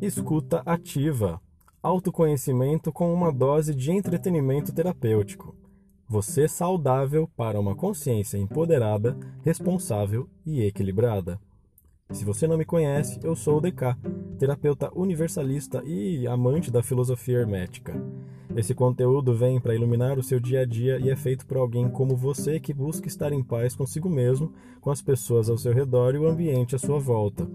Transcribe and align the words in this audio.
Escuta 0.00 0.62
ativa. 0.64 1.38
Autoconhecimento 1.82 2.90
com 2.90 3.12
uma 3.12 3.30
dose 3.30 3.74
de 3.74 3.92
entretenimento 3.92 4.72
terapêutico. 4.72 5.54
Você 6.08 6.48
saudável 6.48 7.28
para 7.36 7.60
uma 7.60 7.76
consciência 7.76 8.38
empoderada, 8.38 9.14
responsável 9.42 10.26
e 10.46 10.62
equilibrada. 10.62 11.38
Se 12.12 12.24
você 12.24 12.46
não 12.46 12.56
me 12.56 12.64
conhece, 12.64 13.20
eu 13.22 13.36
sou 13.36 13.58
o 13.58 13.60
DK, 13.60 13.94
terapeuta 14.38 14.90
universalista 14.94 15.82
e 15.84 16.26
amante 16.26 16.70
da 16.70 16.82
filosofia 16.82 17.40
hermética. 17.40 18.02
Esse 18.56 18.74
conteúdo 18.74 19.34
vem 19.34 19.60
para 19.60 19.74
iluminar 19.74 20.18
o 20.18 20.22
seu 20.22 20.40
dia 20.40 20.62
a 20.62 20.64
dia 20.64 20.98
e 20.98 21.10
é 21.10 21.14
feito 21.14 21.44
por 21.44 21.58
alguém 21.58 21.90
como 21.90 22.16
você 22.16 22.58
que 22.58 22.72
busca 22.72 23.06
estar 23.06 23.34
em 23.34 23.44
paz 23.44 23.76
consigo 23.76 24.08
mesmo, 24.08 24.50
com 24.80 24.90
as 24.90 25.02
pessoas 25.02 25.50
ao 25.50 25.58
seu 25.58 25.74
redor 25.74 26.14
e 26.14 26.18
o 26.18 26.26
ambiente 26.26 26.74
à 26.74 26.78
sua 26.78 26.98
volta. 26.98 27.46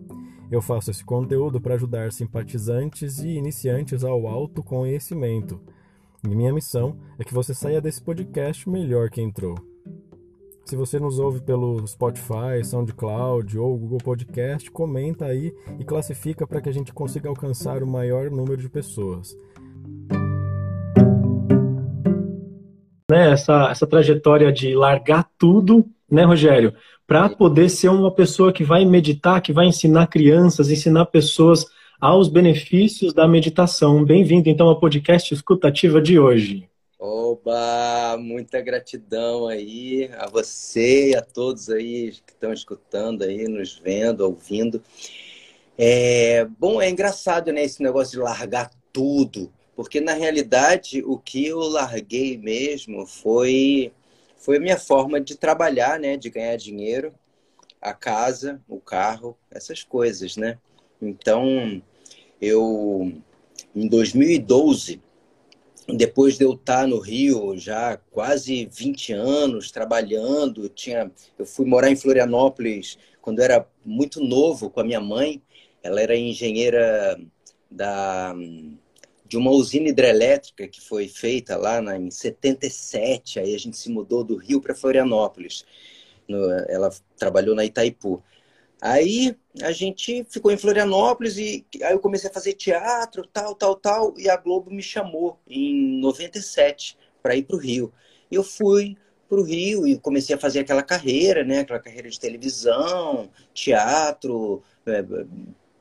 Eu 0.52 0.62
faço 0.62 0.92
esse 0.92 1.04
conteúdo 1.04 1.60
para 1.60 1.76
ajudar 1.76 2.12
simpatizantes 2.12 3.20
e 3.20 3.30
iniciantes 3.30 4.04
ao 4.04 4.28
autoconhecimento. 4.28 5.60
E 6.24 6.36
minha 6.36 6.54
missão 6.54 6.98
é 7.20 7.24
que 7.24 7.34
você 7.34 7.54
saia 7.54 7.82
desse 7.82 8.02
podcast 8.02 8.68
melhor 8.70 9.10
que 9.10 9.22
entrou. 9.22 9.56
Se 10.66 10.76
você 10.76 11.00
nos 11.00 11.20
ouve 11.20 11.42
pelo 11.42 11.86
Spotify, 11.88 12.64
SoundCloud 12.64 13.60
ou 13.60 13.78
Google 13.78 14.00
Podcast, 14.00 14.72
comenta 14.72 15.26
aí 15.26 15.54
e 15.80 15.86
classifica 15.86 16.48
para 16.48 16.62
que 16.62 16.70
a 16.70 16.74
gente 16.74 16.94
consiga 16.94 17.30
alcançar 17.30 17.84
o 17.84 17.88
maior 17.88 18.32
número 18.32 18.58
de 18.58 18.70
pessoas. 18.70 19.38
né, 23.10 23.32
essa, 23.32 23.70
essa 23.72 23.88
trajetória 23.88 24.52
de 24.52 24.76
largar 24.76 25.28
tudo, 25.38 25.86
né, 26.10 26.24
Rogério, 26.24 26.74
para 27.08 27.30
poder 27.30 27.70
ser 27.70 27.90
uma 27.90 28.12
pessoa 28.12 28.52
que 28.52 28.64
vai 28.64 28.84
meditar, 28.84 29.42
que 29.42 29.54
vai 29.54 29.68
ensinar 29.68 30.08
crianças, 30.08 30.70
ensinar 30.70 31.06
pessoas 31.06 31.66
aos 32.02 32.28
benefícios 32.28 33.14
da 33.14 33.28
meditação. 33.28 34.04
Bem-vindo, 34.04 34.50
então, 34.50 34.68
ao 34.68 34.80
podcast 34.80 35.34
Escutativa 35.34 36.02
de 36.02 36.20
hoje. 36.20 36.68
Oba, 37.00 38.18
muita 38.18 38.60
gratidão 38.60 39.48
aí 39.48 40.10
a 40.18 40.28
você 40.28 41.12
e 41.12 41.16
a 41.16 41.22
todos 41.22 41.70
aí 41.70 42.12
que 42.26 42.34
estão 42.34 42.52
escutando 42.52 43.24
aí, 43.24 43.48
nos 43.48 43.78
vendo, 43.78 44.22
ouvindo. 44.22 44.82
É, 45.78 46.48
bom, 46.58 46.82
é 46.82 46.90
engraçado, 46.90 47.52
né, 47.52 47.64
esse 47.64 47.84
negócio 47.84 48.14
de 48.14 48.24
largar 48.24 48.72
tudo. 48.92 49.52
Porque, 49.76 50.00
na 50.00 50.14
realidade, 50.14 51.04
o 51.06 51.18
que 51.18 51.46
eu 51.46 51.60
larguei 51.60 52.38
mesmo 52.38 53.06
foi, 53.06 53.92
foi 54.46 54.58
a 54.58 54.60
minha 54.60 54.78
forma 54.78 55.20
de 55.20 55.36
trabalhar, 55.36 56.00
né? 56.00 56.16
De 56.16 56.30
ganhar 56.30 56.56
dinheiro, 56.56 57.12
a 57.82 57.96
casa, 57.96 58.62
o 58.70 58.80
carro, 58.80 59.36
essas 59.50 59.84
coisas, 59.84 60.38
né? 60.38 60.60
Então, 61.02 61.82
eu, 62.40 63.12
em 63.76 63.88
2012, 63.88 65.02
depois 65.88 66.38
de 66.38 66.46
eu 66.46 66.54
estar 66.54 66.88
no 66.88 67.00
Rio 67.00 67.58
já 67.58 67.98
quase 68.12 68.70
20 68.72 69.14
anos 69.14 69.72
trabalhando, 69.72 70.70
tinha, 70.70 71.12
eu 71.40 71.46
fui 71.46 71.66
morar 71.66 71.90
em 71.90 71.96
Florianópolis 71.96 73.00
quando 73.24 73.40
eu 73.40 73.46
era 73.46 73.68
muito 73.84 74.24
novo 74.24 74.70
com 74.70 74.80
a 74.80 74.84
minha 74.84 75.02
mãe. 75.02 75.42
Ela 75.82 76.02
era 76.02 76.16
engenheira 76.16 77.20
da 77.70 78.36
de 79.28 79.38
uma 79.38 79.52
usina 79.52 79.90
hidrelétrica 79.90 80.68
que 80.68 80.80
foi 80.80 81.08
feita 81.08 81.58
lá 81.58 81.82
na, 81.82 81.98
em 81.98 82.12
77. 82.12 83.40
Aí 83.40 83.56
a 83.56 83.60
gente 83.60 83.78
se 83.78 83.90
mudou 83.90 84.24
do 84.24 84.36
Rio 84.36 84.62
para 84.62 84.76
Florianópolis. 84.76 85.66
No, 86.28 86.52
ela 86.70 86.92
trabalhou 87.18 87.56
na 87.56 87.66
Itaipu. 87.66 88.24
Aí 88.82 89.36
a 89.62 89.72
gente 89.72 90.26
ficou 90.30 90.52
em 90.52 90.58
Florianópolis 90.58 91.38
e 91.38 91.66
aí 91.82 91.94
eu 91.94 92.00
comecei 92.00 92.30
a 92.30 92.34
fazer 92.34 92.54
teatro, 92.54 93.26
tal, 93.26 93.56
tal, 93.56 93.76
tal, 93.76 94.14
e 94.18 94.30
a 94.30 94.36
Globo 94.38 94.70
me 94.70 94.84
chamou 94.84 95.40
em 95.48 96.00
97 96.00 96.98
para 97.24 97.36
ir 97.36 97.44
para 97.44 97.56
o 97.56 97.60
Rio. 97.60 97.92
Eu 98.30 98.44
fui 98.44 98.96
para 99.28 99.40
o 99.40 99.44
Rio 99.44 99.88
e 99.88 99.98
comecei 99.98 100.36
a 100.36 100.40
fazer 100.40 100.60
aquela 100.60 100.84
carreira, 100.84 101.44
né? 101.44 101.60
Aquela 101.60 101.80
carreira 101.80 102.10
de 102.10 102.20
televisão, 102.20 103.30
teatro, 103.54 104.62
é, 104.86 105.04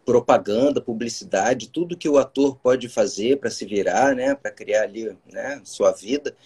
propaganda, 0.05 0.81
publicidade, 0.81 1.69
tudo 1.69 1.97
que 1.97 2.09
o 2.09 2.19
ator 2.19 2.57
pode 2.57 2.89
fazer 2.89 3.39
para 3.39 3.51
se 3.51 3.65
virar, 3.65 4.15
né, 4.15 4.35
para 4.35 4.51
criar 4.51 4.83
ali, 4.83 5.17
né, 5.33 5.61
sua 5.65 5.93
vida. 5.93 6.37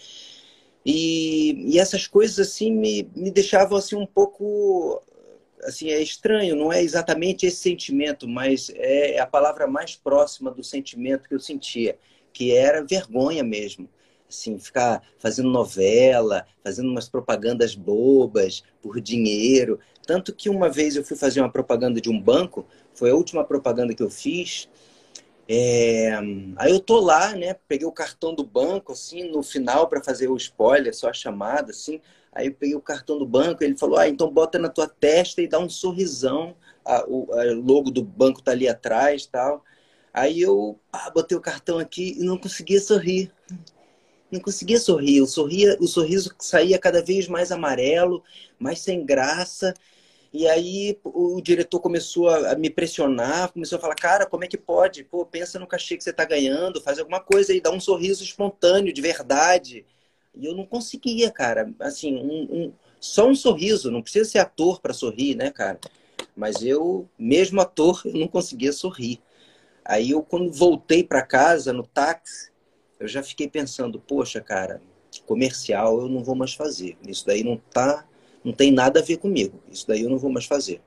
E, 0.85 1.73
e 1.73 1.79
essas 1.79 2.07
coisas 2.07 2.39
assim 2.39 2.71
me, 2.71 3.09
me 3.15 3.29
deixavam 3.29 3.77
assim 3.77 3.95
um 3.95 4.05
pouco 4.05 5.01
assim 5.63 5.89
é 5.89 6.01
estranho, 6.01 6.55
não 6.55 6.71
é 6.71 6.81
exatamente 6.81 7.45
esse 7.45 7.57
sentimento, 7.57 8.27
mas 8.27 8.71
é 8.75 9.19
a 9.19 9.25
palavra 9.25 9.67
mais 9.67 9.95
próxima 9.95 10.51
do 10.51 10.63
sentimento 10.63 11.27
que 11.27 11.35
eu 11.35 11.39
sentia, 11.39 11.97
que 12.31 12.53
era 12.53 12.83
vergonha 12.83 13.43
mesmo. 13.43 13.89
Assim, 14.29 14.59
ficar 14.59 15.01
fazendo 15.17 15.49
novela, 15.49 16.45
fazendo 16.63 16.89
umas 16.89 17.09
propagandas 17.09 17.73
bobas 17.73 18.63
por 18.79 19.01
dinheiro. 19.01 19.79
Tanto 20.09 20.33
que 20.33 20.49
uma 20.49 20.67
vez 20.71 20.95
eu 20.95 21.03
fui 21.03 21.15
fazer 21.15 21.39
uma 21.39 21.51
propaganda 21.51 22.01
de 22.01 22.09
um 22.09 22.19
banco, 22.19 22.65
foi 22.95 23.11
a 23.11 23.13
última 23.13 23.43
propaganda 23.43 23.93
que 23.93 24.01
eu 24.01 24.09
fiz. 24.09 24.67
É... 25.47 26.15
Aí 26.55 26.71
eu 26.71 26.79
tô 26.79 26.99
lá, 26.99 27.35
né? 27.35 27.55
Peguei 27.67 27.85
o 27.85 27.91
cartão 27.91 28.33
do 28.33 28.43
banco, 28.43 28.93
assim, 28.93 29.29
no 29.29 29.43
final 29.43 29.87
para 29.87 30.03
fazer 30.03 30.27
o 30.27 30.35
spoiler, 30.35 30.95
só 30.95 31.09
a 31.09 31.13
chamada, 31.13 31.69
assim. 31.69 32.01
Aí 32.33 32.47
eu 32.47 32.55
peguei 32.55 32.75
o 32.75 32.81
cartão 32.81 33.19
do 33.19 33.25
banco, 33.25 33.63
ele 33.63 33.77
falou: 33.77 33.99
Ah, 33.99 34.09
então 34.09 34.31
bota 34.31 34.57
na 34.57 34.67
tua 34.67 34.87
testa 34.87 35.43
e 35.43 35.47
dá 35.47 35.59
um 35.59 35.69
sorrisão. 35.69 36.55
A, 36.83 37.05
o 37.07 37.31
a 37.31 37.43
logo 37.53 37.91
do 37.91 38.01
banco 38.03 38.41
tá 38.41 38.49
ali 38.49 38.67
atrás 38.67 39.27
tal. 39.27 39.63
Aí 40.11 40.41
eu 40.41 40.79
ah, 40.91 41.11
botei 41.11 41.37
o 41.37 41.41
cartão 41.41 41.77
aqui 41.77 42.15
e 42.19 42.23
não 42.23 42.35
conseguia 42.35 42.81
sorrir. 42.81 43.31
Não 44.31 44.39
conseguia 44.39 44.79
sorrir. 44.79 45.17
Eu 45.17 45.27
sorria, 45.27 45.77
o 45.79 45.85
sorriso 45.87 46.33
saía 46.39 46.79
cada 46.79 46.99
vez 47.03 47.27
mais 47.27 47.51
amarelo, 47.51 48.23
mais 48.57 48.79
sem 48.79 49.05
graça. 49.05 49.71
E 50.31 50.47
aí 50.47 50.99
o 51.03 51.41
diretor 51.41 51.79
começou 51.79 52.29
a 52.29 52.55
me 52.55 52.69
pressionar, 52.69 53.51
começou 53.51 53.77
a 53.77 53.81
falar, 53.81 53.95
cara, 53.95 54.25
como 54.27 54.43
é 54.43 54.47
que 54.47 54.57
pode? 54.57 55.03
Pô, 55.03 55.25
pensa 55.25 55.57
no 55.57 55.65
cachê 55.65 55.97
que 55.97 56.03
você 56.03 56.11
está 56.11 56.23
ganhando, 56.23 56.81
faz 56.81 56.99
alguma 56.99 57.19
coisa 57.19 57.51
aí, 57.51 57.59
dá 57.59 57.71
um 57.71 57.79
sorriso 57.79 58.23
espontâneo, 58.23 58.93
de 58.93 59.01
verdade. 59.01 59.85
E 60.35 60.45
eu 60.45 60.55
não 60.55 60.65
conseguia, 60.65 61.31
cara. 61.31 61.73
Assim, 61.79 62.15
um, 62.15 62.65
um, 62.65 62.73
só 62.99 63.27
um 63.27 63.33
sorriso, 63.33 63.89
não 63.89 64.03
precisa 64.03 64.29
ser 64.29 64.37
ator 64.39 64.79
para 64.79 64.93
sorrir, 64.93 65.35
né, 65.35 65.49
cara? 65.49 65.79
Mas 66.35 66.63
eu, 66.63 67.09
mesmo 67.17 67.59
ator, 67.59 68.01
eu 68.05 68.13
não 68.13 68.27
conseguia 68.27 68.71
sorrir. 68.71 69.19
Aí 69.83 70.11
eu, 70.11 70.21
quando 70.21 70.51
voltei 70.51 71.03
para 71.03 71.23
casa, 71.23 71.73
no 71.73 71.83
táxi, 71.83 72.51
eu 72.99 73.07
já 73.07 73.23
fiquei 73.23 73.47
pensando, 73.47 73.99
poxa, 73.99 74.39
cara, 74.39 74.79
comercial 75.25 76.01
eu 76.01 76.09
não 76.09 76.23
vou 76.23 76.35
mais 76.35 76.53
fazer. 76.53 76.97
Isso 77.07 77.25
daí 77.25 77.43
não 77.43 77.57
tá 77.57 78.05
não 78.43 78.53
tem 78.53 78.71
nada 78.71 78.99
a 78.99 79.03
ver 79.03 79.17
comigo. 79.17 79.61
Isso 79.71 79.87
daí 79.87 80.01
eu 80.01 80.09
não 80.09 80.17
vou 80.17 80.31
mais 80.31 80.45
fazer. 80.45 80.81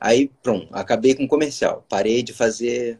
Aí, 0.00 0.30
pronto, 0.42 0.68
acabei 0.72 1.14
com 1.14 1.24
o 1.24 1.28
comercial. 1.28 1.84
Parei 1.88 2.22
de 2.22 2.32
fazer 2.32 2.98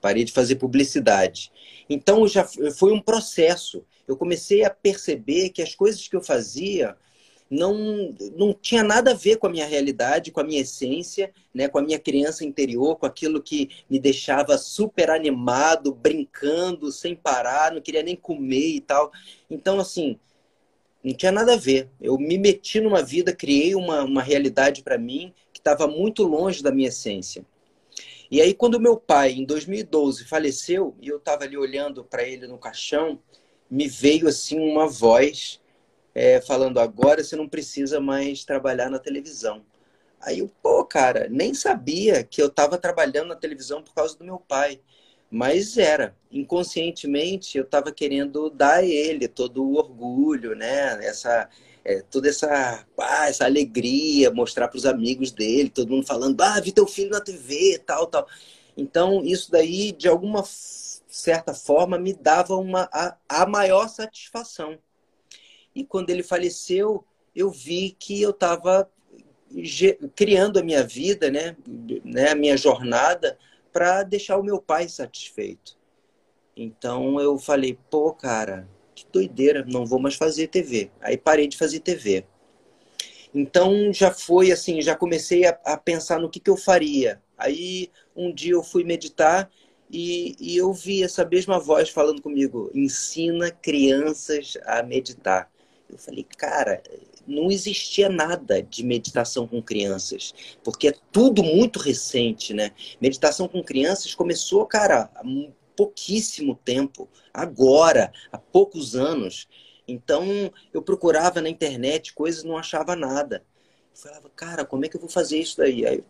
parei 0.00 0.24
de 0.24 0.32
fazer 0.32 0.56
publicidade. 0.56 1.50
Então 1.88 2.26
já 2.28 2.46
foi 2.76 2.92
um 2.92 3.00
processo. 3.00 3.84
Eu 4.06 4.16
comecei 4.16 4.64
a 4.64 4.70
perceber 4.70 5.50
que 5.50 5.62
as 5.62 5.74
coisas 5.74 6.06
que 6.06 6.14
eu 6.14 6.22
fazia 6.22 6.96
não, 7.50 8.14
não 8.36 8.52
tinha 8.52 8.82
nada 8.82 9.12
a 9.12 9.14
ver 9.14 9.36
com 9.36 9.46
a 9.46 9.50
minha 9.50 9.66
realidade, 9.66 10.30
com 10.30 10.40
a 10.40 10.44
minha 10.44 10.60
essência, 10.60 11.32
né, 11.54 11.68
com 11.68 11.78
a 11.78 11.82
minha 11.82 11.98
criança 11.98 12.44
interior, 12.44 12.96
com 12.96 13.06
aquilo 13.06 13.42
que 13.42 13.70
me 13.88 13.98
deixava 13.98 14.58
super 14.58 15.10
animado, 15.10 15.94
brincando 15.94 16.90
sem 16.90 17.14
parar, 17.14 17.72
não 17.72 17.80
queria 17.80 18.02
nem 18.02 18.16
comer 18.16 18.76
e 18.76 18.80
tal. 18.80 19.12
Então, 19.48 19.78
assim, 19.78 20.18
não 21.06 21.14
tinha 21.14 21.30
nada 21.30 21.54
a 21.54 21.56
ver. 21.56 21.88
Eu 22.00 22.18
me 22.18 22.36
meti 22.36 22.80
numa 22.80 23.00
vida, 23.00 23.32
criei 23.32 23.76
uma, 23.76 24.02
uma 24.02 24.22
realidade 24.22 24.82
para 24.82 24.98
mim 24.98 25.32
que 25.52 25.60
estava 25.60 25.86
muito 25.86 26.24
longe 26.24 26.62
da 26.62 26.72
minha 26.72 26.88
essência. 26.88 27.46
E 28.28 28.40
aí, 28.40 28.52
quando 28.52 28.80
meu 28.80 28.96
pai, 28.96 29.30
em 29.30 29.44
2012, 29.44 30.24
faleceu, 30.24 30.96
e 31.00 31.06
eu 31.06 31.18
estava 31.18 31.44
ali 31.44 31.56
olhando 31.56 32.02
para 32.02 32.24
ele 32.24 32.48
no 32.48 32.58
caixão, 32.58 33.20
me 33.70 33.86
veio 33.86 34.26
assim 34.26 34.58
uma 34.58 34.88
voz 34.88 35.60
é, 36.12 36.40
falando: 36.40 36.80
agora 36.80 37.22
você 37.22 37.36
não 37.36 37.48
precisa 37.48 38.00
mais 38.00 38.44
trabalhar 38.44 38.90
na 38.90 38.98
televisão. 38.98 39.64
Aí 40.20 40.40
eu, 40.40 40.50
pô, 40.60 40.84
cara, 40.84 41.28
nem 41.30 41.54
sabia 41.54 42.24
que 42.24 42.42
eu 42.42 42.48
estava 42.48 42.78
trabalhando 42.78 43.28
na 43.28 43.36
televisão 43.36 43.80
por 43.80 43.94
causa 43.94 44.18
do 44.18 44.24
meu 44.24 44.40
pai. 44.40 44.80
Mas 45.30 45.76
era, 45.76 46.16
inconscientemente 46.30 47.58
eu 47.58 47.64
estava 47.64 47.90
querendo 47.92 48.48
dar 48.48 48.76
a 48.76 48.84
ele 48.84 49.26
todo 49.26 49.64
o 49.64 49.76
orgulho, 49.76 50.54
né? 50.54 51.04
Essa, 51.04 51.48
é, 51.84 52.02
toda 52.02 52.28
essa, 52.28 52.86
ah, 52.98 53.28
essa 53.28 53.44
alegria, 53.44 54.30
mostrar 54.30 54.68
para 54.68 54.78
os 54.78 54.86
amigos 54.86 55.32
dele, 55.32 55.68
todo 55.68 55.90
mundo 55.90 56.06
falando, 56.06 56.40
ah, 56.40 56.60
vi 56.60 56.72
teu 56.72 56.86
filho 56.86 57.10
na 57.10 57.20
TV, 57.20 57.80
tal, 57.84 58.06
tal. 58.06 58.26
Então, 58.76 59.24
isso 59.24 59.50
daí, 59.50 59.92
de 59.92 60.08
alguma 60.08 60.44
certa 60.46 61.54
forma, 61.54 61.98
me 61.98 62.12
dava 62.12 62.54
uma, 62.56 62.88
a, 62.92 63.16
a 63.28 63.46
maior 63.46 63.88
satisfação. 63.88 64.78
E 65.74 65.84
quando 65.84 66.10
ele 66.10 66.22
faleceu, 66.22 67.04
eu 67.34 67.50
vi 67.50 67.96
que 67.98 68.20
eu 68.22 68.30
estava 68.30 68.90
criando 70.14 70.58
a 70.58 70.62
minha 70.62 70.82
vida, 70.82 71.30
né? 71.30 71.56
né? 72.04 72.30
A 72.30 72.34
minha 72.34 72.56
jornada 72.56 73.38
para 73.76 74.02
deixar 74.02 74.38
o 74.38 74.42
meu 74.42 74.58
pai 74.58 74.88
satisfeito. 74.88 75.76
Então 76.56 77.20
eu 77.20 77.36
falei, 77.36 77.78
pô, 77.90 78.10
cara, 78.10 78.66
que 78.94 79.04
doideira, 79.12 79.66
não 79.68 79.84
vou 79.84 79.98
mais 80.00 80.14
fazer 80.14 80.46
TV. 80.46 80.90
Aí 80.98 81.18
parei 81.18 81.46
de 81.46 81.58
fazer 81.58 81.80
TV. 81.80 82.24
Então 83.34 83.92
já 83.92 84.10
foi 84.10 84.50
assim, 84.50 84.80
já 84.80 84.96
comecei 84.96 85.44
a, 85.44 85.50
a 85.62 85.76
pensar 85.76 86.18
no 86.18 86.30
que, 86.30 86.40
que 86.40 86.48
eu 86.48 86.56
faria. 86.56 87.22
Aí 87.36 87.90
um 88.16 88.32
dia 88.32 88.54
eu 88.54 88.62
fui 88.62 88.82
meditar 88.82 89.50
e, 89.90 90.34
e, 90.40 90.56
eu 90.56 90.72
vi 90.72 91.02
essa 91.02 91.22
mesma 91.22 91.58
voz 91.58 91.90
falando 91.90 92.22
comigo: 92.22 92.70
ensina 92.74 93.50
crianças 93.50 94.56
a 94.64 94.82
meditar. 94.82 95.52
Eu 95.86 95.98
falei, 95.98 96.24
cara, 96.24 96.82
não 97.26 97.50
existia 97.50 98.08
nada 98.08 98.62
de 98.62 98.84
meditação 98.84 99.46
com 99.46 99.62
crianças, 99.62 100.32
porque 100.62 100.88
é 100.88 100.94
tudo 101.10 101.42
muito 101.42 101.78
recente, 101.78 102.54
né? 102.54 102.72
Meditação 103.00 103.48
com 103.48 103.62
crianças 103.62 104.14
começou, 104.14 104.64
cara, 104.66 105.10
há 105.14 105.22
pouquíssimo 105.76 106.58
tempo, 106.64 107.08
agora, 107.32 108.12
há 108.32 108.38
poucos 108.38 108.96
anos. 108.96 109.46
Então, 109.86 110.24
eu 110.72 110.82
procurava 110.82 111.40
na 111.40 111.48
internet 111.48 112.14
coisas 112.14 112.42
não 112.42 112.56
achava 112.56 112.96
nada. 112.96 113.44
Eu 113.94 114.00
falava, 114.00 114.30
cara, 114.34 114.64
como 114.64 114.84
é 114.84 114.88
que 114.88 114.96
eu 114.96 115.00
vou 115.00 115.10
fazer 115.10 115.38
isso 115.38 115.58
daí? 115.58 115.86
Aí 115.86 116.02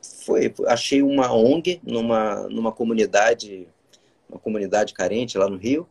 foi, 0.00 0.54
achei 0.66 1.02
uma 1.02 1.32
ONG 1.32 1.80
numa, 1.82 2.48
numa 2.48 2.72
comunidade, 2.72 3.68
uma 4.28 4.38
comunidade 4.38 4.94
carente 4.94 5.36
lá 5.36 5.48
no 5.48 5.56
Rio. 5.56 5.86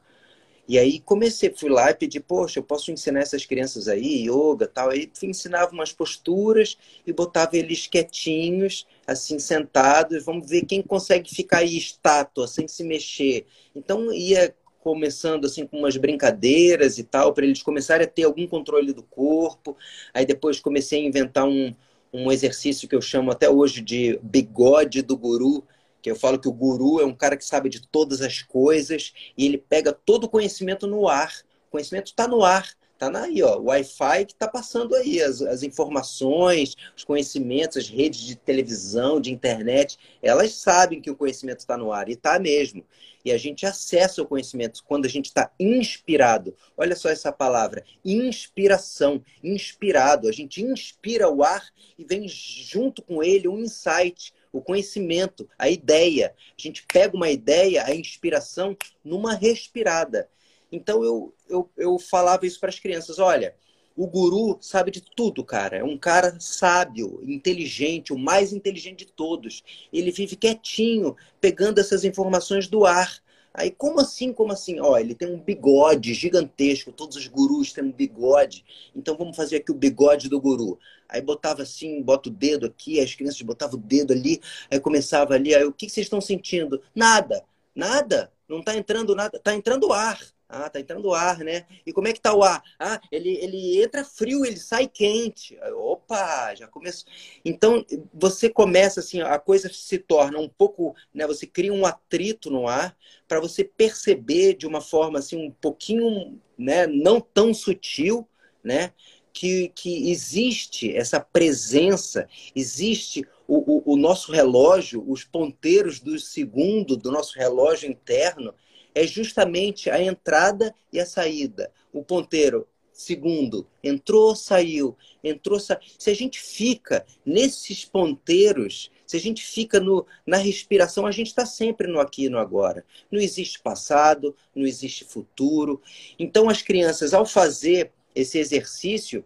E 0.70 0.78
aí 0.78 1.00
comecei, 1.00 1.52
fui 1.52 1.68
lá 1.68 1.90
e 1.90 1.96
pedi, 1.96 2.20
poxa, 2.20 2.60
eu 2.60 2.64
posso 2.64 2.92
ensinar 2.92 3.22
essas 3.22 3.44
crianças 3.44 3.88
aí, 3.88 4.30
yoga 4.30 4.68
tal. 4.68 4.92
Aí 4.92 5.12
ensinava 5.24 5.72
umas 5.72 5.92
posturas 5.92 6.78
e 7.08 7.12
botava 7.12 7.58
eles 7.58 7.88
quietinhos, 7.88 8.86
assim, 9.08 9.40
sentados. 9.40 10.24
Vamos 10.24 10.48
ver 10.48 10.66
quem 10.66 10.84
consegue 10.84 11.34
ficar 11.34 11.60
aí 11.60 11.76
estátua, 11.76 12.48
sem 12.48 12.68
se 12.68 12.84
mexer. 12.84 13.48
Então 13.76 14.14
ia 14.14 14.56
começando 14.80 15.46
assim 15.46 15.66
com 15.66 15.80
umas 15.80 15.98
brincadeiras 15.98 17.00
e 17.00 17.04
tal, 17.04 17.34
para 17.34 17.46
eles 17.46 17.64
começarem 17.64 18.06
a 18.06 18.10
ter 18.10 18.26
algum 18.26 18.46
controle 18.46 18.94
do 18.94 19.02
corpo. 19.02 19.76
Aí 20.14 20.24
depois 20.24 20.60
comecei 20.60 21.02
a 21.02 21.08
inventar 21.08 21.46
um, 21.46 21.74
um 22.14 22.32
exercício 22.32 22.88
que 22.88 22.96
eu 22.96 23.02
chamo 23.02 23.32
até 23.32 23.50
hoje 23.50 23.82
de 23.82 24.20
bigode 24.22 25.02
do 25.02 25.18
guru, 25.18 25.64
que 26.02 26.10
eu 26.10 26.16
falo 26.16 26.40
que 26.40 26.48
o 26.48 26.54
guru 26.54 27.00
é 27.00 27.06
um 27.06 27.16
cara 27.16 27.38
que 27.38 27.46
sabe 27.46 27.70
de 27.70 27.86
todas 27.88 28.22
as 28.22 28.42
coisas 28.42 29.14
e 29.38 29.46
ele 29.46 29.58
pega 29.58 29.94
todo 29.94 30.26
o 30.26 30.30
conhecimento 30.30 30.88
no 30.88 31.08
ar. 31.08 31.34
O 31.68 31.72
conhecimento 31.72 32.08
está 32.08 32.28
no 32.28 32.44
ar, 32.44 32.68
está 32.94 33.24
aí, 33.24 33.42
ó, 33.42 33.58
o 33.58 33.66
Wi-Fi 33.66 34.26
que 34.26 34.34
está 34.34 34.48
passando 34.48 34.96
aí, 34.96 35.22
as, 35.22 35.42
as 35.42 35.64
informações, 35.64 36.76
os 36.96 37.04
conhecimentos, 37.06 37.78
as 37.78 37.88
redes 37.88 38.20
de 38.22 38.36
televisão, 38.36 39.22
de 39.22 39.32
internet, 39.32 39.98
elas 40.22 40.54
sabem 40.54 41.02
que 41.02 41.10
o 41.10 41.16
conhecimento 41.16 41.60
está 41.60 41.78
no 41.78 41.94
ar, 41.94 42.10
e 42.10 42.14
está 42.14 42.38
mesmo. 42.38 42.84
E 43.24 43.32
a 43.32 43.38
gente 43.38 43.66
acessa 43.66 44.22
o 44.22 44.26
conhecimento 44.26 44.84
quando 44.86 45.06
a 45.06 45.10
gente 45.10 45.26
está 45.26 45.52
inspirado. 45.60 46.56
Olha 46.78 46.96
só 46.96 47.10
essa 47.10 47.32
palavra, 47.32 47.84
inspiração, 48.04 49.24
inspirado. 49.44 50.28
A 50.28 50.32
gente 50.32 50.62
inspira 50.62 51.30
o 51.30 51.44
ar 51.44 51.66
e 51.98 52.04
vem 52.04 52.28
junto 52.28 53.02
com 53.02 53.22
ele 53.22 53.48
um 53.48 53.60
insight, 53.60 54.34
o 54.52 54.62
conhecimento, 54.62 55.48
a 55.58 55.70
ideia. 55.70 56.34
A 56.58 56.62
gente 56.62 56.86
pega 56.92 57.16
uma 57.16 57.30
ideia, 57.30 57.84
a 57.86 57.96
inspiração, 57.96 58.76
numa 59.04 59.34
respirada. 59.34 60.30
Então 60.72 61.04
eu, 61.04 61.34
eu, 61.48 61.70
eu 61.78 62.00
falava 62.00 62.46
isso 62.46 62.60
para 62.60 62.70
as 62.70 62.80
crianças: 62.80 63.20
olha, 63.20 63.56
o 63.96 64.08
guru 64.08 64.58
sabe 64.62 64.92
de 64.92 65.02
tudo, 65.02 65.44
cara. 65.44 65.78
É 65.78 65.84
um 65.84 65.98
cara 65.98 66.40
sábio, 66.40 67.20
inteligente, 67.24 68.14
o 68.14 68.18
mais 68.18 68.54
inteligente 68.54 69.06
de 69.06 69.12
todos. 69.12 69.64
Ele 69.92 70.12
vive 70.12 70.36
quietinho, 70.36 71.16
pegando 71.42 71.80
essas 71.80 72.04
informações 72.06 72.68
do 72.68 72.86
ar. 72.86 73.22
Aí, 73.54 73.72
como 73.72 74.00
assim? 74.00 74.32
Como 74.32 74.52
assim? 74.54 74.80
Ó, 74.80 74.98
ele 74.98 75.16
tem 75.16 75.28
um 75.28 75.40
bigode 75.40 76.14
gigantesco. 76.14 76.92
Todos 76.92 77.18
os 77.18 77.28
gurus 77.28 77.74
têm 77.74 77.84
um 77.84 77.92
bigode. 77.92 78.64
Então, 78.96 79.18
vamos 79.18 79.36
fazer 79.36 79.58
aqui 79.58 79.72
o 79.72 79.76
bigode 79.76 80.30
do 80.30 80.40
guru. 80.40 80.80
Aí 81.10 81.22
botava 81.22 81.64
assim, 81.64 82.02
bota 82.04 82.30
o 82.30 82.32
dedo 82.32 82.68
aqui, 82.68 83.00
as 83.00 83.16
crianças 83.16 83.42
botavam 83.42 83.80
o 83.80 83.82
dedo 83.82 84.14
ali, 84.14 84.40
aí 84.70 84.80
começava 84.80 85.34
ali, 85.34 85.56
aí 85.56 85.64
o 85.66 85.74
que 85.74 85.90
vocês 85.90 86.06
estão 86.06 86.22
sentindo? 86.22 86.80
Nada, 86.94 87.44
nada, 87.74 88.32
não 88.48 88.60
está 88.60 88.76
entrando 88.76 89.16
nada, 89.16 89.38
está 89.38 89.56
entrando 89.56 89.92
ar. 89.92 90.20
Ah, 90.52 90.68
tá 90.68 90.80
entrando 90.80 91.14
ar, 91.14 91.38
né? 91.40 91.68
E 91.86 91.94
como 91.94 92.08
é 92.08 92.14
que 92.14 92.20
tá 92.20 92.34
o 92.34 92.42
ar? 92.44 92.64
Ah, 92.80 93.00
ele, 93.12 93.30
ele 93.36 93.84
entra 93.84 94.04
frio, 94.04 94.44
ele 94.44 94.58
sai 94.58 94.88
quente. 94.88 95.56
Opa, 95.76 96.56
já 96.56 96.68
começou. 96.68 97.08
Então, 97.46 97.86
você 98.12 98.50
começa 98.50 99.00
assim, 99.00 99.22
a 99.22 99.38
coisa 99.38 99.72
se 99.72 100.00
torna 100.00 100.40
um 100.40 100.50
pouco, 100.50 100.96
né? 101.14 101.28
Você 101.28 101.46
cria 101.46 101.72
um 101.72 101.86
atrito 101.86 102.50
no 102.50 102.68
ar 102.68 102.98
para 103.28 103.40
você 103.40 103.64
perceber 103.64 104.56
de 104.56 104.66
uma 104.66 104.82
forma 104.82 105.20
assim 105.20 105.38
um 105.38 105.52
pouquinho, 105.52 106.42
né, 106.58 106.88
não 106.88 107.22
tão 107.22 107.54
sutil, 107.54 108.28
né? 108.64 108.92
Que, 109.32 109.70
que 109.76 110.10
existe 110.10 110.92
essa 110.98 111.20
presença, 111.20 112.28
existe 112.56 113.24
o, 113.48 113.92
o, 113.92 113.94
o 113.94 113.96
nosso 113.96 114.32
relógio, 114.32 115.04
os 115.08 115.24
ponteiros 115.24 116.00
do 116.00 116.18
segundo 116.18 116.98
do 116.98 117.12
nosso 117.12 117.38
relógio 117.38 117.90
interno, 117.90 118.54
é 119.00 119.08
justamente 119.08 119.90
a 119.90 120.04
entrada 120.04 120.76
e 120.92 121.00
a 121.00 121.06
saída. 121.06 121.72
O 121.94 122.04
ponteiro, 122.04 122.68
segundo, 122.92 123.66
entrou, 123.82 124.36
saiu, 124.36 124.98
entrou, 125.24 125.58
saiu. 125.58 125.80
Se 125.98 126.10
a 126.10 126.14
gente 126.14 126.38
fica 126.38 127.06
nesses 127.26 127.86
ponteiros, 127.86 128.92
se 129.08 129.16
a 129.16 129.20
gente 129.20 129.42
fica 129.42 129.80
no, 129.80 130.06
na 130.28 130.36
respiração, 130.36 131.08
a 131.08 131.12
gente 131.12 131.28
está 131.28 131.46
sempre 131.46 131.88
no 131.88 132.02
aqui 132.02 132.26
e 132.26 132.30
no 132.30 132.38
agora. 132.38 132.84
Não 133.10 133.22
existe 133.22 133.62
passado, 133.62 134.36
não 134.54 134.66
existe 134.66 135.06
futuro. 135.06 135.82
Então, 136.20 136.50
as 136.50 136.62
crianças, 136.62 137.14
ao 137.14 137.26
fazer 137.26 137.94
esse 138.14 138.38
exercício, 138.38 139.24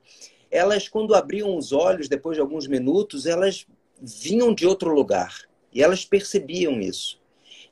elas, 0.52 0.88
quando 0.88 1.16
abriam 1.16 1.58
os 1.58 1.72
olhos, 1.72 2.08
depois 2.08 2.38
de 2.38 2.42
alguns 2.42 2.68
minutos, 2.68 3.26
elas 3.26 3.66
vinham 4.00 4.54
de 4.54 4.68
outro 4.68 4.94
lugar. 4.94 5.36
E 5.74 5.82
elas 5.82 6.06
percebiam 6.06 6.80
isso. 6.80 7.23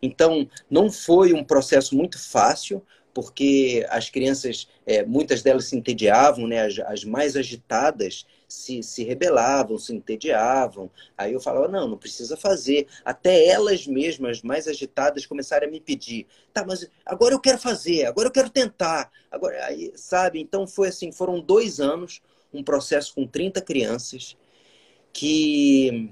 Então, 0.02 0.50
não 0.70 0.92
foi 0.92 1.34
um 1.34 1.44
processo 1.44 1.96
muito 1.96 2.18
fácil, 2.20 2.82
porque 3.14 3.86
as 3.90 4.10
crianças, 4.10 4.68
é, 4.86 5.06
muitas 5.06 5.42
delas 5.42 5.66
se 5.66 5.76
entediavam, 5.76 6.48
né? 6.48 6.66
as, 6.66 6.80
as 6.80 7.04
mais 7.04 7.36
agitadas 7.36 8.26
se, 8.48 8.84
se 8.84 9.04
rebelavam, 9.04 9.78
se 9.78 9.94
entediavam. 9.94 10.90
Aí 11.18 11.34
eu 11.34 11.40
falava, 11.40 11.68
não, 11.68 11.88
não 11.88 11.98
precisa 11.98 12.36
fazer. 12.36 12.88
Até 13.04 13.46
elas 13.48 13.88
mesmas, 13.88 14.42
mais 14.42 14.68
agitadas, 14.68 15.26
começaram 15.26 15.68
a 15.68 15.72
me 15.72 15.80
pedir, 15.80 16.28
tá, 16.54 16.66
mas 16.66 16.90
agora 17.06 17.34
eu 17.34 17.40
quero 17.40 17.58
fazer, 17.58 18.06
agora 18.06 18.28
eu 18.28 18.32
quero 18.34 18.50
tentar. 18.50 19.12
Agora, 19.30 19.66
aí, 19.66 19.92
sabe? 19.96 20.40
Então 20.40 20.68
foi 20.68 20.90
assim, 20.90 21.12
foram 21.12 21.40
dois 21.40 21.80
anos, 21.80 22.22
um 22.54 22.64
processo 22.64 23.14
com 23.16 23.26
30 23.26 23.62
crianças, 23.62 24.36
que 25.14 26.12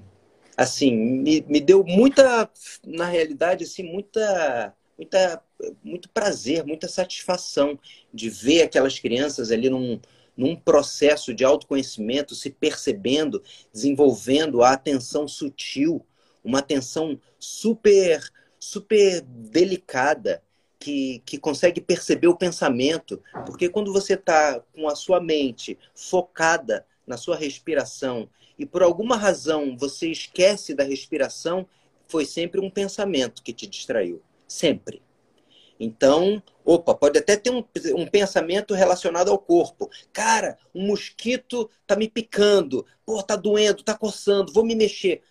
assim, 0.60 0.94
me, 0.94 1.40
me 1.48 1.58
deu 1.58 1.82
muita, 1.82 2.50
na 2.86 3.06
realidade, 3.06 3.64
assim, 3.64 3.82
muita, 3.82 4.74
muita, 4.98 5.42
muito 5.82 6.10
prazer, 6.10 6.66
muita 6.66 6.86
satisfação 6.86 7.78
de 8.12 8.28
ver 8.28 8.64
aquelas 8.64 8.98
crianças 8.98 9.50
ali 9.50 9.70
num, 9.70 9.98
num 10.36 10.54
processo 10.54 11.32
de 11.32 11.46
autoconhecimento, 11.46 12.34
se 12.34 12.50
percebendo, 12.50 13.42
desenvolvendo 13.72 14.62
a 14.62 14.72
atenção 14.72 15.26
sutil, 15.26 16.04
uma 16.44 16.58
atenção 16.58 17.18
super, 17.38 18.22
super 18.58 19.22
delicada, 19.22 20.42
que, 20.78 21.22
que 21.24 21.38
consegue 21.38 21.80
perceber 21.80 22.28
o 22.28 22.36
pensamento. 22.36 23.22
Porque 23.46 23.70
quando 23.70 23.94
você 23.94 24.12
está 24.12 24.60
com 24.74 24.88
a 24.88 24.94
sua 24.94 25.22
mente 25.22 25.78
focada 25.94 26.86
na 27.06 27.16
sua 27.16 27.36
respiração 27.36 28.28
e 28.60 28.66
por 28.66 28.82
alguma 28.82 29.16
razão 29.16 29.74
você 29.74 30.10
esquece 30.10 30.74
da 30.74 30.84
respiração, 30.84 31.66
foi 32.06 32.26
sempre 32.26 32.60
um 32.60 32.68
pensamento 32.68 33.42
que 33.42 33.54
te 33.54 33.66
distraiu. 33.66 34.20
Sempre. 34.46 35.00
Então, 35.78 36.42
opa, 36.62 36.94
pode 36.94 37.18
até 37.18 37.38
ter 37.38 37.48
um, 37.48 37.64
um 37.96 38.06
pensamento 38.06 38.74
relacionado 38.74 39.30
ao 39.30 39.38
corpo. 39.38 39.88
Cara, 40.12 40.58
um 40.74 40.88
mosquito 40.88 41.70
tá 41.86 41.96
me 41.96 42.06
picando. 42.06 42.84
Pô, 43.06 43.22
tá 43.22 43.34
doendo, 43.34 43.82
tá 43.82 43.96
coçando, 43.96 44.52
vou 44.52 44.62
me 44.62 44.74
mexer. 44.74 45.22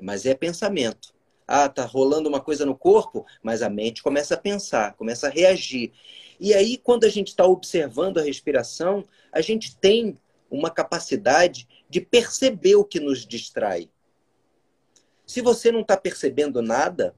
Mas 0.00 0.24
é 0.24 0.34
pensamento. 0.34 1.12
Ah, 1.46 1.68
tá 1.68 1.84
rolando 1.84 2.26
uma 2.26 2.40
coisa 2.40 2.64
no 2.64 2.74
corpo, 2.74 3.26
mas 3.42 3.60
a 3.60 3.68
mente 3.68 4.02
começa 4.02 4.32
a 4.32 4.38
pensar, 4.38 4.94
começa 4.94 5.26
a 5.26 5.30
reagir. 5.30 5.92
E 6.40 6.54
aí, 6.54 6.78
quando 6.78 7.04
a 7.04 7.10
gente 7.10 7.28
está 7.28 7.44
observando 7.44 8.16
a 8.16 8.22
respiração, 8.22 9.04
a 9.30 9.42
gente 9.42 9.76
tem 9.76 10.16
uma 10.50 10.70
capacidade 10.70 11.68
de 11.88 12.00
perceber 12.00 12.76
o 12.76 12.84
que 12.84 13.00
nos 13.00 13.26
distrai. 13.26 13.90
Se 15.26 15.40
você 15.40 15.70
não 15.70 15.80
está 15.80 15.96
percebendo 15.96 16.62
nada, 16.62 17.14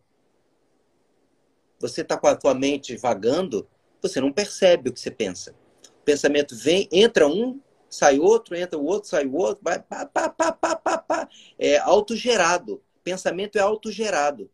você 1.79 2.03
está 2.03 2.17
com 2.17 2.27
a 2.27 2.37
tua 2.37 2.55
mente 2.55 2.97
vagando, 2.97 3.69
você 4.03 4.21
não 4.21 4.33
percebe 4.33 4.91
o 4.91 4.93
que 4.93 5.01
você 5.01 5.11
pensa. 5.11 5.55
O 6.01 6.05
pensamento 6.05 6.57
vem, 6.57 6.89
entra 6.91 7.27
um, 7.27 7.61
sai 7.89 8.19
outro, 8.19 8.57
entra 8.57 8.79
o 8.79 8.85
outro, 8.85 9.09
sai 9.09 9.27
o 9.27 9.35
outro, 9.35 9.63
vai 9.63 9.81
pá, 9.81 10.07
pá, 10.07 10.29
pá, 10.29 10.53
pá, 10.53 10.77
pá, 10.77 10.99
pá. 10.99 11.29
É 11.59 11.79
autogerado. 11.79 12.83
Pensamento 13.03 13.57
é 13.57 13.61
autogerado. 13.61 14.51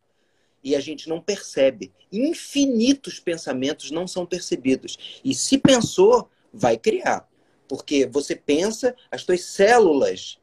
e 0.63 0.75
a 0.75 0.81
gente 0.81 1.09
não 1.09 1.21
percebe. 1.21 1.93
Infinitos 2.11 3.21
pensamentos 3.21 3.93
não 3.93 4.07
são 4.09 4.27
percebidos. 4.27 5.21
E 5.25 5.33
se 5.33 5.59
pensou, 5.59 6.29
vai 6.53 6.77
criar. 6.77 7.29
Porque 7.69 8.07
você 8.07 8.37
pensa, 8.37 8.95
as 9.11 9.25
tuas 9.25 9.45
células, 9.45 10.39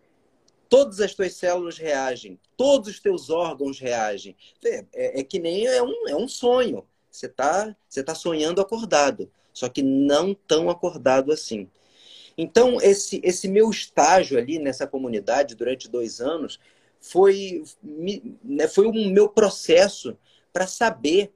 todas 0.70 1.00
as 1.00 1.14
tuas 1.14 1.34
células 1.36 1.78
reagem, 1.78 2.40
todos 2.58 2.90
os 2.90 3.00
teus 3.00 3.30
órgãos 3.30 3.80
reagem. 3.80 4.36
É, 4.66 4.86
é, 4.94 5.20
é 5.20 5.24
que 5.24 5.40
nem 5.40 5.66
é 5.68 5.82
um, 5.82 6.08
é 6.10 6.16
um 6.16 6.28
sonho. 6.28 6.86
Você 7.10 7.28
está 7.28 7.76
você 7.88 8.04
tá 8.04 8.16
sonhando 8.16 8.60
acordado, 8.60 9.32
só 9.54 9.70
que 9.70 9.84
não 9.84 10.34
tão 10.34 10.70
acordado 10.70 11.32
assim. 11.32 11.70
Então, 12.38 12.82
esse, 12.82 13.22
esse 13.24 13.48
meu 13.48 13.70
estágio 13.70 14.38
ali 14.38 14.58
nessa 14.58 14.88
comunidade 14.88 15.56
durante 15.56 15.88
dois 15.88 16.20
anos 16.20 16.60
foi, 17.00 17.64
né, 18.44 18.68
foi 18.68 18.88
o 18.88 18.94
meu 18.94 19.30
processo 19.30 20.18
para 20.52 20.66
saber 20.66 21.32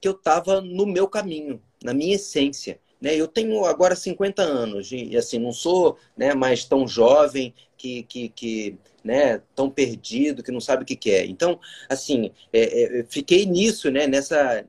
que 0.00 0.08
eu 0.08 0.12
estava 0.12 0.60
no 0.60 0.84
meu 0.84 1.08
caminho, 1.08 1.62
na 1.82 1.94
minha 1.94 2.16
essência. 2.16 2.78
Né? 3.00 3.14
Eu 3.14 3.28
tenho 3.28 3.64
agora 3.64 3.94
50 3.94 4.42
anos 4.42 4.90
e 4.90 5.16
assim 5.16 5.38
não 5.38 5.52
sou 5.52 5.98
né, 6.16 6.34
mais 6.34 6.64
tão 6.64 6.88
jovem 6.88 7.54
que, 7.76 8.02
que, 8.04 8.28
que 8.30 8.78
né, 9.04 9.40
tão 9.54 9.70
perdido 9.70 10.42
que 10.42 10.50
não 10.50 10.60
sabe 10.60 10.82
o 10.82 10.86
que 10.86 10.96
quer. 10.96 11.22
É. 11.22 11.26
Então, 11.26 11.60
assim, 11.88 12.32
é, 12.52 13.00
é, 13.00 13.04
fiquei 13.04 13.46
nisso, 13.46 13.90
né, 13.90 14.06
nessa, 14.06 14.66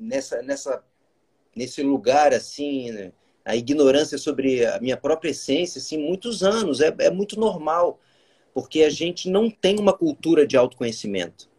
nessa, 0.00 0.42
nessa, 0.42 0.84
nesse 1.54 1.82
lugar 1.82 2.32
assim, 2.32 2.90
né, 2.90 3.12
a 3.44 3.56
ignorância 3.56 4.16
sobre 4.16 4.64
a 4.64 4.80
minha 4.80 4.96
própria 4.96 5.30
essência, 5.30 5.78
assim, 5.78 5.98
muitos 5.98 6.42
anos. 6.42 6.80
É, 6.80 6.94
é 7.00 7.10
muito 7.10 7.38
normal, 7.38 8.00
porque 8.54 8.82
a 8.82 8.90
gente 8.90 9.28
não 9.28 9.50
tem 9.50 9.78
uma 9.78 9.92
cultura 9.92 10.46
de 10.46 10.56
autoconhecimento. 10.56 11.49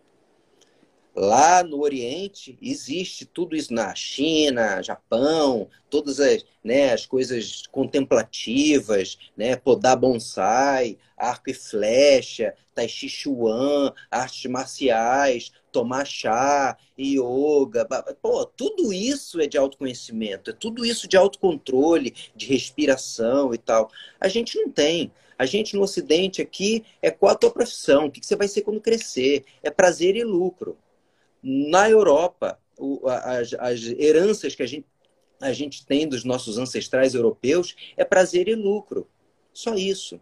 Lá 1.14 1.62
no 1.62 1.82
Oriente 1.82 2.58
existe 2.62 3.26
tudo 3.26 3.54
isso 3.54 3.74
na 3.74 3.94
China, 3.94 4.82
Japão, 4.82 5.68
todas 5.90 6.22
as, 6.22 6.46
né, 6.64 6.94
as 6.94 7.06
coisas 7.06 7.64
contemplativas, 7.68 9.18
né, 9.36 9.58
podar 9.58 9.98
bonsai, 9.98 10.98
arco 11.18 11.50
e 11.50 11.54
flecha, 11.54 12.54
tai 12.74 12.88
chi 12.88 13.10
chuan, 13.10 13.94
artes 14.10 14.50
marciais, 14.50 15.52
tomar 15.70 16.06
chá, 16.06 16.78
yoga, 16.98 17.86
pô, 18.22 18.46
tudo 18.46 18.94
isso 18.94 19.42
é 19.42 19.48
de 19.48 19.58
autoconhecimento, 19.58 20.52
é 20.52 20.54
tudo 20.54 20.86
isso 20.86 21.10
de 21.10 21.18
autocontrole, 21.18 22.16
de 22.34 22.46
respiração 22.46 23.54
e 23.54 23.58
tal. 23.58 23.92
A 24.20 24.30
gente 24.30 24.58
não 24.58 24.70
tem. 24.70 25.12
A 25.38 25.46
gente 25.46 25.76
no 25.76 25.82
Ocidente 25.82 26.42
aqui 26.42 26.86
é 27.02 27.12
qual 27.12 27.34
a 27.34 27.36
tua 27.36 27.52
profissão, 27.52 28.06
o 28.06 28.12
que 28.12 28.26
você 28.26 28.36
vai 28.36 28.48
ser 28.48 28.62
quando 28.62 28.80
crescer, 28.80 29.44
é 29.62 29.70
prazer 29.72 30.16
e 30.16 30.24
lucro. 30.24 30.78
Na 31.42 31.90
Europa, 31.90 32.60
as, 33.24 33.54
as 33.54 33.82
heranças 33.98 34.56
que 34.56 34.64
a 34.64 34.68
gente, 34.68 34.86
a 35.42 35.54
gente 35.54 35.86
tem 35.86 36.08
dos 36.08 36.24
nossos 36.24 36.58
ancestrais 36.58 37.16
europeus 37.16 37.76
é 37.98 38.04
prazer 38.04 38.48
e 38.48 38.56
lucro. 38.56 39.08
Só 39.54 39.76
isso. 39.76 40.20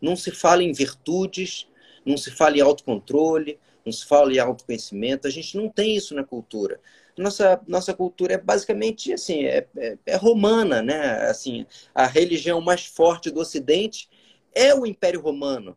Não 0.00 0.16
se 0.16 0.30
fala 0.30 0.62
em 0.62 0.72
virtudes, 0.72 1.68
não 2.04 2.16
se 2.16 2.30
fala 2.30 2.56
em 2.56 2.60
autocontrole, 2.60 3.58
não 3.84 3.92
se 3.92 4.04
fala 4.04 4.32
em 4.32 4.38
autoconhecimento. 4.38 5.26
A 5.26 5.30
gente 5.30 5.56
não 5.56 5.68
tem 5.68 5.96
isso 5.96 6.14
na 6.14 6.24
cultura. 6.24 6.80
Nossa, 7.16 7.60
nossa 7.66 7.92
cultura 7.92 8.34
é 8.34 8.38
basicamente 8.38 9.12
assim, 9.12 9.44
é, 9.44 9.66
é, 9.76 9.98
é 10.06 10.16
romana, 10.16 10.82
né? 10.82 11.28
Assim, 11.28 11.66
a 11.94 12.06
religião 12.06 12.60
mais 12.60 12.86
forte 12.86 13.30
do 13.30 13.40
Ocidente 13.40 14.08
é 14.54 14.74
o 14.74 14.86
Império 14.86 15.20
Romano. 15.20 15.76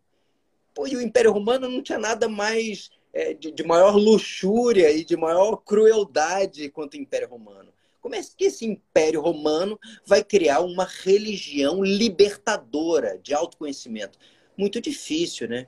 Pô, 0.73 0.87
e 0.87 0.95
o 0.95 1.01
Império 1.01 1.31
Romano 1.31 1.69
não 1.69 1.81
tinha 1.81 1.99
nada 1.99 2.27
mais 2.27 2.89
é, 3.15 3.33
de, 3.33 3.49
de, 3.49 3.63
maior 3.63 3.95
luxúria 3.95 4.91
e 4.91 5.05
de 5.05 5.15
maior 5.15 5.55
crueldade 5.55 6.69
quanto 6.69 6.95
o 6.95 6.97
Império 6.97 7.29
Romano. 7.29 7.73
Como 8.01 8.13
é 8.13 8.21
que 8.21 8.43
esse 8.43 8.65
Império 8.65 9.21
Romano 9.21 9.79
vai 10.05 10.21
criar 10.21 10.59
uma 10.59 10.83
religião 10.83 11.81
libertadora 11.81 13.17
de 13.17 13.33
autoconhecimento? 13.33 14.19
Muito 14.57 14.81
difícil, 14.81 15.47
né? 15.47 15.67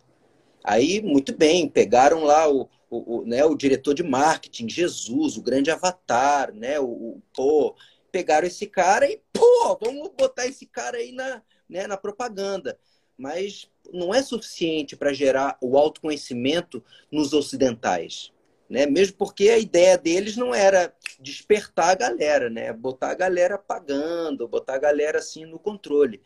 Aí, 0.62 1.01
muito 1.01 1.36
bem, 1.36 1.70
pegaram 1.70 2.25
lá 2.25 2.51
o, 2.51 2.70
o, 2.89 3.20
o, 3.20 3.25
né, 3.25 3.46
o 3.46 3.56
diretor 3.56 3.94
de 3.94 4.04
marketing, 4.04 4.68
Jesus, 4.68 5.38
o 5.38 5.42
grande 5.42 5.72
avatar, 5.72 6.54
né? 6.54 6.77
O, 6.82 6.86
o, 6.86 7.22
pô, 7.34 7.74
pegaram 8.12 8.46
esse 8.46 8.68
cara 8.68 9.10
e, 9.10 9.22
pô, 9.32 9.77
vamos 9.82 10.10
botar 10.18 10.46
esse 10.46 10.66
cara 10.66 10.98
aí 10.98 11.13
na, 11.13 11.42
né, 11.70 11.88
na 11.88 11.96
propaganda. 11.96 12.77
Mas 13.18 13.70
não 13.94 14.13
é 14.13 14.22
suficiente 14.22 14.96
para 14.96 15.13
gerar 15.13 15.58
o 15.62 15.77
autoconhecimento 15.77 16.84
nos 17.12 17.34
ocidentais. 17.34 18.32
Né? 18.70 18.86
Mesmo 18.86 19.15
porque 19.17 19.50
a 19.50 19.58
ideia 19.58 19.98
deles 19.98 20.36
não 20.36 20.53
era 20.53 20.94
despertar 21.20 21.89
a 21.89 21.96
galera, 21.96 22.50
né? 22.50 22.74
botar 22.74 23.12
a 23.12 23.15
galera 23.15 23.58
pagando, 23.58 24.48
botar 24.48 24.75
a 24.75 24.79
galera 24.79 25.20
assim 25.20 25.46
no 25.46 25.58
controle. 25.58 26.22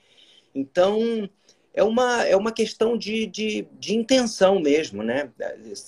Então, 0.53 1.29
é 1.73 1.83
uma, 1.83 2.23
é 2.23 2.35
uma 2.35 2.51
questão 2.51 2.97
de, 2.97 3.25
de, 3.27 3.67
de 3.79 3.95
intenção 3.95 4.59
mesmo. 4.59 5.03
Né? 5.03 5.31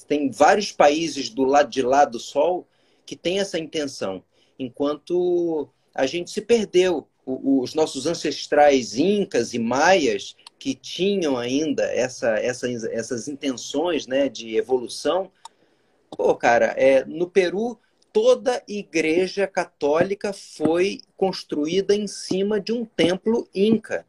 Tem 0.07 0.29
vários 0.29 0.71
países 0.71 1.29
do 1.29 1.43
lado 1.43 1.69
de 1.69 1.81
lá 1.81 2.05
do 2.05 2.19
Sol 2.19 2.67
que 3.05 3.15
têm 3.15 3.39
essa 3.39 3.59
intenção, 3.59 4.23
enquanto 4.57 5.69
a 5.93 6.05
gente 6.05 6.31
se 6.31 6.41
perdeu. 6.41 7.07
Os 7.25 7.73
nossos 7.73 8.05
ancestrais 8.05 8.97
incas 8.97 9.53
e 9.53 9.59
maias 9.59 10.35
que 10.63 10.73
tinham 10.73 11.37
ainda 11.37 11.83
essa, 11.83 12.37
essa, 12.37 12.71
essas 12.71 13.27
intenções 13.27 14.07
né, 14.07 14.29
de 14.29 14.55
evolução. 14.55 15.29
Pô, 16.09 16.33
cara, 16.35 16.67
é, 16.77 17.03
no 17.03 17.29
Peru, 17.29 17.77
toda 18.13 18.63
igreja 18.65 19.45
católica 19.45 20.31
foi 20.31 21.01
construída 21.17 21.93
em 21.93 22.07
cima 22.07 22.61
de 22.61 22.71
um 22.71 22.85
templo 22.85 23.45
inca. 23.53 24.07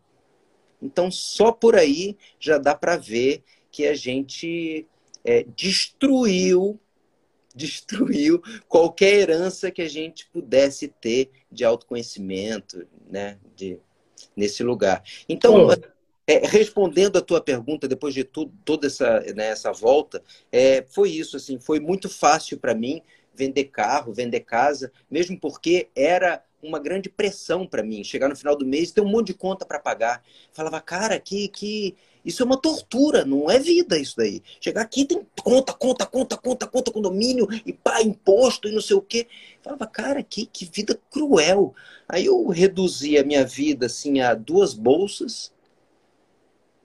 Então, 0.81 1.11
só 1.11 1.51
por 1.51 1.75
aí 1.75 2.17
já 2.39 2.57
dá 2.57 2.73
para 2.73 2.97
ver 2.97 3.43
que 3.69 3.89
a 3.89 3.95
gente 3.95 4.87
é, 5.25 5.45
destruiu 5.57 6.79
destruiu 7.53 8.41
qualquer 8.69 9.13
herança 9.15 9.73
que 9.73 9.83
a 9.83 9.89
gente 9.89 10.27
pudesse 10.27 10.87
ter 10.87 11.33
de 11.51 11.65
autoconhecimento, 11.65 12.87
né, 13.11 13.39
de, 13.57 13.79
nesse 14.37 14.63
lugar. 14.63 15.03
Então, 15.29 15.69
é, 16.27 16.47
respondendo 16.47 17.17
a 17.17 17.23
tua 17.23 17.41
pergunta, 17.41 17.87
depois 17.87 18.15
de 18.15 18.25
toda 18.25 18.87
essa, 18.87 19.21
né, 19.35 19.49
essa 19.49 19.73
volta, 19.73 20.23
é, 20.51 20.85
foi 20.89 21.11
isso, 21.11 21.37
assim, 21.37 21.59
foi 21.59 21.81
muito 21.81 22.09
fácil 22.09 22.59
para 22.59 22.75
mim 22.75 23.03
vender 23.35 23.65
carro, 23.65 24.13
vender 24.13 24.41
casa, 24.41 24.93
mesmo 25.11 25.39
porque 25.39 25.89
era 25.95 26.43
uma 26.63 26.79
grande 26.79 27.09
pressão 27.11 27.67
para 27.67 27.83
mim. 27.83 28.03
Chegar 28.03 28.29
no 28.29 28.37
final 28.37 28.57
do 28.57 28.65
mês 28.65 28.91
ter 28.91 29.01
um 29.01 29.09
monte 29.09 29.29
de 29.29 29.35
conta 29.35 29.67
para 29.67 29.79
pagar. 29.79 30.23
Falava, 30.53 30.81
cara, 30.81 31.21
que, 31.21 31.49
que 31.49 31.95
isso 32.25 32.43
é 32.43 32.47
uma 32.47 32.57
tortura, 32.57 33.25
não 33.25 33.51
é 33.51 33.59
vida 33.59 33.99
isso 33.99 34.17
daí. 34.17 34.43
Chegar 34.61 34.81
aqui 34.81 35.05
tem 35.05 35.27
conta, 35.43 35.75
conta, 35.75 36.07
conta, 36.07 36.37
conta, 36.39 36.67
conta, 36.67 36.91
condomínio 36.91 37.47
e 37.67 37.73
pá, 37.73 38.01
imposto 38.01 38.67
e 38.67 38.73
não 38.73 38.81
sei 38.81 38.97
o 38.97 39.03
quê. 39.03 39.27
Falava, 39.63 39.87
cara, 39.87 40.23
que, 40.23 40.47
que 40.47 40.65
vida 40.65 40.99
cruel. 41.11 41.75
Aí 42.09 42.25
eu 42.25 42.47
reduzi 42.49 43.19
a 43.19 43.25
minha 43.25 43.45
vida 43.45 43.87
assim 43.87 44.21
a 44.21 44.33
duas 44.33 44.73
bolsas 44.73 45.53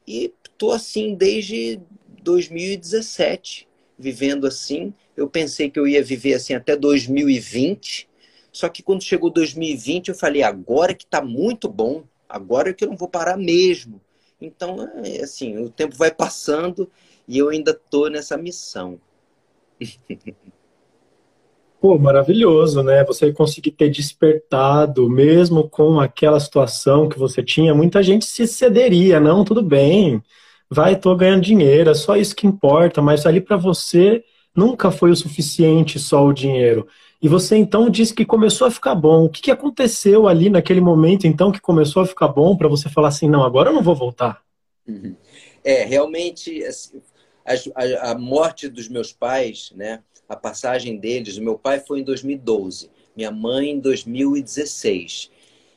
e 0.10 0.34
tô 0.58 0.72
assim 0.72 1.14
desde 1.14 1.80
2017, 2.24 3.68
vivendo 3.98 4.48
assim. 4.48 4.92
Eu 5.16 5.30
pensei 5.30 5.70
que 5.70 5.80
eu 5.80 5.88
ia 5.88 6.04
viver 6.04 6.34
assim 6.34 6.56
até 6.56 6.76
2020. 6.76 8.10
Só 8.52 8.68
que 8.70 8.82
quando 8.82 9.04
chegou 9.04 9.30
2020, 9.30 10.08
eu 10.08 10.16
falei, 10.16 10.42
agora 10.42 10.96
que 10.96 11.06
tá 11.06 11.22
muito 11.22 11.70
bom, 11.70 12.04
agora 12.28 12.72
é 12.72 12.74
que 12.74 12.84
eu 12.84 12.90
não 12.90 12.98
vou 12.98 13.08
parar 13.08 13.38
mesmo. 13.38 14.02
Então, 14.42 14.90
é 15.04 15.22
assim, 15.22 15.60
o 15.60 15.70
tempo 15.70 15.96
vai 15.96 16.10
passando 16.10 16.90
e 17.28 17.38
eu 17.38 17.50
ainda 17.50 17.72
tô 17.72 18.08
nessa 18.08 18.36
missão. 18.36 19.00
Pô, 21.82 21.98
maravilhoso, 21.98 22.84
né? 22.84 23.06
Você 23.06 23.32
conseguir 23.32 23.72
ter 23.72 23.90
despertado, 23.90 25.10
mesmo 25.10 25.70
com 25.70 26.00
aquela 26.00 26.40
situação 26.40 27.08
que 27.08 27.18
você 27.18 27.42
tinha, 27.42 27.74
muita 27.74 28.04
gente 28.04 28.26
se 28.26 28.46
cederia, 28.46 29.18
não, 29.20 29.46
tudo 29.46 29.62
bem, 29.64 30.22
vai, 30.70 30.98
tô 30.98 31.16
ganhando 31.16 31.42
dinheiro, 31.42 31.90
é 31.90 31.94
só 31.94 32.18
isso 32.18 32.36
que 32.36 32.46
importa, 32.46 33.02
mas 33.02 33.26
ali 33.26 33.40
para 33.40 33.56
você 33.56 34.24
nunca 34.54 34.92
foi 34.92 35.10
o 35.10 35.16
suficiente 35.16 35.98
só 36.00 36.26
o 36.26 36.34
dinheiro. 36.34 36.86
E 37.22 37.30
você 37.30 37.56
então 37.56 37.90
disse 37.90 38.14
que 38.14 38.26
começou 38.26 38.68
a 38.68 38.72
ficar 38.72 38.96
bom. 38.96 39.26
O 39.26 39.30
que, 39.30 39.42
que 39.42 39.52
aconteceu 39.52 40.28
ali 40.28 40.50
naquele 40.50 40.82
momento 40.82 41.28
então 41.28 41.52
que 41.52 41.62
começou 41.62 42.02
a 42.02 42.06
ficar 42.06 42.28
bom 42.28 42.58
para 42.58 42.68
você 42.68 42.90
falar 42.90 43.08
assim, 43.08 43.30
não, 43.30 43.44
agora 43.44 43.70
eu 43.70 43.74
não 43.74 43.82
vou 43.82 43.96
voltar? 43.96 44.42
Uhum. 44.86 45.16
É, 45.64 45.86
realmente, 45.86 46.64
assim, 46.64 47.02
a, 47.46 48.12
a 48.12 48.18
morte 48.18 48.68
dos 48.70 48.88
meus 48.88 49.12
pais, 49.12 49.72
né? 49.76 50.02
A 50.30 50.36
passagem 50.36 50.98
deles. 50.98 51.38
O 51.38 51.44
meu 51.44 51.58
pai 51.58 51.80
foi 51.80 52.00
em 52.02 52.04
2012, 52.04 52.90
minha 53.16 53.32
mãe 53.32 53.72
em 53.72 53.80
2016. 53.80 55.32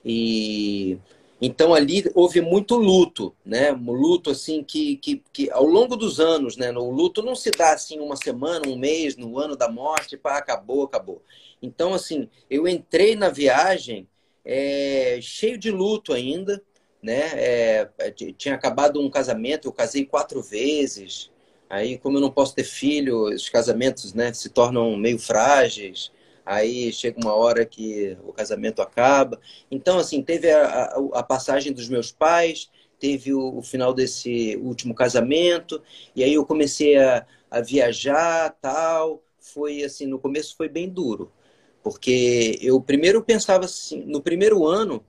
E 0.05 0.99
Então 1.41 1.75
ali 1.75 2.05
houve 2.15 2.41
muito 2.41 2.77
luto, 2.77 3.35
né? 3.45 3.73
Um 3.73 3.93
luto 3.93 4.31
assim 4.31 4.63
que, 4.63 4.97
que, 4.99 5.23
que 5.33 5.51
ao 5.51 5.65
longo 5.67 5.97
dos 5.97 6.21
anos, 6.21 6.57
né? 6.57 6.71
O 6.73 6.91
luto 6.91 7.23
não 7.23 7.35
se 7.35 7.51
dá 7.51 7.73
assim 7.73 7.99
uma 8.01 8.17
semana, 8.17 8.69
um 8.69 8.77
mês, 8.77 9.17
no 9.17 9.39
ano 9.39 9.57
da 9.57 9.69
morte, 9.69 10.17
pá, 10.17 10.39
acabou, 10.39 10.85
acabou. 10.85 11.23
Então 11.63 11.95
assim, 11.95 12.29
eu 12.51 12.69
entrei 12.69 13.17
na 13.17 13.29
viagem 13.31 14.09
é, 14.45 15.19
cheio 15.23 15.59
de 15.59 15.71
luto 15.71 16.13
ainda, 16.13 16.63
né? 17.03 17.31
É, 17.35 17.91
tinha 18.37 18.55
acabado 18.55 19.01
um 19.01 19.11
casamento, 19.11 19.69
eu 19.69 19.73
casei 19.73 20.05
quatro 20.07 20.43
vezes. 20.43 21.32
Aí, 21.73 21.99
como 21.99 22.19
eu 22.19 22.21
não 22.21 22.31
posso 22.31 22.55
ter 22.55 22.65
filho, 22.65 23.25
os 23.35 23.49
casamentos, 23.49 24.15
né, 24.15 24.33
se 24.33 24.51
tornam 24.51 24.97
meio 24.97 25.19
frágeis 25.19 26.13
aí 26.45 26.93
chega 26.93 27.21
uma 27.21 27.35
hora 27.35 27.65
que 27.65 28.17
o 28.25 28.33
casamento 28.33 28.83
acaba. 28.83 29.41
Então, 29.71 29.99
assim, 29.99 30.23
teve 30.23 30.51
a, 30.51 30.67
a, 30.67 31.21
a 31.21 31.23
passagem 31.23 31.73
dos 31.73 31.89
meus 31.89 32.13
pais, 32.13 32.71
teve 32.99 33.33
o, 33.33 33.59
o, 33.59 33.63
final 33.63 33.93
desse 33.95 34.57
último 34.63 34.95
casamento, 34.95 35.83
e 36.15 36.23
aí 36.23 36.35
eu 36.35 36.45
comecei 36.47 36.97
a, 36.97 37.27
a 37.51 37.61
viajar, 37.61 38.57
tal. 38.61 39.23
Foi 39.41 39.83
assim, 39.83 40.07
no 40.07 40.19
começo 40.19 40.57
foi 40.57 40.69
bem 40.69 40.89
duro, 40.89 41.33
porque 41.83 42.59
eu 42.63 42.81
primeiro 42.81 43.23
pensava 43.23 43.65
assim, 43.65 44.05
no 44.07 44.23
primeiro 44.23 44.67
ano, 44.67 45.05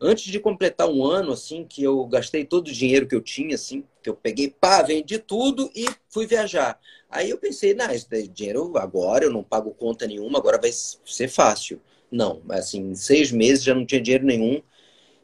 antes 0.00 0.24
de 0.24 0.40
completar 0.40 0.88
um 0.88 1.04
ano, 1.04 1.32
assim, 1.32 1.64
que 1.64 1.82
eu 1.82 2.04
gastei 2.06 2.44
todo 2.44 2.68
o 2.68 2.72
dinheiro 2.72 3.06
que 3.06 3.14
eu 3.14 3.20
tinha, 3.20 3.54
assim, 3.54 3.84
que 4.02 4.08
eu 4.08 4.14
peguei, 4.14 4.48
pá, 4.48 4.82
vendi 4.82 5.18
tudo 5.18 5.70
e 5.74 5.86
fui 6.08 6.26
viajar. 6.26 6.80
Aí 7.10 7.28
eu 7.30 7.38
pensei, 7.38 7.74
não, 7.74 7.90
esse 7.90 8.28
dinheiro 8.28 8.78
agora 8.78 9.24
eu 9.24 9.32
não 9.32 9.42
pago 9.42 9.72
conta 9.72 10.06
nenhuma, 10.06 10.38
agora 10.38 10.58
vai 10.58 10.70
ser 10.72 11.28
fácil. 11.28 11.80
Não, 12.10 12.42
assim, 12.48 12.94
seis 12.94 13.30
meses 13.30 13.62
já 13.62 13.74
não 13.74 13.84
tinha 13.84 14.00
dinheiro 14.00 14.24
nenhum. 14.24 14.62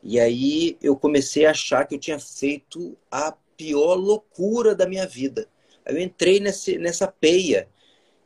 E 0.02 0.20
aí 0.20 0.76
eu 0.82 0.94
comecei 0.96 1.46
a 1.46 1.50
achar 1.50 1.86
que 1.86 1.94
eu 1.94 1.98
tinha 1.98 2.18
feito 2.18 2.96
a 3.10 3.34
pior 3.56 3.94
loucura 3.94 4.74
da 4.74 4.86
minha 4.86 5.06
vida. 5.06 5.48
Aí 5.84 5.94
eu 5.94 6.00
entrei 6.00 6.38
nesse, 6.38 6.78
nessa 6.78 7.08
peia. 7.08 7.68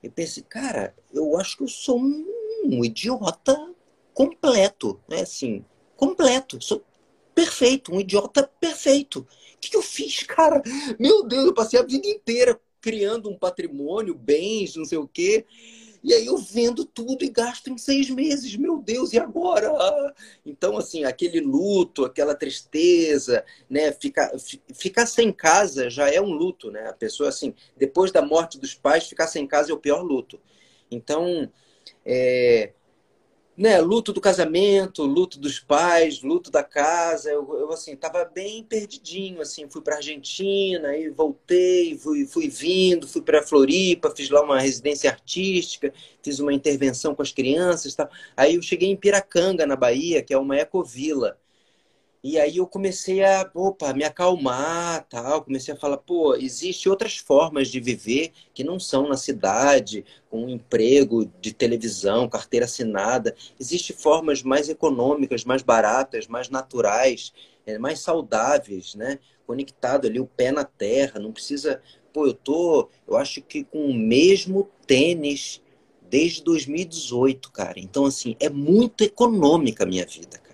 E 0.03 0.09
pensei, 0.09 0.43
cara, 0.43 0.95
eu 1.13 1.39
acho 1.39 1.57
que 1.57 1.63
eu 1.63 1.69
sou 1.69 1.99
um, 1.99 2.27
um 2.65 2.85
idiota 2.85 3.57
completo, 4.13 5.01
né? 5.09 5.21
Assim, 5.21 5.65
completo. 6.01 6.61
Sou 6.63 6.83
perfeito, 7.35 7.93
um 7.95 8.01
idiota 8.01 8.51
perfeito. 8.59 9.21
O 9.21 9.59
que, 9.61 9.77
eu 9.77 9.83
fiz, 9.83 10.23
cara? 10.25 10.63
Meu 10.99 11.23
Deus, 11.23 11.45
eu 11.45 11.55
passei 11.55 11.79
a 11.79 11.85
vida 11.85 12.09
inteira 12.09 12.59
criando 12.81 13.29
um 13.29 13.39
patrimônio, 13.39 14.15
bens, 14.15 14.75
não 14.75 14.87
sei 14.87 14.97
o 14.97 15.07
quê. 15.07 15.45
E 16.03 16.15
aí 16.15 16.25
eu 16.25 16.39
vendo 16.39 16.87
tudo 16.87 17.23
e 17.23 17.29
gasto 17.29 17.69
em 17.69 17.77
seis 17.77 18.09
meses. 18.09 18.57
Meu 18.57 18.79
Deus, 18.79 19.13
e 19.13 19.19
agora? 19.19 19.71
Então, 20.47 20.79
assim, 20.79 21.05
aquele 21.05 21.41
luto, 21.41 22.07
aquela 22.07 22.35
tristeza, 22.35 23.45
né? 23.69 23.93
Ficar, 23.93 24.33
ficar 24.75 25.05
sem 25.05 25.31
casa 25.31 25.91
já 25.91 26.09
é 26.09 26.19
um 26.19 26.33
luto, 26.33 26.71
né? 26.71 26.89
A 26.89 26.95
pessoa, 26.95 27.29
assim, 27.29 27.53
depois 27.77 28.11
da 28.11 28.23
morte 28.23 28.59
dos 28.59 28.75
pais, 28.75 29.09
ficar 29.09 29.27
sem 29.27 29.47
casa 29.47 29.73
é 29.73 29.75
o 29.75 29.79
pior 29.79 30.01
luto. 30.01 30.41
Então, 30.91 31.51
é, 32.03 32.73
né, 33.61 33.79
luto 33.79 34.11
do 34.11 34.23
casamento, 34.23 35.05
luto 35.05 35.39
dos 35.39 35.61
pais, 35.61 36.23
luto 36.23 36.51
da 36.51 36.65
casa. 36.65 37.31
Eu, 37.31 37.47
eu 37.59 37.71
assim, 37.71 37.95
tava 37.95 38.25
bem 38.25 38.65
perdidinho, 38.65 39.39
assim, 39.43 39.69
fui 39.69 39.83
para 39.83 39.97
Argentina, 39.97 40.89
aí 40.89 41.11
voltei, 41.11 41.99
fui, 41.99 42.27
fui 42.27 42.49
vindo, 42.49 43.07
fui 43.07 43.21
para 43.21 43.43
Floripa, 43.43 44.11
fiz 44.17 44.31
lá 44.31 44.43
uma 44.43 44.59
residência 44.59 45.11
artística, 45.11 45.93
fiz 46.23 46.39
uma 46.41 46.55
intervenção 46.55 47.15
com 47.15 47.21
as 47.21 47.33
crianças, 47.33 47.95
tal. 47.95 48.09
Aí 48.35 48.55
eu 48.55 48.63
cheguei 48.63 48.91
em 48.91 48.97
Piracanga, 48.97 49.67
na 49.67 49.77
Bahia, 49.77 50.23
que 50.23 50.33
é 50.33 50.39
uma 50.39 50.57
ecovila. 50.57 51.37
E 52.23 52.39
aí 52.39 52.59
eu 52.59 52.67
comecei 52.67 53.25
a, 53.25 53.51
opa, 53.55 53.95
me 53.95 54.05
acalmar, 54.05 55.07
tal, 55.09 55.43
comecei 55.43 55.73
a 55.73 55.77
falar, 55.77 55.97
pô, 55.97 56.35
existe 56.37 56.87
outras 56.87 57.17
formas 57.17 57.69
de 57.69 57.81
viver 57.81 58.33
que 58.53 58.63
não 58.63 58.79
são 58.79 59.09
na 59.09 59.17
cidade, 59.17 60.05
com 60.29 60.45
um 60.45 60.49
emprego 60.51 61.25
de 61.41 61.55
televisão, 61.55 62.29
carteira 62.29 62.67
assinada. 62.67 63.35
Existem 63.59 63.97
formas 63.97 64.43
mais 64.43 64.69
econômicas, 64.69 65.45
mais 65.45 65.63
baratas, 65.63 66.27
mais 66.27 66.51
naturais, 66.51 67.33
é, 67.67 67.79
mais 67.79 68.01
saudáveis, 68.01 68.95
né? 68.95 69.19
Conectado 69.47 70.07
ali 70.07 70.21
o 70.21 70.27
pé 70.27 70.53
na 70.53 70.65
terra, 70.65 71.19
não 71.19 71.33
precisa, 71.33 71.81
pô, 72.13 72.27
eu 72.27 72.35
tô, 72.35 72.91
eu 73.09 73.17
acho 73.17 73.41
que 73.41 73.65
com 73.65 73.87
o 73.87 73.95
mesmo 73.95 74.69
tênis 74.87 75.63
desde 76.11 76.43
2018, 76.45 77.51
cara. 77.51 77.81
Então 77.81 78.05
assim, 78.05 78.37
é 78.39 78.51
muito 78.51 79.05
econômica 79.05 79.85
a 79.85 79.87
minha 79.87 80.05
vida, 80.05 80.37
cara. 80.37 80.50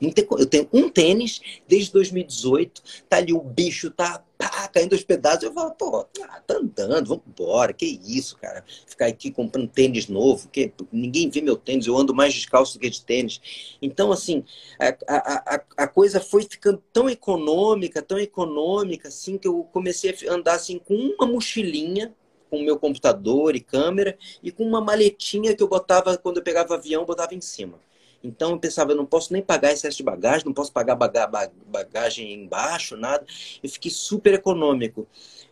Eu 0.00 0.46
tenho 0.46 0.68
um 0.72 0.90
tênis 0.90 1.40
desde 1.66 1.90
2018, 1.92 2.82
tá 3.08 3.16
ali 3.16 3.32
o 3.32 3.40
bicho, 3.40 3.90
tá 3.90 4.22
pá, 4.36 4.68
caindo 4.68 4.92
aos 4.92 5.02
pedaços. 5.02 5.44
Eu 5.44 5.52
falo, 5.52 5.70
pô, 5.72 6.06
ah, 6.22 6.40
tá 6.46 6.54
andando, 6.54 7.08
vamos 7.08 7.24
embora. 7.26 7.72
Que 7.72 7.86
isso, 8.04 8.36
cara? 8.36 8.62
Ficar 8.86 9.06
aqui 9.06 9.30
comprando 9.30 9.68
tênis 9.68 10.06
novo, 10.06 10.48
que 10.48 10.72
ninguém 10.92 11.30
vê 11.30 11.40
meu 11.40 11.56
tênis, 11.56 11.86
eu 11.86 11.96
ando 11.96 12.14
mais 12.14 12.34
descalço 12.34 12.74
do 12.74 12.80
que 12.80 12.90
de 12.90 13.02
tênis. 13.02 13.40
Então, 13.80 14.12
assim, 14.12 14.44
a, 14.78 15.54
a, 15.54 15.64
a, 15.78 15.88
coisa 15.88 16.20
foi 16.20 16.42
ficando 16.42 16.82
tão 16.92 17.08
econômica, 17.08 18.02
tão 18.02 18.18
econômica, 18.18 19.08
assim, 19.08 19.38
que 19.38 19.48
eu 19.48 19.64
comecei 19.72 20.14
a 20.28 20.32
andar 20.32 20.54
assim 20.54 20.78
com 20.78 20.94
uma 20.94 21.26
mochilinha 21.26 22.14
com 22.48 22.62
meu 22.62 22.78
computador 22.78 23.56
e 23.56 23.60
câmera 23.60 24.16
e 24.40 24.52
com 24.52 24.62
uma 24.62 24.80
maletinha 24.80 25.54
que 25.54 25.62
eu 25.62 25.68
botava 25.68 26.16
quando 26.16 26.36
eu 26.36 26.44
pegava 26.44 26.74
avião, 26.74 27.04
botava 27.04 27.34
em 27.34 27.40
cima. 27.40 27.78
Então 28.26 28.50
eu 28.52 28.58
pensava, 28.58 28.92
eu 28.92 28.96
não 28.96 29.06
posso 29.06 29.32
nem 29.32 29.42
pagar 29.42 29.72
excesso 29.72 29.96
de 29.96 30.02
bagagem, 30.02 30.46
não 30.46 30.52
posso 30.52 30.72
pagar 30.72 30.96
bagagem 30.96 32.32
embaixo, 32.32 32.96
nada. 32.96 33.24
Eu 33.62 33.70
fiquei 33.70 33.90
super 33.90 34.34
econômico. 34.34 35.06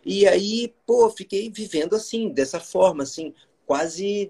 E 0.05 0.27
aí, 0.27 0.73
pô, 0.85 1.09
fiquei 1.09 1.49
vivendo 1.49 1.95
assim, 1.95 2.29
dessa 2.29 2.59
forma, 2.59 3.03
assim, 3.03 3.33
quase 3.65 4.29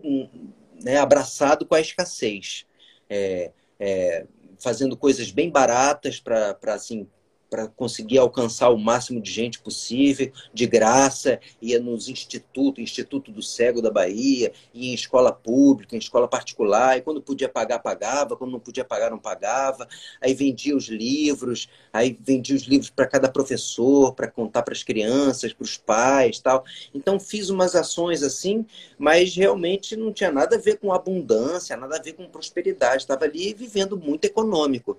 né, 0.82 0.98
abraçado 0.98 1.66
com 1.66 1.76
a 1.76 1.82
escassez. 1.82 2.66
É, 3.10 3.52
é, 3.80 4.26
fazendo 4.60 4.96
coisas 4.96 5.32
bem 5.32 5.50
baratas 5.50 6.20
para 6.20 6.58
assim 6.68 7.08
para 7.56 7.70
conseguir 7.70 8.18
alcançar 8.18 8.68
o 8.68 8.78
máximo 8.78 9.22
de 9.22 9.32
gente 9.32 9.62
possível, 9.62 10.30
de 10.54 10.68
graça, 10.68 11.40
ia 11.62 11.80
nos 11.80 12.10
institutos, 12.10 12.84
Instituto 12.84 13.32
do 13.32 13.42
Cego 13.42 13.82
da 13.82 13.90
Bahia, 13.90 14.52
ia 14.74 14.92
em 14.92 14.94
escola 14.94 15.32
pública, 15.32 15.96
em 15.96 16.00
escola 16.00 16.28
particular, 16.28 16.98
e 16.98 17.02
quando 17.02 17.22
podia 17.22 17.48
pagar, 17.48 17.80
pagava, 17.80 18.36
quando 18.36 18.52
não 18.52 18.60
podia 18.60 18.84
pagar, 18.84 19.10
não 19.10 19.18
pagava, 19.18 19.88
aí 20.20 20.34
vendia 20.34 20.76
os 20.76 20.90
livros, 20.90 21.70
aí 21.94 22.18
vendia 22.20 22.58
os 22.58 22.64
livros 22.64 22.90
para 22.90 23.08
cada 23.08 23.30
professor, 23.30 24.14
para 24.14 24.30
contar 24.30 24.62
para 24.62 24.74
as 24.74 24.84
crianças, 24.84 25.54
para 25.54 25.64
os 25.64 25.78
pais, 25.78 26.40
tal. 26.40 26.66
Então 26.94 27.18
fiz 27.18 27.50
umas 27.50 27.74
ações 27.74 28.22
assim, 28.22 28.66
mas 28.98 29.34
realmente 29.34 29.96
não 29.96 30.12
tinha 30.12 30.30
nada 30.30 30.58
a 30.58 30.60
ver 30.60 30.78
com 30.78 30.92
abundância, 30.92 31.78
nada 31.78 31.96
a 31.96 32.02
ver 32.02 32.14
com 32.14 32.28
prosperidade, 32.28 33.04
estava 33.04 33.24
ali 33.24 33.54
vivendo 33.54 33.98
muito 33.98 34.26
econômico. 34.26 34.98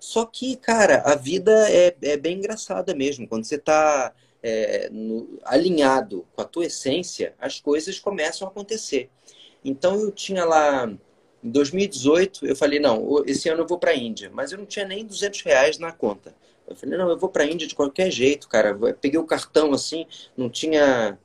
Só 0.00 0.24
que, 0.24 0.56
cara, 0.56 1.02
a 1.04 1.14
vida 1.14 1.52
é, 1.70 1.94
é 2.02 2.16
bem 2.16 2.38
engraçada 2.38 2.94
mesmo. 2.94 3.28
Quando 3.28 3.44
você 3.44 3.56
está 3.56 4.12
é, 4.42 4.90
alinhado 5.44 6.26
com 6.34 6.40
a 6.40 6.44
tua 6.46 6.64
essência, 6.64 7.34
as 7.38 7.60
coisas 7.60 8.00
começam 8.00 8.48
a 8.48 8.50
acontecer. 8.50 9.10
Então 9.62 10.00
eu 10.00 10.10
tinha 10.10 10.44
lá, 10.46 10.90
em 11.44 11.50
2018, 11.50 12.46
eu 12.46 12.56
falei, 12.56 12.80
não, 12.80 13.22
esse 13.26 13.50
ano 13.50 13.62
eu 13.62 13.66
vou 13.66 13.78
para 13.78 13.90
a 13.90 13.96
Índia. 13.96 14.30
Mas 14.32 14.52
eu 14.52 14.58
não 14.58 14.66
tinha 14.66 14.86
nem 14.86 15.04
200 15.04 15.42
reais 15.42 15.78
na 15.78 15.92
conta. 15.92 16.34
Eu 16.66 16.74
falei, 16.74 16.96
não, 16.96 17.10
eu 17.10 17.18
vou 17.18 17.28
para 17.28 17.44
a 17.44 17.46
Índia 17.46 17.66
de 17.66 17.74
qualquer 17.74 18.10
jeito, 18.10 18.48
cara. 18.48 18.70
Eu 18.70 18.94
peguei 18.94 19.20
o 19.20 19.26
cartão 19.26 19.72
assim, 19.72 20.06
não 20.34 20.48
tinha 20.48 21.18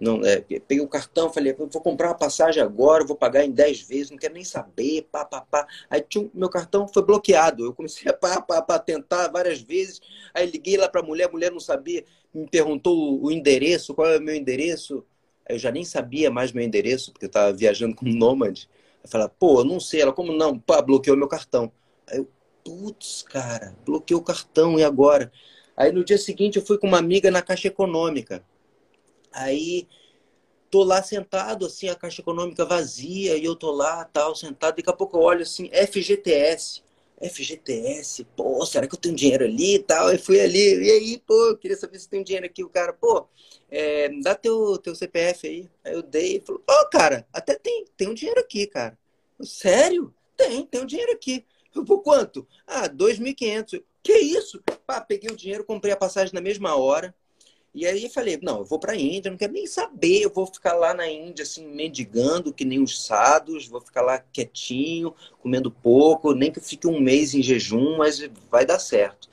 não, 0.00 0.24
é, 0.24 0.40
peguei 0.40 0.80
o 0.80 0.88
cartão, 0.88 1.32
falei, 1.32 1.52
vou 1.52 1.68
comprar 1.68 2.08
uma 2.08 2.14
passagem 2.14 2.62
agora, 2.62 3.04
vou 3.04 3.16
pagar 3.16 3.44
em 3.44 3.50
10 3.50 3.80
vezes, 3.82 4.10
não 4.10 4.18
quero 4.18 4.34
nem 4.34 4.44
saber, 4.44 5.08
pá, 5.10 5.24
pá, 5.24 5.40
pá. 5.40 5.66
Aí 5.90 6.00
tinha, 6.00 6.30
meu 6.32 6.48
cartão 6.48 6.86
foi 6.86 7.02
bloqueado. 7.02 7.64
Eu 7.64 7.74
comecei 7.74 8.10
a 8.10 8.14
pá, 8.14 8.40
pá, 8.40 8.62
pá, 8.62 8.78
tentar 8.78 9.28
várias 9.28 9.60
vezes. 9.60 10.00
Aí 10.32 10.46
liguei 10.48 10.76
lá 10.76 10.88
para 10.88 11.00
a 11.00 11.04
mulher, 11.04 11.28
a 11.28 11.32
mulher 11.32 11.50
não 11.50 11.58
sabia, 11.58 12.04
me 12.32 12.46
perguntou 12.48 13.20
o 13.20 13.30
endereço, 13.30 13.92
qual 13.94 14.08
é 14.08 14.18
o 14.18 14.22
meu 14.22 14.36
endereço. 14.36 15.04
Aí 15.48 15.56
eu 15.56 15.58
já 15.58 15.72
nem 15.72 15.84
sabia 15.84 16.30
mais 16.30 16.52
meu 16.52 16.64
endereço, 16.64 17.12
porque 17.12 17.26
eu 17.26 17.28
estava 17.28 17.52
viajando 17.52 17.96
como 17.96 18.12
nômade. 18.14 18.68
Aí 19.02 19.10
falei, 19.10 19.28
pô, 19.38 19.60
eu 19.60 19.64
não 19.64 19.80
sei. 19.80 20.02
Ela, 20.02 20.12
como 20.12 20.32
não? 20.32 20.58
Pá, 20.58 20.80
bloqueou 20.80 21.16
meu 21.16 21.28
cartão. 21.28 21.72
Aí 22.06 22.18
eu, 22.18 22.28
putz, 22.64 23.22
cara, 23.22 23.74
bloqueou 23.84 24.20
o 24.20 24.24
cartão, 24.24 24.78
e 24.78 24.84
agora? 24.84 25.32
Aí 25.76 25.90
no 25.92 26.04
dia 26.04 26.18
seguinte 26.18 26.56
eu 26.56 26.64
fui 26.64 26.78
com 26.78 26.86
uma 26.86 26.98
amiga 26.98 27.30
na 27.30 27.42
Caixa 27.42 27.68
Econômica. 27.68 28.44
Aí 29.32 29.86
tô 30.70 30.84
lá 30.84 31.02
sentado, 31.02 31.66
assim, 31.66 31.88
a 31.88 31.94
caixa 31.94 32.20
econômica 32.20 32.64
vazia, 32.64 33.36
e 33.36 33.44
eu 33.44 33.56
tô 33.56 33.70
lá, 33.70 34.04
tal, 34.04 34.34
sentado, 34.34 34.76
daqui 34.76 34.90
a 34.90 34.92
pouco 34.92 35.16
eu 35.16 35.22
olho 35.22 35.42
assim, 35.42 35.70
FGTS. 35.72 36.82
FGTS, 37.20 38.24
pô, 38.36 38.64
será 38.64 38.86
que 38.86 38.94
eu 38.94 38.98
tenho 38.98 39.16
dinheiro 39.16 39.44
ali 39.44 39.74
e 39.76 39.78
tal? 39.80 40.12
Eu 40.12 40.18
fui 40.20 40.40
ali, 40.40 40.84
e 40.84 40.90
aí, 40.90 41.22
pô, 41.26 41.34
eu 41.48 41.56
queria 41.56 41.76
saber 41.76 41.98
se 41.98 42.08
tem 42.08 42.22
dinheiro 42.22 42.46
aqui. 42.46 42.62
O 42.62 42.68
cara, 42.68 42.92
pô, 42.92 43.26
é, 43.68 44.08
dá 44.22 44.36
teu, 44.36 44.78
teu 44.78 44.94
CPF 44.94 45.48
aí. 45.48 45.68
Aí 45.84 45.94
eu 45.94 46.02
dei 46.02 46.36
e 46.36 46.40
falou, 46.40 46.62
ô, 46.68 46.72
oh, 46.72 46.88
cara, 46.88 47.26
até 47.32 47.56
tem, 47.56 47.86
tem 47.96 48.08
um 48.08 48.14
dinheiro 48.14 48.40
aqui, 48.40 48.66
cara. 48.66 48.96
Eu, 49.38 49.44
Sério? 49.44 50.14
Tem, 50.36 50.64
tem 50.64 50.80
um 50.80 50.86
dinheiro 50.86 51.12
aqui. 51.12 51.44
Por 51.72 52.02
quanto? 52.02 52.46
Ah, 52.66 52.88
2.500. 52.88 53.82
Que 54.02 54.16
isso? 54.18 54.62
Pá, 54.86 55.00
peguei 55.00 55.30
o 55.30 55.36
dinheiro, 55.36 55.64
comprei 55.64 55.92
a 55.92 55.96
passagem 55.96 56.32
na 56.32 56.40
mesma 56.40 56.76
hora. 56.76 57.14
E 57.74 57.86
aí 57.86 58.08
falei, 58.08 58.38
não, 58.42 58.58
eu 58.58 58.64
vou 58.64 58.78
para 58.78 58.92
a 58.92 58.96
Índia, 58.96 59.30
não 59.30 59.38
quero 59.38 59.52
nem 59.52 59.66
saber, 59.66 60.22
eu 60.22 60.32
vou 60.32 60.46
ficar 60.46 60.74
lá 60.74 60.94
na 60.94 61.08
Índia, 61.08 61.42
assim, 61.42 61.66
mendigando, 61.66 62.52
que 62.52 62.64
nem 62.64 62.82
os 62.82 63.04
sados, 63.04 63.68
vou 63.68 63.80
ficar 63.80 64.02
lá 64.02 64.18
quietinho, 64.18 65.14
comendo 65.40 65.70
pouco, 65.70 66.34
nem 66.34 66.50
que 66.50 66.58
eu 66.58 66.62
fique 66.62 66.86
um 66.86 67.00
mês 67.00 67.34
em 67.34 67.42
jejum, 67.42 67.98
mas 67.98 68.20
vai 68.50 68.64
dar 68.66 68.78
certo. 68.78 69.28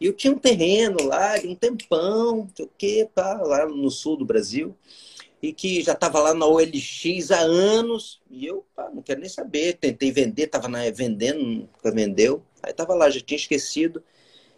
E 0.00 0.06
eu 0.06 0.12
tinha 0.12 0.32
um 0.32 0.38
terreno 0.38 1.02
lá, 1.04 1.38
de 1.38 1.46
um 1.46 1.54
tempão, 1.54 2.36
não 2.38 2.50
sei 2.54 2.64
o 2.64 2.70
quê, 2.76 3.08
tá, 3.14 3.40
lá 3.42 3.66
no 3.66 3.90
sul 3.90 4.16
do 4.16 4.24
Brasil 4.24 4.76
e 5.42 5.52
que 5.52 5.82
já 5.82 5.92
estava 5.92 6.20
lá 6.20 6.34
na 6.34 6.46
OLX 6.46 7.30
há 7.30 7.38
anos, 7.40 8.20
e 8.30 8.46
eu 8.46 8.64
pá, 8.74 8.90
não 8.92 9.02
quero 9.02 9.20
nem 9.20 9.28
saber. 9.28 9.74
Tentei 9.74 10.10
vender, 10.10 10.44
estava 10.44 10.68
vendendo, 10.92 11.38
nunca 11.44 11.90
vendeu. 11.92 12.42
Aí 12.62 12.70
estava 12.70 12.94
lá, 12.94 13.10
já 13.10 13.20
tinha 13.20 13.36
esquecido. 13.36 14.02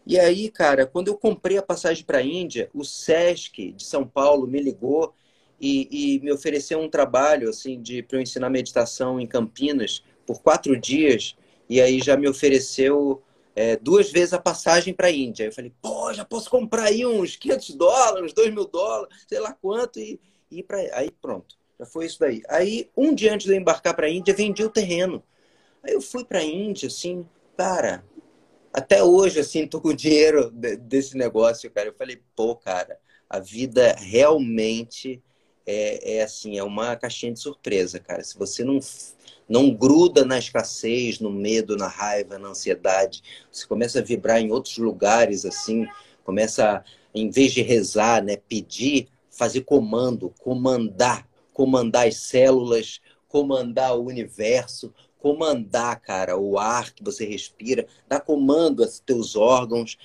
E 0.08 0.18
aí, 0.18 0.50
cara, 0.50 0.86
quando 0.86 1.08
eu 1.08 1.18
comprei 1.18 1.58
a 1.58 1.62
passagem 1.62 2.02
para 2.02 2.16
a 2.16 2.22
Índia, 2.22 2.70
o 2.72 2.82
SESC 2.82 3.72
de 3.72 3.84
São 3.84 4.08
Paulo 4.08 4.46
me 4.46 4.58
ligou 4.58 5.12
e, 5.60 6.14
e 6.16 6.20
me 6.20 6.32
ofereceu 6.32 6.80
um 6.80 6.88
trabalho 6.88 7.50
assim 7.50 7.78
de 7.78 8.02
para 8.02 8.16
eu 8.16 8.22
ensinar 8.22 8.48
meditação 8.48 9.20
em 9.20 9.26
Campinas 9.26 10.02
por 10.26 10.40
quatro 10.40 10.80
dias. 10.80 11.36
E 11.68 11.78
aí 11.78 12.00
já 12.00 12.16
me 12.16 12.26
ofereceu 12.26 13.22
é, 13.54 13.76
duas 13.76 14.10
vezes 14.10 14.32
a 14.32 14.38
passagem 14.38 14.94
para 14.94 15.08
a 15.08 15.12
Índia. 15.12 15.44
Eu 15.44 15.52
falei, 15.52 15.74
pô, 15.82 16.10
já 16.14 16.24
posso 16.24 16.48
comprar 16.48 16.84
aí 16.84 17.04
uns 17.04 17.36
500 17.36 17.74
dólares, 17.74 18.32
2 18.32 18.50
mil 18.54 18.64
dólares, 18.66 19.14
sei 19.28 19.40
lá 19.40 19.52
quanto. 19.52 20.00
E, 20.00 20.18
e 20.50 20.62
para 20.62 20.78
aí 20.96 21.10
pronto, 21.20 21.54
já 21.78 21.84
foi 21.84 22.06
isso 22.06 22.18
daí. 22.18 22.40
Aí 22.48 22.88
um 22.96 23.14
dia 23.14 23.34
antes 23.34 23.46
de 23.46 23.52
eu 23.52 23.58
embarcar 23.58 23.94
para 23.94 24.06
a 24.06 24.10
Índia, 24.10 24.32
vendi 24.32 24.64
o 24.64 24.70
terreno. 24.70 25.22
Aí 25.82 25.92
eu 25.92 26.00
fui 26.00 26.24
para 26.24 26.38
a 26.38 26.44
Índia, 26.44 26.86
assim, 26.86 27.28
cara, 27.58 28.02
até 28.72 29.02
hoje 29.02 29.40
assim 29.40 29.66
tô 29.66 29.80
com 29.80 29.92
dinheiro 29.92 30.50
desse 30.50 31.16
negócio, 31.16 31.70
cara. 31.70 31.88
Eu 31.88 31.94
falei, 31.94 32.22
pô, 32.36 32.54
cara, 32.56 32.98
a 33.28 33.38
vida 33.38 33.94
realmente 33.98 35.22
é, 35.66 36.16
é 36.16 36.22
assim, 36.22 36.56
é 36.56 36.64
uma 36.64 36.96
caixinha 36.96 37.32
de 37.32 37.40
surpresa, 37.40 37.98
cara. 37.98 38.24
Se 38.24 38.38
você 38.38 38.64
não 38.64 38.80
não 39.48 39.70
gruda 39.70 40.26
na 40.26 40.38
escassez, 40.38 41.20
no 41.20 41.30
medo, 41.30 41.74
na 41.74 41.88
raiva, 41.88 42.38
na 42.38 42.48
ansiedade, 42.48 43.22
você 43.50 43.66
começa 43.66 43.98
a 43.98 44.02
vibrar 44.02 44.40
em 44.40 44.50
outros 44.50 44.76
lugares 44.76 45.46
assim, 45.46 45.86
começa 46.22 46.84
em 47.14 47.30
vez 47.30 47.52
de 47.52 47.62
rezar, 47.62 48.22
né, 48.22 48.36
pedir, 48.36 49.08
fazer 49.30 49.62
comando, 49.62 50.34
comandar, 50.38 51.26
comandar 51.52 52.06
as 52.06 52.16
células, 52.16 53.00
comandar 53.26 53.96
o 53.96 54.04
universo, 54.04 54.92
comandar, 55.18 56.00
cara, 56.00 56.36
o 56.36 56.58
ar 56.58 56.92
que 56.92 57.02
você 57.02 57.24
respira, 57.26 57.86
dar 58.08 58.20
comando 58.20 58.82
aos 58.82 59.00
teus 59.00 59.36
órgãos. 59.36 59.98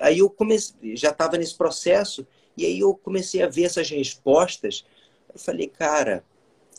Aí 0.00 0.18
eu 0.18 0.30
comecei, 0.30 0.96
já 0.96 1.10
estava 1.10 1.36
nesse 1.36 1.56
processo 1.56 2.26
e 2.56 2.64
aí 2.64 2.80
eu 2.80 2.94
comecei 2.94 3.42
a 3.42 3.48
ver 3.48 3.64
essas 3.64 3.90
respostas. 3.90 4.84
Eu 5.32 5.38
falei, 5.38 5.68
cara, 5.68 6.24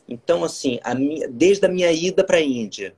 então 0.08 0.44
assim, 0.44 0.80
a 0.84 0.96
minha, 0.96 1.28
desde 1.28 1.66
a 1.66 1.70
minha 1.70 1.92
ida 1.92 2.24
para 2.24 2.38
a 2.38 2.42
Índia 2.42 2.96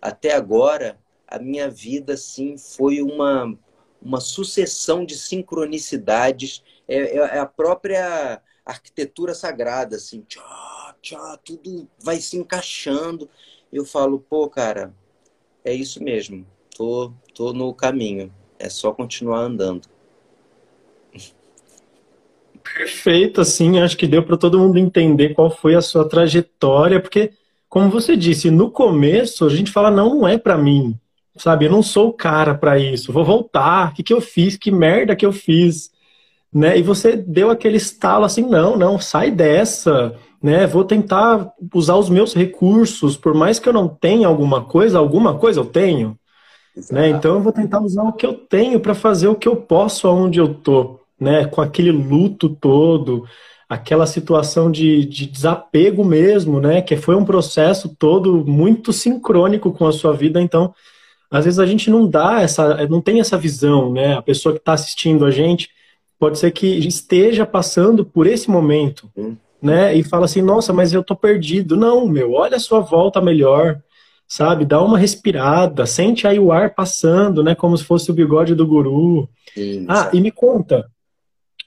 até 0.00 0.32
agora, 0.32 0.98
a 1.26 1.38
minha 1.38 1.68
vida 1.68 2.16
sim 2.16 2.56
foi 2.56 3.02
uma 3.02 3.56
uma 4.00 4.20
sucessão 4.20 5.04
de 5.04 5.16
sincronicidades 5.16 6.62
é, 6.86 6.96
é, 6.96 7.16
é 7.16 7.38
a 7.38 7.46
própria 7.46 8.40
arquitetura 8.64 9.34
sagrada, 9.34 9.96
assim, 9.96 10.22
tchá, 10.22 10.94
tchá, 11.00 11.38
tudo 11.44 11.88
vai 12.02 12.20
se 12.20 12.36
encaixando. 12.36 13.28
Eu 13.72 13.84
falo, 13.84 14.18
pô, 14.18 14.48
cara, 14.48 14.94
é 15.64 15.74
isso 15.74 16.02
mesmo, 16.02 16.46
tô, 16.74 17.12
tô 17.34 17.52
no 17.52 17.74
caminho, 17.74 18.32
é 18.58 18.70
só 18.70 18.92
continuar 18.92 19.40
andando. 19.40 19.86
Perfeito, 22.76 23.40
assim, 23.40 23.78
acho 23.78 23.96
que 23.96 24.06
deu 24.06 24.22
para 24.22 24.36
todo 24.36 24.58
mundo 24.58 24.78
entender 24.78 25.34
qual 25.34 25.50
foi 25.50 25.74
a 25.74 25.82
sua 25.82 26.08
trajetória, 26.08 27.00
porque, 27.00 27.32
como 27.68 27.90
você 27.90 28.16
disse, 28.16 28.50
no 28.50 28.70
começo 28.70 29.44
a 29.44 29.50
gente 29.50 29.70
fala, 29.70 29.90
não, 29.90 30.14
não 30.14 30.28
é 30.28 30.38
para 30.38 30.56
mim, 30.56 30.98
sabe? 31.36 31.66
Eu 31.66 31.70
não 31.70 31.82
sou 31.82 32.08
o 32.08 32.12
cara 32.12 32.54
para 32.54 32.78
isso, 32.78 33.12
vou 33.12 33.24
voltar, 33.24 33.90
o 33.90 33.94
que, 33.94 34.02
que 34.02 34.14
eu 34.14 34.20
fiz, 34.20 34.56
que 34.56 34.70
merda 34.70 35.14
que 35.14 35.26
eu 35.26 35.32
fiz? 35.32 35.90
Né? 36.50 36.78
E 36.78 36.82
você 36.82 37.14
deu 37.16 37.50
aquele 37.50 37.76
estalo 37.76 38.24
assim, 38.24 38.42
não, 38.42 38.76
não, 38.76 38.98
sai 38.98 39.30
dessa, 39.30 40.18
né? 40.42 40.66
Vou 40.66 40.84
tentar 40.84 41.52
usar 41.74 41.96
os 41.96 42.08
meus 42.08 42.34
recursos, 42.34 43.16
por 43.16 43.34
mais 43.34 43.58
que 43.58 43.68
eu 43.68 43.72
não 43.72 43.88
tenha 43.88 44.28
alguma 44.28 44.64
coisa, 44.64 44.98
alguma 44.98 45.36
coisa 45.36 45.60
eu 45.60 45.64
tenho, 45.64 46.16
né? 46.90 47.08
Então 47.08 47.34
eu 47.34 47.42
vou 47.42 47.52
tentar 47.52 47.80
usar 47.80 48.04
o 48.04 48.12
que 48.12 48.24
eu 48.24 48.34
tenho 48.34 48.80
para 48.80 48.94
fazer 48.94 49.28
o 49.28 49.34
que 49.34 49.48
eu 49.48 49.56
posso 49.56 50.06
aonde 50.06 50.38
eu 50.38 50.54
tô, 50.54 51.00
né? 51.20 51.44
Com 51.46 51.60
aquele 51.60 51.90
luto 51.90 52.48
todo, 52.48 53.24
aquela 53.68 54.06
situação 54.06 54.70
de, 54.70 55.04
de 55.04 55.26
desapego 55.26 56.04
mesmo, 56.04 56.60
né? 56.60 56.80
Que 56.80 56.96
foi 56.96 57.16
um 57.16 57.24
processo 57.24 57.94
todo 57.98 58.44
muito 58.46 58.92
sincrônico 58.92 59.72
com 59.72 59.86
a 59.86 59.92
sua 59.92 60.12
vida, 60.12 60.40
então 60.40 60.72
às 61.30 61.44
vezes 61.44 61.58
a 61.58 61.66
gente 61.66 61.90
não 61.90 62.08
dá 62.08 62.40
essa, 62.40 62.86
não 62.86 63.02
tem 63.02 63.20
essa 63.20 63.36
visão, 63.36 63.92
né? 63.92 64.14
A 64.14 64.22
pessoa 64.22 64.54
que 64.54 64.60
está 64.60 64.72
assistindo 64.72 65.26
a 65.26 65.30
gente 65.30 65.68
pode 66.18 66.38
ser 66.38 66.50
que 66.52 66.66
esteja 66.66 67.44
passando 67.44 68.04
por 68.04 68.26
esse 68.26 68.50
momento, 68.50 69.10
hum. 69.16 69.36
Né? 69.60 69.94
E 69.94 70.02
fala 70.02 70.24
assim, 70.24 70.42
nossa, 70.42 70.72
mas 70.72 70.92
eu 70.92 71.02
tô 71.02 71.14
perdido. 71.16 71.76
Não, 71.76 72.06
meu, 72.06 72.32
olha 72.32 72.56
a 72.56 72.60
sua 72.60 72.80
volta 72.80 73.20
melhor, 73.20 73.80
sabe? 74.26 74.64
Dá 74.64 74.80
uma 74.82 74.98
respirada, 74.98 75.86
sente 75.86 76.26
aí 76.26 76.38
o 76.38 76.52
ar 76.52 76.74
passando, 76.74 77.42
né? 77.42 77.54
Como 77.54 77.76
se 77.76 77.84
fosse 77.84 78.10
o 78.10 78.14
bigode 78.14 78.54
do 78.54 78.66
guru. 78.66 79.28
Sim, 79.54 79.86
ah, 79.88 80.10
e 80.12 80.20
me 80.20 80.30
conta, 80.30 80.88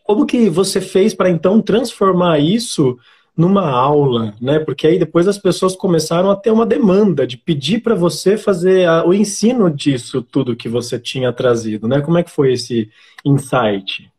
como 0.03 0.25
que 0.25 0.49
você 0.49 0.79
fez 0.79 1.13
para 1.13 1.29
então 1.29 1.61
transformar 1.61 2.39
isso 2.39 2.97
numa 3.35 3.69
aula, 3.69 4.35
né? 4.41 4.59
Porque 4.59 4.85
aí 4.85 4.99
depois 4.99 5.27
as 5.27 5.37
pessoas 5.37 5.75
começaram 5.75 6.29
a 6.29 6.35
ter 6.35 6.51
uma 6.51 6.65
demanda 6.65 7.25
de 7.25 7.37
pedir 7.37 7.81
para 7.81 7.95
você 7.95 8.37
fazer 8.37 8.87
a, 8.87 9.05
o 9.05 9.13
ensino 9.13 9.69
disso 9.69 10.21
tudo 10.21 10.55
que 10.55 10.67
você 10.67 10.99
tinha 10.99 11.31
trazido, 11.31 11.87
né? 11.87 12.01
Como 12.01 12.17
é 12.17 12.23
que 12.23 12.29
foi 12.29 12.53
esse 12.53 12.89
insight? 13.23 14.10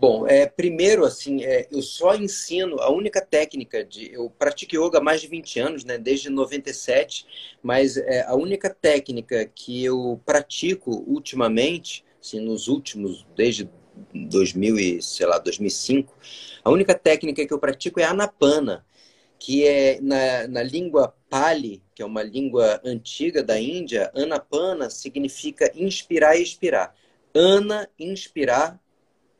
Bom, 0.00 0.26
é, 0.26 0.46
primeiro, 0.46 1.04
assim, 1.04 1.44
é, 1.44 1.68
eu 1.70 1.82
só 1.82 2.14
ensino 2.14 2.80
a 2.80 2.90
única 2.90 3.20
técnica 3.20 3.84
de. 3.84 4.10
Eu 4.10 4.30
pratico 4.30 4.74
yoga 4.74 4.96
há 4.96 5.02
mais 5.02 5.20
de 5.20 5.26
20 5.26 5.60
anos, 5.60 5.84
né, 5.84 5.98
desde 5.98 6.30
97, 6.30 7.26
mas 7.62 7.98
é, 7.98 8.22
a 8.22 8.34
única 8.34 8.70
técnica 8.70 9.44
que 9.44 9.84
eu 9.84 10.18
pratico 10.24 11.04
ultimamente, 11.06 12.02
assim, 12.18 12.40
nos 12.40 12.66
últimos, 12.66 13.26
desde 13.36 13.68
2000 14.14 14.78
e, 14.78 15.02
sei 15.02 15.26
lá, 15.26 15.36
2005, 15.36 16.16
a 16.64 16.70
única 16.70 16.94
técnica 16.94 17.44
que 17.46 17.52
eu 17.52 17.58
pratico 17.58 18.00
é 18.00 18.04
a 18.04 18.10
anapana, 18.12 18.86
que 19.38 19.66
é 19.66 20.00
na, 20.00 20.48
na 20.48 20.62
língua 20.62 21.14
Pali, 21.28 21.82
que 21.94 22.00
é 22.00 22.06
uma 22.06 22.22
língua 22.22 22.80
antiga 22.82 23.42
da 23.42 23.60
Índia, 23.60 24.10
anapana 24.14 24.88
significa 24.88 25.70
inspirar 25.74 26.38
e 26.38 26.42
expirar. 26.42 26.94
Ana, 27.34 27.86
inspirar, 27.98 28.80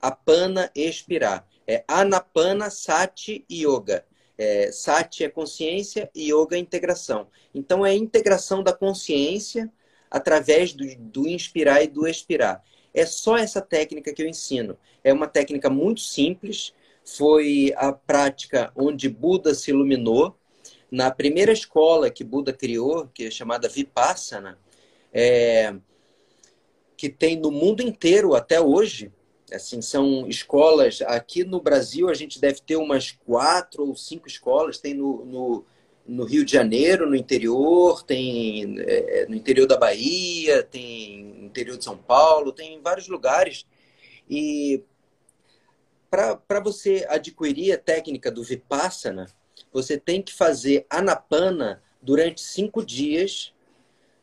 apana, 0.00 0.70
expirar. 0.74 1.46
É 1.66 1.84
anapana, 1.86 2.70
sati 2.70 3.44
yoga. 3.50 4.04
É, 4.36 4.72
sati 4.72 5.24
é 5.24 5.28
consciência 5.28 6.10
e 6.14 6.32
yoga 6.32 6.56
é 6.56 6.58
integração. 6.58 7.28
Então, 7.54 7.84
é 7.84 7.90
a 7.90 7.94
integração 7.94 8.62
da 8.62 8.72
consciência 8.72 9.70
através 10.10 10.72
do, 10.72 10.84
do 10.96 11.28
inspirar 11.28 11.82
e 11.82 11.86
do 11.86 12.06
expirar. 12.06 12.64
É 12.92 13.06
só 13.06 13.36
essa 13.36 13.60
técnica 13.60 14.12
que 14.12 14.22
eu 14.22 14.28
ensino. 14.28 14.76
É 15.04 15.12
uma 15.12 15.28
técnica 15.28 15.70
muito 15.70 16.00
simples. 16.00 16.74
Foi 17.04 17.72
a 17.76 17.92
prática 17.92 18.72
onde 18.74 19.08
Buda 19.08 19.54
se 19.54 19.70
iluminou. 19.70 20.36
Na 20.90 21.10
primeira 21.10 21.52
escola 21.52 22.10
que 22.10 22.24
Buda 22.24 22.52
criou, 22.52 23.08
que 23.14 23.26
é 23.26 23.30
chamada 23.30 23.68
Vipassana, 23.68 24.58
é, 25.12 25.74
que 26.96 27.08
tem 27.08 27.36
no 27.36 27.50
mundo 27.50 27.80
inteiro 27.80 28.34
até 28.34 28.60
hoje, 28.60 29.12
Assim, 29.52 29.80
são 29.82 30.26
escolas. 30.26 31.00
Aqui 31.02 31.44
no 31.44 31.60
Brasil, 31.60 32.08
a 32.08 32.14
gente 32.14 32.40
deve 32.40 32.60
ter 32.60 32.76
umas 32.76 33.12
quatro 33.12 33.86
ou 33.86 33.96
cinco 33.96 34.28
escolas. 34.28 34.78
Tem 34.78 34.94
no, 34.94 35.24
no, 35.24 35.64
no 36.06 36.24
Rio 36.24 36.44
de 36.44 36.52
Janeiro, 36.52 37.08
no 37.08 37.16
interior, 37.16 38.02
tem 38.02 38.76
é, 38.80 39.26
no 39.28 39.34
interior 39.34 39.66
da 39.66 39.76
Bahia, 39.76 40.62
tem 40.62 41.24
no 41.24 41.46
interior 41.46 41.76
de 41.76 41.84
São 41.84 41.96
Paulo, 41.96 42.52
tem 42.52 42.74
em 42.74 42.80
vários 42.80 43.08
lugares. 43.08 43.66
E 44.28 44.82
para 46.10 46.60
você 46.60 47.06
adquirir 47.08 47.72
a 47.72 47.78
técnica 47.78 48.30
do 48.30 48.42
Vipassana, 48.42 49.26
você 49.72 49.96
tem 49.96 50.20
que 50.20 50.32
fazer 50.32 50.84
anapana 50.90 51.82
durante 52.02 52.40
cinco 52.40 52.84
dias 52.84 53.52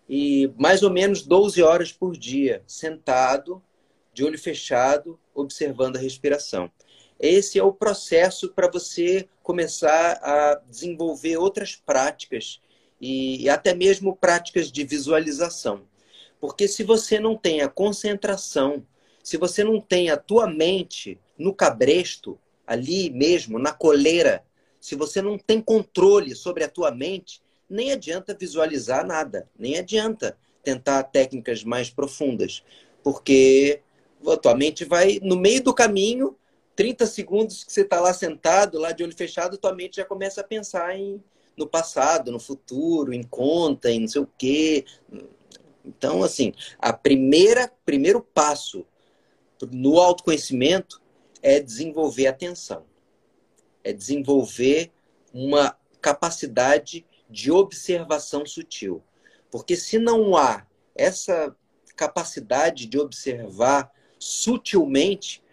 e 0.09 0.51
mais 0.57 0.83
ou 0.83 0.89
menos 0.89 1.21
12 1.21 1.61
horas 1.61 1.91
por 1.91 2.17
dia, 2.17 2.63
sentado 2.65 3.61
de 4.17 4.23
olho 4.23 4.39
fechado, 4.39 5.19
observando 5.31 5.95
a 5.95 5.99
respiração. 5.99 6.71
Esse 7.19 7.59
é 7.59 7.63
o 7.63 7.71
processo 7.71 8.49
para 8.49 8.67
você 8.67 9.29
começar 9.43 10.13
a 10.23 10.55
desenvolver 10.67 11.37
outras 11.37 11.75
práticas 11.75 12.59
e, 12.99 13.47
até 13.47 13.75
mesmo 13.75 14.15
práticas 14.15 14.71
de 14.71 14.83
visualização. 14.83 15.83
Porque 16.41 16.67
se 16.67 16.83
você 16.83 17.19
não 17.19 17.37
tem 17.37 17.61
a 17.61 17.69
concentração, 17.69 18.83
se 19.23 19.37
você 19.37 19.63
não 19.63 19.79
tem 19.79 20.09
a 20.09 20.17
tua 20.17 20.47
mente 20.47 21.19
no 21.37 21.53
cabresto, 21.53 22.39
ali 22.65 23.11
mesmo, 23.11 23.59
na 23.59 23.71
coleira, 23.71 24.43
se 24.81 24.95
você 24.95 25.21
não 25.21 25.37
tem 25.37 25.61
controle 25.61 26.33
sobre 26.33 26.63
a 26.63 26.69
tua 26.69 26.89
mente, 26.89 27.39
nem 27.69 27.91
adianta 27.91 28.33
visualizar 28.33 29.05
nada, 29.05 29.47
nem 29.59 29.77
adianta 29.77 30.35
tentar 30.63 31.03
técnicas 31.03 31.63
mais 31.63 31.91
profundas, 31.91 32.63
porque 33.03 33.83
a 34.25 34.37
tua 34.37 34.55
mente 34.55 34.85
vai 34.85 35.19
no 35.21 35.35
meio 35.35 35.63
do 35.63 35.73
caminho, 35.73 36.35
30 36.75 37.05
segundos 37.07 37.63
que 37.63 37.73
você 37.73 37.81
está 37.81 37.99
lá 37.99 38.13
sentado, 38.13 38.79
lá 38.79 38.91
de 38.91 39.03
olho 39.03 39.15
fechado, 39.15 39.57
tua 39.57 39.73
mente 39.73 39.97
já 39.97 40.05
começa 40.05 40.41
a 40.41 40.43
pensar 40.43 40.95
em, 40.95 41.21
no 41.57 41.67
passado, 41.67 42.31
no 42.31 42.39
futuro, 42.39 43.13
em 43.13 43.23
conta, 43.23 43.89
em 43.89 44.01
não 44.01 44.07
sei 44.07 44.21
o 44.21 44.29
quê. 44.37 44.85
Então, 45.83 46.21
assim, 46.21 46.53
a 46.77 46.93
primeira 46.93 47.71
primeiro 47.83 48.21
passo 48.21 48.85
no 49.71 49.99
autoconhecimento 49.99 51.01
é 51.41 51.59
desenvolver 51.59 52.27
atenção. 52.27 52.85
É 53.83 53.91
desenvolver 53.91 54.91
uma 55.33 55.77
capacidade 56.01 57.05
de 57.29 57.51
observação 57.51 58.45
sutil. 58.45 59.01
Porque 59.49 59.75
se 59.75 59.97
não 59.97 60.35
há 60.35 60.65
essa 60.95 61.55
capacidade 61.95 62.85
de 62.85 62.99
observar 62.99 63.91
sutilmente, 64.19 65.43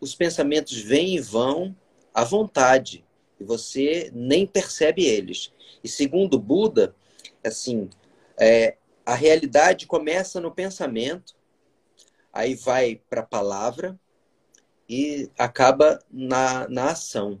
os 0.00 0.14
pensamentos 0.14 0.76
vêm 0.76 1.16
e 1.16 1.20
vão 1.20 1.76
à 2.12 2.24
vontade 2.24 3.04
e 3.38 3.44
você 3.44 4.10
nem 4.14 4.46
percebe 4.46 5.04
eles. 5.04 5.52
E 5.82 5.88
segundo 5.88 6.38
Buda, 6.38 6.94
assim, 7.44 7.88
é, 8.38 8.76
a 9.04 9.14
realidade 9.14 9.86
começa 9.86 10.40
no 10.40 10.50
pensamento, 10.50 11.34
aí 12.32 12.54
vai 12.54 13.00
para 13.08 13.20
a 13.20 13.26
palavra 13.26 13.98
e 14.88 15.30
acaba 15.38 15.98
na, 16.10 16.68
na 16.68 16.90
ação. 16.90 17.40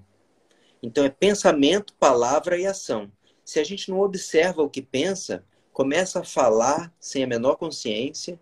Então 0.82 1.04
é 1.04 1.10
pensamento, 1.10 1.94
palavra 1.94 2.58
e 2.58 2.66
ação. 2.66 3.10
Se 3.44 3.58
a 3.58 3.64
gente 3.64 3.90
não 3.90 4.00
observa 4.00 4.62
o 4.62 4.70
que 4.70 4.82
pensa, 4.82 5.44
começa 5.72 6.20
a 6.20 6.24
falar 6.24 6.92
sem 6.98 7.22
a 7.22 7.26
menor 7.26 7.56
consciência 7.56 8.38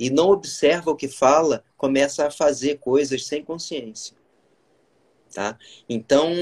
e 0.00 0.08
não 0.08 0.30
observa 0.30 0.90
o 0.90 0.96
que 0.96 1.06
fala, 1.06 1.62
começa 1.76 2.26
a 2.26 2.30
fazer 2.30 2.78
coisas 2.78 3.26
sem 3.26 3.44
consciência. 3.44 4.16
Tá? 5.32 5.58
Então, 5.86 6.32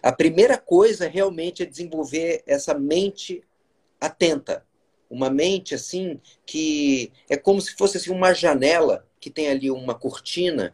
a 0.00 0.12
primeira 0.12 0.56
coisa 0.56 1.08
realmente 1.08 1.64
é 1.64 1.66
desenvolver 1.66 2.44
essa 2.46 2.72
mente 2.72 3.42
atenta. 4.00 4.64
Uma 5.10 5.28
mente 5.28 5.74
assim 5.74 6.20
que 6.46 7.10
é 7.28 7.36
como 7.36 7.60
se 7.60 7.74
fosse 7.74 7.96
assim, 7.96 8.12
uma 8.12 8.32
janela 8.32 9.04
que 9.18 9.28
tem 9.28 9.48
ali 9.48 9.72
uma 9.72 9.94
cortina 9.94 10.72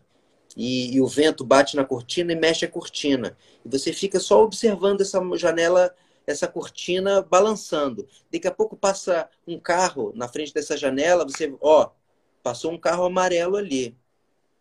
e, 0.54 0.94
e, 0.94 1.00
o 1.00 1.06
vento 1.06 1.42
bate 1.42 1.74
na 1.74 1.84
cortina 1.84 2.32
e 2.32 2.36
mexe 2.36 2.66
a 2.66 2.70
cortina. 2.70 3.36
E 3.64 3.68
você 3.68 3.94
fica 3.94 4.20
só 4.20 4.42
observando 4.42 5.00
essa 5.00 5.20
janela 5.36 5.94
essa 6.26 6.46
cortina 6.46 7.22
balançando. 7.22 8.06
Daqui 8.30 8.46
a 8.46 8.52
pouco 8.52 8.76
passa 8.76 9.28
um 9.46 9.58
carro 9.58 10.12
na 10.14 10.28
frente 10.28 10.52
dessa 10.52 10.76
janela, 10.76 11.24
você, 11.24 11.54
ó, 11.60 11.90
passou 12.46 12.70
um 12.70 12.78
carro 12.78 13.04
amarelo 13.04 13.56
ali. 13.56 13.98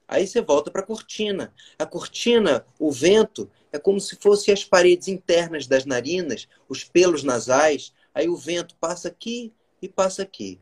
Aí 0.07 0.25
você 0.25 0.41
volta 0.41 0.71
para 0.71 0.81
a 0.81 0.85
cortina. 0.85 1.53
A 1.77 1.85
cortina, 1.85 2.65
o 2.79 2.91
vento, 2.91 3.47
é 3.71 3.77
como 3.77 3.99
se 3.99 4.15
fossem 4.15 4.51
as 4.51 4.63
paredes 4.63 5.07
internas 5.07 5.67
das 5.67 5.85
narinas, 5.85 6.47
os 6.67 6.83
pelos 6.83 7.21
nasais. 7.21 7.93
Aí 8.11 8.27
o 8.27 8.35
vento 8.35 8.75
passa 8.77 9.07
aqui 9.07 9.53
e 9.79 9.87
passa 9.87 10.23
aqui. 10.23 10.59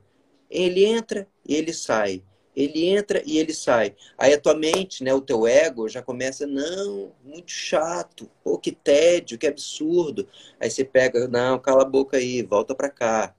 Ele 0.50 0.84
entra 0.84 1.26
e 1.48 1.56
ele 1.56 1.72
sai 1.72 2.22
ele 2.56 2.86
entra 2.86 3.24
e 3.26 3.40
ele 3.40 3.52
sai. 3.52 3.96
Aí 4.16 4.32
a 4.32 4.40
tua 4.40 4.54
mente, 4.54 5.04
né, 5.04 5.12
o 5.12 5.22
teu 5.22 5.48
ego 5.48 5.90
já 5.90 6.04
começa, 6.04 6.46
não, 6.46 7.12
muito 7.24 7.50
chato, 7.50 8.30
pô, 8.44 8.60
que 8.60 8.72
tédio, 8.72 9.40
que 9.40 9.48
absurdo. 9.48 10.28
Aí 10.60 10.70
você 10.70 10.86
pega, 10.86 11.28
não, 11.28 11.58
cala 11.58 11.82
a 11.82 11.90
boca 11.90 12.18
aí, 12.18 12.44
volta 12.44 12.76
para 12.76 12.90
cá. 12.90 13.34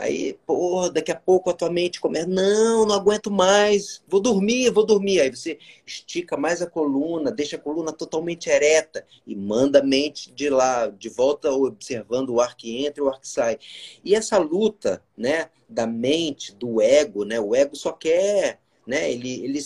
Aí, 0.00 0.38
pô, 0.46 0.88
daqui 0.88 1.10
a 1.10 1.16
pouco 1.16 1.50
a 1.50 1.52
tua 1.52 1.70
mente 1.70 2.00
começa, 2.00 2.26
não, 2.26 2.86
não 2.86 2.94
aguento 2.94 3.30
mais, 3.30 4.02
vou 4.06 4.20
dormir, 4.20 4.70
vou 4.70 4.84
dormir. 4.84 5.20
Aí 5.20 5.30
você 5.30 5.58
estica 5.86 6.36
mais 6.36 6.62
a 6.62 6.66
coluna, 6.66 7.30
deixa 7.30 7.56
a 7.56 7.58
coluna 7.58 7.92
totalmente 7.92 8.48
ereta 8.48 9.04
e 9.26 9.34
manda 9.34 9.80
a 9.80 9.82
mente 9.82 10.32
de 10.32 10.48
lá, 10.48 10.86
de 10.88 11.08
volta 11.08 11.50
observando 11.50 12.30
o 12.30 12.40
ar 12.40 12.56
que 12.56 12.84
entra 12.86 13.02
e 13.02 13.06
o 13.06 13.08
ar 13.08 13.20
que 13.20 13.28
sai. 13.28 13.58
E 14.04 14.14
essa 14.14 14.38
luta, 14.38 15.02
né, 15.16 15.50
da 15.68 15.86
mente, 15.86 16.54
do 16.54 16.80
ego, 16.80 17.24
né, 17.24 17.40
o 17.40 17.54
ego 17.54 17.76
só 17.76 17.92
quer, 17.92 18.60
né, 18.86 19.10
ele, 19.10 19.44
ele, 19.44 19.58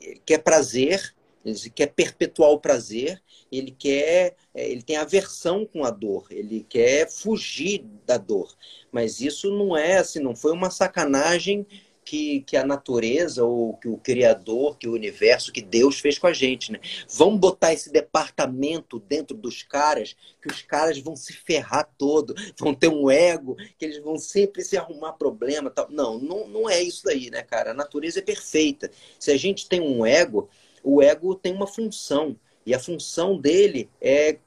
ele 0.00 0.22
quer 0.24 0.38
prazer, 0.38 1.14
ele 1.50 1.70
quer 1.70 1.86
perpetuar 1.86 2.50
o 2.50 2.60
prazer, 2.60 3.22
ele 3.50 3.70
quer, 3.70 4.36
é, 4.54 4.68
ele 4.68 4.82
tem 4.82 4.96
aversão 4.96 5.64
com 5.64 5.84
a 5.84 5.90
dor, 5.90 6.26
ele 6.30 6.66
quer 6.68 7.10
fugir 7.10 7.84
da 8.04 8.18
dor. 8.18 8.54
Mas 8.90 9.20
isso 9.20 9.50
não 9.50 9.76
é 9.76 9.98
assim, 9.98 10.20
não 10.20 10.34
foi 10.34 10.52
uma 10.52 10.70
sacanagem 10.70 11.66
que, 12.06 12.42
que 12.42 12.56
a 12.56 12.64
natureza, 12.64 13.44
ou 13.44 13.76
que 13.76 13.88
o 13.88 13.98
Criador, 13.98 14.78
que 14.78 14.86
o 14.86 14.92
universo, 14.92 15.52
que 15.52 15.60
Deus 15.60 15.98
fez 15.98 16.16
com 16.16 16.28
a 16.28 16.32
gente, 16.32 16.70
né? 16.70 16.78
Vamos 17.08 17.40
botar 17.40 17.72
esse 17.72 17.90
departamento 17.90 19.00
dentro 19.00 19.36
dos 19.36 19.64
caras, 19.64 20.14
que 20.40 20.48
os 20.48 20.62
caras 20.62 20.98
vão 21.00 21.16
se 21.16 21.32
ferrar 21.32 21.90
todo, 21.98 22.32
vão 22.56 22.72
ter 22.72 22.88
um 22.88 23.10
ego, 23.10 23.56
que 23.76 23.84
eles 23.84 23.98
vão 23.98 24.16
sempre 24.16 24.62
se 24.62 24.76
arrumar 24.76 25.14
problema. 25.14 25.68
Tal. 25.68 25.90
Não, 25.90 26.16
não, 26.16 26.46
não 26.46 26.70
é 26.70 26.80
isso 26.80 27.02
daí, 27.04 27.28
né, 27.28 27.42
cara? 27.42 27.72
A 27.72 27.74
natureza 27.74 28.20
é 28.20 28.22
perfeita. 28.22 28.88
Se 29.18 29.32
a 29.32 29.36
gente 29.36 29.68
tem 29.68 29.80
um 29.80 30.06
ego, 30.06 30.48
o 30.86 31.02
ego 31.02 31.34
tem 31.34 31.52
uma 31.52 31.66
função. 31.66 32.38
E 32.64 32.72
a 32.72 32.78
função 32.78 33.36
dele 33.36 33.90
é, 34.00 34.28
é, 34.28 34.38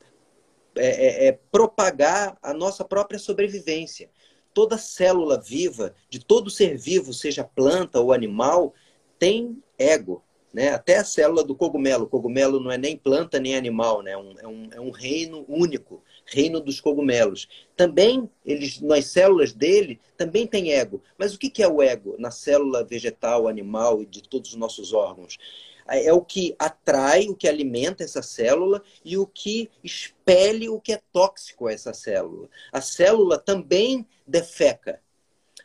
é, 0.78 1.28
é 1.28 1.39
propagar 1.52 2.38
a 2.41 2.54
nossa 2.54 2.86
própria 2.86 3.19
sobrevivência. 3.19 4.10
Toda 4.54 4.78
célula 4.78 5.38
viva, 5.38 5.93
de 6.10 6.17
todo 6.19 6.49
ser 6.49 6.78
vivo, 6.78 7.13
seja 7.13 7.43
planta 7.43 7.99
ou 7.99 8.13
animal, 8.13 8.73
tem 9.19 9.62
ego. 9.78 10.23
Né? 10.54 10.69
Até 10.69 10.95
a 10.95 11.04
célula 11.04 11.43
do 11.43 11.54
cogumelo. 11.54 12.06
O 12.06 12.10
cogumelo 12.10 12.62
não 12.62 12.71
é 12.71 12.78
nem 12.78 12.95
planta 12.95 13.38
nem 13.38 13.58
animal, 13.58 14.02
né? 14.02 14.12
é, 14.12 14.17
um, 14.17 14.34
é, 14.39 14.47
um, 14.47 14.69
é 14.75 14.80
um 14.80 14.91
reino 14.91 15.43
único, 15.47 16.02
reino 16.25 16.62
dos 16.62 16.80
cogumelos. 16.80 17.49
Também, 17.75 18.30
eles, 18.45 18.80
nas 18.80 19.08
células 19.08 19.52
dele, 19.52 19.99
também 20.17 20.47
tem 20.47 20.71
ego. 20.71 21.04
Mas 21.17 21.34
o 21.34 21.38
que 21.38 21.62
é 21.62 21.67
o 21.67 21.82
ego 21.82 22.15
na 22.17 22.32
célula 22.32 22.82
vegetal, 22.82 23.45
animal 23.45 24.02
e 24.02 24.06
de 24.06 24.23
todos 24.23 24.52
os 24.52 24.56
nossos 24.56 24.93
órgãos? 24.93 25.38
É 25.91 26.13
o 26.13 26.21
que 26.21 26.56
atrai, 26.60 27.28
o 27.28 27.36
que 27.36 27.47
alimenta 27.47 28.04
essa 28.04 28.21
célula 28.21 28.84
e 29.04 29.17
o 29.17 29.25
que 29.25 29.69
expele 29.84 30.69
o 30.69 30.80
que 30.80 30.93
é 30.93 31.02
tóxico 31.12 31.67
a 31.67 31.73
essa 31.73 31.93
célula. 31.93 32.49
A 32.71 32.82
célula 32.82 33.38
também 33.38 34.08
defeca. 34.25 35.02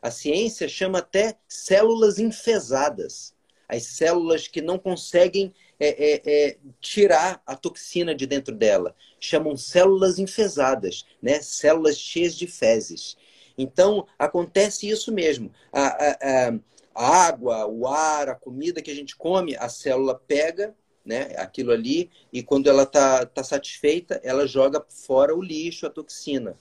A 0.00 0.10
ciência 0.10 0.68
chama 0.68 0.98
até 0.98 1.36
células 1.48 2.18
enfesadas. 2.18 3.34
As 3.68 3.84
células 3.84 4.46
que 4.46 4.60
não 4.60 4.78
conseguem 4.78 5.54
é, 5.80 5.88
é, 5.88 6.22
é, 6.26 6.56
tirar 6.80 7.42
a 7.46 7.56
toxina 7.56 8.14
de 8.14 8.26
dentro 8.26 8.54
dela. 8.54 8.94
Chamam 9.18 9.56
células 9.56 10.18
enfesadas, 10.18 11.06
né? 11.22 11.40
células 11.40 11.98
cheias 11.98 12.36
de 12.36 12.46
fezes. 12.46 13.16
Então, 13.56 14.06
acontece 14.18 14.88
isso 14.88 15.12
mesmo. 15.12 15.50
A, 15.72 15.86
a, 15.86 16.48
a, 16.48 16.58
a 16.94 17.26
água, 17.26 17.66
o 17.66 17.86
ar, 17.86 18.28
a 18.28 18.34
comida 18.34 18.80
que 18.80 18.90
a 18.90 18.94
gente 18.94 19.16
come, 19.16 19.56
a 19.56 19.68
célula 19.68 20.14
pega 20.14 20.74
né, 21.04 21.34
aquilo 21.36 21.72
ali 21.72 22.10
e 22.32 22.42
quando 22.42 22.68
ela 22.68 22.84
está 22.84 23.26
tá 23.26 23.42
satisfeita, 23.42 24.20
ela 24.22 24.46
joga 24.46 24.84
fora 24.88 25.34
o 25.34 25.42
lixo, 25.42 25.86
a 25.86 25.90
toxina. 25.90 26.58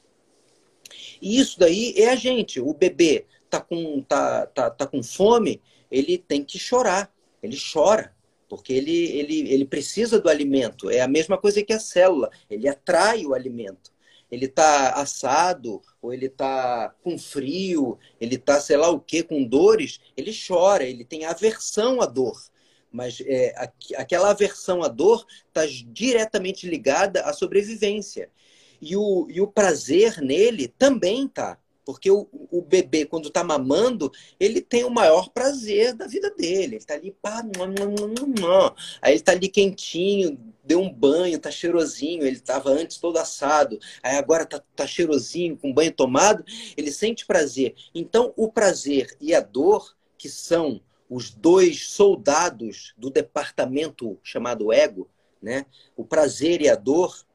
E 1.21 1.39
isso 1.39 1.59
daí 1.59 1.93
é 1.95 2.09
a 2.09 2.15
gente. 2.15 2.59
O 2.59 2.73
bebê 2.73 3.25
tá 3.49 3.61
com, 3.61 4.01
tá, 4.01 4.45
tá, 4.47 4.69
tá 4.69 4.87
com 4.87 5.01
fome, 5.01 5.61
ele 5.89 6.17
tem 6.17 6.43
que 6.43 6.57
chorar. 6.59 7.13
Ele 7.41 7.57
chora, 7.57 8.15
porque 8.47 8.73
ele, 8.73 9.05
ele, 9.17 9.53
ele 9.53 9.65
precisa 9.65 10.19
do 10.19 10.29
alimento. 10.29 10.89
É 10.89 11.01
a 11.01 11.07
mesma 11.07 11.37
coisa 11.37 11.63
que 11.63 11.73
a 11.73 11.79
célula. 11.79 12.29
Ele 12.49 12.67
atrai 12.67 13.25
o 13.25 13.33
alimento 13.33 13.92
ele 14.33 14.47
tá 14.47 14.93
assado, 14.93 15.79
ou 16.01 16.11
ele 16.11 16.27
tá 16.27 16.91
com 17.03 17.19
frio, 17.19 17.99
ele 18.19 18.35
tá 18.35 18.59
sei 18.59 18.77
lá 18.77 18.89
o 18.89 18.99
que, 18.99 19.21
com 19.21 19.43
dores, 19.43 19.99
ele 20.17 20.33
chora, 20.35 20.83
ele 20.83 21.05
tem 21.05 21.23
aversão 21.23 22.01
à 22.01 22.07
dor. 22.07 22.35
Mas 22.91 23.21
é, 23.21 23.53
aquela 23.95 24.31
aversão 24.31 24.81
à 24.81 24.87
dor 24.87 25.23
está 25.47 25.67
diretamente 25.67 26.67
ligada 26.67 27.21
à 27.21 27.31
sobrevivência. 27.31 28.31
E 28.81 28.97
o, 28.97 29.27
e 29.29 29.39
o 29.39 29.47
prazer 29.47 30.19
nele 30.19 30.67
também 30.67 31.27
tá. 31.27 31.59
Porque 31.85 32.09
o, 32.09 32.27
o 32.51 32.61
bebê, 32.61 33.05
quando 33.05 33.27
está 33.27 33.43
mamando, 33.43 34.11
ele 34.39 34.61
tem 34.61 34.83
o 34.83 34.89
maior 34.89 35.29
prazer 35.29 35.93
da 35.93 36.07
vida 36.07 36.29
dele. 36.31 36.63
Ele 36.63 36.75
está 36.77 36.93
ali, 36.93 37.11
pá, 37.21 37.43
aí 39.01 39.11
ele 39.11 39.19
está 39.19 39.31
ali 39.33 39.49
quentinho, 39.49 40.37
deu 40.63 40.79
um 40.79 40.91
banho, 40.91 41.39
tá 41.39 41.51
cheirosinho, 41.51 42.23
ele 42.23 42.37
estava 42.37 42.69
antes 42.69 42.97
todo 42.97 43.17
assado, 43.17 43.77
aí 44.01 44.15
agora 44.15 44.45
tá, 44.45 44.63
tá 44.75 44.87
cheirosinho, 44.87 45.57
com 45.57 45.73
banho 45.73 45.91
tomado, 45.91 46.43
ele 46.77 46.91
sente 46.91 47.25
prazer. 47.25 47.75
Então, 47.93 48.33
o 48.37 48.49
prazer 48.49 49.15
e 49.19 49.35
a 49.35 49.41
dor, 49.41 49.95
que 50.17 50.29
são 50.29 50.81
os 51.09 51.29
dois 51.29 51.89
soldados 51.89 52.93
do 52.97 53.09
departamento 53.09 54.17
chamado 54.23 54.71
ego, 54.71 55.09
né? 55.41 55.65
O 55.95 56.05
prazer 56.05 56.61
e 56.61 56.69
a 56.69 56.75
dor, 56.75 57.25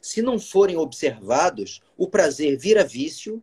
se 0.00 0.22
não 0.22 0.38
forem 0.38 0.76
observados, 0.76 1.80
o 1.96 2.08
prazer 2.08 2.58
vira 2.58 2.82
vício, 2.82 3.42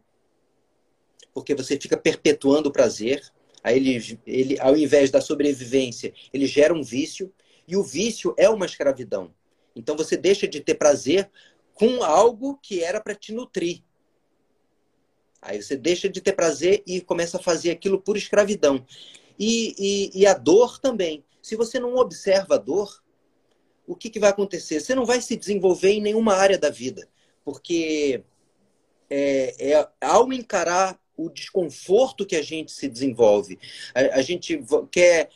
porque 1.36 1.54
você 1.54 1.78
fica 1.78 1.98
perpetuando 1.98 2.70
o 2.70 2.72
prazer. 2.72 3.22
Aí 3.62 3.76
ele, 3.76 4.20
ele, 4.26 4.60
ao 4.62 4.76
invés 4.78 5.12
da 5.12 5.20
sobrevivência, 5.20 6.14
ele 6.32 6.48
gera 6.48 6.74
um 6.74 6.82
vício. 6.82 7.32
E 7.68 7.76
o 7.76 7.84
vício 7.84 8.34
é 8.38 8.50
uma 8.50 8.66
escravidão. 8.66 9.34
Então 9.76 9.98
você 9.98 10.16
deixa 10.16 10.48
de 10.48 10.62
ter 10.62 10.76
prazer 10.76 11.30
com 11.74 12.02
algo 12.02 12.58
que 12.64 12.82
era 12.82 13.02
para 13.02 13.14
te 13.14 13.34
nutrir. 13.34 13.84
Aí 15.42 15.62
você 15.62 15.76
deixa 15.76 16.08
de 16.08 16.22
ter 16.22 16.34
prazer 16.34 16.82
e 16.88 17.02
começa 17.02 17.38
a 17.38 17.44
fazer 17.44 17.72
aquilo 17.72 18.00
por 18.00 18.16
escravidão. 18.16 18.86
E, 19.38 19.76
e, 19.78 20.22
e 20.22 20.26
a 20.26 20.34
dor 20.34 20.80
também. 20.80 21.26
Se 21.42 21.58
você 21.58 21.80
não 21.80 21.98
observa 21.98 22.56
a 22.56 22.58
dor, 22.58 23.04
o 23.86 23.94
que, 23.94 24.10
que 24.10 24.22
vai 24.22 24.30
acontecer? 24.30 24.80
Você 24.80 24.96
não 24.96 25.06
vai 25.06 25.20
se 25.20 25.36
desenvolver 25.36 25.92
em 25.92 26.02
nenhuma 26.02 26.36
área 26.36 26.58
da 26.58 26.70
vida. 26.70 27.10
Porque 27.44 28.24
é, 29.10 29.74
é, 29.74 29.90
ao 30.00 30.32
encarar 30.32 30.98
o 31.18 31.30
desconforto 31.30 32.26
que 32.26 32.36
a 32.36 32.42
gente 32.42 32.72
se 32.72 32.88
desenvolve. 32.88 33.58
A, 33.94 34.20
a 34.20 34.22
gente 34.22 34.64
quer 34.92 35.30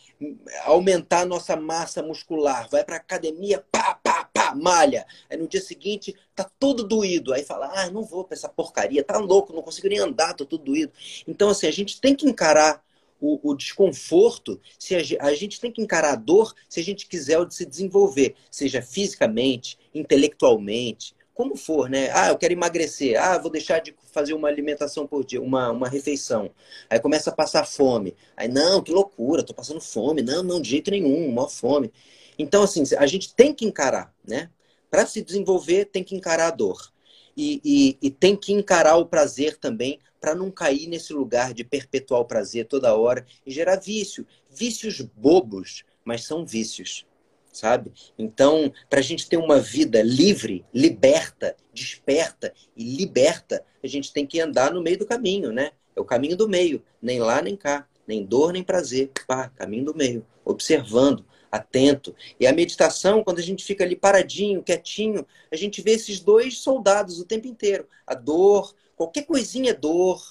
aumentar 0.63 1.21
a 1.21 1.25
nossa 1.25 1.55
massa 1.55 2.03
muscular, 2.03 2.67
vai 2.69 2.83
para 2.83 2.97
academia, 2.97 3.63
pá, 3.71 3.95
pá, 3.95 4.25
pá, 4.25 4.53
malha. 4.55 5.05
Aí 5.29 5.37
no 5.37 5.47
dia 5.47 5.61
seguinte 5.61 6.15
tá 6.35 6.49
todo 6.59 6.83
doído. 6.83 7.33
Aí 7.33 7.43
fala, 7.43 7.71
ah, 7.73 7.89
não 7.89 8.03
vou 8.03 8.23
para 8.23 8.35
essa 8.35 8.49
porcaria, 8.49 9.03
tá 9.03 9.17
louco, 9.17 9.53
não 9.53 9.61
consigo 9.61 9.87
nem 9.87 9.99
andar, 9.99 10.33
tô 10.33 10.45
tudo 10.45 10.65
doído. 10.65 10.91
Então, 11.27 11.49
assim, 11.49 11.67
a 11.67 11.71
gente 11.71 11.99
tem 11.99 12.15
que 12.15 12.27
encarar 12.27 12.83
o, 13.21 13.51
o, 13.51 13.55
desconforto, 13.55 14.61
se 14.77 14.95
a, 14.95 15.27
a, 15.27 15.33
gente 15.33 15.59
tem 15.59 15.71
que 15.71 15.81
encarar 15.81 16.13
a 16.13 16.15
dor 16.15 16.55
se 16.69 16.79
a 16.79 16.83
gente 16.83 17.05
quiser 17.05 17.37
se 17.51 17.65
desenvolver, 17.65 18.35
seja 18.49 18.81
fisicamente, 18.81 19.77
intelectualmente, 19.93 21.13
como 21.39 21.55
for, 21.55 21.89
né? 21.89 22.09
Ah, 22.11 22.27
eu 22.27 22.37
quero 22.37 22.51
emagrecer. 22.51 23.17
Ah, 23.17 23.37
vou 23.37 23.49
deixar 23.49 23.79
de 23.79 23.95
fazer 24.11 24.33
uma 24.33 24.49
alimentação 24.49 25.07
por 25.07 25.23
dia, 25.23 25.41
uma, 25.41 25.71
uma 25.71 25.87
refeição. 25.87 26.51
Aí 26.89 26.99
começa 26.99 27.29
a 27.29 27.33
passar 27.33 27.65
fome. 27.65 28.13
Aí, 28.35 28.49
não, 28.49 28.83
que 28.83 28.91
loucura, 28.91 29.41
tô 29.41 29.53
passando 29.53 29.79
fome. 29.79 30.21
Não, 30.21 30.43
não, 30.43 30.61
de 30.61 30.69
jeito 30.69 30.91
nenhum, 30.91 31.31
maior 31.31 31.47
fome. 31.47 31.93
Então, 32.37 32.61
assim, 32.63 32.83
a 32.97 33.07
gente 33.07 33.33
tem 33.33 33.53
que 33.53 33.63
encarar, 33.65 34.13
né? 34.27 34.49
Para 34.91 35.05
se 35.05 35.21
desenvolver, 35.21 35.85
tem 35.85 36.03
que 36.03 36.13
encarar 36.13 36.47
a 36.47 36.51
dor. 36.51 36.91
E, 37.37 37.61
e, 37.63 37.97
e 38.01 38.11
tem 38.11 38.35
que 38.35 38.51
encarar 38.51 38.97
o 38.97 39.05
prazer 39.05 39.55
também, 39.57 39.97
para 40.19 40.35
não 40.35 40.51
cair 40.51 40.87
nesse 40.87 41.13
lugar 41.13 41.53
de 41.53 41.63
perpetuar 41.63 42.19
o 42.19 42.25
prazer 42.25 42.67
toda 42.67 42.93
hora 42.93 43.25
e 43.45 43.51
gerar 43.51 43.77
vício. 43.77 44.27
Vícios 44.49 44.99
bobos, 44.99 45.85
mas 46.03 46.25
são 46.25 46.45
vícios 46.45 47.05
sabe? 47.51 47.91
Então, 48.17 48.71
para 48.89 48.99
a 48.99 49.03
gente 49.03 49.27
ter 49.27 49.37
uma 49.37 49.59
vida 49.59 50.01
livre, 50.01 50.65
liberta, 50.73 51.55
desperta 51.73 52.53
e 52.75 52.95
liberta, 52.95 53.63
a 53.83 53.87
gente 53.87 54.13
tem 54.13 54.25
que 54.25 54.39
andar 54.39 54.73
no 54.73 54.81
meio 54.81 54.97
do 54.97 55.05
caminho, 55.05 55.51
né? 55.51 55.71
É 55.95 56.01
o 56.01 56.05
caminho 56.05 56.37
do 56.37 56.47
meio, 56.47 56.83
nem 57.01 57.19
lá 57.19 57.41
nem 57.41 57.55
cá, 57.55 57.87
nem 58.07 58.25
dor 58.25 58.53
nem 58.53 58.63
prazer, 58.63 59.11
pá, 59.27 59.49
caminho 59.49 59.85
do 59.85 59.95
meio, 59.95 60.25
observando, 60.43 61.25
atento. 61.51 62.15
E 62.39 62.47
a 62.47 62.53
meditação, 62.53 63.23
quando 63.23 63.39
a 63.39 63.43
gente 63.43 63.63
fica 63.63 63.83
ali 63.83 63.95
paradinho, 63.95 64.63
quietinho, 64.63 65.25
a 65.51 65.55
gente 65.55 65.81
vê 65.81 65.91
esses 65.91 66.19
dois 66.19 66.59
soldados 66.59 67.19
o 67.19 67.25
tempo 67.25 67.47
inteiro. 67.47 67.87
A 68.05 68.13
dor, 68.13 68.73
qualquer 68.95 69.25
coisinha 69.25 69.71
é 69.71 69.73
dor. 69.73 70.21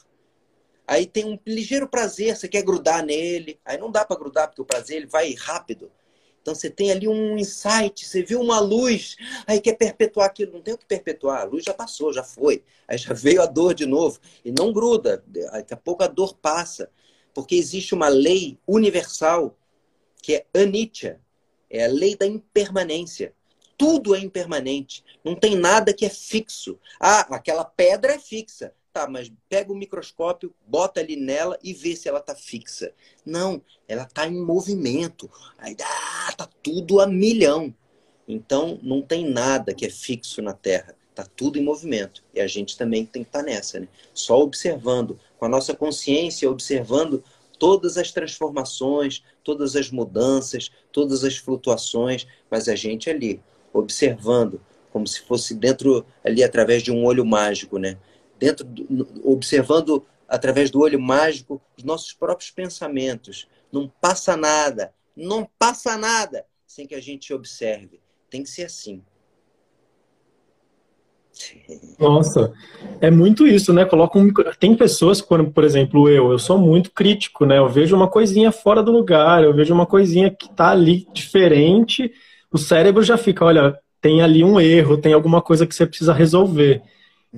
Aí 0.86 1.06
tem 1.06 1.24
um 1.24 1.38
ligeiro 1.46 1.88
prazer, 1.88 2.36
você 2.36 2.48
quer 2.48 2.62
grudar 2.62 3.04
nele. 3.04 3.60
Aí 3.64 3.76
não 3.76 3.90
dá 3.90 4.04
para 4.04 4.18
grudar, 4.18 4.48
porque 4.48 4.62
o 4.62 4.66
prazer 4.66 4.96
ele 4.96 5.06
vai 5.06 5.34
rápido. 5.34 5.90
Então 6.40 6.54
você 6.54 6.70
tem 6.70 6.90
ali 6.90 7.06
um 7.06 7.36
insight, 7.36 8.06
você 8.06 8.22
viu 8.22 8.40
uma 8.40 8.58
luz, 8.58 9.16
aí 9.46 9.60
quer 9.60 9.74
perpetuar 9.74 10.26
aquilo. 10.26 10.52
Não 10.52 10.62
tem 10.62 10.74
o 10.74 10.78
que 10.78 10.86
perpetuar, 10.86 11.42
a 11.42 11.44
luz 11.44 11.64
já 11.64 11.74
passou, 11.74 12.12
já 12.12 12.24
foi. 12.24 12.64
Aí 12.86 12.96
já 12.96 13.12
veio 13.14 13.42
a 13.42 13.46
dor 13.46 13.74
de 13.74 13.86
novo. 13.86 14.18
E 14.44 14.50
não 14.50 14.72
gruda, 14.72 15.22
daqui 15.26 15.74
a 15.74 15.76
pouco 15.76 16.02
a 16.02 16.06
dor 16.06 16.34
passa. 16.34 16.90
Porque 17.34 17.54
existe 17.54 17.94
uma 17.94 18.08
lei 18.08 18.58
universal 18.66 19.56
que 20.22 20.34
é 20.34 20.46
anicca, 20.54 21.20
é 21.70 21.84
a 21.84 21.88
lei 21.88 22.16
da 22.16 22.26
impermanência. 22.26 23.34
Tudo 23.76 24.14
é 24.14 24.18
impermanente, 24.18 25.04
não 25.22 25.36
tem 25.36 25.54
nada 25.54 25.92
que 25.92 26.04
é 26.04 26.08
fixo. 26.08 26.80
Ah, 26.98 27.20
aquela 27.36 27.64
pedra 27.64 28.14
é 28.14 28.18
fixa. 28.18 28.74
Tá, 28.92 29.06
mas 29.06 29.30
pega 29.48 29.72
o 29.72 29.76
microscópio, 29.76 30.54
bota 30.66 31.00
ali 31.00 31.14
nela 31.14 31.58
e 31.62 31.72
vê 31.72 31.94
se 31.94 32.08
ela 32.08 32.20
tá 32.20 32.34
fixa. 32.34 32.92
Não, 33.24 33.62
ela 33.86 34.04
tá 34.04 34.26
em 34.26 34.42
movimento. 34.42 35.30
Aí 35.58 35.76
ah, 35.80 36.32
tá 36.36 36.48
tudo 36.62 37.00
a 37.00 37.06
milhão. 37.06 37.74
Então 38.26 38.78
não 38.82 39.00
tem 39.02 39.28
nada 39.28 39.74
que 39.74 39.86
é 39.86 39.90
fixo 39.90 40.42
na 40.42 40.52
Terra. 40.52 40.96
Tá 41.14 41.26
tudo 41.36 41.58
em 41.58 41.62
movimento. 41.62 42.22
E 42.34 42.40
a 42.40 42.46
gente 42.46 42.76
também 42.76 43.04
tem 43.04 43.22
que 43.22 43.28
estar 43.28 43.40
tá 43.40 43.44
nessa, 43.44 43.80
né? 43.80 43.88
Só 44.14 44.40
observando, 44.40 45.18
com 45.38 45.44
a 45.44 45.48
nossa 45.48 45.74
consciência, 45.74 46.50
observando 46.50 47.22
todas 47.58 47.98
as 47.98 48.12
transformações, 48.12 49.22
todas 49.42 49.74
as 49.74 49.90
mudanças, 49.90 50.70
todas 50.92 51.24
as 51.24 51.36
flutuações, 51.36 52.26
mas 52.50 52.68
a 52.68 52.76
gente 52.76 53.10
ali, 53.10 53.40
observando, 53.72 54.60
como 54.92 55.06
se 55.06 55.20
fosse 55.20 55.54
dentro 55.54 56.06
ali 56.24 56.42
através 56.42 56.82
de 56.82 56.92
um 56.92 57.04
olho 57.04 57.24
mágico, 57.24 57.78
né? 57.78 57.98
Dentro 58.38 58.64
do, 58.64 59.06
observando 59.24 60.04
através 60.28 60.70
do 60.70 60.80
olho 60.80 61.00
mágico 61.00 61.60
os 61.76 61.84
nossos 61.84 62.12
próprios 62.12 62.50
pensamentos. 62.50 63.48
Não 63.72 63.88
passa 64.00 64.36
nada, 64.36 64.92
não 65.16 65.48
passa 65.58 65.96
nada 65.96 66.44
sem 66.66 66.86
que 66.86 66.94
a 66.94 67.00
gente 67.00 67.32
observe. 67.32 68.00
Tem 68.30 68.42
que 68.42 68.50
ser 68.50 68.64
assim. 68.64 69.02
Nossa, 71.98 72.52
é 73.00 73.10
muito 73.10 73.46
isso, 73.46 73.72
né? 73.72 73.84
Coloca 73.84 74.18
um... 74.18 74.32
Tem 74.58 74.76
pessoas, 74.76 75.20
quando, 75.20 75.50
por 75.50 75.62
exemplo, 75.64 76.08
eu, 76.08 76.32
eu 76.32 76.38
sou 76.38 76.58
muito 76.58 76.90
crítico, 76.90 77.46
né? 77.46 77.58
Eu 77.58 77.68
vejo 77.68 77.94
uma 77.94 78.08
coisinha 78.08 78.50
fora 78.50 78.82
do 78.82 78.90
lugar, 78.90 79.44
eu 79.44 79.54
vejo 79.54 79.72
uma 79.72 79.86
coisinha 79.86 80.30
que 80.30 80.52
tá 80.52 80.70
ali 80.70 81.06
diferente, 81.12 82.12
o 82.50 82.58
cérebro 82.58 83.02
já 83.02 83.16
fica, 83.16 83.44
olha, 83.44 83.78
tem 84.00 84.22
ali 84.22 84.42
um 84.42 84.60
erro, 84.60 84.98
tem 84.98 85.12
alguma 85.12 85.40
coisa 85.40 85.66
que 85.66 85.74
você 85.74 85.86
precisa 85.86 86.12
resolver. 86.12 86.82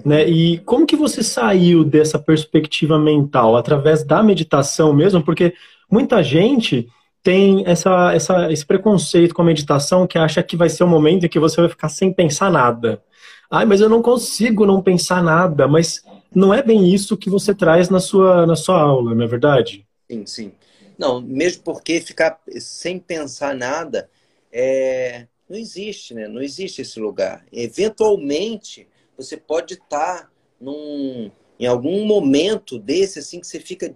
Né? 0.05 0.29
E 0.29 0.59
como 0.59 0.87
que 0.87 0.97
você 0.97 1.23
saiu 1.23 1.85
dessa 1.85 2.19
perspectiva 2.19 2.99
mental? 2.99 3.57
Através 3.57 4.05
da 4.05 4.23
meditação 4.23 4.93
mesmo? 4.93 5.23
Porque 5.23 5.55
muita 5.91 6.23
gente 6.23 6.89
tem 7.23 7.65
essa, 7.67 8.15
essa, 8.15 8.53
esse 8.53 8.65
preconceito 8.65 9.35
com 9.35 9.43
a 9.43 9.45
meditação 9.45 10.07
que 10.07 10.19
acha 10.19 10.43
que 10.43 10.57
vai 10.57 10.69
ser 10.69 10.85
o 10.85 10.87
um 10.87 10.91
momento 10.91 11.27
em 11.27 11.29
que 11.29 11.39
você 11.39 11.61
vai 11.61 11.69
ficar 11.69 11.89
sem 11.89 12.13
pensar 12.13 12.51
nada. 12.51 13.03
Ai, 13.51 13.67
mas 13.67 13.81
eu 13.81 13.89
não 13.89 14.01
consigo 14.01 14.65
não 14.65 14.81
pensar 14.81 15.23
nada. 15.23 15.67
Mas 15.67 16.03
não 16.35 16.55
é 16.55 16.63
bem 16.63 16.93
isso 16.93 17.17
que 17.17 17.29
você 17.29 17.55
traz 17.55 17.89
na 17.89 18.01
sua, 18.01 18.47
na 18.47 18.57
sua 18.57 18.81
aula, 18.81 19.15
não 19.15 19.25
é 19.25 19.27
verdade? 19.27 19.87
Sim, 20.11 20.25
sim. 20.25 20.53
Não, 20.97 21.21
mesmo 21.21 21.63
porque 21.63 22.01
ficar 22.01 22.39
sem 22.59 22.99
pensar 22.99 23.55
nada 23.55 24.09
é... 24.53 25.27
não 25.49 25.59
existe, 25.59 26.15
né? 26.15 26.29
Não 26.29 26.41
existe 26.41 26.83
esse 26.83 27.01
lugar. 27.01 27.45
Eventualmente 27.53 28.87
você 29.23 29.37
pode 29.37 29.75
estar 29.75 30.23
tá 30.23 30.31
num, 30.61 31.31
em 31.59 31.67
algum 31.67 32.07
momento 32.07 32.79
desse, 32.79 33.19
assim, 33.19 33.39
que 33.39 33.47
você 33.47 33.61
fica 33.61 33.93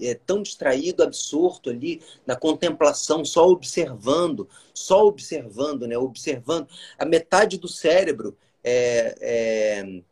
é, 0.00 0.14
tão 0.14 0.42
distraído, 0.42 1.02
absorto 1.02 1.68
ali 1.68 2.00
na 2.24 2.36
contemplação, 2.36 3.24
só 3.24 3.48
observando, 3.48 4.48
só 4.72 5.04
observando, 5.06 5.88
né? 5.88 5.98
Observando. 5.98 6.68
A 6.96 7.04
metade 7.04 7.58
do 7.58 7.66
cérebro 7.66 8.36
é, 8.62 9.16
é, 9.20 10.02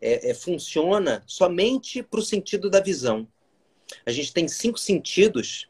é, 0.00 0.30
é 0.30 0.34
funciona 0.34 1.22
somente 1.26 2.02
para 2.02 2.20
o 2.20 2.24
sentido 2.24 2.70
da 2.70 2.80
visão. 2.80 3.28
A 4.04 4.10
gente 4.10 4.32
tem 4.32 4.48
cinco 4.48 4.78
sentidos 4.78 5.68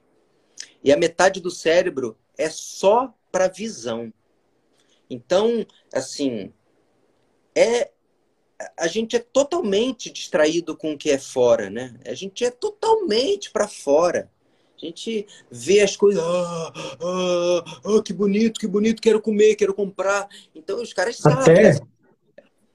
e 0.85 0.93
a 0.93 0.97
metade 0.97 1.41
do 1.41 1.51
cérebro 1.51 2.17
é 2.39 2.49
só 2.49 3.13
para 3.33 3.49
visão. 3.49 4.13
Então, 5.11 5.67
assim, 5.93 6.53
é 7.57 7.91
a 8.79 8.87
gente 8.87 9.17
é 9.17 9.19
totalmente 9.19 10.11
distraído 10.11 10.77
com 10.77 10.93
o 10.93 10.99
que 10.99 11.11
é 11.11 11.19
fora, 11.19 11.69
né? 11.69 11.95
A 12.07 12.15
gente 12.15 12.45
é 12.45 12.51
totalmente 12.51 13.51
para 13.51 13.69
fora. 13.69 14.31
A 14.77 14.87
gente 14.87 15.27
vê 15.51 15.81
as 15.81 15.97
coisas, 15.97 16.23
ah, 16.23 16.73
ah, 17.01 17.65
ah, 17.85 18.03
que 18.03 18.13
bonito, 18.13 18.61
que 18.61 18.67
bonito, 18.67 19.01
quero 19.01 19.21
comer, 19.21 19.55
quero 19.57 19.75
comprar. 19.75 20.29
Então 20.55 20.83
os 20.83 20.93
caras 20.93 21.25
até, 21.25 21.73
sabem. 21.73 21.89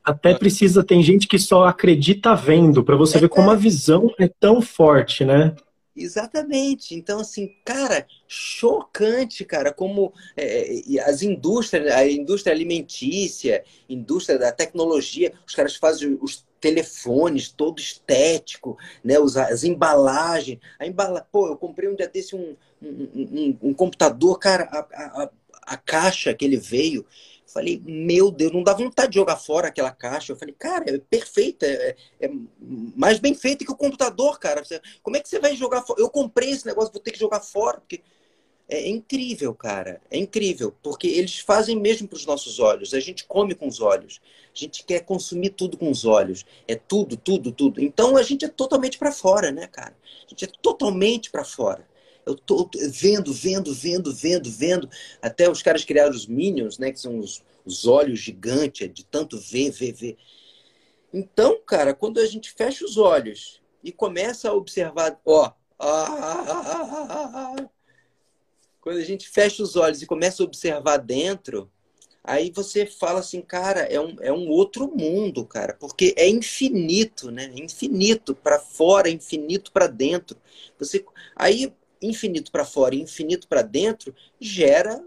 Até 0.03 0.33
precisa, 0.33 0.83
tem 0.83 1.03
gente 1.03 1.27
que 1.27 1.37
só 1.37 1.65
acredita 1.65 2.35
vendo, 2.35 2.83
para 2.83 2.95
você 2.95 3.17
é, 3.17 3.21
ver 3.21 3.29
como 3.29 3.51
a 3.51 3.55
visão 3.55 4.11
é 4.19 4.27
tão 4.27 4.61
forte, 4.61 5.23
né? 5.23 5.55
Exatamente. 5.95 6.95
Então, 6.95 7.19
assim, 7.19 7.53
cara, 7.65 8.07
chocante, 8.27 9.43
cara, 9.43 9.73
como 9.73 10.13
é, 10.37 10.81
as 11.05 11.21
indústrias, 11.21 11.91
a 11.91 12.07
indústria 12.07 12.53
alimentícia, 12.53 13.63
indústria 13.89 14.39
da 14.39 14.51
tecnologia, 14.51 15.33
os 15.45 15.53
caras 15.53 15.75
fazem 15.75 16.17
os 16.21 16.45
telefones 16.61 17.49
todo 17.49 17.79
estético, 17.79 18.77
né? 19.03 19.15
As 19.49 19.63
embalagens. 19.63 20.59
A 20.79 20.85
embala... 20.85 21.27
Pô, 21.29 21.47
eu 21.47 21.57
comprei 21.57 21.89
um 21.89 21.95
dia 21.95 22.07
desse 22.07 22.35
um, 22.35 22.55
um, 22.81 23.09
um, 23.13 23.57
um 23.69 23.73
computador, 23.73 24.39
cara, 24.39 24.63
a, 24.71 25.23
a, 25.23 25.29
a 25.63 25.77
caixa 25.77 26.33
que 26.33 26.45
ele 26.45 26.57
veio 26.57 27.05
Falei, 27.53 27.81
meu 27.83 28.31
Deus, 28.31 28.51
não 28.51 28.63
dá 28.63 28.73
vontade 28.73 29.11
de 29.11 29.15
jogar 29.15 29.35
fora 29.35 29.67
aquela 29.67 29.91
caixa. 29.91 30.31
Eu 30.31 30.37
falei, 30.37 30.55
cara, 30.57 30.85
é 30.87 30.97
perfeita, 30.97 31.65
é, 31.65 31.95
é 32.19 32.31
mais 32.59 33.19
bem 33.19 33.33
feita 33.33 33.65
que 33.65 33.71
o 33.71 33.75
computador, 33.75 34.39
cara. 34.39 34.63
Como 35.03 35.17
é 35.17 35.19
que 35.19 35.27
você 35.27 35.39
vai 35.39 35.55
jogar 35.55 35.81
fora? 35.81 35.99
Eu 35.99 36.09
comprei 36.09 36.51
esse 36.51 36.65
negócio, 36.65 36.93
vou 36.93 37.01
ter 37.01 37.11
que 37.11 37.19
jogar 37.19 37.41
fora, 37.41 37.79
porque 37.79 38.01
é 38.69 38.87
incrível, 38.87 39.53
cara. 39.53 40.01
É 40.09 40.17
incrível, 40.17 40.73
porque 40.81 41.05
eles 41.07 41.39
fazem 41.39 41.77
mesmo 41.77 42.07
para 42.07 42.15
os 42.15 42.25
nossos 42.25 42.57
olhos. 42.57 42.93
A 42.93 43.01
gente 43.01 43.25
come 43.25 43.53
com 43.53 43.67
os 43.67 43.81
olhos. 43.81 44.21
A 44.55 44.57
gente 44.57 44.85
quer 44.85 45.01
consumir 45.01 45.49
tudo 45.49 45.77
com 45.77 45.91
os 45.91 46.05
olhos. 46.05 46.45
É 46.65 46.75
tudo, 46.75 47.17
tudo, 47.17 47.51
tudo. 47.51 47.83
Então 47.83 48.15
a 48.15 48.23
gente 48.23 48.45
é 48.45 48.47
totalmente 48.47 48.97
para 48.97 49.11
fora, 49.11 49.51
né, 49.51 49.67
cara? 49.67 49.93
A 50.25 50.29
gente 50.29 50.45
é 50.45 50.49
totalmente 50.61 51.29
para 51.29 51.43
fora. 51.43 51.85
Eu 52.25 52.35
tô 52.35 52.69
vendo, 52.89 53.33
vendo, 53.33 53.73
vendo, 53.73 54.13
vendo, 54.13 54.49
vendo. 54.49 54.89
Até 55.21 55.49
os 55.49 55.61
caras 55.61 55.83
criaram 55.83 56.11
os 56.11 56.27
Minions, 56.27 56.77
né? 56.77 56.91
Que 56.91 56.99
são 56.99 57.19
os, 57.19 57.43
os 57.65 57.87
olhos 57.87 58.19
gigantes, 58.19 58.91
de 58.93 59.03
tanto 59.05 59.37
ver, 59.39 59.71
ver, 59.71 59.93
ver. 59.93 60.17
Então, 61.13 61.59
cara, 61.65 61.93
quando 61.93 62.19
a 62.19 62.25
gente 62.25 62.51
fecha 62.51 62.85
os 62.85 62.97
olhos 62.97 63.61
e 63.83 63.91
começa 63.91 64.49
a 64.49 64.53
observar, 64.53 65.19
ó, 65.25 65.51
quando 68.79 68.97
a 68.97 69.03
gente 69.03 69.27
fecha 69.29 69.61
os 69.61 69.75
olhos 69.75 70.01
e 70.01 70.05
começa 70.05 70.41
a 70.41 70.45
observar 70.45 70.97
dentro, 70.97 71.69
aí 72.23 72.51
você 72.51 72.85
fala 72.85 73.19
assim, 73.19 73.41
cara, 73.41 73.81
é 73.81 73.99
um, 73.99 74.15
é 74.21 74.31
um 74.31 74.47
outro 74.49 74.87
mundo, 74.87 75.45
cara, 75.45 75.75
porque 75.79 76.13
é 76.17 76.29
infinito, 76.29 77.29
né? 77.29 77.51
Infinito 77.55 78.33
para 78.33 78.59
fora, 78.59 79.09
infinito 79.09 79.71
para 79.71 79.87
dentro. 79.87 80.37
Você, 80.79 81.03
aí 81.35 81.73
infinito 82.01 82.51
para 82.51 82.65
fora 82.65 82.95
e 82.95 83.01
infinito 83.01 83.47
para 83.47 83.61
dentro 83.61 84.13
gera 84.39 85.03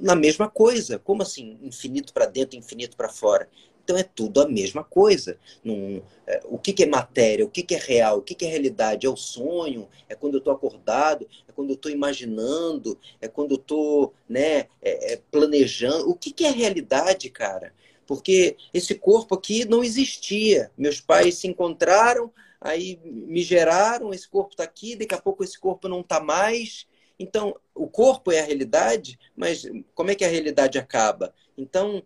na 0.00 0.14
mesma 0.14 0.48
coisa. 0.48 0.98
Como 0.98 1.22
assim, 1.22 1.58
infinito 1.62 2.12
para 2.12 2.26
dentro, 2.26 2.58
infinito 2.58 2.96
para 2.96 3.08
fora? 3.08 3.48
Então 3.84 3.96
é 3.96 4.02
tudo 4.02 4.40
a 4.40 4.48
mesma 4.48 4.82
coisa. 4.82 5.38
Num, 5.62 6.02
é, 6.26 6.40
o 6.46 6.58
que, 6.58 6.72
que, 6.72 6.82
é 6.82 6.86
matéria? 6.86 7.44
O 7.44 7.50
que, 7.50 7.62
que 7.62 7.74
é 7.74 7.78
real? 7.78 8.18
O 8.18 8.22
que, 8.22 8.34
que, 8.34 8.46
é 8.46 8.48
realidade? 8.48 9.06
É 9.06 9.10
o 9.10 9.16
sonho? 9.16 9.88
É 10.08 10.14
quando 10.14 10.34
eu 10.34 10.38
estou 10.38 10.52
acordado? 10.52 11.28
É 11.46 11.52
quando 11.52 11.70
eu 11.70 11.74
estou 11.74 11.92
imaginando? 11.92 12.98
É 13.20 13.28
quando 13.28 13.52
eu 13.52 13.58
estou 13.58 14.14
né, 14.28 14.66
é, 14.82 15.12
é, 15.12 15.20
planejando? 15.30 16.08
O 16.10 16.14
que, 16.14 16.32
que 16.32 16.44
é 16.44 16.50
realidade, 16.50 17.28
cara? 17.28 17.74
Porque 18.06 18.56
esse 18.72 18.94
corpo 18.94 19.34
aqui 19.34 19.66
não 19.66 19.84
existia. 19.84 20.70
Meus 20.76 21.00
pais 21.00 21.36
se 21.36 21.46
encontraram, 21.46 22.32
aí 22.64 22.98
me 23.04 23.42
geraram, 23.42 24.12
esse 24.14 24.26
corpo 24.26 24.52
está 24.52 24.64
aqui, 24.64 24.96
daqui 24.96 25.14
a 25.14 25.20
pouco 25.20 25.44
esse 25.44 25.60
corpo 25.60 25.86
não 25.86 26.00
está 26.00 26.18
mais. 26.18 26.86
Então, 27.20 27.54
o 27.74 27.86
corpo 27.86 28.32
é 28.32 28.40
a 28.40 28.44
realidade, 28.44 29.18
mas 29.36 29.64
como 29.94 30.10
é 30.10 30.14
que 30.14 30.24
a 30.24 30.28
realidade 30.28 30.78
acaba? 30.78 31.32
Então, 31.56 32.02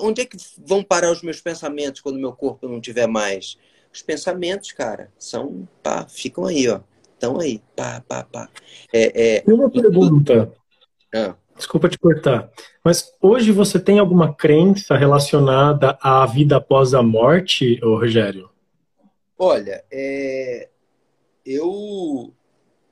onde 0.00 0.22
é 0.22 0.26
que 0.26 0.36
vão 0.58 0.82
parar 0.82 1.12
os 1.12 1.22
meus 1.22 1.40
pensamentos 1.40 2.00
quando 2.00 2.18
meu 2.18 2.32
corpo 2.32 2.68
não 2.68 2.80
tiver 2.80 3.06
mais? 3.06 3.56
Os 3.94 4.02
pensamentos, 4.02 4.72
cara, 4.72 5.10
são, 5.16 5.68
pá, 5.84 6.04
ficam 6.08 6.44
aí, 6.44 6.68
ó. 6.68 6.80
Estão 7.14 7.40
aí, 7.40 7.62
pá, 7.76 8.02
pá, 8.06 8.24
pá. 8.24 8.48
É, 8.92 9.36
é... 9.36 9.44
E 9.46 9.52
uma 9.52 9.70
pergunta. 9.70 10.52
Ah. 11.14 11.34
Desculpa 11.56 11.88
te 11.88 11.98
cortar. 11.98 12.50
Mas 12.84 13.12
hoje 13.20 13.50
você 13.52 13.80
tem 13.80 13.98
alguma 13.98 14.34
crença 14.34 14.96
relacionada 14.96 15.96
à 16.00 16.24
vida 16.26 16.56
após 16.56 16.94
a 16.94 17.02
morte, 17.02 17.80
Rogério? 17.82 18.48
Olha, 19.38 19.84
é, 19.90 20.68
eu, 21.46 22.34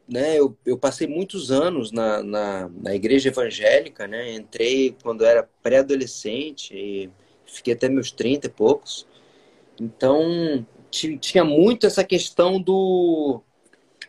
né, 0.08 0.38
eu, 0.38 0.56
eu, 0.64 0.78
passei 0.78 1.06
muitos 1.08 1.50
anos 1.50 1.90
na, 1.90 2.22
na, 2.22 2.68
na, 2.68 2.94
igreja 2.94 3.30
evangélica, 3.30 4.06
né? 4.06 4.32
Entrei 4.32 4.96
quando 5.02 5.24
era 5.24 5.42
pré-adolescente 5.62 6.72
e 6.74 7.10
fiquei 7.46 7.74
até 7.74 7.88
meus 7.88 8.12
30 8.12 8.46
e 8.46 8.50
poucos. 8.50 9.06
Então, 9.80 10.66
tinha 10.90 11.44
muito 11.44 11.86
essa 11.86 12.04
questão 12.04 12.60
do, 12.60 13.42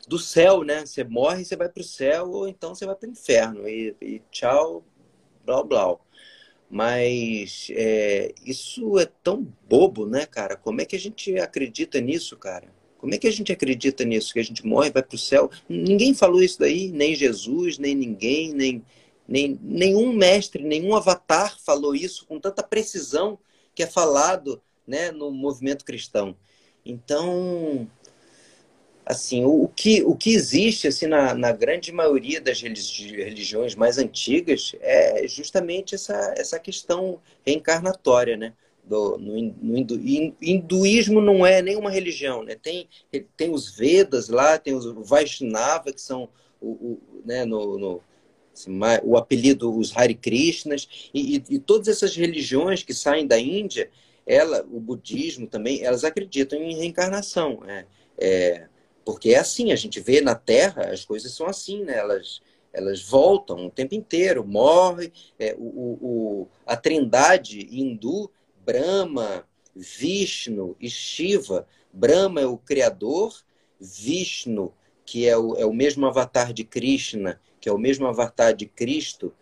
do 0.07 0.19
céu, 0.19 0.63
né? 0.63 0.85
Você 0.85 1.03
morre, 1.03 1.43
você 1.43 1.55
vai 1.55 1.69
para 1.69 1.81
o 1.81 1.83
céu, 1.83 2.29
ou 2.29 2.47
então 2.47 2.75
você 2.75 2.85
vai 2.85 2.95
para 2.95 3.09
o 3.09 3.11
inferno. 3.11 3.67
E, 3.67 3.95
e 3.99 4.21
tchau, 4.31 4.83
blá, 5.45 5.63
blá. 5.63 5.97
Mas 6.69 7.69
é, 7.71 8.33
isso 8.45 8.99
é 8.99 9.05
tão 9.23 9.47
bobo, 9.69 10.05
né, 10.05 10.25
cara? 10.25 10.57
Como 10.57 10.81
é 10.81 10.85
que 10.85 10.95
a 10.95 10.99
gente 10.99 11.37
acredita 11.39 12.01
nisso, 12.01 12.35
cara? 12.35 12.67
Como 12.97 13.13
é 13.13 13.17
que 13.17 13.27
a 13.27 13.31
gente 13.31 13.51
acredita 13.51 14.03
nisso? 14.03 14.33
Que 14.33 14.39
a 14.39 14.43
gente 14.43 14.65
morre, 14.65 14.89
vai 14.89 15.03
para 15.03 15.15
o 15.15 15.19
céu? 15.19 15.49
Ninguém 15.69 16.13
falou 16.13 16.41
isso 16.41 16.59
daí, 16.59 16.91
nem 16.91 17.15
Jesus, 17.15 17.77
nem 17.77 17.95
ninguém, 17.95 18.53
nem, 18.53 18.83
nem 19.27 19.57
nenhum 19.61 20.11
mestre, 20.11 20.63
nenhum 20.63 20.95
avatar 20.95 21.57
falou 21.63 21.95
isso 21.95 22.25
com 22.25 22.39
tanta 22.39 22.63
precisão 22.63 23.39
que 23.73 23.83
é 23.83 23.87
falado 23.87 24.61
né, 24.85 25.11
no 25.11 25.31
movimento 25.31 25.85
cristão. 25.85 26.35
Então, 26.83 27.87
assim, 29.07 29.45
o, 29.45 29.69
que, 29.73 30.03
o 30.03 30.15
que 30.15 30.31
existe 30.31 30.87
assim, 30.87 31.07
na, 31.07 31.33
na 31.33 31.51
grande 31.53 31.93
maioria 31.93 32.41
das 32.41 32.61
religiões 32.61 33.73
mais 33.73 33.97
antigas 33.97 34.75
é 34.81 35.25
justamente 35.27 35.95
essa, 35.95 36.33
essa 36.37 36.59
questão 36.59 37.19
reencarnatória, 37.45 38.35
né? 38.35 38.53
Do, 38.83 39.17
no, 39.17 39.33
no 39.41 39.77
hindu, 39.77 39.99
hinduísmo 40.41 41.21
não 41.21 41.45
é 41.45 41.61
nenhuma 41.61 41.89
religião, 41.89 42.43
né? 42.43 42.55
Tem, 42.55 42.87
tem 43.35 43.49
os 43.49 43.75
Vedas 43.75 44.27
lá, 44.27 44.57
tem 44.57 44.73
os 44.73 44.85
Vaishnava, 45.07 45.93
que 45.93 46.01
são 46.01 46.29
o, 46.59 46.69
o 46.69 47.01
né, 47.25 47.45
no, 47.45 47.77
no 47.77 48.01
assim, 48.53 48.77
o 49.03 49.15
apelido, 49.15 49.73
os 49.73 49.95
Hare 49.95 50.15
Krishnas, 50.15 51.09
e, 51.13 51.37
e, 51.37 51.43
e, 51.49 51.59
todas 51.59 51.87
essas 51.87 52.15
religiões 52.15 52.83
que 52.83 52.93
saem 52.93 53.27
da 53.27 53.39
Índia, 53.39 53.89
ela, 54.25 54.65
o 54.69 54.79
budismo 54.79 55.47
também, 55.47 55.83
elas 55.83 56.03
acreditam 56.03 56.59
em 56.59 56.75
reencarnação. 56.75 57.61
É, 57.67 57.85
é, 58.17 58.67
porque 59.07 59.29
é 59.29 59.37
assim, 59.37 59.71
a 59.71 59.75
gente 59.77 60.01
vê 60.01 60.19
na 60.19 60.35
Terra, 60.35 60.91
as 60.91 61.05
coisas 61.05 61.31
são 61.31 61.47
assim, 61.47 61.81
né? 61.81 61.97
Elas, 61.97 62.41
elas 62.73 63.01
voltam 63.01 63.67
o 63.67 63.71
tempo 63.71 63.95
inteiro, 63.95 64.45
morre. 64.45 65.13
É, 65.39 65.55
o, 65.57 65.63
o, 65.63 66.47
a 66.65 66.75
trindade 66.75 67.69
hindu, 67.71 68.29
Brahma, 68.65 69.47
Vishnu 69.73 70.75
e 70.77 70.89
Shiva. 70.89 71.65
Brahma 71.93 72.41
é 72.41 72.45
o 72.45 72.57
criador, 72.57 73.33
Vishnu, 73.79 74.73
que 75.05 75.25
é 75.25 75.37
o, 75.37 75.55
é 75.55 75.65
o 75.65 75.71
mesmo 75.71 76.05
avatar 76.05 76.51
de 76.51 76.65
Krishna, 76.65 77.39
que 77.61 77.69
é 77.69 77.71
o 77.71 77.77
mesmo 77.77 78.07
avatar 78.07 78.53
de 78.53 78.65
Cristo, 78.65 79.33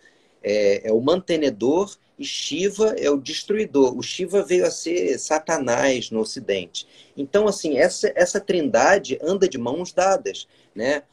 é, 0.43 0.89
é 0.89 0.93
o 0.93 1.01
mantenedor 1.01 1.97
e 2.17 2.25
Shiva 2.25 2.95
é 2.97 3.09
o 3.09 3.17
destruidor. 3.17 3.97
O 3.97 4.01
Shiva 4.01 4.43
veio 4.43 4.65
a 4.65 4.71
ser 4.71 5.17
Satanás 5.19 6.09
no 6.11 6.21
Ocidente. 6.21 6.87
Então, 7.15 7.47
assim, 7.47 7.77
essa, 7.77 8.11
essa 8.15 8.39
trindade 8.39 9.19
anda 9.21 9.47
de 9.47 9.57
mãos 9.57 9.91
dadas, 9.91 10.47
né? 10.73 11.03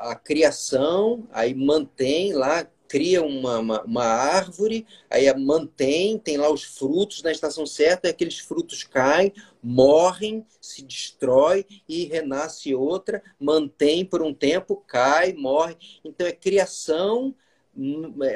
A 0.00 0.14
criação, 0.14 1.26
aí 1.30 1.54
mantém 1.54 2.32
lá, 2.32 2.66
cria 2.92 3.22
uma, 3.22 3.58
uma, 3.58 3.82
uma, 3.84 4.04
árvore, 4.04 4.86
aí 5.08 5.32
mantém, 5.34 6.18
tem 6.18 6.36
lá 6.36 6.52
os 6.52 6.62
frutos 6.62 7.22
na 7.22 7.32
estação 7.32 7.64
certa, 7.64 8.06
e 8.06 8.10
aqueles 8.10 8.38
frutos 8.38 8.84
caem, 8.84 9.32
morrem, 9.62 10.44
se 10.60 10.82
destrói 10.82 11.64
e 11.88 12.04
renasce 12.04 12.74
outra, 12.74 13.22
mantém 13.40 14.04
por 14.04 14.20
um 14.20 14.34
tempo, 14.34 14.84
cai, 14.86 15.32
morre. 15.32 15.76
Então 16.04 16.26
é 16.26 16.32
criação, 16.32 17.34
é, 17.34 17.36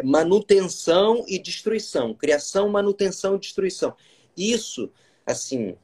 manutenção 0.05 1.25
e 1.29 1.39
destruição. 1.39 2.15
Criação, 2.15 2.69
manutenção 2.69 3.37
e 3.37 3.41
destruição. 3.41 3.95
Isso, 4.37 4.91
assim, 5.25 5.77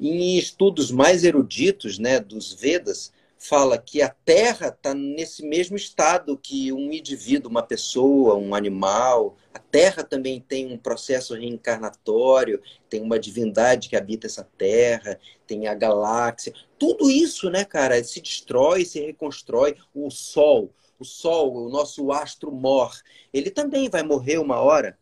em 0.00 0.38
estudos 0.38 0.90
mais 0.90 1.24
eruditos 1.24 1.98
né, 1.98 2.18
dos 2.18 2.52
Vedas, 2.52 3.12
fala 3.38 3.76
que 3.76 4.00
a 4.00 4.08
Terra 4.08 4.68
está 4.68 4.94
nesse 4.94 5.46
mesmo 5.46 5.76
estado 5.76 6.38
que 6.38 6.72
um 6.72 6.90
indivíduo, 6.90 7.50
uma 7.50 7.62
pessoa, 7.62 8.36
um 8.36 8.54
animal. 8.54 9.36
A 9.52 9.58
Terra 9.58 10.02
também 10.02 10.40
tem 10.40 10.72
um 10.72 10.78
processo 10.78 11.34
reencarnatório, 11.34 12.62
tem 12.88 13.02
uma 13.02 13.18
divindade 13.18 13.90
que 13.90 13.96
habita 13.96 14.26
essa 14.26 14.48
Terra, 14.56 15.20
tem 15.46 15.66
a 15.66 15.74
galáxia. 15.74 16.54
Tudo 16.78 17.10
isso, 17.10 17.50
né, 17.50 17.66
cara, 17.66 18.02
se 18.02 18.20
destrói, 18.20 18.84
se 18.86 18.98
reconstrói. 19.00 19.76
O 19.94 20.10
Sol, 20.10 20.72
o 20.98 21.04
Sol, 21.04 21.66
o 21.66 21.68
nosso 21.68 22.12
astro 22.12 22.52
mor, 22.52 22.92
ele 23.32 23.50
também 23.50 23.88
vai 23.88 24.02
morrer 24.02 24.38
uma 24.38 24.60
hora. 24.60 24.98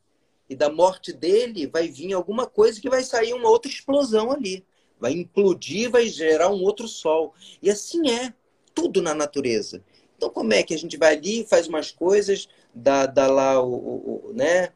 E 0.49 0.55
da 0.55 0.69
morte 0.69 1.13
dele 1.13 1.67
vai 1.67 1.89
vir 1.89 2.13
alguma 2.13 2.47
coisa 2.47 2.81
que 2.81 2.91
vai 2.91 3.03
sair 3.03 3.33
uma 3.33 3.49
outra 3.49 3.71
explosão 3.71 4.31
ali. 4.31 4.65
vai 5.01 5.13
implodir, 5.13 5.91
vai 5.91 6.07
gerar 6.07 6.49
um 6.49 6.63
outro 6.63 6.87
sol. 6.87 7.35
E 7.61 7.71
assim 7.71 8.11
é 8.11 8.33
tudo 8.75 9.03
na 9.03 9.15
natureza. 9.15 9.83
Então, 10.17 10.31
como 10.31 10.53
é 10.53 10.63
que 10.63 10.73
a 10.73 10.79
gente 10.79 10.97
vai 10.97 11.17
ali, 11.17 11.45
faz 11.45 11.67
umas 11.67 11.91
coisas, 11.91 12.49
dá, 12.73 13.07
dá 13.07 13.27
lá 13.27 13.61
o, 13.61 13.73
o, 13.73 14.27
o 14.29 14.33
né? 14.33 14.69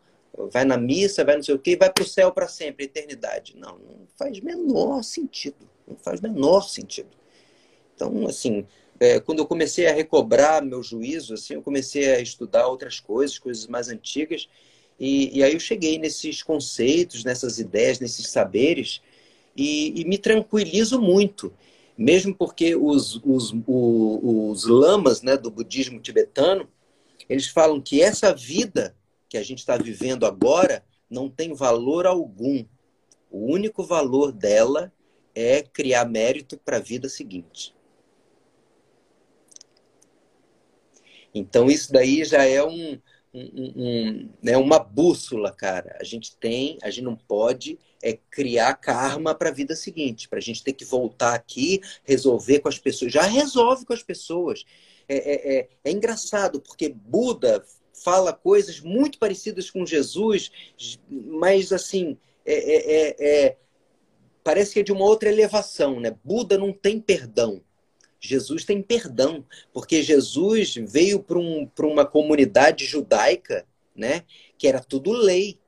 Vai 0.52 0.64
na 0.64 0.76
missa, 0.76 1.24
vai 1.24 1.36
não 1.36 1.42
sei 1.42 1.54
o 1.54 1.58
quê, 1.58 1.76
vai 1.76 1.90
para 1.90 2.02
o 2.02 2.06
céu 2.06 2.32
para 2.32 2.48
sempre, 2.48 2.86
eternidade. 2.86 3.56
Não, 3.56 3.78
não 3.78 4.06
faz 4.16 4.40
menor 4.40 5.02
sentido. 5.02 5.68
Não 5.86 5.96
faz 5.96 6.20
menor 6.20 6.68
sentido. 6.68 7.10
Então, 7.94 8.26
assim, 8.26 8.66
é, 9.00 9.20
quando 9.20 9.40
eu 9.40 9.46
comecei 9.46 9.86
a 9.86 9.92
recobrar 9.92 10.62
meu 10.62 10.82
juízo, 10.82 11.34
assim, 11.34 11.54
eu 11.54 11.62
comecei 11.62 12.14
a 12.14 12.20
estudar 12.20 12.66
outras 12.66 13.00
coisas, 13.00 13.38
coisas 13.38 13.66
mais 13.66 13.88
antigas, 13.88 14.48
e, 14.98 15.38
e 15.38 15.42
aí 15.42 15.52
eu 15.52 15.60
cheguei 15.60 15.98
nesses 15.98 16.42
conceitos, 16.42 17.24
nessas 17.24 17.58
ideias, 17.58 18.00
nesses 18.00 18.28
saberes, 18.28 19.02
e, 19.56 20.00
e 20.00 20.04
me 20.04 20.18
tranquilizo 20.18 21.00
muito 21.00 21.52
mesmo 21.96 22.34
porque 22.34 22.76
os, 22.76 23.20
os, 23.24 23.54
os, 23.66 24.64
lamas 24.64 25.22
né, 25.22 25.36
do 25.36 25.50
budismo 25.50 25.98
tibetano, 26.00 26.68
eles 27.28 27.48
falam 27.48 27.80
que 27.80 28.02
essa 28.02 28.34
vida 28.34 28.94
que 29.28 29.38
a 29.38 29.42
gente 29.42 29.58
está 29.58 29.76
vivendo 29.76 30.26
agora 30.26 30.84
não 31.08 31.28
tem 31.28 31.54
valor 31.54 32.06
algum. 32.06 32.64
O 33.30 33.52
único 33.52 33.82
valor 33.82 34.30
dela 34.30 34.92
é 35.34 35.62
criar 35.62 36.04
mérito 36.04 36.58
para 36.58 36.76
a 36.76 36.80
vida 36.80 37.08
seguinte. 37.08 37.74
Então, 41.38 41.70
isso 41.70 41.92
daí 41.92 42.24
já 42.24 42.44
é 42.44 42.62
um, 42.62 42.98
um, 43.32 43.72
um, 43.76 44.28
né, 44.42 44.56
uma 44.56 44.78
bússola, 44.78 45.52
cara. 45.52 45.96
A 46.00 46.04
gente 46.04 46.36
tem, 46.36 46.78
a 46.82 46.90
gente 46.90 47.04
não 47.04 47.16
pode 47.16 47.78
é 48.02 48.18
criar 48.30 48.74
karma 48.74 49.34
para 49.34 49.48
a 49.48 49.52
vida 49.52 49.74
seguinte, 49.74 50.28
para 50.28 50.38
a 50.38 50.42
gente 50.42 50.62
ter 50.62 50.72
que 50.72 50.84
voltar 50.84 51.34
aqui, 51.34 51.80
resolver 52.04 52.60
com 52.60 52.68
as 52.68 52.78
pessoas. 52.78 53.12
Já 53.12 53.22
resolve 53.22 53.84
com 53.84 53.92
as 53.92 54.02
pessoas. 54.02 54.64
É, 55.08 55.16
é, 55.16 55.58
é, 55.58 55.68
é 55.84 55.90
engraçado, 55.90 56.60
porque 56.60 56.88
Buda 56.88 57.64
fala 57.92 58.32
coisas 58.32 58.80
muito 58.80 59.18
parecidas 59.18 59.70
com 59.70 59.86
Jesus, 59.86 60.50
mas 61.08 61.72
assim, 61.72 62.16
é, 62.44 62.54
é, 62.54 62.92
é, 62.92 63.44
é, 63.46 63.56
parece 64.44 64.72
que 64.72 64.80
é 64.80 64.82
de 64.82 64.92
uma 64.92 65.04
outra 65.04 65.28
elevação, 65.28 65.98
né? 65.98 66.14
Buda 66.22 66.56
não 66.56 66.72
tem 66.72 67.00
perdão. 67.00 67.62
Jesus 68.26 68.64
tem 68.64 68.82
perdão, 68.82 69.44
porque 69.72 70.02
Jesus 70.02 70.74
veio 70.74 71.22
para 71.22 71.38
um, 71.38 71.70
uma 71.80 72.04
comunidade 72.04 72.84
judaica, 72.84 73.66
né? 73.94 74.24
Que 74.58 74.66
era 74.66 74.80
tudo 74.80 75.12
lei. 75.12 75.58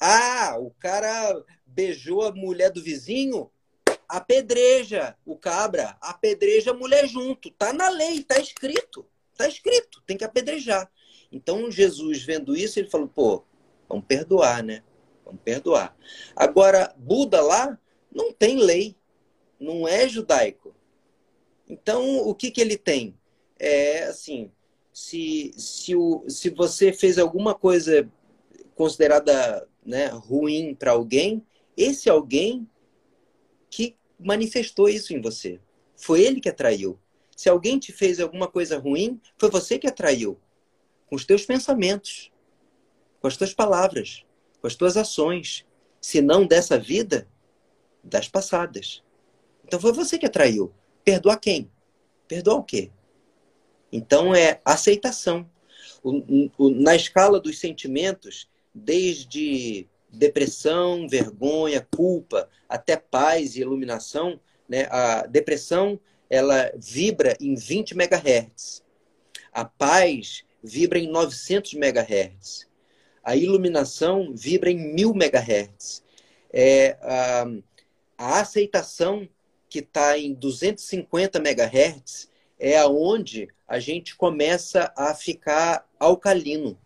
Ah, 0.00 0.56
o 0.58 0.70
cara 0.70 1.42
beijou 1.66 2.22
a 2.22 2.32
mulher 2.32 2.70
do 2.70 2.82
vizinho, 2.82 3.50
apedreja 4.08 5.16
o 5.24 5.36
cabra, 5.36 5.96
apedreja 6.00 6.72
a 6.72 6.74
mulher 6.74 7.06
junto. 7.08 7.50
Tá 7.50 7.72
na 7.72 7.88
lei, 7.88 8.22
tá 8.22 8.38
escrito. 8.38 9.06
Tá 9.36 9.48
escrito, 9.48 10.02
tem 10.06 10.16
que 10.16 10.24
apedrejar. 10.24 10.90
Então 11.30 11.70
Jesus 11.70 12.22
vendo 12.22 12.56
isso, 12.56 12.78
ele 12.78 12.88
falou: 12.88 13.08
"Pô, 13.08 13.44
vamos 13.88 14.04
perdoar, 14.06 14.62
né? 14.62 14.82
Vamos 15.24 15.40
perdoar". 15.42 15.96
Agora, 16.36 16.94
Buda 16.96 17.40
lá 17.40 17.78
não 18.12 18.32
tem 18.32 18.58
lei, 18.58 18.96
não 19.58 19.88
é 19.88 20.08
judaico. 20.08 20.73
Então, 21.68 22.18
o 22.18 22.34
que 22.34 22.50
que 22.50 22.60
ele 22.60 22.76
tem? 22.76 23.14
É 23.58 24.04
assim, 24.04 24.50
se, 24.92 25.52
se, 25.56 25.94
o, 25.94 26.24
se 26.28 26.50
você 26.50 26.92
fez 26.92 27.18
alguma 27.18 27.54
coisa 27.54 28.10
considerada 28.74 29.68
né, 29.84 30.06
ruim 30.06 30.74
para 30.74 30.92
alguém, 30.92 31.44
esse 31.76 32.08
alguém 32.08 32.68
que 33.70 33.96
manifestou 34.18 34.88
isso 34.88 35.12
em 35.12 35.20
você. 35.20 35.60
Foi 35.96 36.22
ele 36.22 36.40
que 36.40 36.48
atraiu. 36.48 36.98
Se 37.36 37.48
alguém 37.48 37.78
te 37.78 37.92
fez 37.92 38.20
alguma 38.20 38.46
coisa 38.46 38.78
ruim, 38.78 39.20
foi 39.36 39.50
você 39.50 39.78
que 39.78 39.86
atraiu. 39.86 40.38
Com 41.06 41.16
os 41.16 41.24
teus 41.24 41.44
pensamentos, 41.44 42.30
com 43.20 43.26
as 43.26 43.36
tuas 43.36 43.52
palavras, 43.52 44.24
com 44.60 44.66
as 44.66 44.74
tuas 44.74 44.96
ações. 44.96 45.66
Se 46.00 46.20
não 46.20 46.46
dessa 46.46 46.78
vida, 46.78 47.28
das 48.02 48.28
passadas. 48.28 49.02
Então 49.64 49.80
foi 49.80 49.92
você 49.92 50.18
que 50.18 50.26
atraiu. 50.26 50.72
Perdoar 51.04 51.38
quem? 51.38 51.70
Perdoar 52.26 52.56
o 52.56 52.64
quê? 52.64 52.90
Então 53.92 54.34
é 54.34 54.60
aceitação. 54.64 55.48
O, 56.02 56.50
o, 56.58 56.70
na 56.70 56.96
escala 56.96 57.38
dos 57.38 57.58
sentimentos, 57.58 58.48
desde 58.74 59.86
depressão, 60.10 61.08
vergonha, 61.08 61.86
culpa, 61.94 62.48
até 62.68 62.96
paz 62.96 63.56
e 63.56 63.60
iluminação, 63.60 64.40
né? 64.68 64.86
A 64.90 65.26
depressão 65.26 66.00
ela 66.28 66.72
vibra 66.76 67.36
em 67.40 67.54
20 67.54 67.92
MHz. 67.92 68.82
A 69.52 69.64
paz 69.64 70.44
vibra 70.62 70.98
em 70.98 71.08
900 71.08 71.74
MHz. 71.74 72.66
A 73.22 73.36
iluminação 73.36 74.34
vibra 74.34 74.70
em 74.70 74.94
1000 74.94 75.14
MHz. 75.14 76.02
É, 76.52 76.96
a, 77.02 77.46
a 78.16 78.40
aceitação 78.40 79.28
que 79.74 79.80
está 79.80 80.16
em 80.16 80.32
250 80.32 81.40
MHz 81.40 82.30
é 82.60 82.78
aonde 82.78 83.48
a 83.66 83.80
gente 83.80 84.14
começa 84.14 84.92
a 84.96 85.12
ficar 85.16 85.84
alcalino. 85.98 86.78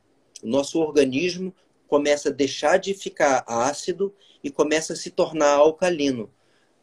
O 0.42 0.46
nosso 0.46 0.80
organismo 0.80 1.54
começa 1.86 2.30
a 2.30 2.32
deixar 2.32 2.78
de 2.78 2.94
ficar 2.94 3.44
ácido 3.46 4.14
e 4.42 4.50
começa 4.50 4.94
a 4.94 4.96
se 4.96 5.10
tornar 5.10 5.56
alcalino, 5.56 6.30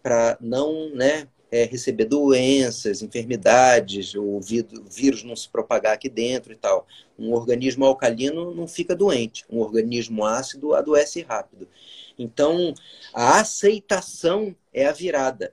para 0.03 0.37
não 0.39 0.91
né, 0.93 1.27
é, 1.51 1.63
receber 1.63 2.05
doenças, 2.05 3.01
enfermidades, 3.01 4.13
o 4.13 4.39
vírus 4.39 5.23
não 5.23 5.35
se 5.35 5.49
propagar 5.49 5.93
aqui 5.93 6.07
dentro 6.07 6.53
e 6.53 6.55
tal. 6.55 6.85
Um 7.17 7.33
organismo 7.33 7.83
alcalino 7.83 8.53
não 8.53 8.67
fica 8.67 8.95
doente, 8.95 9.43
um 9.49 9.57
organismo 9.57 10.23
ácido 10.23 10.75
adoece 10.75 11.23
rápido. 11.23 11.67
Então, 12.15 12.75
a 13.11 13.39
aceitação 13.39 14.55
é 14.71 14.85
a 14.85 14.91
virada. 14.91 15.51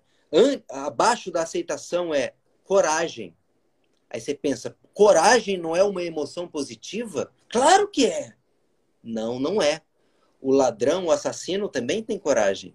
Abaixo 0.69 1.31
da 1.31 1.43
aceitação 1.43 2.15
é 2.15 2.35
coragem. 2.65 3.37
Aí 4.09 4.21
você 4.21 4.35
pensa, 4.35 4.77
coragem 4.95 5.59
não 5.59 5.75
é 5.75 5.83
uma 5.83 6.03
emoção 6.03 6.47
positiva? 6.47 7.33
Claro 7.49 7.89
que 7.89 8.07
é. 8.07 8.35
Não, 9.03 9.39
não 9.39 9.61
é. 9.61 9.83
O 10.41 10.53
ladrão, 10.53 11.07
o 11.07 11.11
assassino 11.11 11.69
também 11.69 12.03
tem 12.03 12.19
coragem. 12.19 12.75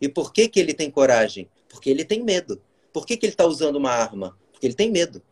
E 0.00 0.08
por 0.08 0.32
que, 0.32 0.48
que 0.48 0.58
ele 0.58 0.74
tem 0.74 0.90
coragem? 0.90 1.48
Porque 1.68 1.88
ele 1.88 2.04
tem 2.04 2.22
medo. 2.22 2.60
Por 2.92 3.06
que, 3.06 3.16
que 3.16 3.26
ele 3.26 3.32
está 3.32 3.46
usando 3.46 3.76
uma 3.76 3.90
arma? 3.90 4.38
Porque 4.50 4.66
ele 4.66 4.74
tem 4.74 4.90
medo. 4.90 5.22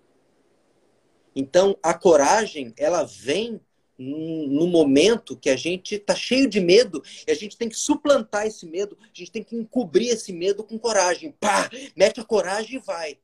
Então, 1.35 1.77
a 1.83 1.95
coragem, 1.95 2.73
ela 2.77 3.03
vem 3.03 3.61
no 4.03 4.67
momento 4.67 5.37
que 5.37 5.51
a 5.51 5.57
gente 5.57 5.97
está 5.97 6.15
cheio 6.15 6.49
de 6.49 6.59
medo 6.59 7.03
e 7.27 7.31
a 7.31 7.35
gente 7.35 7.57
tem 7.57 7.69
que 7.69 7.77
suplantar 7.77 8.47
esse 8.47 8.65
medo, 8.65 8.97
a 9.03 9.07
gente 9.13 9.31
tem 9.31 9.45
que 9.45 9.55
encobrir 9.55 10.09
esse 10.09 10.33
medo 10.33 10.65
com 10.65 10.79
coragem. 10.79 11.33
Pá! 11.39 11.69
Mete 11.95 12.19
a 12.19 12.25
coragem 12.25 12.77
e 12.77 12.83
vai. 12.83 13.19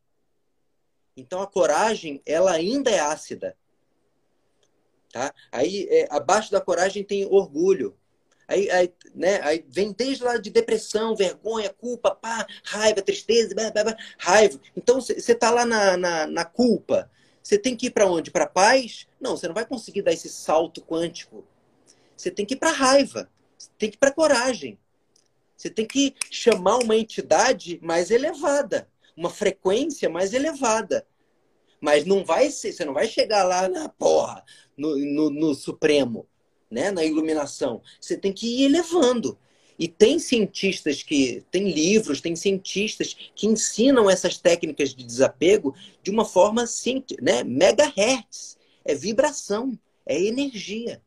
Então, 1.17 1.41
a 1.41 1.47
coragem, 1.47 2.21
ela 2.27 2.53
ainda 2.53 2.91
é 2.91 2.99
ácida. 2.99 3.57
Tá? 5.11 5.33
Aí, 5.51 5.89
é, 5.91 6.09
abaixo 6.11 6.53
da 6.53 6.61
coragem 6.61 7.03
tem 7.03 7.25
orgulho. 7.25 7.97
Aí, 8.47 8.71
aí, 8.71 8.93
né, 9.15 9.41
aí 9.43 9.65
vem 9.67 9.93
desde 9.93 10.23
lá 10.23 10.37
de 10.37 10.51
depressão, 10.51 11.17
vergonha, 11.17 11.73
culpa, 11.73 12.15
pá, 12.15 12.47
raiva, 12.63 13.01
tristeza, 13.01 13.55
blá, 13.55 13.71
blá, 13.71 13.83
blá, 13.85 13.97
raiva. 14.19 14.61
Então, 14.77 15.01
você 15.01 15.33
está 15.33 15.51
lá 15.51 15.65
na, 15.65 15.97
na, 15.97 16.27
na 16.27 16.45
culpa. 16.45 17.11
Você 17.43 17.57
tem 17.57 17.75
que 17.75 17.87
ir 17.87 17.91
para 17.93 18.07
onde? 18.07 18.31
Para 18.31 18.47
paz? 18.47 19.06
Não, 19.21 19.37
você 19.37 19.47
não 19.47 19.55
vai 19.55 19.67
conseguir 19.67 20.03
dar 20.03 20.13
esse 20.13 20.29
salto 20.29 20.81
quântico. 20.83 21.45
Você 22.17 22.31
tem 22.31 22.45
que 22.45 22.55
ir 22.55 22.59
para 22.59 22.71
raiva. 22.71 23.31
Você 23.57 23.71
tem 23.79 23.91
que 23.91 23.97
ir 23.97 23.99
para 23.99 24.13
coragem. 24.13 24.79
Você 25.57 25.71
tem 25.71 25.87
que 25.87 26.15
chamar 26.31 26.79
uma 26.79 26.97
entidade 26.97 27.79
mais 27.83 28.11
elevada, 28.11 28.89
uma 29.17 29.31
frequência 29.31 30.09
mais 30.09 30.35
elevada. 30.35 31.07
Mas 31.81 32.05
não 32.05 32.25
vai 32.25 32.51
ser, 32.51 32.73
você 32.73 32.85
não 32.85 32.93
vai 32.93 33.09
chegar 33.09 33.43
lá 33.45 33.69
na 33.69 33.89
porra, 33.89 34.45
no, 34.77 34.97
no, 34.97 35.31
no 35.31 35.55
Supremo, 35.55 36.27
né? 36.71 36.91
na 36.91 37.05
iluminação. 37.05 37.81
Você 38.01 38.17
tem 38.17 38.33
que 38.33 38.47
ir 38.47 38.65
elevando. 38.65 39.39
E 39.79 39.87
tem 39.87 40.19
cientistas 40.19 41.03
que, 41.03 41.45
tem 41.51 41.71
livros, 41.71 42.21
tem 42.21 42.35
cientistas 42.35 43.15
que 43.35 43.47
ensinam 43.47 44.09
essas 44.09 44.39
técnicas 44.39 44.95
de 44.95 45.05
desapego 45.05 45.75
de 46.03 46.11
uma 46.11 46.25
forma 46.25 46.65
né, 47.21 47.45
megahertz. 47.45 48.56
É 48.87 48.95
vibração, 48.95 49.79
é 50.05 50.21
energia. 50.21 51.03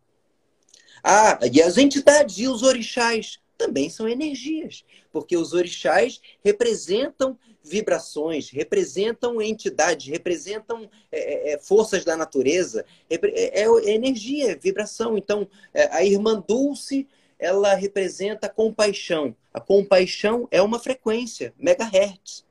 Ah, 1.04 1.40
e 1.52 1.62
as 1.62 1.78
entidades 1.78 2.38
e 2.40 2.48
os 2.48 2.62
orixás 2.62 3.40
também 3.58 3.90
são 3.90 4.08
energias, 4.08 4.86
porque 5.12 5.36
os 5.36 5.54
orixás 5.54 6.22
representam 6.44 7.38
vibrações, 7.64 8.50
representam 8.50 9.42
entidades, 9.42 10.08
representam 10.08 10.90
é, 11.12 11.52
é, 11.52 11.54
é 11.54 11.60
forças 11.60 12.06
da 12.06 12.16
natureza, 12.16 12.86
é, 13.10 13.16
é, 13.16 13.64
é, 13.64 13.94
energia, 13.94 14.52
é 14.52 14.56
vibração. 14.56 15.18
Então, 15.18 15.48
a 15.92 16.04
irmã 16.04 16.44
Dulce 16.46 17.08
ela 17.38 17.74
representa 17.74 18.48
a 18.48 18.50
compaixão. 18.50 19.36
A 19.54 19.62
compaixão 19.62 20.48
é 20.52 20.62
uma 20.62 20.80
frequência, 20.80 21.54
megahertz. 21.58 22.46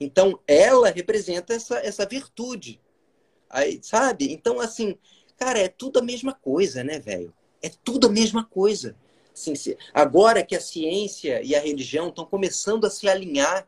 Então, 0.00 0.38
ela 0.46 0.90
representa 0.90 1.54
essa, 1.54 1.78
essa 1.78 2.06
virtude. 2.06 2.80
Aí, 3.56 3.80
sabe? 3.82 4.30
Então, 4.30 4.60
assim, 4.60 4.98
cara, 5.38 5.58
é 5.58 5.66
tudo 5.66 5.98
a 5.98 6.02
mesma 6.02 6.34
coisa, 6.34 6.84
né, 6.84 6.98
velho? 6.98 7.32
É 7.62 7.70
tudo 7.70 8.06
a 8.06 8.10
mesma 8.10 8.44
coisa. 8.44 8.94
Assim, 9.32 9.54
agora 9.94 10.44
que 10.44 10.54
a 10.54 10.60
ciência 10.60 11.40
e 11.42 11.54
a 11.54 11.60
religião 11.60 12.10
estão 12.10 12.26
começando 12.26 12.84
a 12.84 12.90
se 12.90 13.08
alinhar, 13.08 13.66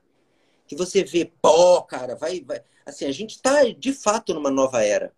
que 0.66 0.76
você 0.76 1.02
vê, 1.02 1.32
pô, 1.40 1.82
cara, 1.84 2.14
vai, 2.14 2.42
vai. 2.42 2.62
Assim, 2.84 3.06
a 3.06 3.12
gente 3.12 3.36
está 3.36 3.64
de 3.64 3.94
fato 3.94 4.34
numa 4.34 4.50
nova 4.50 4.84
era. 4.84 5.10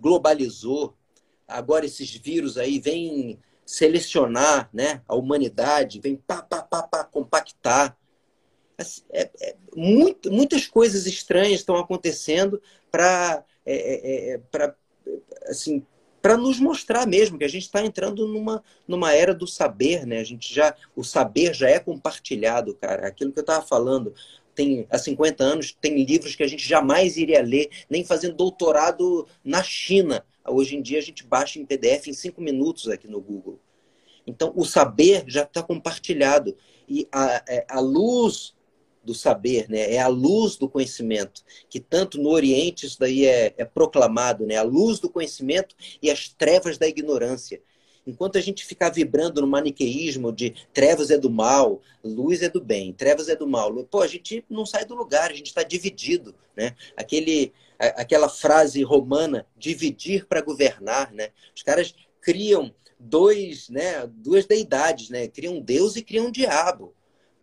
Globalizou. 0.00 0.96
Agora 1.46 1.84
esses 1.84 2.10
vírus 2.14 2.56
aí 2.56 2.80
vêm 2.80 3.38
selecionar 3.66 4.70
né, 4.72 5.02
a 5.06 5.14
humanidade, 5.14 6.00
vem 6.00 6.16
pá, 6.16 6.40
pá, 6.40 6.62
pá, 6.62 6.84
pá, 6.84 7.04
compactar. 7.04 7.98
Assim, 8.78 9.02
é, 9.10 9.30
é, 9.42 9.56
muito, 9.76 10.32
muitas 10.32 10.66
coisas 10.66 11.04
estranhas 11.06 11.60
estão 11.60 11.76
acontecendo 11.76 12.62
para 12.90 13.44
é, 13.66 13.74
é, 13.74 14.30
é 14.34 14.38
para 14.50 14.74
assim 15.46 15.84
para 16.20 16.38
nos 16.38 16.58
mostrar 16.58 17.06
mesmo 17.06 17.36
que 17.36 17.44
a 17.44 17.48
gente 17.48 17.64
está 17.64 17.84
entrando 17.84 18.26
numa, 18.26 18.64
numa 18.88 19.12
era 19.12 19.34
do 19.34 19.46
saber, 19.46 20.06
né? 20.06 20.20
A 20.20 20.24
gente 20.24 20.54
já 20.54 20.74
o 20.96 21.04
saber 21.04 21.52
já 21.52 21.68
é 21.68 21.78
compartilhado, 21.78 22.74
cara. 22.76 23.06
Aquilo 23.06 23.30
que 23.30 23.40
eu 23.40 23.42
estava 23.42 23.62
falando, 23.62 24.14
tem 24.54 24.86
há 24.88 24.96
50 24.96 25.44
anos 25.44 25.76
tem 25.78 26.02
livros 26.02 26.34
que 26.34 26.42
a 26.42 26.46
gente 26.46 26.66
jamais 26.66 27.18
iria 27.18 27.42
ler, 27.42 27.68
nem 27.90 28.02
fazendo 28.04 28.36
doutorado 28.36 29.26
na 29.44 29.62
China. 29.62 30.24
Hoje 30.46 30.76
em 30.76 30.80
dia 30.80 30.98
a 30.98 31.02
gente 31.02 31.26
baixa 31.26 31.58
em 31.58 31.66
PDF 31.66 32.06
em 32.06 32.14
cinco 32.14 32.40
minutos 32.40 32.88
aqui 32.88 33.06
no 33.06 33.20
Google. 33.20 33.60
Então 34.26 34.50
o 34.56 34.64
saber 34.64 35.24
já 35.26 35.42
está 35.42 35.62
compartilhado 35.62 36.56
e 36.88 37.06
a, 37.12 37.44
é, 37.46 37.66
a 37.68 37.80
luz 37.80 38.54
do 39.04 39.14
saber, 39.14 39.68
né? 39.68 39.92
É 39.92 40.00
a 40.00 40.08
luz 40.08 40.56
do 40.56 40.68
conhecimento, 40.68 41.42
que 41.68 41.78
tanto 41.78 42.20
no 42.20 42.30
Oriente 42.30 42.86
isso 42.86 42.98
daí 42.98 43.26
é, 43.26 43.54
é 43.56 43.64
proclamado, 43.64 44.46
né? 44.46 44.56
A 44.56 44.62
luz 44.62 44.98
do 44.98 45.10
conhecimento 45.10 45.76
e 46.02 46.10
as 46.10 46.28
trevas 46.28 46.78
da 46.78 46.88
ignorância. 46.88 47.60
Enquanto 48.06 48.36
a 48.36 48.40
gente 48.40 48.64
ficar 48.64 48.90
vibrando 48.90 49.40
no 49.40 49.46
maniqueísmo 49.46 50.30
de 50.30 50.54
trevas 50.72 51.10
é 51.10 51.16
do 51.16 51.30
mal, 51.30 51.80
luz 52.02 52.42
é 52.42 52.48
do 52.48 52.60
bem, 52.60 52.92
trevas 52.92 53.28
é 53.28 53.36
do 53.36 53.46
mal, 53.46 53.72
pô, 53.84 54.02
a 54.02 54.06
gente 54.06 54.44
não 54.48 54.66
sai 54.66 54.84
do 54.84 54.94
lugar, 54.94 55.30
a 55.30 55.34
gente 55.34 55.46
está 55.46 55.62
dividido, 55.62 56.34
né? 56.56 56.74
Aquele, 56.96 57.52
aquela 57.78 58.28
frase 58.28 58.82
romana, 58.82 59.46
dividir 59.56 60.26
para 60.26 60.42
governar, 60.42 61.12
né? 61.12 61.30
Os 61.56 61.62
caras 61.62 61.94
criam 62.20 62.74
dois, 62.98 63.68
né, 63.68 64.06
duas 64.06 64.46
deidades, 64.46 65.08
né? 65.08 65.28
Criam 65.28 65.60
Deus 65.60 65.96
e 65.96 66.02
criam 66.02 66.26
um 66.26 66.30
diabo 66.30 66.94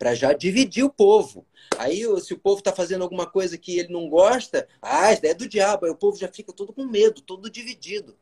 para 0.02 0.16
já 0.16 0.32
dividir 0.32 0.82
o 0.82 0.90
povo. 0.90 1.46
Aí, 1.78 2.02
se 2.20 2.34
o 2.34 2.38
povo 2.38 2.58
está 2.58 2.72
fazendo 2.72 3.02
alguma 3.02 3.24
coisa 3.24 3.56
que 3.56 3.78
ele 3.78 3.92
não 3.92 4.08
gosta, 4.08 4.66
ah, 4.82 5.12
é 5.12 5.32
do 5.32 5.48
diabo. 5.48 5.86
Aí 5.86 5.92
o 5.92 5.96
povo 5.96 6.18
já 6.18 6.26
fica 6.26 6.52
todo 6.52 6.72
com 6.72 6.84
medo, 6.84 7.20
todo 7.20 7.48
dividido. 7.48 8.16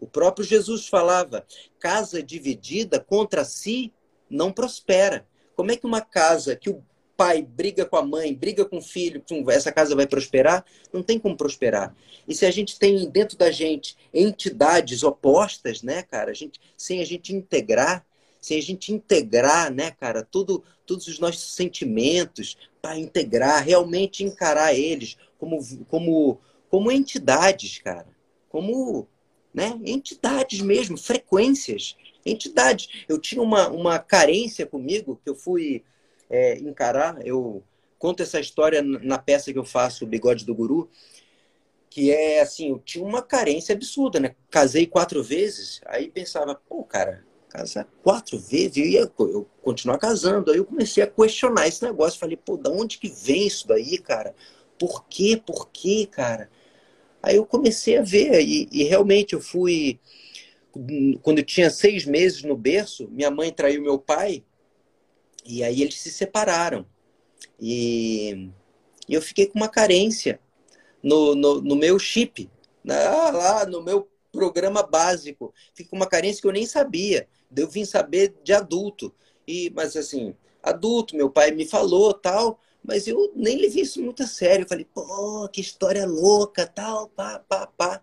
O 0.00 0.08
próprio 0.08 0.44
Jesus 0.44 0.88
falava: 0.88 1.46
casa 1.78 2.20
dividida 2.20 2.98
contra 2.98 3.44
si 3.44 3.92
não 4.28 4.50
prospera. 4.50 5.24
Como 5.54 5.70
é 5.70 5.76
que 5.76 5.86
uma 5.86 6.00
casa 6.00 6.56
que 6.56 6.68
o 6.68 6.82
pai 7.16 7.42
briga 7.42 7.86
com 7.86 7.96
a 7.96 8.02
mãe, 8.02 8.34
briga 8.34 8.64
com 8.64 8.78
o 8.78 8.82
filho, 8.82 9.22
essa 9.50 9.70
casa 9.70 9.94
vai 9.94 10.08
prosperar? 10.08 10.64
Não 10.92 11.00
tem 11.00 11.16
como 11.16 11.36
prosperar. 11.36 11.94
E 12.26 12.34
se 12.34 12.44
a 12.44 12.50
gente 12.50 12.76
tem 12.76 13.08
dentro 13.08 13.38
da 13.38 13.52
gente 13.52 13.96
entidades 14.12 15.04
opostas, 15.04 15.80
né, 15.80 16.02
cara, 16.02 16.32
a 16.32 16.34
gente, 16.34 16.58
sem 16.76 17.00
a 17.00 17.06
gente 17.06 17.32
integrar, 17.32 18.04
sem 18.40 18.58
a 18.58 18.62
gente 18.62 18.92
integrar, 18.92 19.72
né, 19.72 19.90
cara, 19.90 20.22
tudo, 20.22 20.64
todos 20.86 21.06
os 21.06 21.18
nossos 21.18 21.54
sentimentos 21.54 22.56
para 22.80 22.98
integrar, 22.98 23.62
realmente 23.62 24.24
encarar 24.24 24.74
eles 24.74 25.16
como, 25.38 25.58
como, 25.86 26.40
como 26.68 26.90
entidades, 26.90 27.78
cara, 27.78 28.08
como 28.48 29.06
né, 29.52 29.78
entidades 29.84 30.60
mesmo, 30.60 30.96
frequências, 30.96 31.96
entidades. 32.24 33.04
Eu 33.08 33.18
tinha 33.18 33.42
uma, 33.42 33.68
uma 33.68 33.98
carência 33.98 34.66
comigo 34.66 35.20
que 35.22 35.30
eu 35.30 35.34
fui 35.34 35.84
é, 36.28 36.58
encarar. 36.58 37.24
Eu 37.26 37.62
conto 37.98 38.22
essa 38.22 38.40
história 38.40 38.80
na 38.82 39.18
peça 39.18 39.52
que 39.52 39.58
eu 39.58 39.64
faço, 39.64 40.04
o 40.04 40.08
Bigode 40.08 40.46
do 40.46 40.54
Guru, 40.54 40.88
que 41.90 42.12
é 42.12 42.40
assim, 42.40 42.70
eu 42.70 42.78
tinha 42.78 43.04
uma 43.04 43.20
carência 43.20 43.74
absurda, 43.74 44.20
né? 44.20 44.36
Casei 44.48 44.86
quatro 44.86 45.22
vezes, 45.22 45.80
aí 45.86 46.08
pensava, 46.08 46.54
pô, 46.54 46.84
cara, 46.84 47.24
casar 47.50 47.86
quatro 48.02 48.38
vezes, 48.38 48.76
eu 48.76 48.84
ia 48.84 49.12
eu 49.18 49.46
continuar 49.62 49.98
casando. 49.98 50.50
Aí 50.50 50.58
eu 50.58 50.64
comecei 50.64 51.02
a 51.02 51.06
questionar 51.06 51.66
esse 51.66 51.82
negócio. 51.82 52.18
Falei, 52.18 52.36
pô, 52.36 52.56
da 52.56 52.70
onde 52.70 52.98
que 52.98 53.08
vem 53.08 53.46
isso 53.46 53.66
daí, 53.66 53.98
cara? 53.98 54.34
Por 54.78 55.04
quê? 55.06 55.40
Por 55.44 55.68
quê, 55.70 56.08
cara? 56.10 56.48
Aí 57.22 57.36
eu 57.36 57.44
comecei 57.44 57.98
a 57.98 58.02
ver, 58.02 58.40
e, 58.40 58.68
e 58.72 58.84
realmente 58.84 59.34
eu 59.34 59.40
fui. 59.40 60.00
Quando 61.22 61.38
eu 61.38 61.44
tinha 61.44 61.68
seis 61.68 62.06
meses 62.06 62.42
no 62.42 62.56
berço, 62.56 63.08
minha 63.10 63.30
mãe 63.30 63.52
traiu 63.52 63.82
meu 63.82 63.98
pai, 63.98 64.44
e 65.44 65.62
aí 65.64 65.82
eles 65.82 66.00
se 66.00 66.10
separaram. 66.10 66.86
E, 67.60 68.48
e 69.08 69.14
eu 69.14 69.20
fiquei 69.20 69.46
com 69.46 69.58
uma 69.58 69.68
carência 69.68 70.40
no, 71.02 71.34
no, 71.34 71.60
no 71.60 71.76
meu 71.76 71.98
chip, 71.98 72.48
lá, 72.84 73.30
lá 73.30 73.66
no 73.66 73.82
meu 73.82 74.08
programa 74.32 74.82
básico. 74.82 75.52
Fiquei 75.74 75.86
com 75.86 75.96
uma 75.96 76.06
carência 76.06 76.40
que 76.40 76.46
eu 76.46 76.52
nem 76.52 76.64
sabia 76.64 77.28
eu 77.56 77.68
vim 77.68 77.84
saber 77.84 78.34
de 78.42 78.52
adulto. 78.52 79.14
E, 79.46 79.70
mas 79.74 79.96
assim, 79.96 80.34
adulto, 80.62 81.16
meu 81.16 81.30
pai 81.30 81.50
me 81.50 81.66
falou 81.66 82.12
tal, 82.14 82.60
mas 82.82 83.06
eu 83.06 83.32
nem 83.34 83.56
levei 83.58 83.82
isso 83.82 84.02
muito 84.02 84.22
a 84.22 84.26
sério. 84.26 84.64
Eu 84.64 84.68
falei, 84.68 84.84
pô, 84.84 85.48
que 85.48 85.60
história 85.60 86.06
louca, 86.06 86.66
tal, 86.66 87.08
pá, 87.08 87.38
pá, 87.48 87.66
pá. 87.66 88.00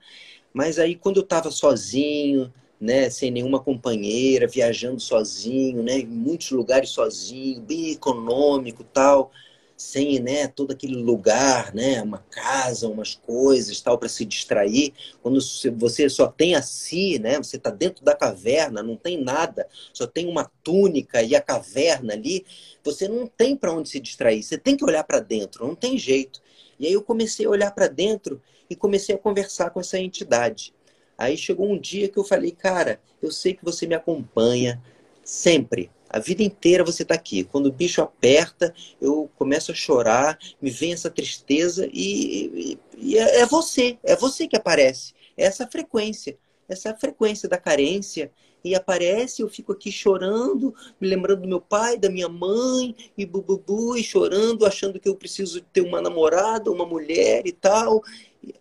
Mas 0.53 0.79
aí 0.79 0.95
quando 0.95 1.17
eu 1.17 1.23
estava 1.23 1.51
sozinho, 1.51 2.53
né, 2.79 3.09
sem 3.09 3.31
nenhuma 3.31 3.59
companheira, 3.59 4.47
viajando 4.47 4.99
sozinho, 4.99 5.83
né, 5.83 5.99
em 5.99 6.05
muitos 6.07 6.51
lugares 6.51 6.89
sozinho, 6.89 7.61
bem 7.61 7.91
econômico, 7.91 8.83
tal, 8.83 9.31
sem 9.78 10.19
né, 10.19 10.47
todo 10.47 10.71
aquele 10.71 10.95
lugar, 10.95 11.73
né, 11.73 12.01
uma 12.01 12.17
casa, 12.32 12.89
umas 12.89 13.13
coisas, 13.13 13.80
tal, 13.80 13.95
para 13.99 14.09
se 14.09 14.25
distrair. 14.25 14.91
Quando 15.21 15.39
você 15.78 16.09
só 16.09 16.28
tem 16.28 16.55
a 16.55 16.63
si, 16.63 17.19
né, 17.19 17.38
você 17.38 17.57
está 17.57 17.69
dentro 17.69 18.03
da 18.03 18.15
caverna, 18.15 18.82
não 18.82 18.97
tem 18.97 19.23
nada, 19.23 19.67
só 19.93 20.07
tem 20.07 20.28
uma 20.28 20.51
túnica 20.63 21.21
e 21.21 21.36
a 21.36 21.41
caverna 21.41 22.13
ali, 22.13 22.43
você 22.84 23.07
não 23.07 23.28
tem 23.28 23.55
para 23.55 23.71
onde 23.71 23.88
se 23.88 23.99
distrair. 23.99 24.41
Você 24.41 24.57
tem 24.57 24.75
que 24.75 24.84
olhar 24.84 25.03
para 25.03 25.19
dentro, 25.19 25.67
não 25.67 25.75
tem 25.75 25.95
jeito. 25.95 26.41
E 26.80 26.88
aí 26.88 26.93
eu 26.93 27.03
comecei 27.03 27.45
a 27.45 27.49
olhar 27.49 27.71
para 27.71 27.88
dentro 27.88 28.41
e 28.67 28.75
comecei 28.75 29.13
a 29.13 29.19
conversar 29.19 29.69
com 29.69 29.80
essa 29.80 29.99
entidade. 29.99 30.73
Aí 31.15 31.38
chegou 31.38 31.71
um 31.71 31.80
dia 31.80 32.09
que 32.09 32.17
eu 32.17 32.23
falei, 32.23 32.51
cara, 32.51 32.99
eu 33.21 33.32
sei 33.32 33.53
que 33.53 33.63
você 33.63 33.86
me 33.86 33.95
acompanha 33.95 34.82
sempre. 35.23 35.91
A 36.09 36.19
vida 36.19 36.43
inteira 36.43 36.83
você 36.83 37.03
está 37.03 37.15
aqui. 37.15 37.43
Quando 37.43 37.67
o 37.67 37.71
bicho 37.71 38.01
aperta, 38.01 38.73
eu 39.01 39.29
começo 39.37 39.71
a 39.71 39.75
chorar, 39.75 40.37
me 40.61 40.69
vem 40.69 40.93
essa 40.93 41.09
tristeza 41.09 41.87
e, 41.91 42.77
e, 42.77 42.79
e 42.97 43.17
é, 43.17 43.41
é 43.41 43.45
você, 43.45 43.97
é 44.03 44.15
você 44.15 44.47
que 44.47 44.55
aparece. 44.55 45.13
É 45.35 45.45
essa 45.45 45.67
frequência, 45.67 46.37
essa 46.67 46.95
frequência 46.95 47.47
da 47.49 47.57
carência. 47.57 48.31
E 48.63 48.75
aparece, 48.75 49.41
eu 49.41 49.47
fico 49.47 49.71
aqui 49.71 49.91
chorando, 49.91 50.73
me 50.99 51.07
lembrando 51.07 51.41
do 51.41 51.47
meu 51.47 51.61
pai, 51.61 51.97
da 51.97 52.09
minha 52.09 52.27
mãe, 52.27 52.95
e 53.17 53.25
bububu, 53.25 53.95
e 53.95 54.03
chorando, 54.03 54.65
achando 54.65 54.99
que 54.99 55.07
eu 55.07 55.15
preciso 55.15 55.61
ter 55.61 55.81
uma 55.81 56.01
namorada, 56.01 56.71
uma 56.71 56.85
mulher 56.85 57.45
e 57.45 57.51
tal. 57.51 58.03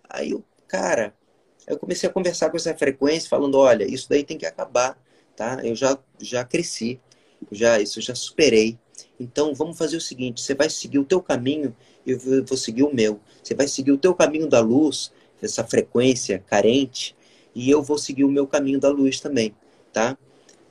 Aí 0.08 0.32
eu, 0.32 0.44
cara, 0.68 1.14
eu 1.66 1.78
comecei 1.78 2.08
a 2.08 2.12
conversar 2.12 2.50
com 2.50 2.56
essa 2.56 2.76
frequência, 2.76 3.28
falando: 3.28 3.56
olha, 3.58 3.84
isso 3.84 4.08
daí 4.08 4.22
tem 4.22 4.38
que 4.38 4.46
acabar, 4.46 4.96
tá? 5.34 5.60
Eu 5.64 5.74
já, 5.74 5.98
já 6.20 6.44
cresci 6.44 7.00
já 7.50 7.80
isso 7.80 7.98
eu 7.98 8.02
já 8.02 8.14
superei. 8.14 8.78
Então 9.18 9.54
vamos 9.54 9.78
fazer 9.78 9.96
o 9.96 10.00
seguinte: 10.00 10.40
você 10.40 10.54
vai 10.54 10.68
seguir 10.70 10.98
o 10.98 11.04
teu 11.04 11.20
caminho, 11.20 11.74
eu 12.06 12.18
vou 12.44 12.56
seguir 12.56 12.82
o 12.82 12.94
meu. 12.94 13.20
Você 13.42 13.54
vai 13.54 13.68
seguir 13.68 13.92
o 13.92 13.98
teu 13.98 14.14
caminho 14.14 14.48
da 14.48 14.60
luz, 14.60 15.12
essa 15.42 15.64
frequência 15.64 16.42
carente, 16.46 17.16
e 17.54 17.70
eu 17.70 17.82
vou 17.82 17.98
seguir 17.98 18.24
o 18.24 18.30
meu 18.30 18.46
caminho 18.46 18.80
da 18.80 18.88
luz 18.88 19.20
também, 19.20 19.54
tá? 19.92 20.16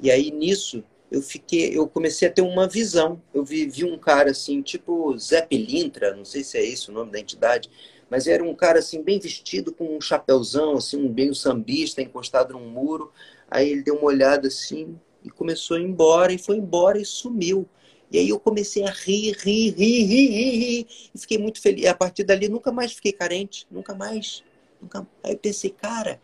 E 0.01 0.11
aí 0.11 0.31
nisso 0.31 0.83
eu 1.11 1.21
fiquei, 1.21 1.77
eu 1.77 1.87
comecei 1.87 2.27
a 2.27 2.31
ter 2.31 2.41
uma 2.41 2.67
visão. 2.67 3.21
Eu 3.33 3.43
vi, 3.43 3.65
vi 3.67 3.83
um 3.83 3.97
cara 3.97 4.31
assim, 4.31 4.61
tipo 4.61 5.17
Zé 5.17 5.41
Pilintra, 5.41 6.15
não 6.15 6.25
sei 6.25 6.43
se 6.43 6.57
é 6.57 6.63
isso 6.63 6.91
o 6.91 6.93
nome 6.93 7.11
da 7.11 7.19
entidade, 7.19 7.69
mas 8.09 8.27
era 8.27 8.43
um 8.43 8.53
cara 8.53 8.79
assim 8.79 9.01
bem 9.01 9.19
vestido 9.19 9.73
com 9.73 9.95
um 9.95 10.01
chapéuzão, 10.01 10.75
assim, 10.77 10.97
um 10.97 11.11
bem 11.11 11.33
sambista, 11.33 12.01
encostado 12.01 12.53
num 12.53 12.69
muro. 12.69 13.11
Aí 13.49 13.69
ele 13.69 13.83
deu 13.83 13.95
uma 13.95 14.05
olhada 14.05 14.47
assim, 14.47 14.99
e 15.25 15.29
começou 15.29 15.77
a 15.77 15.79
ir 15.79 15.83
embora 15.83 16.31
e 16.31 16.37
foi 16.37 16.57
embora 16.57 16.99
e 16.99 17.05
sumiu. 17.05 17.67
E 18.11 18.19
aí 18.19 18.29
eu 18.29 18.39
comecei 18.39 18.83
a 18.83 18.91
rir, 18.91 19.35
rir, 19.43 19.73
rir, 19.75 20.03
rir, 20.05 20.27
rir, 20.29 20.57
rir 20.57 20.87
e 21.13 21.17
fiquei 21.17 21.37
muito 21.37 21.59
feliz. 21.59 21.85
A 21.87 21.95
partir 21.95 22.23
dali 22.23 22.47
nunca 22.47 22.71
mais 22.71 22.93
fiquei 22.93 23.11
carente, 23.11 23.67
nunca 23.71 23.95
mais. 23.95 24.43
Nunca... 24.81 25.07
Aí 25.23 25.33
eu 25.33 25.37
pensei, 25.37 25.71
cara, 25.71 26.21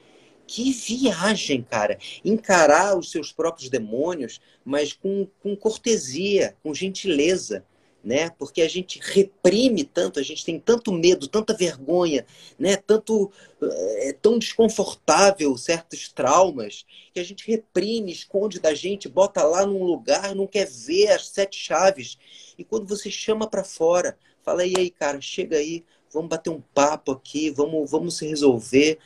Que 0.48 0.72
viagem, 0.74 1.64
cara! 1.64 1.98
Encarar 2.26 2.98
os 2.98 3.10
seus 3.10 3.32
próprios 3.32 3.70
demônios, 3.70 4.42
mas 4.66 4.92
com, 4.94 5.26
com 5.42 5.56
cortesia, 5.56 6.58
com 6.62 6.74
gentileza, 6.74 7.66
né? 8.04 8.30
Porque 8.32 8.62
a 8.62 8.68
gente 8.68 9.00
reprime 9.02 9.84
tanto, 9.84 10.20
a 10.20 10.24
gente 10.24 10.44
tem 10.44 10.60
tanto 10.60 10.92
medo, 10.92 11.28
tanta 11.28 11.54
vergonha, 11.54 12.26
né? 12.58 12.76
Tanto 12.76 13.32
é 13.62 14.14
tão 14.14 14.40
desconfortável 14.40 15.56
certos 15.58 16.10
traumas 16.10 16.86
que 17.14 17.20
a 17.20 17.24
gente 17.24 17.50
reprime, 17.50 18.12
esconde 18.12 18.60
da 18.60 18.74
gente, 18.74 19.08
bota 19.08 19.44
lá 19.44 19.66
num 19.66 19.84
lugar, 19.84 20.34
não 20.34 20.48
quer 20.48 20.68
ver 20.68 21.10
as 21.10 21.28
sete 21.28 21.58
chaves. 21.58 22.18
E 22.58 22.64
quando 22.64 22.88
você 22.88 23.12
chama 23.12 23.48
para 23.48 23.64
fora, 23.64 24.18
fala 24.44 24.66
e 24.66 24.74
aí, 24.78 24.90
cara, 24.90 25.22
chega 25.22 25.58
aí, 25.58 25.84
vamos 26.12 26.30
bater 26.30 26.50
um 26.50 26.62
papo 26.74 27.12
aqui, 27.12 27.50
vamos, 27.52 27.90
vamos 27.90 28.18
se 28.18 28.28
resolver. 28.28 28.98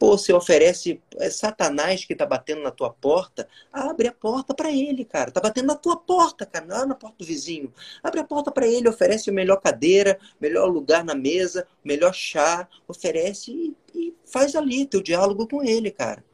Pô, 0.00 0.16
você 0.16 0.32
oferece. 0.32 0.98
É 1.18 1.28
Satanás 1.28 2.06
que 2.06 2.16
tá 2.16 2.24
batendo 2.24 2.62
na 2.62 2.70
tua 2.70 2.88
porta. 2.90 3.46
Abre 3.70 4.08
a 4.08 4.12
porta 4.12 4.54
para 4.54 4.72
ele, 4.72 5.04
cara. 5.04 5.30
Tá 5.30 5.42
batendo 5.42 5.66
na 5.66 5.74
tua 5.74 5.94
porta, 5.94 6.46
cara. 6.46 6.64
Não 6.64 6.74
é 6.74 6.86
na 6.86 6.94
porta 6.94 7.18
do 7.18 7.24
vizinho. 7.26 7.70
Abre 8.02 8.20
a 8.20 8.24
porta 8.24 8.50
para 8.50 8.66
ele, 8.66 8.88
oferece 8.88 9.28
a 9.28 9.32
melhor 9.32 9.58
cadeira, 9.60 10.18
melhor 10.40 10.70
lugar 10.70 11.04
na 11.04 11.14
mesa, 11.14 11.68
melhor 11.84 12.14
chá. 12.14 12.66
Oferece 12.88 13.52
e, 13.52 13.76
e 13.94 14.14
faz 14.24 14.56
ali 14.56 14.86
teu 14.86 15.02
diálogo 15.02 15.46
com 15.46 15.62
ele, 15.62 15.90
cara. 15.90 16.24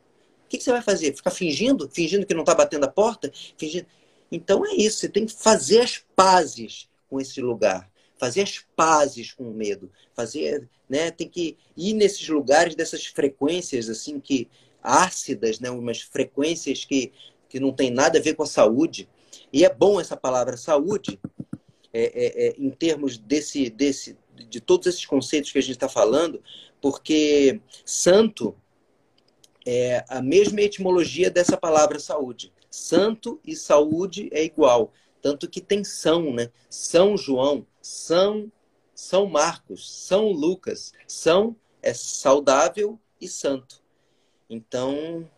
O 0.44 0.48
que, 0.48 0.58
que, 0.58 0.62
você 0.62 0.70
vai 0.70 0.82
fazer? 0.82 1.16
Ficar 1.16 1.32
fingindo? 1.32 1.90
Fingindo 1.92 2.24
que 2.24 2.34
não 2.34 2.44
tá 2.44 2.54
batendo 2.54 2.84
a 2.84 2.88
porta? 2.88 3.32
Fingindo... 3.58 3.88
Então 4.30 4.64
é 4.64 4.74
isso. 4.74 4.98
Você 4.98 5.08
tem 5.08 5.26
que 5.26 5.34
fazer 5.34 5.80
as 5.80 6.04
pazes 6.14 6.88
com 7.10 7.20
esse 7.20 7.40
lugar 7.40 7.90
fazer 8.18 8.42
as 8.42 8.64
pazes 8.74 9.32
com 9.32 9.44
o 9.44 9.54
medo, 9.54 9.90
fazer, 10.14 10.68
né, 10.88 11.10
tem 11.10 11.28
que 11.28 11.56
ir 11.76 11.94
nesses 11.94 12.28
lugares 12.28 12.74
dessas 12.74 13.06
frequências 13.06 13.88
assim 13.88 14.18
que 14.18 14.48
ácidas, 14.82 15.60
né, 15.60 15.70
umas 15.70 16.00
frequências 16.00 16.84
que, 16.84 17.12
que 17.48 17.58
não 17.58 17.72
tem 17.72 17.90
nada 17.90 18.18
a 18.18 18.22
ver 18.22 18.34
com 18.34 18.42
a 18.42 18.46
saúde. 18.46 19.08
E 19.52 19.64
é 19.64 19.72
bom 19.72 20.00
essa 20.00 20.16
palavra 20.16 20.56
saúde, 20.56 21.20
é, 21.92 22.04
é, 22.04 22.46
é, 22.46 22.54
em 22.58 22.70
termos 22.70 23.18
desse, 23.18 23.68
desse, 23.70 24.16
de 24.48 24.60
todos 24.60 24.86
esses 24.86 25.04
conceitos 25.04 25.50
que 25.50 25.58
a 25.58 25.62
gente 25.62 25.72
está 25.72 25.88
falando, 25.88 26.42
porque 26.80 27.60
santo 27.84 28.54
é 29.66 30.04
a 30.08 30.22
mesma 30.22 30.60
etimologia 30.60 31.30
dessa 31.30 31.56
palavra 31.56 31.98
saúde. 31.98 32.52
Santo 32.70 33.40
e 33.44 33.56
saúde 33.56 34.28
é 34.30 34.44
igual. 34.44 34.92
Tanto 35.20 35.48
que 35.48 35.60
tem 35.60 35.82
São, 35.82 36.32
né? 36.32 36.50
São 36.70 37.16
João, 37.16 37.66
São, 37.86 38.50
São 38.94 39.26
Marcos, 39.26 39.88
São 39.90 40.28
Lucas. 40.32 40.92
São 41.06 41.56
é 41.82 41.94
saudável 41.94 42.98
e 43.20 43.28
santo. 43.28 43.82
Então, 44.50 45.28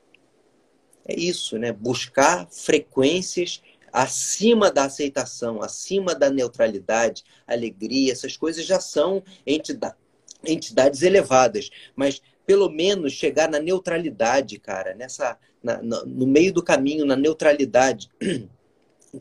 é 1.06 1.14
isso, 1.14 1.58
né? 1.58 1.72
Buscar 1.72 2.48
frequências 2.50 3.62
acima 3.92 4.70
da 4.70 4.84
aceitação, 4.84 5.62
acima 5.62 6.14
da 6.14 6.30
neutralidade, 6.30 7.24
alegria, 7.46 8.12
essas 8.12 8.36
coisas 8.36 8.64
já 8.64 8.80
são 8.80 9.22
entidades 9.46 11.02
elevadas, 11.02 11.70
mas 11.96 12.22
pelo 12.46 12.70
menos 12.70 13.12
chegar 13.12 13.48
na 13.48 13.58
neutralidade, 13.58 14.58
cara, 14.58 14.94
nessa 14.94 15.38
na, 15.62 15.82
no 15.82 16.26
meio 16.26 16.52
do 16.52 16.62
caminho, 16.62 17.04
na 17.04 17.16
neutralidade. 17.16 18.08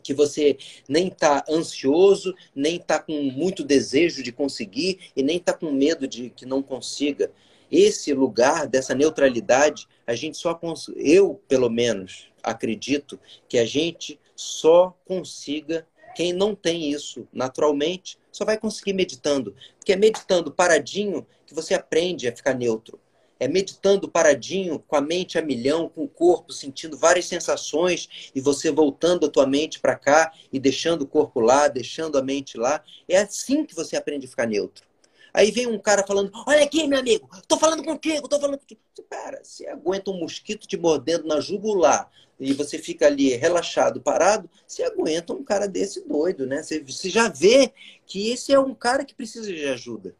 que 0.02 0.12
você 0.12 0.56
nem 0.88 1.08
está 1.08 1.44
ansioso, 1.48 2.34
nem 2.54 2.76
está 2.76 2.98
com 2.98 3.22
muito 3.22 3.64
desejo 3.64 4.22
de 4.22 4.32
conseguir 4.32 4.98
e 5.16 5.22
nem 5.22 5.36
está 5.36 5.52
com 5.52 5.70
medo 5.70 6.06
de 6.06 6.30
que 6.30 6.44
não 6.44 6.62
consiga. 6.62 7.30
Esse 7.70 8.14
lugar 8.14 8.66
dessa 8.66 8.94
neutralidade, 8.94 9.86
a 10.06 10.14
gente 10.14 10.38
só 10.38 10.58
eu 10.96 11.40
pelo 11.46 11.68
menos 11.68 12.28
acredito 12.42 13.18
que 13.48 13.58
a 13.58 13.64
gente 13.64 14.18
só 14.34 14.96
consiga 15.04 15.86
quem 16.14 16.32
não 16.32 16.54
tem 16.54 16.90
isso 16.90 17.28
naturalmente 17.32 18.18
só 18.32 18.44
vai 18.44 18.56
conseguir 18.56 18.92
meditando, 18.92 19.54
porque 19.78 19.92
é 19.92 19.96
meditando 19.96 20.50
paradinho 20.50 21.26
que 21.46 21.54
você 21.54 21.74
aprende 21.74 22.28
a 22.28 22.34
ficar 22.34 22.54
neutro 22.54 22.98
é 23.38 23.46
meditando 23.46 24.08
paradinho, 24.08 24.78
com 24.78 24.96
a 24.96 25.00
mente 25.00 25.38
a 25.38 25.42
milhão, 25.42 25.88
com 25.88 26.04
o 26.04 26.08
corpo 26.08 26.52
sentindo 26.52 26.96
várias 26.96 27.26
sensações 27.26 28.30
e 28.34 28.40
você 28.40 28.70
voltando 28.70 29.26
a 29.26 29.30
tua 29.30 29.46
mente 29.46 29.80
para 29.80 29.96
cá 29.96 30.32
e 30.52 30.58
deixando 30.58 31.02
o 31.02 31.06
corpo 31.06 31.40
lá, 31.40 31.68
deixando 31.68 32.18
a 32.18 32.22
mente 32.22 32.56
lá. 32.56 32.82
É 33.08 33.18
assim 33.18 33.64
que 33.64 33.74
você 33.74 33.96
aprende 33.96 34.26
a 34.26 34.28
ficar 34.28 34.46
neutro. 34.46 34.86
Aí 35.32 35.50
vem 35.50 35.66
um 35.66 35.78
cara 35.78 36.04
falando: 36.06 36.32
Olha 36.46 36.64
aqui, 36.64 36.86
meu 36.86 36.98
amigo, 36.98 37.28
tô 37.46 37.58
falando 37.58 37.84
contigo, 37.84 38.28
tô 38.28 38.40
falando 38.40 38.58
contigo. 38.58 38.80
Cara, 39.08 39.40
você 39.42 39.66
aguenta 39.66 40.10
um 40.10 40.18
mosquito 40.18 40.66
te 40.66 40.76
mordendo 40.76 41.26
na 41.26 41.40
jugular 41.40 42.10
e 42.40 42.52
você 42.52 42.78
fica 42.78 43.06
ali 43.06 43.34
relaxado, 43.34 44.00
parado, 44.00 44.48
você 44.66 44.84
aguenta 44.84 45.32
um 45.32 45.42
cara 45.42 45.66
desse 45.66 46.06
doido, 46.06 46.46
né? 46.46 46.62
Você, 46.62 46.80
você 46.80 47.10
já 47.10 47.28
vê 47.28 47.72
que 48.06 48.30
esse 48.30 48.52
é 48.52 48.58
um 48.58 48.74
cara 48.74 49.04
que 49.04 49.14
precisa 49.14 49.52
de 49.52 49.66
ajuda. 49.66 50.14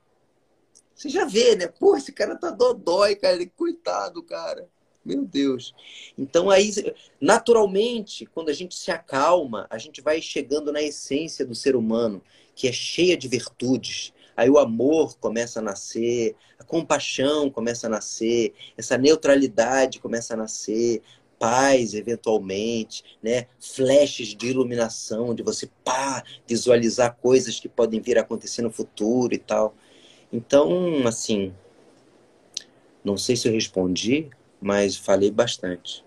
Você 0.99 1.09
já 1.09 1.25
vê, 1.25 1.55
né? 1.55 1.69
Pô, 1.69 1.97
esse 1.97 2.11
cara 2.11 2.35
tá 2.35 2.51
dodói, 2.51 3.15
cara. 3.15 3.39
Coitado, 3.57 4.21
cara. 4.21 4.69
Meu 5.05 5.25
Deus. 5.25 5.73
Então 6.19 6.51
aí, 6.51 6.73
naturalmente, 7.21 8.27
quando 8.27 8.49
a 8.49 8.53
gente 8.53 8.75
se 8.75 8.91
acalma, 8.91 9.69
a 9.71 9.79
gente 9.79 10.01
vai 10.01 10.21
chegando 10.21 10.73
na 10.73 10.83
essência 10.83 11.47
do 11.47 11.55
ser 11.55 11.77
humano, 11.77 12.21
que 12.53 12.67
é 12.67 12.73
cheia 12.73 13.17
de 13.17 13.29
virtudes. 13.29 14.13
Aí 14.37 14.51
o 14.51 14.59
amor 14.59 15.17
começa 15.19 15.61
a 15.61 15.63
nascer, 15.63 16.35
a 16.59 16.65
compaixão 16.65 17.49
começa 17.49 17.87
a 17.87 17.91
nascer, 17.91 18.53
essa 18.77 18.99
neutralidade 18.99 20.01
começa 20.01 20.35
a 20.35 20.37
nascer, 20.37 21.01
paz 21.39 21.95
eventualmente, 21.95 23.05
né? 23.23 23.47
Flashes 23.61 24.35
de 24.35 24.49
iluminação, 24.49 25.33
de 25.33 25.45
você 25.45 25.71
pá, 25.85 26.25
visualizar 26.45 27.17
coisas 27.23 27.61
que 27.61 27.69
podem 27.69 28.01
vir 28.01 28.19
a 28.19 28.23
acontecer 28.23 28.63
no 28.63 28.73
futuro 28.73 29.33
e 29.33 29.39
tal. 29.39 29.77
Então, 30.33 31.07
assim, 31.07 31.53
não 33.05 33.17
sei 33.17 33.37
se 33.37 33.49
eu 33.49 33.53
respondi, 33.53 34.29
mas 34.61 34.97
falei 34.97 35.31
bastante. 35.31 36.05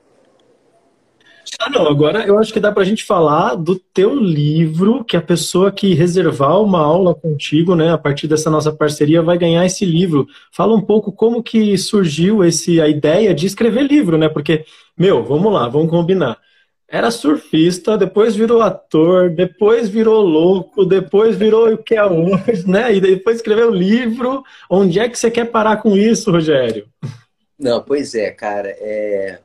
Ah, 1.59 1.69
não, 1.69 1.87
agora 1.87 2.25
eu 2.25 2.37
acho 2.37 2.53
que 2.53 2.59
dá 2.59 2.71
para 2.71 2.83
a 2.83 2.85
gente 2.85 3.03
falar 3.03 3.55
do 3.55 3.77
teu 3.77 4.15
livro, 4.15 5.03
que 5.03 5.17
a 5.17 5.21
pessoa 5.21 5.71
que 5.71 5.93
reservar 5.93 6.61
uma 6.61 6.79
aula 6.79 7.13
contigo, 7.13 7.75
né, 7.75 7.91
a 7.91 7.97
partir 7.97 8.27
dessa 8.27 8.49
nossa 8.49 8.71
parceria, 8.71 9.21
vai 9.21 9.37
ganhar 9.37 9.65
esse 9.65 9.83
livro. 9.83 10.27
Fala 10.51 10.75
um 10.75 10.81
pouco 10.81 11.11
como 11.11 11.43
que 11.43 11.77
surgiu 11.77 12.43
esse, 12.43 12.79
a 12.79 12.87
ideia 12.87 13.33
de 13.33 13.47
escrever 13.47 13.83
livro, 13.83 14.17
né? 14.17 14.29
Porque, 14.29 14.65
meu, 14.97 15.23
vamos 15.23 15.51
lá, 15.51 15.67
vamos 15.67 15.89
combinar 15.89 16.37
era 16.91 17.09
surfista, 17.09 17.97
depois 17.97 18.35
virou 18.35 18.61
ator, 18.61 19.29
depois 19.29 19.87
virou 19.87 20.21
louco, 20.21 20.83
depois 20.83 21.37
virou 21.37 21.71
o 21.73 21.77
que 21.77 21.95
é 21.95 22.03
hoje, 22.03 22.67
né? 22.67 22.93
E 22.93 22.99
depois 22.99 23.37
escreveu 23.37 23.71
livro. 23.71 24.43
Onde 24.69 24.99
é 24.99 25.07
que 25.07 25.17
você 25.17 25.31
quer 25.31 25.45
parar 25.45 25.77
com 25.77 25.95
isso, 25.95 26.29
Rogério? 26.29 26.85
Não, 27.57 27.81
pois 27.81 28.13
é, 28.13 28.29
cara. 28.31 28.67
É... 28.77 29.39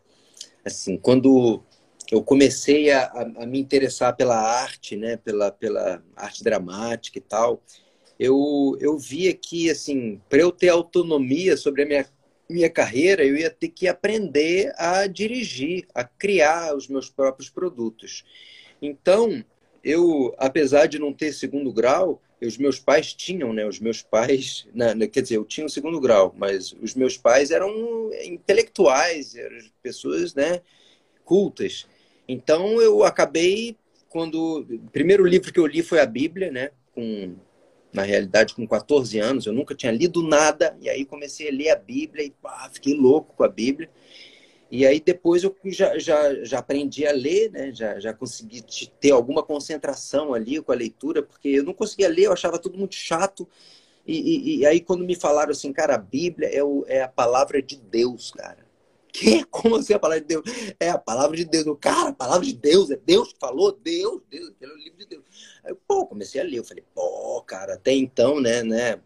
Assim, 0.65 0.97
quando 0.97 1.63
eu 2.11 2.21
comecei 2.21 2.91
a, 2.91 3.05
a, 3.39 3.47
me 3.47 3.61
interessar 3.61 4.17
pela 4.17 4.37
arte, 4.37 4.97
né? 4.97 5.17
Pela, 5.17 5.53
pela 5.53 6.03
arte 6.17 6.43
dramática 6.43 7.19
e 7.19 7.23
tal, 7.23 7.63
eu, 8.19 8.77
eu 8.81 8.99
via 8.99 9.33
que, 9.33 9.71
assim, 9.71 10.21
para 10.29 10.41
eu 10.41 10.51
ter 10.51 10.71
autonomia 10.71 11.57
sobre 11.57 11.85
a 11.85 11.87
minha 11.87 12.07
minha 12.49 12.71
carreira, 12.71 13.25
eu 13.25 13.37
ia 13.37 13.51
ter 13.51 13.69
que 13.69 13.89
aprender 13.89 14.73
a 14.77 15.07
dirigir, 15.07 15.87
a 15.95 16.05
criar 16.05 16.75
os 16.77 16.89
meus 16.89 17.11
próprios 17.11 17.51
produtos. 17.51 18.25
Então, 18.81 19.45
eu, 19.83 20.35
apesar 20.39 20.87
de 20.87 20.99
não 20.99 21.13
ter 21.13 21.33
segundo 21.33 21.73
grau, 21.73 22.21
os 22.41 22.59
meus 22.59 22.79
pais 22.79 23.15
tinham, 23.15 23.53
né? 23.53 23.67
Os 23.67 23.81
meus 23.81 24.03
pais, 24.03 24.67
na, 24.75 24.95
na, 24.95 25.07
quer 25.07 25.23
dizer, 25.23 25.37
eu 25.37 25.45
tinha 25.45 25.67
o 25.67 25.71
segundo 25.71 26.01
grau, 26.01 26.35
mas 26.37 26.75
os 26.81 26.95
meus 26.95 27.17
pais 27.17 27.51
eram 27.51 28.11
intelectuais, 28.25 29.35
eram 29.35 29.59
pessoas, 29.83 30.35
né? 30.35 30.61
Cultas. 31.25 31.87
Então, 32.29 32.81
eu 32.81 33.05
acabei 33.05 33.77
quando 34.09 34.61
o 34.61 34.91
primeiro 34.91 35.25
livro 35.25 35.53
que 35.53 35.61
eu 35.61 35.67
li 35.67 35.83
foi 35.83 36.01
a 36.01 36.07
Bíblia, 36.07 36.51
né? 36.51 36.71
Com 36.95 37.37
na 37.97 38.03
realidade, 38.03 38.55
com 38.55 38.67
14 38.67 39.19
anos, 39.19 39.47
eu 39.47 39.53
nunca 39.53 39.75
tinha 39.75 39.91
lido 39.91 40.23
nada, 40.23 40.77
e 40.81 40.89
aí 40.89 41.05
comecei 41.05 41.49
a 41.49 41.53
ler 41.53 41.71
a 41.71 41.77
Bíblia 41.77 42.25
e 42.27 42.31
pá, 42.31 42.69
fiquei 42.71 42.95
louco 42.95 43.35
com 43.35 43.43
a 43.43 43.49
Bíblia. 43.49 43.91
E 44.71 44.85
aí 44.85 45.01
depois 45.01 45.43
eu 45.45 45.57
já, 45.67 45.99
já, 45.99 46.45
já 46.45 46.59
aprendi 46.59 47.07
a 47.07 47.13
ler, 47.13 47.51
né? 47.53 47.73
já, 47.73 47.99
já 47.99 48.13
consegui 48.13 48.63
ter 49.01 49.13
alguma 49.13 49.43
concentração 49.43 50.35
ali 50.35 50.61
com 50.61 50.73
a 50.73 50.75
leitura, 50.75 51.23
porque 51.23 51.49
eu 51.49 51.65
não 51.65 51.73
conseguia 51.73 52.09
ler, 52.09 52.25
eu 52.25 52.33
achava 52.33 52.59
tudo 52.59 52.77
muito 52.77 52.95
chato. 52.95 53.49
E, 54.07 54.17
e, 54.19 54.59
e 54.59 54.67
aí 54.67 54.81
quando 54.81 55.05
me 55.05 55.15
falaram 55.15 55.53
assim, 55.53 55.73
cara, 55.73 55.95
a 55.95 55.99
Bíblia 55.99 56.49
é, 56.49 56.63
o, 56.63 56.85
é 56.89 57.03
a 57.03 57.09
palavra 57.09 57.63
de 57.63 57.77
Deus, 57.77 58.31
cara. 58.33 58.66
Que? 59.17 59.45
Como 59.47 59.77
assim 59.77 59.95
a 59.95 59.99
palavra 59.99 60.21
de 60.21 60.27
Deus? 60.27 60.45
É 60.79 60.91
a 60.91 60.99
palavra 60.99 61.35
de 61.35 61.47
Deus. 61.47 61.65
Cara, 61.81 62.11
a 62.11 62.13
palavra 62.13 62.45
de 62.45 62.53
Deus, 62.53 62.91
é 62.91 62.97
Deus 62.97 63.33
que 63.33 63.39
falou, 63.39 63.73
Deus, 63.73 64.21
Deus, 64.29 64.51
pelo 64.59 64.77
livro 64.77 64.99
de 64.99 65.07
Deus. 65.07 65.25
Aí, 65.65 65.75
pô, 65.89 66.07
comecei 66.07 66.39
a 66.39 66.45
ler, 66.45 66.59
eu 66.59 66.65
falei, 66.65 66.85
pô, 66.95 67.43
cara, 67.47 67.75
até 67.75 67.93
então, 67.93 68.39
né, 68.41 68.63
né, 68.63 69.01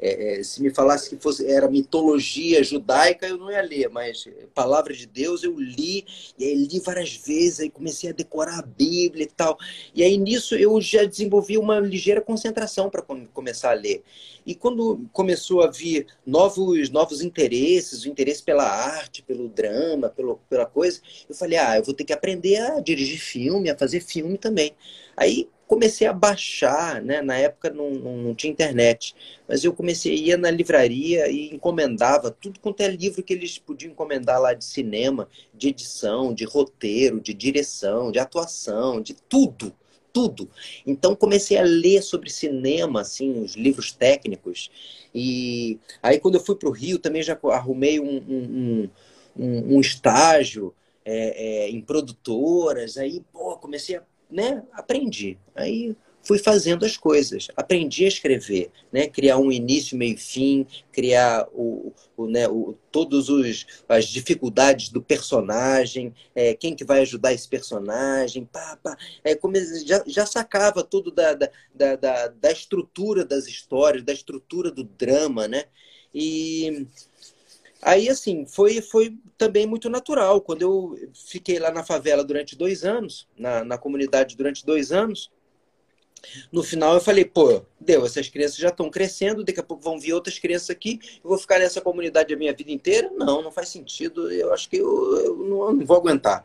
é, 0.00 0.40
é, 0.40 0.42
se 0.42 0.62
me 0.62 0.70
falasse 0.70 1.10
que 1.10 1.22
fosse 1.22 1.46
era 1.46 1.68
mitologia 1.68 2.64
judaica, 2.64 3.26
eu 3.26 3.36
não 3.36 3.50
ia 3.50 3.60
ler, 3.60 3.90
mas 3.90 4.26
palavra 4.54 4.94
de 4.94 5.06
Deus 5.06 5.44
eu 5.44 5.58
li, 5.58 6.06
e 6.38 6.44
aí 6.44 6.54
li 6.54 6.80
várias 6.80 7.14
vezes, 7.14 7.60
aí 7.60 7.70
comecei 7.70 8.08
a 8.08 8.14
decorar 8.14 8.58
a 8.58 8.62
Bíblia 8.62 9.24
e 9.24 9.26
tal. 9.28 9.58
E 9.94 10.02
aí 10.02 10.16
nisso 10.16 10.54
eu 10.54 10.80
já 10.80 11.04
desenvolvi 11.04 11.58
uma 11.58 11.78
ligeira 11.78 12.20
concentração 12.20 12.88
para 12.88 13.02
começar 13.32 13.70
a 13.70 13.74
ler. 13.74 14.02
E 14.46 14.54
quando 14.54 15.06
começou 15.12 15.62
a 15.62 15.70
vir 15.70 16.06
novos, 16.26 16.88
novos 16.88 17.20
interesses, 17.20 18.04
o 18.04 18.08
interesse 18.08 18.42
pela 18.42 18.64
arte, 18.64 19.22
pelo 19.22 19.48
drama, 19.48 20.08
pelo, 20.08 20.40
pela 20.48 20.64
coisa, 20.64 21.00
eu 21.28 21.34
falei, 21.34 21.58
ah, 21.58 21.76
eu 21.76 21.84
vou 21.84 21.94
ter 21.94 22.04
que 22.04 22.12
aprender 22.12 22.56
a 22.56 22.80
dirigir 22.80 23.18
filme, 23.18 23.68
a 23.68 23.76
fazer 23.76 24.00
filme 24.00 24.38
também. 24.38 24.72
Aí 25.16 25.48
comecei 25.70 26.04
a 26.08 26.12
baixar, 26.12 27.00
né? 27.00 27.22
Na 27.22 27.36
época 27.36 27.70
não, 27.70 27.90
não, 27.92 28.16
não, 28.16 28.34
tinha 28.34 28.50
internet, 28.50 29.14
mas 29.46 29.62
eu 29.62 29.72
comecei 29.72 30.12
a 30.12 30.34
ir 30.34 30.36
na 30.36 30.50
livraria 30.50 31.30
e 31.30 31.54
encomendava 31.54 32.28
tudo 32.28 32.58
quanto 32.58 32.80
é 32.80 32.88
livro 32.88 33.22
que 33.22 33.32
eles 33.32 33.56
podiam 33.56 33.92
encomendar 33.92 34.40
lá 34.40 34.52
de 34.52 34.64
cinema, 34.64 35.28
de 35.54 35.68
edição, 35.68 36.34
de 36.34 36.44
roteiro, 36.44 37.20
de 37.20 37.32
direção, 37.32 38.10
de 38.10 38.18
atuação, 38.18 39.00
de 39.00 39.14
tudo, 39.14 39.72
tudo. 40.12 40.50
Então 40.84 41.14
comecei 41.14 41.56
a 41.56 41.62
ler 41.62 42.02
sobre 42.02 42.30
cinema, 42.30 43.02
assim, 43.02 43.40
os 43.40 43.54
livros 43.54 43.92
técnicos. 43.92 44.72
E 45.14 45.78
aí 46.02 46.18
quando 46.18 46.34
eu 46.34 46.44
fui 46.44 46.56
para 46.56 46.68
o 46.68 46.72
Rio 46.72 46.98
também 46.98 47.22
já 47.22 47.38
arrumei 47.44 48.00
um, 48.00 48.16
um, 48.16 48.90
um, 49.38 49.76
um 49.76 49.80
estágio 49.80 50.74
é, 51.04 51.64
é, 51.64 51.70
em 51.70 51.80
produtoras. 51.80 52.96
Aí, 52.96 53.22
pô, 53.32 53.56
comecei 53.56 53.96
a 53.96 54.02
né, 54.30 54.62
aprendi. 54.72 55.38
Aí 55.54 55.96
fui 56.22 56.38
fazendo 56.38 56.84
as 56.84 56.96
coisas, 56.96 57.48
aprendi 57.56 58.04
a 58.04 58.08
escrever, 58.08 58.70
né, 58.92 59.06
criar 59.06 59.38
um 59.38 59.50
início, 59.50 59.96
meio 59.96 60.18
fim, 60.18 60.66
criar 60.92 61.48
o, 61.52 61.92
o, 62.16 62.26
né, 62.26 62.46
o, 62.46 62.76
todos 62.92 63.28
os 63.28 63.66
as 63.88 64.06
dificuldades 64.06 64.90
do 64.90 65.02
personagem, 65.02 66.14
é, 66.34 66.54
quem 66.54 66.74
que 66.74 66.84
vai 66.84 67.00
ajudar 67.00 67.32
esse 67.32 67.48
personagem, 67.48 68.44
pá, 68.44 68.78
pá. 68.82 68.96
É, 69.24 69.34
como 69.34 69.56
já, 69.86 70.02
já 70.06 70.26
sacava 70.26 70.84
tudo 70.84 71.10
da, 71.10 71.34
da, 71.34 71.96
da, 71.96 72.28
da 72.28 72.52
estrutura 72.52 73.24
das 73.24 73.46
histórias, 73.46 74.02
da 74.02 74.12
estrutura 74.12 74.70
do 74.70 74.84
drama, 74.84 75.48
né? 75.48 75.64
E 76.12 76.86
Aí, 77.82 78.08
assim, 78.08 78.44
foi, 78.46 78.82
foi 78.82 79.16
também 79.38 79.66
muito 79.66 79.88
natural. 79.88 80.40
Quando 80.40 80.62
eu 80.62 81.10
fiquei 81.14 81.58
lá 81.58 81.70
na 81.70 81.82
favela 81.82 82.22
durante 82.22 82.56
dois 82.56 82.84
anos, 82.84 83.26
na, 83.36 83.64
na 83.64 83.78
comunidade 83.78 84.36
durante 84.36 84.66
dois 84.66 84.92
anos, 84.92 85.30
no 86.52 86.62
final 86.62 86.94
eu 86.94 87.00
falei, 87.00 87.24
pô, 87.24 87.62
deu, 87.80 88.04
essas 88.04 88.28
crianças 88.28 88.56
já 88.56 88.68
estão 88.68 88.90
crescendo, 88.90 89.42
daqui 89.42 89.60
a 89.60 89.62
pouco 89.62 89.82
vão 89.82 89.98
vir 89.98 90.12
outras 90.12 90.38
crianças 90.38 90.70
aqui, 90.70 91.00
eu 91.22 91.30
vou 91.30 91.38
ficar 91.38 91.58
nessa 91.58 91.80
comunidade 91.80 92.32
a 92.32 92.36
minha 92.36 92.52
vida 92.52 92.70
inteira? 92.70 93.10
Não, 93.16 93.42
não 93.42 93.50
faz 93.50 93.68
sentido, 93.68 94.30
eu 94.30 94.52
acho 94.52 94.68
que 94.68 94.76
eu, 94.76 95.16
eu, 95.16 95.36
não, 95.36 95.64
eu 95.64 95.72
não 95.72 95.86
vou 95.86 95.96
aguentar. 95.96 96.44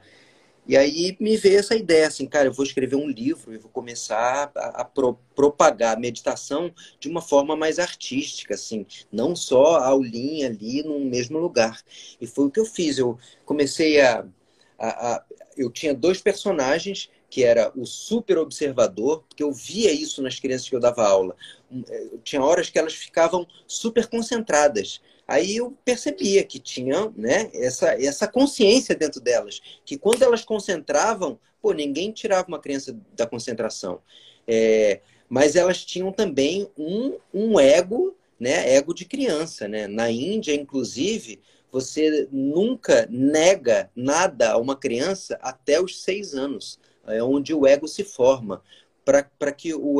E 0.68 0.76
aí 0.76 1.16
me 1.20 1.38
veio 1.38 1.60
essa 1.60 1.76
ideia, 1.76 2.08
assim, 2.08 2.26
cara, 2.26 2.48
eu 2.48 2.54
vou 2.54 2.66
escrever 2.66 2.96
um 2.96 3.08
livro 3.08 3.54
e 3.54 3.58
vou 3.58 3.70
começar 3.70 4.52
a, 4.56 4.82
a 4.82 4.86
pro, 4.86 5.14
propagar 5.36 5.96
a 5.96 6.00
meditação 6.00 6.74
de 7.00 7.08
uma 7.08 7.22
forma 7.22 7.56
mais 7.56 7.78
artística, 7.78 8.56
assim, 8.56 8.86
não 9.12 9.36
só 9.36 9.78
a 9.78 9.88
aulinha 9.88 10.48
ali 10.48 10.82
no 10.84 11.00
mesmo 11.00 11.38
lugar. 11.38 11.82
E 12.20 12.26
foi 12.26 12.46
o 12.46 12.52
que 12.52 12.60
eu 12.60 12.66
fiz. 12.66 12.98
Eu 12.98 13.18
comecei 13.46 14.02
a, 14.02 14.26
a, 14.80 15.14
a 15.14 15.26
eu 15.56 15.70
tinha 15.72 15.94
dois 15.94 16.20
personagens 16.22 17.10
que 17.30 17.44
era 17.44 17.72
o 17.76 17.86
super 17.86 18.38
observador, 18.38 19.24
porque 19.28 19.44
eu 19.44 19.52
via 19.52 19.92
isso 19.92 20.22
nas 20.22 20.40
crianças 20.40 20.70
que 20.70 20.76
eu 20.76 20.80
dava 20.80 21.06
aula. 21.06 21.36
Eh, 21.90 22.08
tinha 22.24 22.42
horas 22.42 22.70
que 22.70 22.80
elas 22.80 22.94
ficavam 22.94 23.46
super 23.68 24.08
concentradas 24.08 25.02
Aí 25.28 25.58
eu 25.58 25.72
percebia 25.84 26.44
que 26.44 26.60
tinha 26.60 27.12
né, 27.16 27.50
essa, 27.54 27.94
essa 28.02 28.28
consciência 28.28 28.96
dentro 28.96 29.20
delas, 29.20 29.62
que 29.84 29.98
quando 29.98 30.24
elas 30.24 30.46
concentravam, 30.46 31.40
pô, 31.62 31.74
ninguém 31.74 32.12
tirava 32.12 32.48
uma 32.48 32.60
criança 32.60 32.98
da 33.16 33.26
concentração. 33.26 34.02
É, 34.48 35.02
mas 35.28 35.56
elas 35.56 35.84
tinham 35.84 36.12
também 36.12 36.70
um, 36.78 37.18
um 37.34 37.60
ego, 37.60 38.16
né, 38.40 38.76
ego 38.76 38.94
de 38.94 39.06
criança. 39.06 39.68
Né? 39.68 39.88
Na 39.88 40.12
Índia, 40.12 40.54
inclusive, 40.54 41.42
você 41.72 42.28
nunca 42.32 43.08
nega 43.10 43.90
nada 43.96 44.52
a 44.52 44.58
uma 44.58 44.76
criança 44.76 45.38
até 45.42 45.82
os 45.82 46.04
seis 46.04 46.34
anos, 46.34 46.80
é 47.08 47.22
onde 47.22 47.54
o 47.54 47.68
ego 47.68 47.88
se 47.88 48.04
forma 48.04 48.64
para 49.04 49.52
que 49.52 49.74
o 49.74 50.00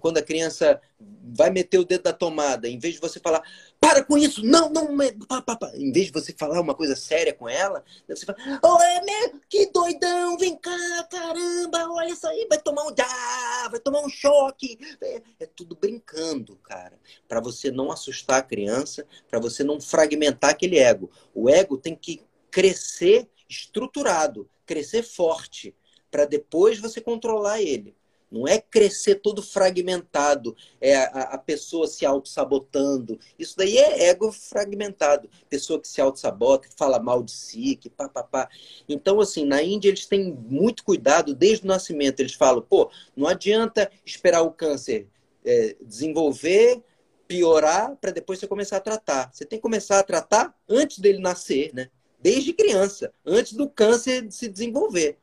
quando 0.00 0.18
a 0.18 0.22
criança 0.22 0.80
vai 1.22 1.50
meter 1.50 1.78
o 1.78 1.84
dedo 1.84 2.02
da 2.02 2.12
tomada, 2.12 2.68
em 2.68 2.78
vez 2.78 2.94
de 2.94 3.00
você 3.00 3.20
falar, 3.20 3.42
para 3.82 4.04
com 4.04 4.16
isso, 4.16 4.46
não, 4.46 4.70
não, 4.70 4.96
pá, 5.26 5.42
pá, 5.42 5.56
pá. 5.56 5.72
em 5.74 5.90
vez 5.90 6.06
de 6.06 6.12
você 6.12 6.32
falar 6.32 6.60
uma 6.60 6.72
coisa 6.72 6.94
séria 6.94 7.34
com 7.34 7.48
ela, 7.48 7.84
você 8.08 8.24
fala, 8.24 8.38
oh, 8.62 8.80
é 8.80 9.00
meu, 9.02 9.40
que 9.48 9.66
doidão, 9.72 10.38
vem 10.38 10.56
cá, 10.56 11.08
caramba, 11.10 11.90
olha 11.90 12.12
isso 12.12 12.24
aí, 12.28 12.46
vai 12.48 12.60
tomar 12.60 12.84
um 12.84 12.94
ah, 12.96 13.68
vai 13.68 13.80
tomar 13.80 14.00
um 14.02 14.08
choque. 14.08 14.78
É, 15.02 15.22
é 15.40 15.46
tudo 15.46 15.74
brincando, 15.74 16.54
cara, 16.58 16.96
para 17.26 17.40
você 17.40 17.72
não 17.72 17.90
assustar 17.90 18.38
a 18.38 18.42
criança, 18.42 19.04
para 19.28 19.40
você 19.40 19.64
não 19.64 19.80
fragmentar 19.80 20.50
aquele 20.50 20.78
ego. 20.78 21.10
O 21.34 21.50
ego 21.50 21.76
tem 21.76 21.96
que 21.96 22.22
crescer 22.52 23.28
estruturado, 23.48 24.48
crescer 24.64 25.02
forte, 25.02 25.74
para 26.08 26.24
depois 26.24 26.78
você 26.78 27.00
controlar 27.00 27.60
ele. 27.60 27.96
Não 28.32 28.48
é 28.48 28.58
crescer 28.58 29.16
todo 29.16 29.42
fragmentado, 29.42 30.56
é 30.80 30.96
a, 30.96 31.04
a 31.34 31.38
pessoa 31.38 31.86
se 31.86 32.06
auto-sabotando. 32.06 33.20
Isso 33.38 33.56
daí 33.56 33.76
é 33.76 34.08
ego 34.08 34.32
fragmentado. 34.32 35.28
Pessoa 35.50 35.78
que 35.78 35.86
se 35.86 36.00
auto-sabota, 36.00 36.66
que 36.68 36.74
fala 36.74 36.98
mal 36.98 37.22
de 37.22 37.32
si, 37.32 37.76
que 37.76 37.90
pá, 37.90 38.08
pá, 38.08 38.22
pá. 38.22 38.48
Então, 38.88 39.20
assim, 39.20 39.44
na 39.44 39.62
Índia 39.62 39.90
eles 39.90 40.06
têm 40.06 40.32
muito 40.32 40.82
cuidado 40.82 41.34
desde 41.34 41.64
o 41.64 41.68
nascimento. 41.68 42.20
Eles 42.20 42.34
falam, 42.34 42.62
pô, 42.62 42.90
não 43.14 43.28
adianta 43.28 43.90
esperar 44.04 44.42
o 44.42 44.50
câncer 44.50 45.06
é, 45.44 45.76
desenvolver, 45.80 46.82
piorar, 47.26 47.96
para 47.96 48.10
depois 48.10 48.38
você 48.38 48.46
começar 48.46 48.78
a 48.78 48.80
tratar. 48.80 49.30
Você 49.32 49.44
tem 49.44 49.58
que 49.58 49.62
começar 49.62 49.98
a 49.98 50.02
tratar 50.02 50.56
antes 50.68 50.98
dele 50.98 51.18
nascer, 51.18 51.72
né? 51.74 51.88
Desde 52.20 52.52
criança, 52.52 53.12
antes 53.26 53.54
do 53.54 53.68
câncer 53.68 54.30
se 54.30 54.48
desenvolver. 54.48 55.18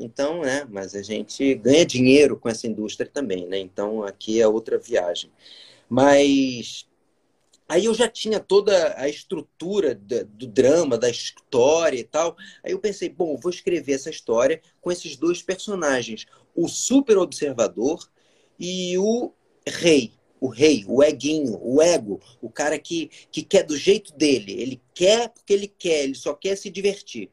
Então, 0.00 0.40
né, 0.40 0.66
mas 0.70 0.94
a 0.94 1.02
gente 1.02 1.54
ganha 1.56 1.84
dinheiro 1.84 2.34
com 2.34 2.48
essa 2.48 2.66
indústria 2.66 3.08
também, 3.08 3.46
né? 3.46 3.58
Então, 3.58 4.02
aqui 4.02 4.40
é 4.40 4.48
outra 4.48 4.78
viagem. 4.78 5.30
Mas 5.90 6.86
aí 7.68 7.84
eu 7.84 7.92
já 7.92 8.08
tinha 8.08 8.40
toda 8.40 8.94
a 8.96 9.08
estrutura 9.10 9.94
do, 9.94 10.46
drama, 10.46 10.96
da 10.96 11.10
história 11.10 11.98
e 11.98 12.04
tal. 12.04 12.34
Aí 12.64 12.72
eu 12.72 12.78
pensei, 12.78 13.10
bom, 13.10 13.36
vou 13.36 13.50
escrever 13.50 13.92
essa 13.92 14.08
história 14.08 14.62
com 14.80 14.90
esses 14.90 15.16
dois 15.16 15.42
personagens, 15.42 16.26
o 16.54 16.66
super 16.66 17.18
observador 17.18 18.08
e 18.58 18.96
o 18.96 19.32
rei, 19.66 20.12
o 20.40 20.48
rei, 20.48 20.82
o 20.88 21.02
eguinho, 21.02 21.60
o 21.62 21.82
ego, 21.82 22.20
o 22.40 22.48
cara 22.48 22.78
que, 22.78 23.10
que 23.30 23.42
quer 23.42 23.64
do 23.64 23.76
jeito 23.76 24.14
dele. 24.14 24.52
Ele 24.52 24.80
quer 24.94 25.28
porque 25.28 25.52
ele 25.52 25.68
quer, 25.68 26.04
ele 26.04 26.14
só 26.14 26.32
quer 26.32 26.56
se 26.56 26.70
divertir. 26.70 27.30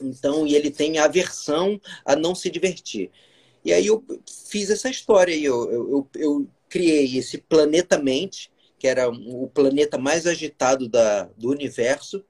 Então, 0.00 0.46
e 0.46 0.54
ele 0.54 0.70
tem 0.70 0.98
aversão 0.98 1.80
a 2.04 2.16
não 2.16 2.34
se 2.34 2.50
divertir. 2.50 3.10
E 3.64 3.72
aí 3.72 3.86
eu 3.86 4.04
fiz 4.48 4.70
essa 4.70 4.88
história 4.88 5.34
aí, 5.34 5.44
eu, 5.44 5.70
eu, 5.70 6.08
eu 6.16 6.48
criei 6.68 7.18
esse 7.18 7.38
Planeta 7.38 7.98
Mente, 7.98 8.50
que 8.78 8.86
era 8.88 9.10
o 9.10 9.46
planeta 9.48 9.98
mais 9.98 10.26
agitado 10.26 10.88
da, 10.88 11.24
do 11.36 11.50
universo, 11.50 12.24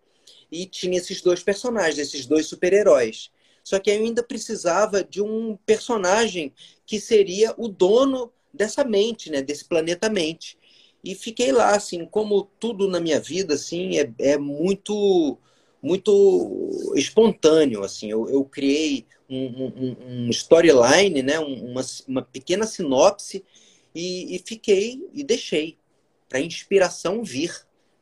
e 0.50 0.66
tinha 0.66 0.98
esses 0.98 1.22
dois 1.22 1.42
personagens, 1.44 1.98
esses 1.98 2.26
dois 2.26 2.46
super-heróis. 2.46 3.30
Só 3.62 3.78
que 3.78 3.88
eu 3.88 3.94
ainda 3.94 4.22
precisava 4.22 5.04
de 5.04 5.22
um 5.22 5.56
personagem 5.64 6.52
que 6.84 6.98
seria 6.98 7.54
o 7.56 7.68
dono 7.68 8.32
dessa 8.52 8.82
mente, 8.82 9.30
né, 9.30 9.42
desse 9.42 9.64
planeta 9.64 10.10
mente. 10.10 10.58
E 11.04 11.14
fiquei 11.14 11.52
lá, 11.52 11.76
assim, 11.76 12.04
como 12.04 12.50
tudo 12.58 12.88
na 12.88 12.98
minha 12.98 13.20
vida, 13.20 13.54
assim, 13.54 13.98
é, 13.98 14.12
é 14.18 14.36
muito 14.36 15.38
muito 15.82 16.92
espontâneo. 16.96 17.82
Assim, 17.82 18.10
eu, 18.10 18.28
eu 18.28 18.44
criei 18.44 19.06
um, 19.28 19.64
um, 19.64 19.96
um 20.00 20.30
storyline, 20.30 21.22
né? 21.22 21.38
uma, 21.38 21.82
uma 22.06 22.22
pequena 22.22 22.66
sinopse 22.66 23.44
e, 23.94 24.36
e 24.36 24.42
fiquei 24.44 25.08
e 25.12 25.24
deixei 25.24 25.78
para 26.28 26.38
a 26.38 26.42
inspiração 26.42 27.24
vir, 27.24 27.52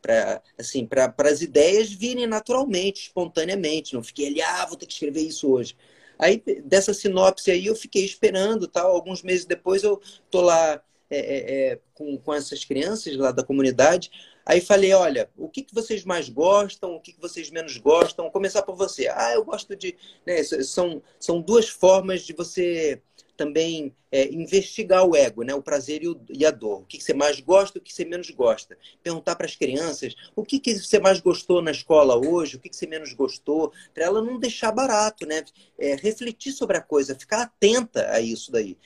para 0.03 0.43
assim, 0.59 0.87
para 0.87 1.15
as 1.25 1.41
ideias 1.41 1.91
virem 1.91 2.27
naturalmente, 2.27 3.03
espontaneamente. 3.03 3.95
Não 3.95 4.03
fiquei 4.03 4.27
ali, 4.27 4.43
ah, 4.43 4.67
vou 4.67 4.77
ter 4.77 4.87
que 4.87 4.93
escrever 4.93 5.23
isso 5.23 5.51
hoje. 5.51 5.77
Aí 6.19 6.43
dessa 6.65 6.93
sinopse 6.93 7.51
aí 7.51 7.67
eu 7.67 7.77
fiquei 7.77 8.05
esperando, 8.05 8.67
tal. 8.67 8.91
Alguns 8.91 9.23
meses 9.23 9.45
depois 9.45 9.83
eu 9.83 10.01
tô 10.31 10.41
lá 10.41 10.83
é, 11.11 11.19
é, 11.19 11.73
é 11.73 11.81
com, 11.95 12.19
com 12.19 12.35
essas 12.35 12.65
crianças 12.65 13.17
lá 13.17 13.33
da 13.33 13.43
comunidade. 13.43 14.11
Aí 14.49 14.63
falei, 14.63 14.95
olha, 14.95 15.29
o 15.37 15.47
que, 15.47 15.63
que 15.63 15.75
vocês 15.75 16.05
mais 16.05 16.31
gostam, 16.31 16.95
o 16.95 17.01
que, 17.01 17.13
que 17.13 17.21
vocês 17.21 17.51
menos 17.51 17.77
gostam? 17.77 18.25
Vou 18.25 18.33
começar 18.33 18.63
por 18.63 18.75
você. 18.75 19.07
Ah, 19.07 19.35
eu 19.35 19.45
gosto 19.45 19.77
de. 19.77 19.95
Né, 20.27 20.43
são, 20.43 21.03
são 21.21 21.39
duas 21.39 21.69
formas 21.69 22.23
de 22.23 22.33
você 22.33 23.03
também 23.37 23.95
é, 24.11 24.27
investigar 24.33 25.05
o 25.05 25.15
ego, 25.15 25.43
né? 25.43 25.55
o 25.55 25.63
prazer 25.63 26.03
e, 26.03 26.09
o, 26.09 26.19
e, 26.31 26.47
a 26.47 26.51
dor. 26.51 26.81
O 26.81 26.87
que 26.87 26.99
você 26.99 27.13
mais 27.13 27.41
gosta, 27.41 27.79
o 27.79 27.83
que 27.83 27.93
você 27.93 28.07
menos 28.07 28.31
gosta. 28.31 28.77
Perguntar 29.03 29.37
para 29.37 29.45
as 29.45 29.55
crianças 29.55 30.15
o 30.35 30.43
que, 30.43 30.59
que 30.59 30.79
você 30.79 30.99
mais 30.99 31.21
gostou 31.21 31.61
na 31.61 31.71
escola 31.71 32.17
hoje, 32.17 32.57
o 32.57 32.59
que, 32.59 32.71
que 32.71 32.77
você 32.77 32.87
menos 32.87 33.13
gostou, 33.13 33.71
para 33.93 34.05
ela 34.05 34.23
não 34.23 34.41
deixar 34.41 34.73
barato, 34.73 35.27
né? 35.27 35.45
É, 35.79 35.95
refletir 35.95 36.53
sobre 36.53 36.79
a 36.79 36.81
coisa, 36.81 37.15
ficar 37.15 37.43
atenta 37.43 38.11
a 38.11 38.19
isso 38.19 38.51
daí. 38.51 38.79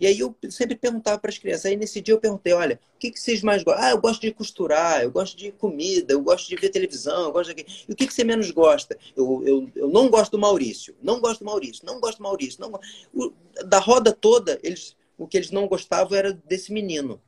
E 0.00 0.06
aí 0.06 0.18
eu 0.18 0.34
sempre 0.48 0.74
perguntava 0.74 1.18
para 1.18 1.30
as 1.30 1.36
crianças. 1.36 1.66
Aí 1.66 1.76
nesse 1.76 2.00
dia 2.00 2.14
eu 2.14 2.18
perguntei, 2.18 2.54
olha, 2.54 2.80
o 2.96 2.98
que, 2.98 3.10
que 3.10 3.20
vocês 3.20 3.42
mais 3.42 3.62
gostam? 3.62 3.84
Ah, 3.84 3.90
eu 3.90 4.00
gosto 4.00 4.22
de 4.22 4.32
costurar, 4.32 5.02
eu 5.02 5.10
gosto 5.10 5.36
de 5.36 5.52
comida, 5.52 6.14
eu 6.14 6.22
gosto 6.22 6.48
de 6.48 6.56
ver 6.56 6.70
televisão, 6.70 7.24
eu 7.24 7.32
gosto 7.32 7.52
de... 7.52 7.66
E 7.86 7.92
o 7.92 7.94
que, 7.94 8.06
que 8.06 8.14
você 8.14 8.24
menos 8.24 8.50
gosta? 8.50 8.96
Eu, 9.14 9.42
eu, 9.46 9.70
eu 9.76 9.88
não 9.88 10.08
gosto 10.08 10.32
do 10.32 10.38
Maurício, 10.38 10.96
não 11.02 11.20
gosto 11.20 11.40
do 11.40 11.46
Maurício, 11.46 11.84
não 11.84 12.00
gosto 12.00 12.16
do 12.16 12.22
Maurício. 12.22 12.60
Não... 12.60 12.80
O, 13.12 13.32
da 13.66 13.78
roda 13.78 14.10
toda, 14.10 14.58
eles, 14.62 14.96
o 15.18 15.26
que 15.26 15.36
eles 15.36 15.50
não 15.50 15.68
gostavam 15.68 16.16
era 16.16 16.32
desse 16.32 16.72
menino. 16.72 17.20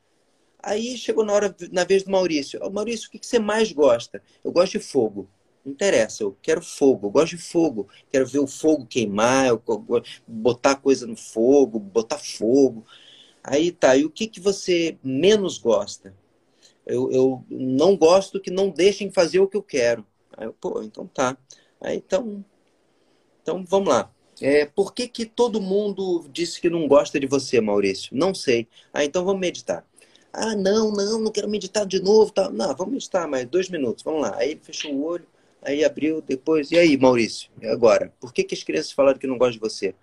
Aí 0.62 0.97
chegou 0.97 1.25
na 1.25 1.33
hora, 1.35 1.55
na 1.70 1.85
vez 1.85 2.05
do 2.05 2.11
Maurício. 2.11 2.59
Oh, 2.62 2.70
Maurício, 2.70 3.09
o 3.09 3.11
que, 3.11 3.18
que 3.18 3.27
você 3.27 3.39
mais 3.39 3.70
gosta? 3.70 4.23
Eu 4.43 4.51
gosto 4.51 4.73
de 4.73 4.81
fogo. 4.81 5.29
Não 5.65 5.73
interessa, 5.73 6.25
eu 6.25 6.37
quero 6.43 6.61
fogo, 6.61 7.07
eu 7.07 7.11
gosto 7.11 7.37
de 7.37 7.43
fogo, 7.43 7.89
quero 8.11 8.27
ver 8.27 8.41
o 8.41 8.47
fogo 8.47 8.87
queimar, 8.87 9.47
eu, 9.47 9.63
botar 10.27 10.77
coisa 10.77 11.07
no 11.07 11.17
fogo, 11.17 11.79
botar 11.79 12.19
fogo. 12.19 12.85
Aí 13.45 13.71
tá, 13.71 13.97
e 13.97 14.05
o 14.05 14.11
que, 14.11 14.27
que 14.27 14.41
você 14.41 14.99
menos 15.03 15.59
gosta? 15.59 16.15
Eu, 16.87 17.11
eu 17.13 17.45
não 17.49 17.97
gosto 17.97 18.41
que 18.41 18.51
não 18.51 18.71
deixem 18.71 19.11
fazer 19.11 19.41
o 19.41 19.49
que 19.49 19.57
eu 19.57 19.63
quero. 19.63 20.07
Aí 20.37 20.47
eu, 20.47 20.53
pô, 20.53 20.83
então 20.83 21.07
tá. 21.07 21.37
Aí 21.81 21.97
então, 21.97 22.45
então 23.43 23.65
vamos 23.65 23.89
lá. 23.89 24.13
É, 24.41 24.67
por 24.67 24.93
que, 24.93 25.07
que 25.07 25.25
todo 25.25 25.61
mundo 25.61 26.27
disse 26.33 26.61
que 26.61 26.69
não 26.69 26.89
gosta 26.89 27.21
de 27.21 27.27
você, 27.27 27.61
Maurício? 27.61 28.11
Não 28.17 28.35
sei. 28.35 28.67
Ah, 28.93 29.05
então 29.05 29.25
vamos 29.25 29.41
meditar. 29.41 29.87
Ah, 30.33 30.57
não, 30.57 30.91
não, 30.91 31.21
não 31.21 31.31
quero 31.31 31.49
meditar 31.49 31.87
de 31.87 32.01
novo. 32.03 32.33
Tá. 32.33 32.51
Não, 32.51 32.75
vamos 32.75 32.95
meditar 32.95 33.29
mais 33.29 33.47
dois 33.47 33.69
minutos. 33.69 34.03
Vamos 34.03 34.23
lá. 34.23 34.37
Aí 34.37 34.59
fechou 34.61 34.93
o 34.93 35.05
olho. 35.05 35.27
Aí 35.63 35.85
abriu 35.85 36.21
depois. 36.21 36.71
E 36.73 36.79
aí, 36.79 36.97
Maurício? 36.97 37.51
E 37.61 37.67
agora? 37.67 38.13
Por 38.21 38.33
que, 38.33 38.43
que 38.43 38.55
as 38.55 38.63
crianças 38.63 38.93
falaram 38.93 39.19
que 39.19 39.27
não 39.27 39.39
gostam 39.39 39.53
de 39.53 39.61
você? 39.61 39.95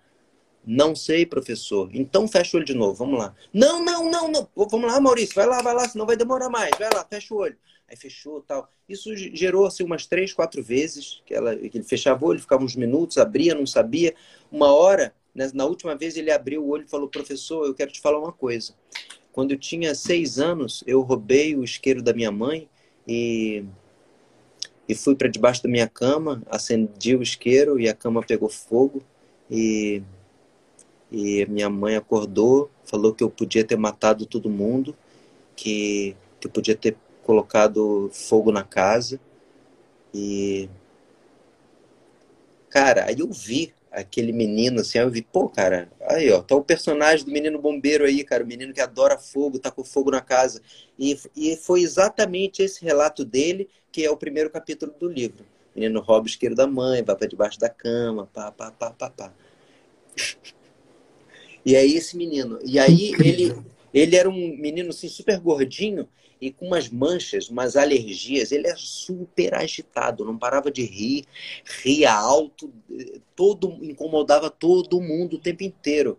Não 0.64 0.94
sei, 0.94 1.24
professor. 1.24 1.90
Então 1.92 2.26
fecha 2.26 2.56
o 2.56 2.58
olho 2.58 2.66
de 2.66 2.74
novo. 2.74 2.94
Vamos 2.94 3.18
lá. 3.18 3.34
Não, 3.52 3.84
não, 3.84 4.10
não, 4.10 4.28
não. 4.28 4.48
Vamos 4.54 4.90
lá, 4.90 5.00
Maurício. 5.00 5.34
Vai 5.34 5.46
lá, 5.46 5.62
vai 5.62 5.74
lá, 5.74 5.88
senão 5.88 6.06
vai 6.06 6.16
demorar 6.16 6.48
mais. 6.48 6.70
Vai 6.78 6.88
lá, 6.92 7.04
fecha 7.04 7.34
o 7.34 7.38
olho. 7.38 7.56
Aí 7.88 7.96
fechou 7.96 8.40
tal. 8.42 8.68
Isso 8.88 9.14
gerou 9.16 9.66
assim, 9.66 9.82
umas 9.82 10.06
três, 10.06 10.32
quatro 10.32 10.62
vezes. 10.62 11.22
Que, 11.26 11.34
ela, 11.34 11.56
que 11.56 11.76
ele 11.76 11.84
fechava 11.84 12.24
o 12.24 12.28
olho, 12.28 12.40
ficava 12.40 12.62
uns 12.62 12.76
minutos, 12.76 13.18
abria, 13.18 13.54
não 13.54 13.66
sabia. 13.66 14.14
Uma 14.50 14.72
hora, 14.72 15.14
né, 15.34 15.50
na 15.52 15.64
última 15.64 15.96
vez, 15.96 16.16
ele 16.16 16.30
abriu 16.30 16.62
o 16.62 16.68
olho 16.68 16.84
e 16.84 16.90
falou: 16.90 17.08
professor, 17.08 17.66
eu 17.66 17.74
quero 17.74 17.90
te 17.90 18.00
falar 18.00 18.18
uma 18.18 18.32
coisa. 18.32 18.74
Quando 19.32 19.52
eu 19.52 19.58
tinha 19.58 19.94
seis 19.94 20.38
anos, 20.38 20.84
eu 20.86 21.00
roubei 21.02 21.56
o 21.56 21.64
isqueiro 21.64 22.02
da 22.02 22.12
minha 22.12 22.30
mãe 22.30 22.68
e 23.06 23.64
e 24.90 24.94
fui 24.94 25.14
para 25.14 25.28
debaixo 25.28 25.62
da 25.62 25.68
minha 25.68 25.86
cama, 25.86 26.42
acendi 26.50 27.14
o 27.14 27.22
isqueiro 27.22 27.78
e 27.78 27.88
a 27.88 27.94
cama 27.94 28.22
pegou 28.22 28.48
fogo 28.48 29.00
e 29.48 30.02
e 31.12 31.44
minha 31.46 31.68
mãe 31.68 31.96
acordou, 31.96 32.70
falou 32.84 33.12
que 33.12 33.22
eu 33.22 33.30
podia 33.30 33.64
ter 33.64 33.76
matado 33.76 34.26
todo 34.26 34.48
mundo, 34.48 34.96
que, 35.56 36.16
que 36.40 36.46
eu 36.46 36.50
podia 36.50 36.76
ter 36.76 36.96
colocado 37.24 38.10
fogo 38.12 38.52
na 38.52 38.62
casa. 38.64 39.20
E 40.14 40.68
cara, 42.68 43.06
aí 43.06 43.18
eu 43.18 43.30
vi 43.30 43.74
aquele 43.90 44.32
menino 44.32 44.80
assim, 44.80 44.98
aí 44.98 45.04
eu 45.04 45.10
vi, 45.10 45.22
pô, 45.22 45.48
cara, 45.48 45.90
aí 46.08 46.30
ó, 46.30 46.40
tá 46.40 46.54
o 46.54 46.62
personagem 46.62 47.24
do 47.26 47.32
menino 47.32 47.58
bombeiro 47.60 48.04
aí, 48.04 48.22
cara, 48.22 48.44
o 48.44 48.46
menino 48.46 48.72
que 48.72 48.80
adora 48.80 49.18
fogo, 49.18 49.58
tá 49.58 49.70
com 49.70 49.84
fogo 49.84 50.10
na 50.10 50.20
casa. 50.20 50.62
E, 50.98 51.18
e 51.36 51.56
foi 51.56 51.82
exatamente 51.82 52.62
esse 52.62 52.84
relato 52.84 53.24
dele 53.24 53.68
que 53.92 54.04
é 54.04 54.10
o 54.10 54.16
primeiro 54.16 54.50
capítulo 54.50 54.92
do 54.98 55.08
livro. 55.08 55.44
O 55.74 55.78
menino 55.78 56.00
rouba 56.00 56.24
o 56.24 56.28
isqueiro 56.28 56.54
da 56.54 56.66
mãe, 56.66 57.02
vai 57.02 57.16
para 57.16 57.28
debaixo 57.28 57.58
da 57.58 57.68
cama, 57.68 58.28
pá, 58.32 58.50
pá, 58.50 58.70
pá, 58.70 58.90
pá, 58.90 59.10
pá. 59.10 59.32
E 61.62 61.76
aí 61.76 61.94
esse 61.94 62.16
menino, 62.16 62.58
e 62.64 62.78
aí 62.78 63.12
ele, 63.20 63.54
ele 63.92 64.16
era 64.16 64.30
um 64.30 64.56
menino 64.56 64.88
assim 64.88 65.08
super 65.08 65.38
gordinho 65.38 66.08
e 66.40 66.50
com 66.50 66.66
umas 66.66 66.88
manchas, 66.88 67.50
umas 67.50 67.76
alergias. 67.76 68.50
Ele 68.50 68.66
é 68.66 68.74
super 68.76 69.54
agitado, 69.54 70.24
não 70.24 70.38
parava 70.38 70.70
de 70.70 70.82
rir, 70.82 71.26
ria 71.82 72.12
alto, 72.12 72.72
todo 73.36 73.78
incomodava 73.82 74.48
todo 74.48 75.00
mundo 75.00 75.34
o 75.34 75.38
tempo 75.38 75.62
inteiro. 75.62 76.18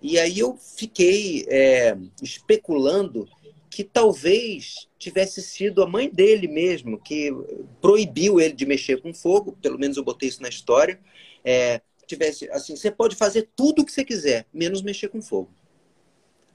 E 0.00 0.18
aí 0.18 0.38
eu 0.38 0.56
fiquei 0.56 1.44
é, 1.48 1.96
especulando 2.22 3.28
que 3.78 3.84
talvez 3.84 4.88
tivesse 4.98 5.40
sido 5.40 5.84
a 5.84 5.86
mãe 5.86 6.10
dele 6.10 6.48
mesmo 6.48 6.98
que 6.98 7.30
proibiu 7.80 8.40
ele 8.40 8.52
de 8.52 8.66
mexer 8.66 9.00
com 9.00 9.14
fogo, 9.14 9.56
pelo 9.62 9.78
menos 9.78 9.96
eu 9.96 10.02
botei 10.02 10.28
isso 10.28 10.42
na 10.42 10.48
história. 10.48 10.98
É, 11.44 11.80
tivesse 12.04 12.50
assim, 12.50 12.74
você 12.74 12.90
pode 12.90 13.14
fazer 13.14 13.50
tudo 13.54 13.82
o 13.82 13.84
que 13.84 13.92
você 13.92 14.04
quiser, 14.04 14.46
menos 14.52 14.82
mexer 14.82 15.06
com 15.06 15.22
fogo. 15.22 15.48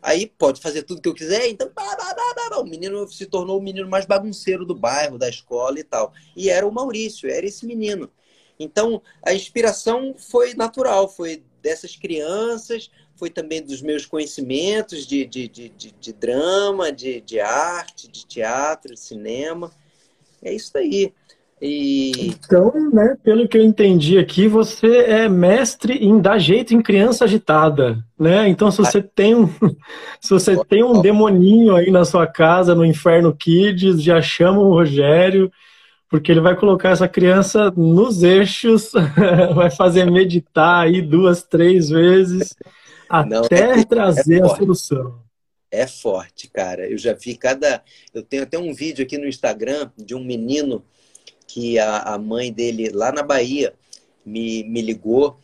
Aí 0.02 0.28
pode 0.38 0.60
fazer 0.60 0.84
tudo 0.84 1.02
que 1.02 1.08
eu 1.08 1.14
quiser, 1.14 1.48
então 1.48 1.72
bah, 1.74 1.96
bah, 1.96 2.14
bah, 2.50 2.60
o 2.60 2.66
menino 2.66 3.08
se 3.08 3.26
tornou 3.26 3.58
o 3.58 3.64
menino 3.64 3.88
mais 3.88 4.06
bagunceiro 4.06 4.66
do 4.66 4.76
bairro, 4.76 5.18
da 5.18 5.30
escola 5.30 5.80
e 5.80 5.84
tal. 5.86 6.12
E 6.36 6.50
era 6.50 6.68
o 6.68 6.74
Maurício, 6.74 7.30
era 7.30 7.46
esse 7.46 7.66
menino. 7.66 8.12
Então 8.60 9.02
a 9.26 9.34
inspiração 9.34 10.14
foi 10.18 10.56
natural, 10.56 11.08
foi 11.08 11.42
dessas 11.62 11.96
crianças, 11.96 12.92
foi 13.16 13.30
também 13.30 13.62
dos 13.62 13.82
meus 13.82 14.06
conhecimentos 14.06 15.06
de, 15.06 15.26
de, 15.26 15.48
de, 15.48 15.70
de, 15.70 15.92
de 16.00 16.14
drama, 16.14 16.92
de, 16.92 17.22
de 17.22 17.40
arte, 17.40 18.08
de 18.08 18.26
teatro, 18.26 18.94
de 18.94 19.00
cinema. 19.00 19.72
É 20.42 20.54
isso 20.54 20.78
aí. 20.78 21.14
E... 21.62 22.12
Então, 22.28 22.74
né, 22.92 23.16
pelo 23.24 23.48
que 23.48 23.58
eu 23.58 23.64
entendi 23.64 24.18
aqui, 24.18 24.50
você 24.50 24.98
é 25.06 25.30
mestre 25.30 25.94
em 25.94 26.20
dar 26.20 26.38
jeito 26.38 26.74
em 26.74 26.82
criança 26.82 27.24
agitada, 27.24 28.04
né? 28.20 28.50
Então, 28.50 28.70
se 28.70 28.80
você 28.80 29.02
tem 29.02 29.34
um, 29.34 29.48
se 30.20 30.30
você 30.30 30.62
tem 30.66 30.84
um 30.84 31.02
demoninho 31.02 31.74
aí 31.78 31.90
na 31.90 32.04
sua 32.04 32.28
casa, 32.28 32.76
no 32.76 32.84
Inferno 32.84 33.34
Kids, 33.34 34.04
já 34.04 34.22
chama 34.22 34.60
o 34.60 34.72
Rogério, 34.72 35.50
porque 36.10 36.34
ele 36.34 36.42
vai 36.42 36.56
colocar 36.56 36.90
essa 36.90 37.08
criança 37.08 37.72
nos 37.72 38.24
eixos, 38.24 38.92
vai 39.56 39.72
fazer 39.72 40.12
meditar 40.12 40.84
aí 40.84 41.02
duas, 41.02 41.44
três 41.44 41.88
vezes, 41.88 42.54
até 43.22 43.80
é, 43.80 43.86
trazer 43.86 44.42
é 44.42 44.46
a 44.46 44.56
solução. 44.56 45.22
É 45.70 45.88
forte, 45.88 46.50
cara. 46.50 46.90
Eu 46.90 46.98
já 46.98 47.14
vi 47.14 47.36
cada. 47.36 47.84
Eu 48.14 48.24
tenho 48.24 48.44
até 48.44 48.58
um 48.58 48.74
vídeo 48.74 49.04
aqui 49.04 49.18
no 49.18 49.28
Instagram 49.28 49.92
de 49.98 50.16
um 50.16 50.24
menino 50.24 50.84
que 51.48 51.78
a, 51.78 52.00
a 52.00 52.18
mãe 52.18 52.52
dele, 52.52 52.90
lá 52.90 53.12
na 53.12 53.24
Bahia, 53.24 53.74
me, 54.26 54.64
me 54.64 54.82
ligou 54.82 55.40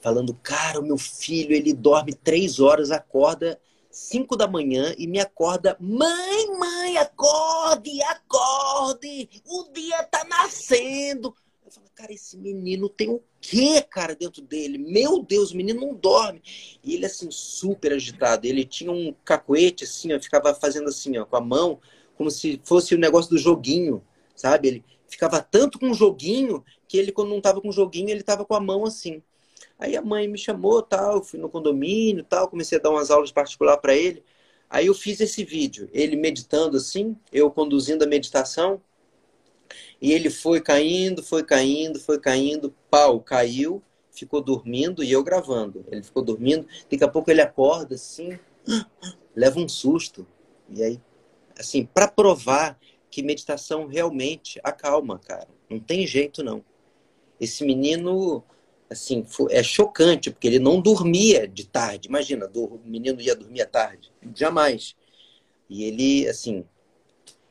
falando: 0.00 0.34
Cara, 0.42 0.80
o 0.80 0.84
meu 0.84 0.98
filho 0.98 1.54
ele 1.54 1.72
dorme 1.72 2.14
três 2.14 2.60
horas, 2.60 2.90
acorda 2.90 3.60
cinco 3.90 4.36
da 4.36 4.46
manhã 4.46 4.94
e 4.96 5.06
me 5.06 5.20
acorda: 5.20 5.76
Mãe, 5.80 6.58
mãe, 6.58 6.96
acorde, 6.96 8.02
acorde, 8.02 9.28
o 9.46 9.64
dia 9.72 10.02
tá 10.04 10.24
nascendo. 10.24 11.34
Eu 11.64 11.70
falo, 11.70 11.86
cara, 11.94 12.12
esse 12.12 12.36
menino 12.36 12.88
tem 12.88 13.10
o 13.10 13.22
quê, 13.40 13.82
cara, 13.82 14.14
dentro 14.14 14.42
dele? 14.42 14.78
Meu 14.78 15.22
Deus, 15.22 15.52
o 15.52 15.56
menino 15.56 15.80
não 15.80 15.94
dorme. 15.94 16.42
E 16.84 16.94
ele, 16.94 17.06
assim, 17.06 17.30
super 17.30 17.92
agitado. 17.92 18.46
Ele 18.46 18.64
tinha 18.64 18.92
um 18.92 19.14
cacoete, 19.24 19.84
assim, 19.84 20.12
ó, 20.12 20.20
ficava 20.20 20.54
fazendo 20.54 20.88
assim, 20.88 21.18
ó, 21.18 21.24
com 21.24 21.36
a 21.36 21.40
mão, 21.40 21.80
como 22.16 22.30
se 22.30 22.60
fosse 22.64 22.94
o 22.94 22.98
negócio 22.98 23.30
do 23.30 23.38
joguinho, 23.38 24.02
sabe? 24.36 24.68
Ele 24.68 24.84
ficava 25.08 25.40
tanto 25.42 25.78
com 25.78 25.90
o 25.90 25.94
joguinho 25.94 26.64
que 26.86 26.98
ele, 26.98 27.12
quando 27.12 27.30
não 27.30 27.40
tava 27.40 27.60
com 27.60 27.68
o 27.68 27.72
joguinho, 27.72 28.10
ele 28.10 28.22
tava 28.22 28.44
com 28.44 28.54
a 28.54 28.60
mão 28.60 28.84
assim. 28.84 29.22
Aí 29.78 29.96
a 29.96 30.02
mãe 30.02 30.28
me 30.28 30.36
chamou, 30.38 30.82
tal, 30.82 31.24
fui 31.24 31.40
no 31.40 31.48
condomínio, 31.48 32.22
tal, 32.24 32.48
comecei 32.48 32.78
a 32.78 32.80
dar 32.80 32.90
umas 32.90 33.10
aulas 33.10 33.32
particular 33.32 33.78
para 33.78 33.96
ele. 33.96 34.22
Aí 34.68 34.86
eu 34.86 34.94
fiz 34.94 35.20
esse 35.20 35.42
vídeo, 35.44 35.88
ele 35.92 36.16
meditando 36.16 36.76
assim, 36.76 37.16
eu 37.32 37.50
conduzindo 37.50 38.04
a 38.04 38.06
meditação, 38.06 38.80
e 40.00 40.12
ele 40.12 40.30
foi 40.30 40.60
caindo, 40.60 41.22
foi 41.22 41.44
caindo, 41.44 42.00
foi 42.00 42.18
caindo, 42.18 42.74
pau, 42.90 43.20
caiu, 43.20 43.82
ficou 44.10 44.40
dormindo 44.40 45.04
e 45.04 45.12
eu 45.12 45.22
gravando. 45.22 45.84
Ele 45.90 46.02
ficou 46.02 46.22
dormindo, 46.22 46.66
daqui 46.90 47.04
a 47.04 47.08
pouco 47.08 47.30
ele 47.30 47.42
acorda 47.42 47.94
assim, 47.94 48.38
leva 49.36 49.60
um 49.60 49.68
susto. 49.68 50.26
E 50.68 50.82
aí, 50.82 51.00
assim, 51.58 51.84
para 51.84 52.08
provar 52.08 52.78
que 53.10 53.22
meditação 53.22 53.86
realmente 53.86 54.60
acalma, 54.62 55.18
cara. 55.18 55.48
Não 55.68 55.78
tem 55.78 56.06
jeito 56.06 56.42
não. 56.42 56.64
Esse 57.40 57.64
menino, 57.64 58.42
assim, 58.88 59.26
é 59.50 59.62
chocante, 59.62 60.30
porque 60.30 60.46
ele 60.46 60.58
não 60.58 60.80
dormia 60.80 61.46
de 61.46 61.66
tarde. 61.66 62.08
Imagina, 62.08 62.50
o 62.54 62.80
menino 62.84 63.20
ia 63.20 63.34
dormir 63.34 63.62
à 63.62 63.66
tarde. 63.66 64.12
Jamais. 64.34 64.94
E 65.68 65.84
ele, 65.84 66.28
assim, 66.28 66.64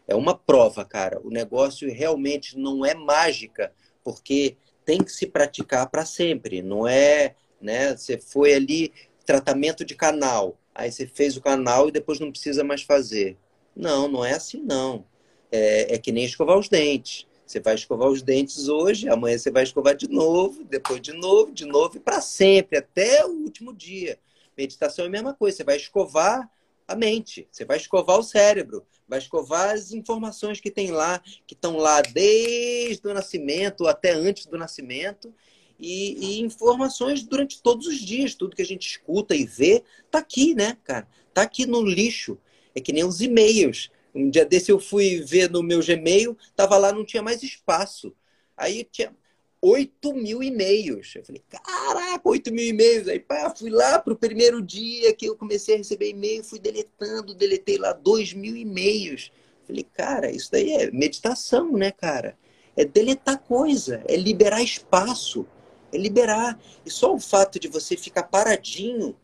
é 0.10 0.16
uma 0.16 0.36
prova, 0.36 0.84
cara. 0.84 1.22
O 1.24 1.30
negócio 1.30 1.88
realmente 1.94 2.58
não 2.58 2.84
é 2.84 2.96
mágica, 2.96 3.72
porque 4.04 4.58
tem 4.84 5.04
que 5.04 5.12
se 5.12 5.28
praticar 5.28 5.88
para 5.88 6.04
sempre. 6.04 6.64
Não 6.64 6.88
é, 6.88 7.36
né? 7.62 7.96
Você 7.96 8.18
foi 8.18 8.56
ali, 8.56 8.92
tratamento 9.24 9.86
de 9.86 9.94
canal. 9.94 10.58
Aí 10.74 10.92
você 10.92 11.06
fez 11.06 11.38
o 11.38 11.42
canal 11.42 11.88
e 11.88 11.92
depois 11.92 12.20
não 12.20 12.32
precisa 12.32 12.64
mais 12.64 12.82
fazer. 12.82 13.38
Não, 13.76 14.08
não 14.08 14.26
é 14.26 14.34
assim 14.34 14.64
não. 14.64 15.06
É, 15.52 15.94
é 15.94 15.98
que 16.00 16.12
nem 16.12 16.26
escovar 16.26 16.58
os 16.58 16.68
dentes. 16.68 17.28
Você 17.46 17.60
vai 17.60 17.76
escovar 17.76 18.10
os 18.10 18.24
dentes 18.24 18.68
hoje, 18.68 19.08
amanhã 19.10 19.38
você 19.38 19.52
vai 19.52 19.64
escovar 19.64 19.96
de 19.96 20.08
novo, 20.08 20.64
depois 20.64 21.02
de 21.02 21.14
novo, 21.14 21.52
de 21.52 21.66
novo 21.66 21.98
e 21.98 22.00
para 22.00 22.22
sempre, 22.22 22.78
até 22.78 23.26
o 23.26 23.30
último 23.30 23.74
dia. 23.74 24.20
Meditação 24.58 25.06
é 25.06 25.08
a 25.08 25.12
mesma 25.12 25.34
coisa. 25.36 25.58
Você 25.58 25.64
vai 25.64 25.78
escovar 25.78 26.50
a 26.90 26.96
mente, 26.96 27.48
você 27.52 27.64
vai 27.64 27.78
escovar 27.78 28.18
o 28.18 28.24
cérebro, 28.24 28.84
vai 29.08 29.20
escovar 29.20 29.76
as 29.76 29.92
informações 29.92 30.60
que 30.60 30.72
tem 30.72 30.90
lá, 30.90 31.22
que 31.46 31.54
estão 31.54 31.78
lá 31.78 32.02
desde 32.02 33.08
o 33.08 33.14
nascimento 33.14 33.86
até 33.86 34.12
antes 34.12 34.48
do 34.48 34.58
nascimento, 34.58 35.32
e, 35.80 36.18
e, 36.20 36.42
informações 36.42 37.22
durante 37.22 37.62
todos 37.62 37.86
os 37.86 38.00
dias. 38.00 38.34
Tudo 38.34 38.56
que 38.56 38.64
a 38.64 38.66
gente 38.66 38.88
escuta 38.88 39.36
e 39.36 39.46
vê 39.46 39.84
tá 40.10 40.18
aqui, 40.18 40.56
né, 40.56 40.78
cara? 40.84 41.08
Tá 41.32 41.44
aqui 41.44 41.68
no 41.68 41.82
lixo. 41.84 42.40
É 42.74 42.82
que 42.82 42.92
nem 42.92 43.06
os 43.06 43.22
e-mails. 43.22 43.92
Um 44.14 44.28
dia 44.28 44.44
desse 44.44 44.72
eu 44.72 44.80
fui 44.80 45.22
ver 45.22 45.50
no 45.50 45.62
meu 45.62 45.82
Gmail, 45.82 46.36
tava 46.56 46.76
lá, 46.76 46.92
não 46.92 47.06
tinha 47.06 47.22
mais 47.22 47.44
espaço. 47.44 48.14
Aí 48.58 48.84
tinha 48.84 49.16
8 49.62 50.14
mil 50.14 50.42
e-mails. 50.42 51.14
Eu 51.16 51.24
falei, 51.24 51.44
caraca, 51.50 52.22
8 52.24 52.52
mil 52.52 52.66
e-mails. 52.66 53.08
Aí 53.08 53.20
pá, 53.20 53.54
fui 53.56 53.70
lá 53.70 54.00
pro 54.00 54.16
primeiro 54.16 54.62
dia 54.62 55.14
que 55.14 55.26
eu 55.26 55.36
comecei 55.36 55.76
a 55.76 55.78
receber 55.78 56.10
e-mail, 56.10 56.44
fui 56.44 56.60
deletando, 56.60 57.34
deletei 57.34 57.78
lá 57.78 57.94
2 57.94 58.34
mil 58.34 58.56
e-mails. 58.56 59.32
Falei, 59.66 59.84
cara, 59.84 60.32
isso 60.32 60.52
daí 60.52 60.72
é 60.72 60.92
meditação, 60.92 61.72
né, 61.74 61.92
cara? 61.92 62.38
É 62.76 62.86
deletar 62.86 63.40
coisa, 63.40 64.04
é 64.08 64.16
liberar 64.16 64.64
espaço, 64.64 65.46
é 65.92 65.98
liberar. 65.98 66.60
E 66.86 66.90
só 66.90 67.14
o 67.14 67.20
fato 67.20 67.60
de 67.60 67.68
você 67.68 67.98
ficar 67.98 68.24
paradinho 68.24 69.16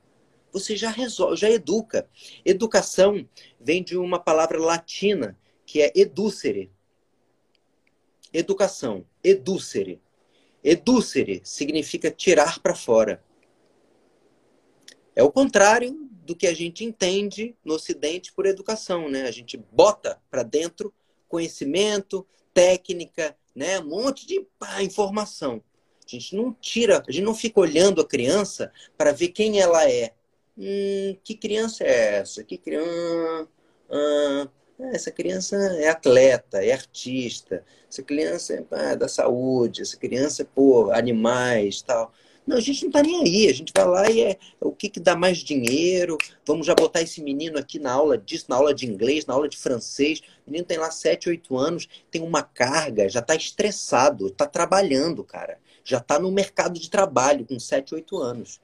você 0.55 0.77
já 0.77 0.89
resolve, 0.89 1.35
já 1.35 1.49
educa. 1.49 2.07
Educação 2.45 3.27
vem 3.59 3.83
de 3.83 3.97
uma 3.97 4.17
palavra 4.17 4.57
latina 4.57 5.37
que 5.65 5.81
é 5.81 5.91
educere. 5.93 6.71
Educação, 8.31 9.05
educere. 9.21 10.01
Educere 10.65 11.41
significa 11.43 12.09
tirar 12.09 12.59
para 12.59 12.73
fora. 12.73 13.23
É 15.15 15.21
o 15.21 15.31
contrário 15.31 15.93
do 16.25 16.35
que 16.35 16.47
a 16.47 16.55
gente 16.55 16.83
entende 16.83 17.55
no 17.63 17.75
Ocidente 17.75 18.33
por 18.33 18.47
educação, 18.47 19.07
né? 19.07 19.27
A 19.27 19.31
gente 19.31 19.57
bota 19.57 20.19
para 20.29 20.41
dentro 20.41 20.91
conhecimento, 21.27 22.27
técnica, 22.51 23.37
né? 23.55 23.79
Um 23.79 23.89
monte 23.89 24.25
de 24.25 24.41
pá, 24.57 24.81
informação. 24.81 25.61
A 26.03 26.09
gente 26.09 26.35
não 26.35 26.51
tira, 26.51 27.03
a 27.07 27.11
gente 27.11 27.23
não 27.23 27.35
fica 27.35 27.59
olhando 27.59 28.01
a 28.01 28.07
criança 28.07 28.71
para 28.97 29.11
ver 29.11 29.27
quem 29.29 29.59
ela 29.59 29.87
é. 29.87 30.15
Hum, 30.57 31.15
que 31.23 31.35
criança 31.35 31.83
é 31.83 32.15
essa? 32.15 32.43
Que 32.43 32.57
criança. 32.57 33.47
Essa 34.79 35.11
criança 35.11 35.55
é 35.55 35.87
atleta, 35.87 36.63
é 36.63 36.73
artista. 36.73 37.63
Essa 37.89 38.03
criança 38.03 38.53
é 38.53 38.63
ah, 38.71 38.95
da 38.95 39.07
saúde. 39.07 39.81
Essa 39.81 39.97
criança 39.97 40.43
é, 40.43 40.97
animais 40.97 41.81
tal. 41.81 42.11
Não, 42.45 42.57
a 42.57 42.59
gente 42.59 42.83
não 42.83 42.91
tá 42.91 43.01
nem 43.01 43.23
aí. 43.23 43.47
A 43.47 43.53
gente 43.53 43.71
vai 43.75 43.85
lá 43.85 44.09
e 44.11 44.21
é 44.21 44.37
o 44.59 44.71
que, 44.71 44.89
que 44.89 44.99
dá 44.99 45.15
mais 45.15 45.39
dinheiro. 45.39 46.17
Vamos 46.45 46.67
já 46.67 46.75
botar 46.75 47.01
esse 47.01 47.21
menino 47.21 47.57
aqui 47.57 47.79
na 47.79 47.91
aula 47.93 48.17
disso, 48.17 48.45
na 48.49 48.55
aula 48.57 48.73
de 48.73 48.85
inglês, 48.85 49.25
na 49.25 49.33
aula 49.33 49.47
de 49.47 49.57
francês. 49.57 50.19
O 50.45 50.51
menino 50.51 50.65
tem 50.65 50.77
lá 50.77 50.91
7, 50.91 51.29
8 51.29 51.57
anos, 51.57 51.87
tem 52.11 52.21
uma 52.21 52.43
carga, 52.43 53.09
já 53.09 53.21
tá 53.21 53.35
estressado, 53.35 54.29
tá 54.29 54.45
trabalhando, 54.45 55.23
cara. 55.23 55.57
Já 55.83 55.99
tá 55.99 56.19
no 56.19 56.31
mercado 56.31 56.79
de 56.79 56.89
trabalho 56.89 57.45
com 57.45 57.59
7, 57.59 57.95
8 57.95 58.17
anos. 58.17 58.59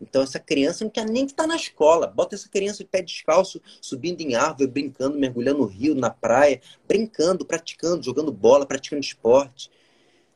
Então 0.00 0.22
essa 0.22 0.38
criança 0.38 0.84
não 0.84 0.90
quer 0.90 1.06
nem 1.06 1.24
estar 1.24 1.44
tá 1.44 1.46
na 1.46 1.56
escola. 1.56 2.06
Bota 2.06 2.34
essa 2.34 2.48
criança 2.48 2.84
de 2.84 2.90
pé 2.90 3.02
descalço, 3.02 3.60
subindo 3.80 4.20
em 4.20 4.34
árvore, 4.34 4.70
brincando, 4.70 5.18
mergulhando 5.18 5.60
no 5.60 5.66
rio, 5.66 5.94
na 5.94 6.10
praia, 6.10 6.60
brincando, 6.86 7.44
praticando, 7.44 8.04
jogando 8.04 8.32
bola, 8.32 8.66
praticando 8.66 9.00
esporte. 9.00 9.70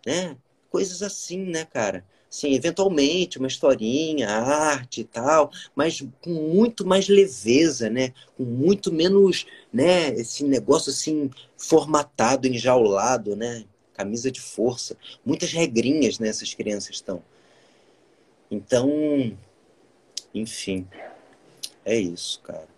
Né? 0.07 0.37
Coisas 0.71 1.03
assim, 1.03 1.39
né, 1.39 1.65
cara? 1.65 2.05
Sim, 2.31 2.55
eventualmente 2.55 3.39
uma 3.39 3.49
historinha, 3.49 4.29
arte 4.29 5.01
e 5.01 5.05
tal, 5.05 5.51
mas 5.75 6.01
com 6.23 6.31
muito 6.31 6.87
mais 6.87 7.09
leveza, 7.09 7.91
né? 7.91 8.15
Com 8.37 8.45
muito 8.45 8.93
menos, 8.93 9.47
né, 9.73 10.11
esse 10.11 10.45
negócio 10.45 10.91
assim 10.91 11.29
formatado, 11.59 12.47
enjaulado, 12.47 13.35
né? 13.35 13.65
Camisa 13.95 14.31
de 14.31 14.41
força, 14.41 14.97
muitas 15.27 15.53
regrinhas 15.53 16.21
né, 16.21 16.31
crianças 16.57 16.91
estão. 16.91 17.21
Então, 18.49 19.37
enfim, 20.35 20.87
é 21.85 21.99
isso, 21.99 22.41
cara. 22.43 22.69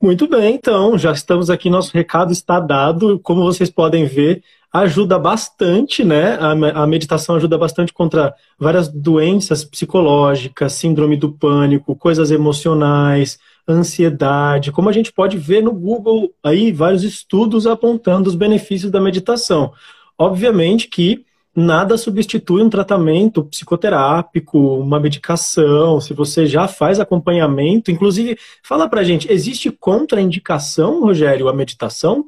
Muito 0.00 0.28
bem, 0.28 0.54
então, 0.54 0.98
já 0.98 1.10
estamos 1.12 1.48
aqui, 1.48 1.70
nosso 1.70 1.92
recado 1.92 2.30
está 2.30 2.60
dado. 2.60 3.18
Como 3.20 3.42
vocês 3.42 3.70
podem 3.70 4.04
ver, 4.04 4.42
ajuda 4.70 5.18
bastante, 5.18 6.04
né? 6.04 6.38
A, 6.38 6.86
meditação 6.86 7.36
ajuda 7.36 7.56
bastante 7.56 7.92
contra 7.92 8.34
várias 8.58 8.88
doenças 8.88 9.64
psicológicas, 9.64 10.74
síndrome 10.74 11.16
do 11.16 11.32
pânico, 11.32 11.96
coisas 11.96 12.30
emocionais, 12.30 13.38
ansiedade. 13.66 14.70
Como 14.70 14.88
a 14.88 14.92
gente 14.92 15.12
pode 15.12 15.38
ver 15.38 15.62
no 15.62 15.72
Google 15.72 16.30
aí, 16.44 16.72
vários 16.72 17.02
estudos 17.02 17.66
apontando 17.66 18.28
os 18.28 18.34
benefícios 18.34 18.90
da 18.90 19.00
meditação. 19.00 19.72
Obviamente 20.18 20.88
que 20.88 21.24
nada 21.56 21.96
substitui 21.96 22.62
um 22.62 22.68
tratamento 22.68 23.42
psicoterápico, 23.42 24.58
uma 24.58 25.00
medicação, 25.00 25.98
se 26.02 26.12
você 26.12 26.46
já 26.46 26.68
faz 26.68 27.00
acompanhamento. 27.00 27.90
Inclusive, 27.90 28.38
fala 28.62 28.88
pra 28.88 29.02
gente, 29.02 29.32
existe 29.32 29.70
contraindicação, 29.70 31.00
Rogério, 31.00 31.48
a 31.48 31.54
meditação? 31.54 32.26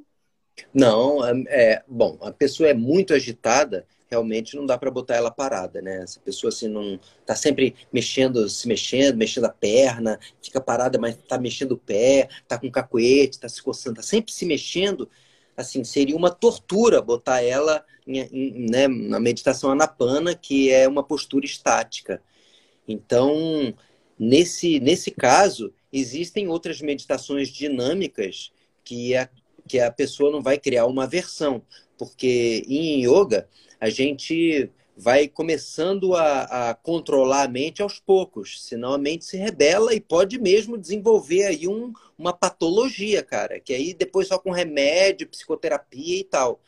Não, 0.73 1.25
é, 1.25 1.33
é 1.49 1.83
bom, 1.87 2.19
a 2.23 2.33
pessoa 2.33 2.71
é 2.71 2.75
muito 2.75 3.13
agitada, 3.13 3.87
realmente 4.11 4.57
não 4.57 4.65
dá 4.65 4.79
para 4.79 4.91
botar 4.91 5.17
ela 5.17 5.31
parada, 5.31 5.83
né? 5.83 6.03
Essa 6.03 6.19
pessoa 6.21 6.49
assim 6.49 6.67
não 6.67 6.99
tá 7.27 7.37
sempre 7.37 7.75
mexendo, 7.93 8.49
se 8.49 8.67
mexendo, 8.67 9.17
mexendo 9.17 9.45
a 9.45 9.51
perna, 9.51 10.19
fica 10.43 10.61
parada, 10.61 10.99
mas 10.99 11.17
tá 11.29 11.39
mexendo 11.39 11.73
o 11.73 11.79
pé, 11.79 12.29
tá 12.49 12.59
com 12.59 12.71
cacoete, 12.71 13.39
tá 13.39 13.49
se 13.49 13.63
coçando, 13.63 13.97
tá 13.97 14.03
sempre 14.03 14.33
se 14.33 14.47
mexendo 14.47 15.09
assim, 15.59 15.83
seria 15.83 16.17
uma 16.17 16.31
tortura 16.31 17.03
botar 17.03 17.43
ela 17.43 17.85
em, 18.07 18.21
em, 18.21 18.71
né, 18.71 18.87
na 18.87 19.19
meditação 19.19 19.73
anapana, 19.73 20.33
que 20.33 20.71
é 20.71 20.87
uma 20.87 21.03
postura 21.03 21.45
estática. 21.45 22.23
Então, 22.87 23.75
nesse, 24.17 24.79
nesse 24.79 25.11
caso, 25.11 25.75
existem 25.93 26.47
outras 26.47 26.81
meditações 26.81 27.49
dinâmicas 27.49 28.53
que 28.85 29.17
a, 29.17 29.29
que 29.67 29.81
a 29.81 29.91
pessoa 29.91 30.31
não 30.31 30.41
vai 30.41 30.59
criar 30.59 30.87
uma 30.87 31.09
versão, 31.09 31.61
porque 31.99 32.65
em 32.69 33.05
yoga 33.05 33.49
a 33.81 33.91
gente 33.91 34.71
vai 34.99 35.29
começando 35.29 36.17
a, 36.17 36.71
a, 36.71 36.75
controlar 36.75 37.45
a 37.45 37.49
mente 37.49 37.81
aos 37.81 38.01
poucos, 38.01 38.65
senão 38.65 38.93
a 38.93 38.99
mente 38.99 39.25
se 39.25 39.37
rebela 39.37 39.95
e 39.95 40.01
pode 40.01 40.41
mesmo 40.41 40.77
desenvolver 40.77 41.45
aí 41.45 41.69
um, 41.69 41.93
uma 42.19 42.33
patologia, 42.33 43.23
cara, 43.23 43.61
que 43.61 43.73
aí 43.73 43.95
depois 43.95 44.27
só 44.27 44.41
com 44.41 44.51
remédio, 44.51 45.29
psicoterapia 45.29 46.19
e 46.19 46.25
tal. 46.25 46.61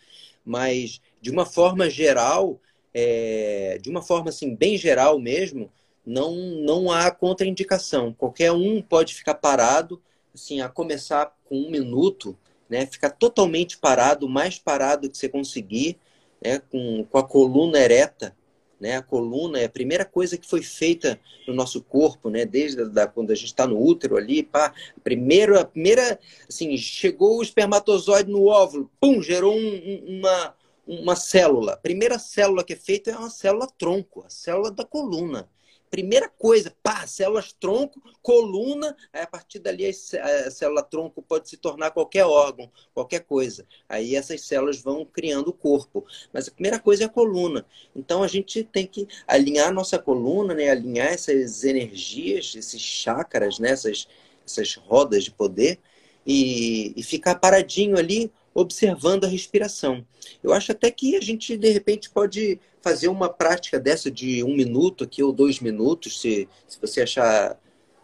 Mas 0.45 1.01
de 1.21 1.29
uma 1.29 1.45
forma 1.45 1.91
geral, 1.91 2.61
é, 2.95 3.79
de 3.83 3.91
uma 3.91 4.01
forma 4.01 4.29
assim 4.29 4.55
bem 4.55 4.77
geral 4.77 5.19
mesmo, 5.19 5.69
não 6.07 6.33
não 6.37 6.93
há 6.93 7.11
contraindicação. 7.11 8.15
Qualquer 8.15 8.53
um 8.53 8.81
pode 8.81 9.13
ficar 9.13 9.35
parado, 9.35 10.01
assim, 10.33 10.61
a 10.61 10.69
começar 10.69 11.37
com 11.47 11.57
um 11.57 11.71
minuto, 11.71 12.39
né, 12.69 12.87
ficar 12.87 13.11
totalmente 13.11 13.77
parado, 13.77 14.29
mais 14.29 14.57
parado 14.57 15.11
que 15.11 15.19
você 15.19 15.29
conseguir 15.29 15.99
né, 16.43 16.59
com, 16.71 17.05
com 17.05 17.19
a 17.19 17.23
coluna 17.23 17.79
ereta. 17.79 18.37
Né? 18.81 18.97
A 18.97 19.03
coluna 19.03 19.61
é 19.61 19.67
a 19.67 19.71
primeira 19.71 20.05
coisa 20.05 20.39
que 20.39 20.49
foi 20.49 20.63
feita 20.63 21.21
no 21.47 21.53
nosso 21.53 21.83
corpo, 21.83 22.31
né? 22.31 22.47
Desde 22.47 22.89
da, 22.89 23.07
quando 23.07 23.31
a 23.31 23.35
gente 23.35 23.49
está 23.49 23.67
no 23.67 23.79
útero 23.79 24.17
ali, 24.17 24.43
pá. 24.43 24.73
Primeiro, 25.05 25.59
a 25.59 25.67
primeira, 25.67 26.19
assim, 26.49 26.75
chegou 26.79 27.39
o 27.39 27.43
espermatozoide 27.43 28.31
no 28.31 28.47
óvulo, 28.47 28.91
pum, 28.99 29.21
gerou 29.21 29.55
um, 29.55 30.19
uma, 30.19 30.55
uma 30.87 31.15
célula. 31.15 31.75
A 31.75 31.77
primeira 31.77 32.19
célula 32.19 32.65
que 32.65 32.73
é 32.73 32.77
feita 32.77 33.11
é 33.11 33.17
uma 33.19 33.29
célula 33.29 33.69
tronco, 33.79 34.25
a 34.27 34.31
célula 34.31 34.71
da 34.71 34.85
coluna 34.85 35.47
primeira 35.91 36.29
coisa, 36.29 36.73
pá, 36.83 37.07
células 37.07 37.53
tronco, 37.53 38.01
coluna, 38.23 38.97
aí 39.13 39.23
a 39.23 39.27
partir 39.27 39.59
dali 39.59 39.87
a 39.87 40.51
célula 40.51 40.83
tronco 40.83 41.21
pode 41.21 41.49
se 41.49 41.57
tornar 41.57 41.91
qualquer 41.91 42.25
órgão, 42.25 42.71
qualquer 42.95 43.21
coisa. 43.21 43.67
Aí 43.89 44.15
essas 44.15 44.43
células 44.43 44.81
vão 44.81 45.05
criando 45.05 45.49
o 45.49 45.53
corpo. 45.53 46.07
Mas 46.33 46.47
a 46.47 46.53
primeira 46.53 46.79
coisa 46.79 47.05
é 47.05 47.07
a 47.07 47.11
coluna. 47.11 47.67
Então 47.95 48.23
a 48.23 48.29
gente 48.29 48.63
tem 48.63 48.87
que 48.87 49.09
alinhar 49.27 49.69
a 49.69 49.73
nossa 49.73 49.99
coluna, 49.99 50.55
né? 50.55 50.71
alinhar 50.71 51.09
essas 51.09 51.65
energias, 51.65 52.55
esses 52.55 52.81
chakras, 52.81 53.59
né? 53.59 53.71
essas, 53.71 54.07
essas 54.47 54.77
rodas 54.77 55.25
de 55.25 55.33
poder, 55.33 55.81
e, 56.25 56.93
e 56.97 57.03
ficar 57.03 57.35
paradinho 57.37 57.99
ali 57.99 58.31
observando 58.55 59.25
a 59.25 59.29
respiração. 59.29 60.05
Eu 60.43 60.53
acho 60.53 60.73
até 60.73 60.91
que 60.91 61.17
a 61.17 61.21
gente, 61.21 61.57
de 61.57 61.71
repente, 61.71 62.11
pode 62.11 62.61
fazer 62.83 63.09
uma 63.09 63.29
prática 63.29 63.79
dessa 63.79 64.11
de 64.11 64.43
um 64.43 64.55
minuto 64.55 65.05
aqui 65.05 65.23
ou 65.23 65.33
dois 65.33 65.61
minutos, 65.61 66.21
se, 66.21 66.49
se 66.67 66.81
você 66.81 67.03
achar 67.03 67.59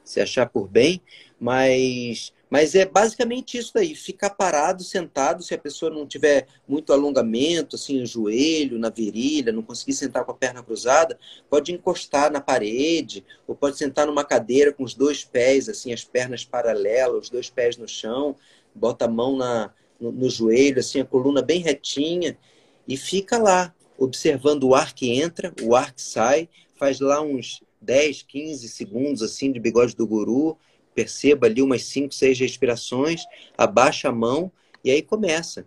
se 0.05 0.20
achar 0.20 0.47
por 0.48 0.69
bem, 0.69 1.03
mas 1.40 2.32
mas 2.48 2.77
é 2.77 2.86
basicamente 2.86 3.59
isso 3.59 3.73
daí, 3.74 3.94
ficar 3.94 4.31
parado, 4.31 4.85
sentado, 4.85 5.43
se 5.43 5.53
a 5.53 5.59
pessoa 5.59 5.90
não 5.90 6.07
tiver 6.07 6.47
muito 6.66 6.93
alongamento, 6.93 7.74
assim, 7.74 7.98
no 7.98 8.07
joelho, 8.07 8.78
na 8.78 8.89
virilha, 8.89 9.53
não 9.53 9.62
conseguir 9.62 9.94
sentar 9.94 10.24
com 10.24 10.31
a 10.31 10.35
perna 10.35 10.62
cruzada, 10.62 11.19
pode 11.51 11.73
encostar 11.73 12.31
na 12.31 12.40
parede, 12.40 13.24
ou 13.48 13.57
pode 13.57 13.77
sentar 13.77 14.07
numa 14.07 14.24
cadeira 14.24 14.73
com 14.73 14.85
os 14.85 14.94
dois 14.94 15.24
pés, 15.24 15.69
assim, 15.69 15.93
as 15.93 16.05
pernas 16.05 16.44
paralelas, 16.44 17.24
os 17.24 17.31
dois 17.31 17.51
pés 17.51 17.77
no 17.77 17.89
chão, 17.89 18.36
bota 18.73 19.07
a 19.07 19.09
mão 19.09 19.36
na, 19.36 19.73
no, 20.01 20.12
no 20.12 20.31
joelho, 20.31 20.78
assim, 20.78 21.01
a 21.01 21.05
coluna 21.05 21.43
bem 21.43 21.61
retinha, 21.61 22.39
e 22.86 22.97
fica 22.97 23.39
lá, 23.39 23.74
observando 23.98 24.64
o 24.64 24.74
ar 24.74 24.94
que 24.94 25.10
entra, 25.10 25.55
o 25.62 25.74
ar 25.74 25.93
que 25.93 26.02
sai, 26.02 26.48
faz 26.74 27.01
lá 27.01 27.20
uns 27.20 27.62
10, 27.81 28.23
15 28.23 28.68
segundos, 28.68 29.23
assim, 29.23 29.52
de 29.52 29.60
bigode 29.60 29.94
do 29.94 30.06
guru, 30.06 30.59
perceba 30.94 31.47
ali 31.47 31.62
umas 31.62 31.85
5, 31.85 32.14
6 32.14 32.39
respirações, 32.39 33.24
abaixa 33.56 34.09
a 34.09 34.12
mão 34.12 34.51
e 34.82 34.90
aí 34.90 35.02
começa. 35.02 35.66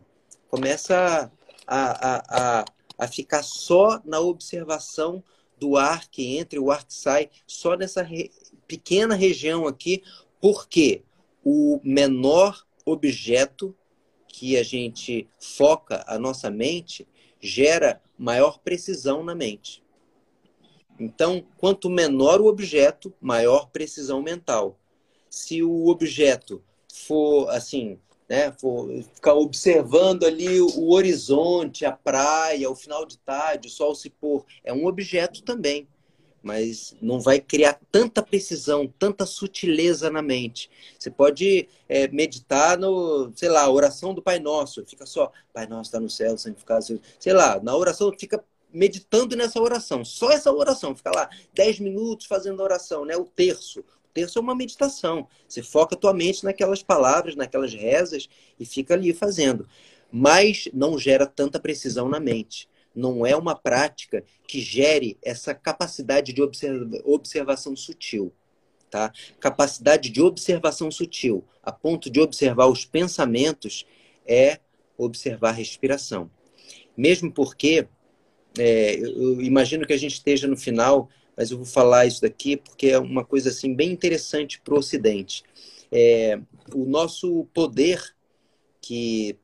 Começa 0.50 1.32
a, 1.68 1.78
a, 1.78 2.60
a, 2.62 2.66
a 2.98 3.08
ficar 3.08 3.44
só 3.44 4.02
na 4.04 4.20
observação 4.20 5.24
do 5.60 5.78
ar 5.78 6.08
que 6.10 6.38
entra 6.38 6.58
e 6.58 6.62
o 6.62 6.72
ar 6.72 6.86
que 6.86 6.94
sai, 6.94 7.30
só 7.46 7.76
nessa 7.76 8.02
re... 8.02 8.32
pequena 8.68 9.14
região 9.14 9.68
aqui, 9.68 10.02
porque 10.42 11.04
o 11.44 11.80
menor 11.84 12.66
objeto 12.86 13.76
que 14.28 14.58
a 14.58 14.64
gente 14.64 15.28
foca 15.40 16.04
a 16.08 16.18
nossa 16.18 16.50
mente 16.50 17.08
gera 17.40 18.02
maior 18.18 18.60
precisão 18.60 19.24
na 19.24 19.34
mente. 19.34 19.84
Então, 21.00 21.46
quanto 21.58 21.90
menor 21.90 22.42
o 22.42 22.48
objeto, 22.48 23.14
maior 23.22 23.70
precisão 23.70 24.22
mental 24.22 24.78
se 25.30 25.62
o 25.62 25.88
objeto 25.88 26.64
for 26.92 27.50
assim, 27.50 28.00
né, 28.28 28.52
for 28.52 28.90
ficar 29.14 29.36
observando 29.36 30.26
ali 30.26 30.60
o 30.60 30.92
horizonte, 30.92 31.86
a 31.86 31.92
praia, 31.92 32.70
o 32.70 32.76
final 32.76 33.06
de 33.06 33.18
tarde, 33.20 33.68
o 33.68 33.72
sol 33.72 33.96
se 33.96 34.10
pôr, 34.10 34.46
é 34.64 34.74
um 34.74 34.86
objeto 34.86 35.44
também, 35.44 35.88
mas 36.42 36.96
não 37.02 37.20
vai 37.20 37.40
criar 37.40 37.80
tanta 37.92 38.22
precisão, 38.22 38.92
tanta 39.00 39.26
sutileza 39.26 40.10
na 40.10 40.22
mente. 40.22 40.70
Você 40.98 41.10
pode 41.10 41.68
é, 41.88 42.08
meditar 42.08 42.78
no, 42.78 43.32
sei 43.36 43.50
lá, 43.50 43.70
oração 43.70 44.14
do 44.14 44.22
Pai 44.22 44.40
Nosso, 44.40 44.86
fica 44.86 45.06
só, 45.06 45.32
Pai 45.54 45.68
Nosso 45.68 45.90
está 45.90 46.00
no 46.00 46.10
céu, 46.10 46.38
santificado, 46.38 47.00
sei 47.20 47.34
lá, 47.34 47.60
na 47.62 47.76
oração 47.76 48.14
fica 48.18 48.44
meditando 48.72 49.36
nessa 49.36 49.60
oração, 49.60 50.06
só 50.06 50.32
essa 50.32 50.52
oração, 50.52 50.96
fica 50.96 51.12
lá 51.14 51.28
10 51.54 51.80
minutos 51.80 52.28
fazendo 52.28 52.62
a 52.62 52.64
oração, 52.64 53.04
né? 53.04 53.18
O 53.18 53.26
terço, 53.26 53.84
terço 54.14 54.38
é 54.38 54.42
uma 54.42 54.56
meditação. 54.56 55.28
Você 55.48 55.64
foca 55.64 55.96
a 55.96 55.98
tua 55.98 56.14
mente 56.14 56.44
naquelas 56.44 56.84
palavras, 56.84 57.36
naquelas 57.36 57.74
rezas 57.74 58.30
e 58.60 58.66
fica 58.66 58.94
ali 58.94 59.14
fazendo. 59.14 59.68
Mas 60.12 60.68
não 60.74 60.98
gera 60.98 61.26
tanta 61.26 61.60
precisão 61.60 62.08
na 62.08 62.20
mente. 62.20 62.69
Não 62.96 63.26
é 63.26 63.36
uma 63.36 63.56
prática 63.56 64.24
que 64.48 64.60
gere 64.60 65.18
essa 65.22 65.54
capacidade 65.54 66.34
de 66.34 66.42
observa 66.42 67.02
observação 67.04 67.76
sutil. 67.76 68.34
Tá? 68.90 69.12
Capacidade 69.40 70.10
de 70.10 70.22
observação 70.22 70.90
sutil, 70.90 71.44
a 71.62 71.72
ponto 71.72 72.10
de 72.10 72.20
observar 72.20 72.66
os 72.68 72.86
pensamentos, 72.86 73.86
é 74.26 74.60
observar 74.98 75.50
a 75.50 75.54
respiração. 75.54 76.30
Mesmo 76.98 77.32
porque, 77.32 77.88
é, 78.58 78.96
eu 78.96 79.40
imagino 79.42 79.86
que 79.86 79.94
a 79.94 79.98
gente 79.98 80.14
esteja 80.14 80.48
no 80.48 80.58
final 80.58 81.10
mas 81.40 81.52
eu 81.52 81.58
vou 81.58 81.66
falar 81.66 82.06
isso 82.06 82.22
daqui 82.22 82.58
porque 82.58 82.88
é 82.88 83.00
uma 83.00 83.24
coisa 83.24 83.48
assim 83.48 83.74
bem 83.74 83.94
interessante 83.94 84.60
para 84.60 84.74
o 84.74 84.78
Ocidente. 84.78 85.42
É, 85.90 86.38
o 86.76 86.84
nosso 86.84 87.48
poder 87.54 88.14
que 88.82 89.38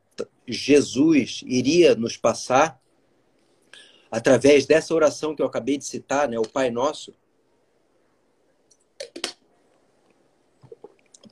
Jesus 0.46 1.42
iria 1.48 1.96
nos 1.96 2.18
passar 2.18 2.78
através 4.16 4.66
dessa 4.66 4.96
oração 4.96 5.36
que 5.36 5.42
eu 5.42 5.46
acabei 5.46 5.78
de 5.78 5.84
citar, 5.84 6.30
né, 6.30 6.40
o 6.40 6.48
Pai 6.48 6.72
Nosso, 6.72 7.14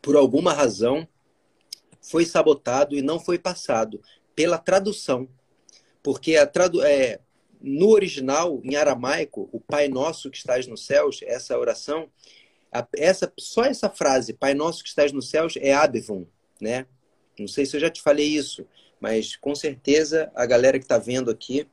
por 0.02 0.18
alguma 0.18 0.52
razão 0.52 1.08
foi 2.02 2.26
sabotado 2.26 2.94
e 2.94 3.02
não 3.02 3.22
foi 3.22 3.40
passado 3.40 4.02
pela 4.36 4.58
tradução, 4.58 5.30
porque 6.04 6.36
a 6.36 6.46
tradu 6.46 6.84
é, 6.84 7.22
no 7.62 7.88
original, 7.88 8.60
em 8.66 8.76
aramaico, 8.76 9.48
o 9.54 9.62
Pai 9.62 9.88
Nosso 9.88 10.30
que 10.30 10.36
estás 10.38 10.68
nos 10.68 10.86
céus, 10.86 11.22
essa 11.24 11.58
oração, 11.58 12.10
essa, 12.98 13.32
só 13.40 13.64
essa 13.64 13.90
frase, 13.90 14.34
Pai 14.34 14.54
Nosso 14.54 14.84
que 14.84 14.90
estás 14.90 15.14
nos 15.14 15.30
céus, 15.30 15.54
é 15.56 15.74
Abivum, 15.74 16.26
né? 16.60 16.86
Não 17.40 17.48
sei 17.48 17.66
se 17.66 17.78
eu 17.78 17.80
já 17.80 17.90
te 17.90 18.02
falei 18.02 18.28
isso, 18.28 18.68
mas 19.00 19.38
com 19.38 19.56
certeza 19.56 20.30
a 20.36 20.46
galera 20.46 20.78
que 20.78 20.84
está 20.84 20.98
vendo 20.98 21.32
aqui 21.32 21.66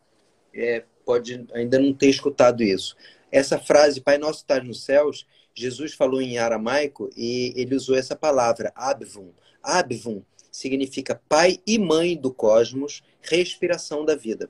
é, 0.54 0.84
pode 1.10 1.44
ainda 1.52 1.76
não 1.76 1.92
ter 1.92 2.08
escutado 2.08 2.62
isso. 2.62 2.96
Essa 3.32 3.58
frase, 3.58 4.00
Pai 4.00 4.16
Nosso 4.16 4.38
que 4.38 4.44
estás 4.44 4.64
nos 4.64 4.84
céus, 4.84 5.26
Jesus 5.52 5.92
falou 5.92 6.22
em 6.22 6.38
aramaico 6.38 7.10
e 7.16 7.52
ele 7.56 7.74
usou 7.74 7.96
essa 7.96 8.14
palavra, 8.14 8.72
Abivum. 8.76 9.32
Abivum 9.60 10.22
significa 10.52 11.20
pai 11.28 11.58
e 11.66 11.80
mãe 11.80 12.16
do 12.16 12.32
cosmos, 12.32 13.02
respiração 13.20 14.04
da 14.04 14.14
vida. 14.14 14.48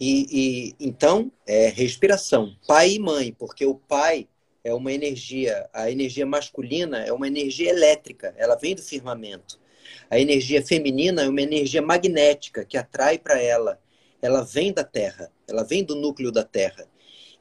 E, 0.00 0.26
e 0.30 0.76
então, 0.80 1.30
é 1.46 1.68
respiração, 1.68 2.56
pai 2.66 2.92
e 2.92 2.98
mãe, 2.98 3.36
porque 3.38 3.66
o 3.66 3.74
pai 3.74 4.26
é 4.64 4.72
uma 4.72 4.92
energia, 4.92 5.68
a 5.74 5.90
energia 5.90 6.24
masculina 6.24 7.04
é 7.04 7.12
uma 7.12 7.26
energia 7.26 7.68
elétrica, 7.68 8.34
ela 8.38 8.56
vem 8.56 8.74
do 8.74 8.82
firmamento. 8.82 9.60
A 10.08 10.18
energia 10.18 10.64
feminina 10.64 11.22
é 11.22 11.28
uma 11.28 11.42
energia 11.42 11.82
magnética 11.82 12.64
que 12.64 12.78
atrai 12.78 13.18
para 13.18 13.38
ela. 13.38 13.78
Ela 14.22 14.42
vem 14.42 14.72
da 14.72 14.84
Terra, 14.84 15.30
ela 15.46 15.64
vem 15.64 15.84
do 15.84 15.94
núcleo 15.94 16.32
da 16.32 16.44
Terra. 16.44 16.88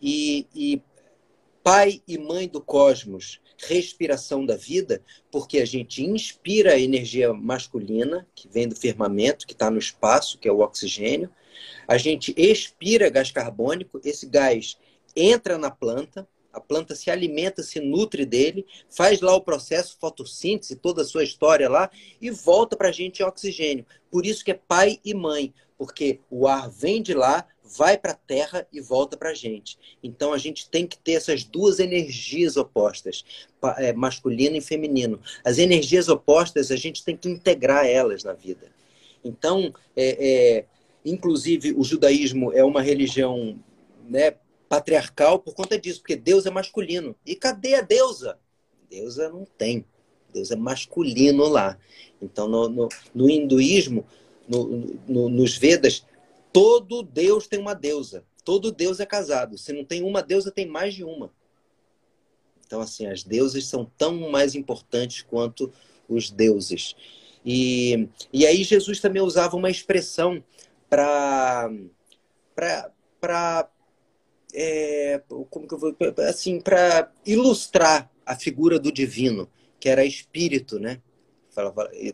E, 0.02 0.48
e 0.54 0.82
pai 1.64 2.02
e 2.08 2.18
mãe 2.18 2.48
do 2.48 2.60
cosmos, 2.60 3.40
respiração 3.58 4.46
da 4.46 4.58
vida, 4.58 5.04
porque 5.32 5.60
a 5.60 5.66
gente 5.66 6.04
inspira 6.04 6.74
a 6.74 6.80
energia 6.80 7.32
masculina, 7.32 8.28
que 8.34 8.50
vem 8.50 8.68
do 8.68 8.76
firmamento, 8.76 9.46
que 9.46 9.54
está 9.54 9.70
no 9.70 9.78
espaço, 9.78 10.40
que 10.40 10.48
é 10.48 10.52
o 10.52 10.62
oxigênio, 10.62 11.30
a 11.88 11.98
gente 11.98 12.34
expira 12.36 13.10
gás 13.10 13.32
carbônico, 13.32 14.02
esse 14.04 14.26
gás 14.26 14.78
entra 15.16 15.58
na 15.58 15.70
planta, 15.70 16.28
a 16.52 16.60
planta 16.60 16.96
se 16.96 17.10
alimenta, 17.10 17.64
se 17.64 17.80
nutre 17.80 18.26
dele, 18.26 18.66
faz 18.90 19.22
lá 19.22 19.36
o 19.36 19.42
processo 19.42 19.98
fotossíntese, 20.00 20.76
toda 20.76 21.02
a 21.02 21.06
sua 21.06 21.24
história 21.24 21.70
lá, 21.70 21.90
e 22.22 22.30
volta 22.30 22.76
para 22.76 22.90
a 22.90 22.92
gente 22.92 23.22
em 23.22 23.26
oxigênio. 23.26 23.86
Por 24.10 24.26
isso 24.26 24.44
que 24.44 24.52
é 24.52 24.60
pai 24.68 25.00
e 25.04 25.14
mãe, 25.14 25.54
porque 25.78 26.20
o 26.30 26.48
ar 26.48 26.70
vem 26.70 27.02
de 27.02 27.14
lá, 27.14 27.46
vai 27.64 27.98
para 27.98 28.12
a 28.12 28.16
terra 28.16 28.68
e 28.72 28.82
volta 28.82 29.16
para 29.16 29.30
a 29.30 29.34
gente. 29.34 29.78
Então 30.04 30.34
a 30.34 30.38
gente 30.38 30.70
tem 30.70 30.86
que 30.86 30.98
ter 30.98 31.14
essas 31.14 31.44
duas 31.44 31.80
energias 31.80 32.58
opostas, 32.58 33.24
é, 33.78 33.94
masculino 33.94 34.58
e 34.58 34.62
feminino. 34.62 35.20
As 35.44 35.58
energias 35.58 36.10
opostas 36.10 36.70
a 36.72 36.76
gente 36.76 37.04
tem 37.04 37.16
que 37.16 37.30
integrar 37.30 37.86
elas 37.86 38.24
na 38.24 38.34
vida. 38.34 38.72
Então, 39.24 39.74
é, 39.96 40.18
é, 40.20 40.66
Inclusive, 41.04 41.74
o 41.74 41.84
judaísmo 41.84 42.54
é 42.54 42.64
uma 42.64 42.82
religião 42.82 43.58
né, 44.08 44.36
patriarcal 44.72 45.38
por 45.38 45.54
conta 45.54 45.78
disso, 45.78 46.00
porque 46.00 46.16
Deus 46.16 46.46
é 46.46 46.50
masculino. 46.50 47.14
E 47.26 47.36
cadê 47.36 47.76
a 47.76 47.82
deusa? 47.82 48.40
Deusa 48.90 49.28
não 49.28 49.44
tem. 49.44 49.84
Deus 50.34 50.50
é 50.50 50.56
masculino 50.56 51.46
lá. 51.50 51.78
Então, 52.22 52.48
no, 52.48 52.70
no, 52.70 52.90
no 53.14 53.30
hinduísmo, 53.30 54.06
no, 54.48 54.66
no, 55.06 55.28
nos 55.28 55.58
Vedas, 55.58 56.06
todo 56.54 57.04
Deus 57.04 57.48
tem 57.48 57.60
uma 57.60 57.74
deusa. 57.74 58.24
Todo 58.46 58.72
Deus 58.72 59.02
é 59.02 59.06
casado. 59.06 59.58
Se 59.58 59.74
não 59.74 59.84
tem 59.84 60.04
uma 60.04 60.24
deusa, 60.24 60.50
tem 60.50 60.66
mais 60.66 60.94
de 60.94 61.04
uma. 61.04 61.34
Então, 62.66 62.80
assim, 62.80 63.08
as 63.08 63.24
deusas 63.24 63.66
são 63.66 63.84
tão 63.98 64.30
mais 64.30 64.56
importantes 64.56 65.22
quanto 65.22 65.70
os 66.08 66.30
deuses. 66.30 66.96
E, 67.46 68.08
e 68.32 68.48
aí 68.48 68.64
Jesus 68.64 69.02
também 69.02 69.22
usava 69.22 69.58
uma 69.58 69.70
expressão 69.70 70.42
para 70.90 71.70
é, 74.54 75.22
como 75.50 75.68
que 75.68 75.74
eu 75.74 75.78
vou 75.78 75.96
assim 76.28 76.60
para 76.60 77.12
ilustrar 77.26 78.10
a 78.26 78.36
figura 78.36 78.80
do 78.80 78.92
divino 78.92 79.50
que 79.80 79.90
era 79.90 80.06
espírito 80.06 80.80
né 80.80 81.02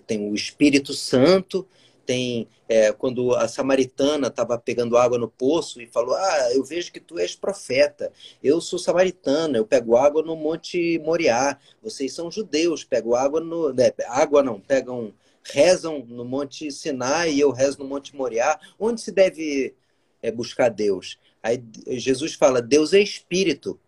tem 0.07 0.29
o 0.29 0.33
Espírito 0.33 0.93
Santo 0.93 1.67
tem 2.05 2.47
é, 2.67 2.91
quando 2.91 3.35
a 3.35 3.47
samaritana 3.47 4.27
estava 4.27 4.57
pegando 4.57 4.97
água 4.97 5.17
no 5.17 5.27
poço 5.27 5.81
e 5.81 5.85
falou 5.85 6.15
ah 6.15 6.49
eu 6.53 6.63
vejo 6.63 6.91
que 6.91 6.99
tu 6.99 7.19
és 7.19 7.35
profeta 7.35 8.11
eu 8.41 8.59
sou 8.59 8.79
samaritana 8.79 9.57
eu 9.57 9.65
pego 9.65 9.95
água 9.95 10.23
no 10.23 10.35
Monte 10.35 10.99
Moriá 10.99 11.59
vocês 11.83 12.13
são 12.13 12.31
judeus 12.31 12.83
pego 12.83 13.13
água 13.13 13.39
no 13.39 13.71
né, 13.73 13.91
água 14.07 14.41
não 14.41 14.59
pegam 14.59 15.13
rezam 15.51 16.05
no 16.07 16.25
Monte 16.25 16.71
Sinai 16.71 17.33
e 17.33 17.39
eu 17.39 17.51
rezo 17.51 17.79
no 17.79 17.85
Monte 17.85 18.15
Moriá. 18.15 18.59
Onde 18.79 19.01
se 19.01 19.11
deve 19.11 19.75
é, 20.21 20.31
buscar 20.31 20.69
Deus? 20.69 21.17
Aí 21.47 21.63
Jesus 21.97 22.33
fala: 22.33 22.61
Deus 22.61 22.91
é 22.91 22.99
espírito. 22.99 23.79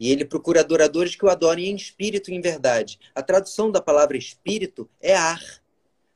E 0.00 0.10
ele 0.10 0.24
procura 0.24 0.60
adoradores 0.60 1.14
que 1.14 1.24
o 1.24 1.28
adorem 1.28 1.66
em 1.66 1.76
espírito 1.76 2.30
e 2.30 2.34
em 2.34 2.40
verdade. 2.40 2.98
A 3.14 3.22
tradução 3.22 3.70
da 3.70 3.80
palavra 3.80 4.16
espírito 4.16 4.88
é 5.00 5.14
ar. 5.14 5.42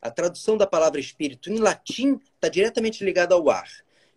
A 0.01 0.11
tradução 0.11 0.57
da 0.57 0.67
palavra 0.67 0.99
espírito 0.99 1.51
em 1.51 1.59
latim 1.59 2.19
está 2.35 2.49
diretamente 2.49 3.05
ligada 3.05 3.35
ao 3.35 3.51
ar. 3.51 3.69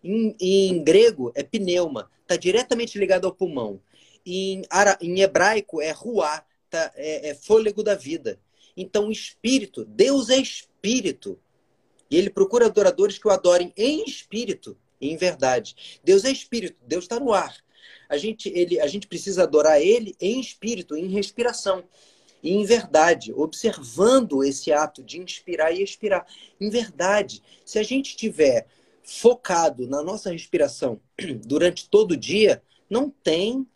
Em, 0.02 0.34
em 0.40 0.82
grego 0.82 1.30
é 1.34 1.42
pneuma, 1.42 2.10
está 2.22 2.36
diretamente 2.36 2.98
ligado 2.98 3.26
ao 3.26 3.34
pulmão. 3.34 3.80
Em, 4.24 4.62
ara, 4.70 4.96
em 5.00 5.20
hebraico 5.20 5.82
é 5.82 5.90
ruá, 5.90 6.42
tá, 6.70 6.90
é, 6.94 7.30
é 7.30 7.34
fôlego 7.34 7.82
da 7.82 7.94
vida. 7.94 8.40
Então, 8.76 9.10
espírito, 9.10 9.84
Deus 9.84 10.30
é 10.30 10.38
espírito. 10.38 11.38
E 12.10 12.16
ele 12.16 12.30
procura 12.30 12.66
adoradores 12.66 13.18
que 13.18 13.28
o 13.28 13.32
adorem 13.32 13.72
em 13.76 14.04
espírito 14.04 14.76
em 15.00 15.16
verdade. 15.16 16.00
Deus 16.02 16.24
é 16.24 16.30
espírito, 16.30 16.76
Deus 16.86 17.04
está 17.04 17.18
no 17.20 17.32
ar. 17.32 17.56
A 18.08 18.16
gente, 18.16 18.48
ele, 18.48 18.80
a 18.80 18.86
gente 18.86 19.06
precisa 19.06 19.42
adorar 19.42 19.80
ele 19.80 20.14
em 20.20 20.40
espírito, 20.40 20.96
em 20.96 21.08
respiração. 21.08 21.84
E 22.42 22.52
em 22.52 22.64
verdade, 22.64 23.32
observando 23.32 24.44
esse 24.44 24.72
ato 24.72 25.02
de 25.02 25.18
inspirar 25.18 25.72
e 25.72 25.82
expirar. 25.82 26.26
Em 26.60 26.70
verdade, 26.70 27.42
se 27.64 27.78
a 27.78 27.82
gente 27.82 28.10
estiver 28.10 28.66
focado 29.02 29.86
na 29.88 30.02
nossa 30.02 30.30
respiração 30.30 31.00
durante 31.46 31.88
todo 31.88 32.12
o 32.12 32.16
dia, 32.16 32.62
não 32.88 33.10
tem 33.10 33.66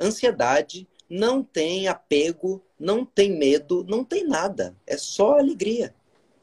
ansiedade, 0.00 0.88
não 1.08 1.42
tem 1.42 1.88
apego, 1.88 2.62
não 2.78 3.04
tem 3.04 3.36
medo, 3.36 3.84
não 3.88 4.04
tem 4.04 4.26
nada. 4.26 4.76
É 4.86 4.96
só 4.96 5.38
alegria. 5.38 5.94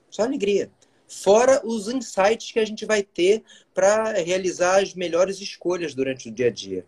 Só 0.10 0.24
alegria. 0.24 0.72
Fora 1.08 1.62
os 1.66 1.88
insights 1.88 2.52
que 2.52 2.60
a 2.60 2.66
gente 2.66 2.86
vai 2.86 3.04
ter 3.04 3.44
para 3.74 4.14
realizar 4.14 4.82
as 4.82 4.94
melhores 4.94 5.40
escolhas 5.40 5.94
durante 5.94 6.30
o 6.30 6.32
dia 6.32 6.48
a 6.48 6.52
dia. 6.52 6.86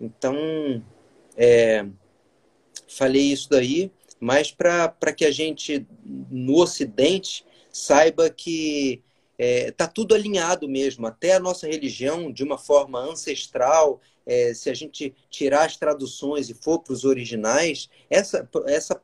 Então, 0.00 0.82
é, 1.36 1.86
falei 2.86 3.32
isso 3.32 3.48
daí, 3.48 3.90
mas 4.20 4.50
para 4.50 5.12
que 5.16 5.24
a 5.24 5.30
gente, 5.30 5.86
no 6.04 6.56
Ocidente, 6.56 7.44
saiba 7.70 8.28
que 8.28 9.02
está 9.38 9.68
é, 9.68 9.70
tá 9.70 9.86
tudo 9.86 10.14
alinhado 10.14 10.68
mesmo, 10.68 11.06
até 11.06 11.34
a 11.34 11.40
nossa 11.40 11.66
religião, 11.66 12.32
de 12.32 12.42
uma 12.42 12.58
forma 12.58 12.98
ancestral, 12.98 14.00
é, 14.26 14.52
se 14.52 14.68
a 14.68 14.74
gente 14.74 15.14
tirar 15.30 15.64
as 15.64 15.76
traduções 15.76 16.50
e 16.50 16.54
for 16.54 16.80
para 16.80 16.92
os 16.92 17.04
originais, 17.04 17.88
essa, 18.10 18.48
essa, 18.66 19.00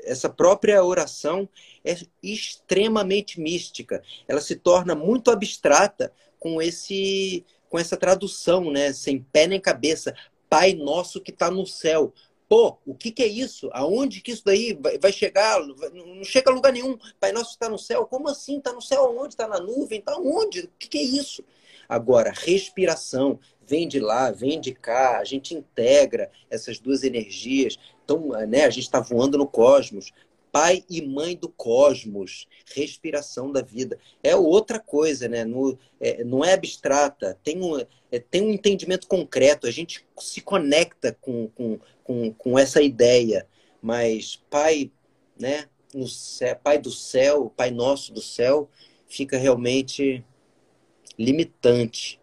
essa 0.00 0.28
própria 0.28 0.82
oração 0.82 1.48
é 1.84 1.96
extremamente 2.22 3.40
mística. 3.40 4.02
Ela 4.26 4.40
se 4.40 4.56
torna 4.56 4.94
muito 4.94 5.30
abstrata 5.30 6.12
com 6.38 6.60
esse 6.60 7.44
com 7.68 7.78
essa 7.78 7.96
tradução, 7.96 8.70
né? 8.70 8.92
Sem 8.92 9.20
pé 9.20 9.46
nem 9.46 9.60
cabeça. 9.60 10.14
Pai 10.48 10.74
nosso 10.74 11.20
que 11.20 11.30
está 11.30 11.50
no 11.50 11.66
céu. 11.66 12.12
Pô, 12.48 12.78
o 12.86 12.94
que, 12.94 13.10
que, 13.10 13.24
é 13.24 13.26
isso? 13.26 13.68
Aonde 13.72 14.20
que 14.20 14.30
isso 14.30 14.44
daí 14.44 14.78
vai, 15.00 15.12
chegar? 15.12 15.58
Não 15.92 16.22
chega 16.22 16.48
a 16.48 16.54
lugar 16.54 16.72
nenhum. 16.72 16.96
Pai 17.18 17.32
nosso 17.32 17.50
está 17.50 17.68
no 17.68 17.78
céu. 17.78 18.06
Como 18.06 18.28
assim? 18.28 18.58
Está 18.58 18.72
no 18.72 18.80
céu 18.80 19.04
aonde? 19.04 19.34
Está 19.34 19.48
na 19.48 19.58
nuvem? 19.58 19.98
Está 19.98 20.16
onde? 20.16 20.60
O 20.60 20.70
que, 20.78 20.88
que 20.88 20.98
é 20.98 21.02
isso? 21.02 21.42
Agora, 21.88 22.32
respiração, 22.32 23.38
vem 23.66 23.88
de 23.88 23.98
lá, 23.98 24.30
vem 24.30 24.60
de 24.60 24.72
cá, 24.72 25.18
a 25.18 25.24
gente 25.24 25.54
integra 25.54 26.30
essas 26.48 26.78
duas 26.78 27.02
energias. 27.02 27.76
Então, 28.06 28.28
né, 28.46 28.64
a 28.64 28.70
gente 28.70 28.84
está 28.84 29.00
voando 29.00 29.36
no 29.36 29.48
cosmos. 29.48 30.12
Pai 30.52 30.84
e 30.88 31.02
mãe 31.02 31.36
do 31.36 31.50
cosmos, 31.50 32.46
respiração 32.74 33.52
da 33.52 33.60
vida. 33.60 33.98
É 34.22 34.34
outra 34.34 34.78
coisa, 34.78 35.28
né? 35.28 35.44
No, 35.44 35.78
é, 36.00 36.24
não 36.24 36.42
é 36.42 36.54
abstrata, 36.54 37.38
tem 37.44 37.60
um, 37.60 37.78
é, 38.10 38.18
tem 38.18 38.40
um 38.40 38.52
entendimento 38.52 39.06
concreto, 39.06 39.66
a 39.66 39.70
gente 39.70 40.06
se 40.18 40.40
conecta 40.40 41.14
com, 41.20 41.48
com, 41.48 41.78
com, 42.02 42.32
com 42.32 42.58
essa 42.58 42.80
ideia. 42.80 43.46
Mas 43.82 44.42
Pai, 44.48 44.90
né? 45.38 45.66
No 45.92 46.08
céu, 46.08 46.56
pai 46.62 46.78
do 46.78 46.90
céu, 46.90 47.52
Pai 47.54 47.70
nosso 47.70 48.12
do 48.12 48.22
céu, 48.22 48.70
fica 49.06 49.36
realmente 49.36 50.24
limitante. 51.18 52.20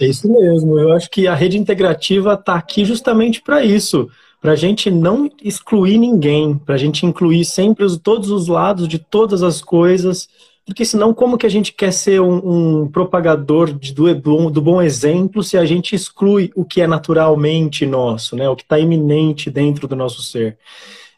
É 0.00 0.06
isso 0.06 0.32
mesmo. 0.32 0.78
Eu 0.78 0.92
acho 0.92 1.10
que 1.10 1.26
a 1.26 1.34
rede 1.34 1.58
integrativa 1.58 2.32
está 2.32 2.54
aqui 2.54 2.86
justamente 2.86 3.42
para 3.42 3.62
isso, 3.62 4.08
para 4.40 4.52
a 4.52 4.56
gente 4.56 4.90
não 4.90 5.30
excluir 5.44 5.98
ninguém, 5.98 6.56
para 6.56 6.74
a 6.74 6.78
gente 6.78 7.04
incluir 7.04 7.44
sempre 7.44 7.84
os, 7.84 7.98
todos 7.98 8.30
os 8.30 8.48
lados 8.48 8.88
de 8.88 8.98
todas 8.98 9.42
as 9.42 9.60
coisas, 9.60 10.26
porque 10.64 10.86
senão 10.86 11.12
como 11.12 11.36
que 11.36 11.44
a 11.44 11.50
gente 11.50 11.74
quer 11.74 11.92
ser 11.92 12.18
um, 12.18 12.82
um 12.82 12.88
propagador 12.88 13.74
de, 13.74 13.92
do, 13.92 14.50
do, 14.50 14.62
bom 14.62 14.80
exemplo 14.80 15.42
se 15.42 15.58
a 15.58 15.66
gente 15.66 15.94
exclui 15.94 16.50
o 16.54 16.64
que 16.64 16.80
é 16.80 16.86
naturalmente 16.86 17.84
nosso, 17.84 18.34
né? 18.36 18.48
O 18.48 18.56
que 18.56 18.62
está 18.62 18.78
iminente 18.78 19.50
dentro 19.50 19.86
do 19.86 19.94
nosso 19.94 20.22
ser. 20.22 20.56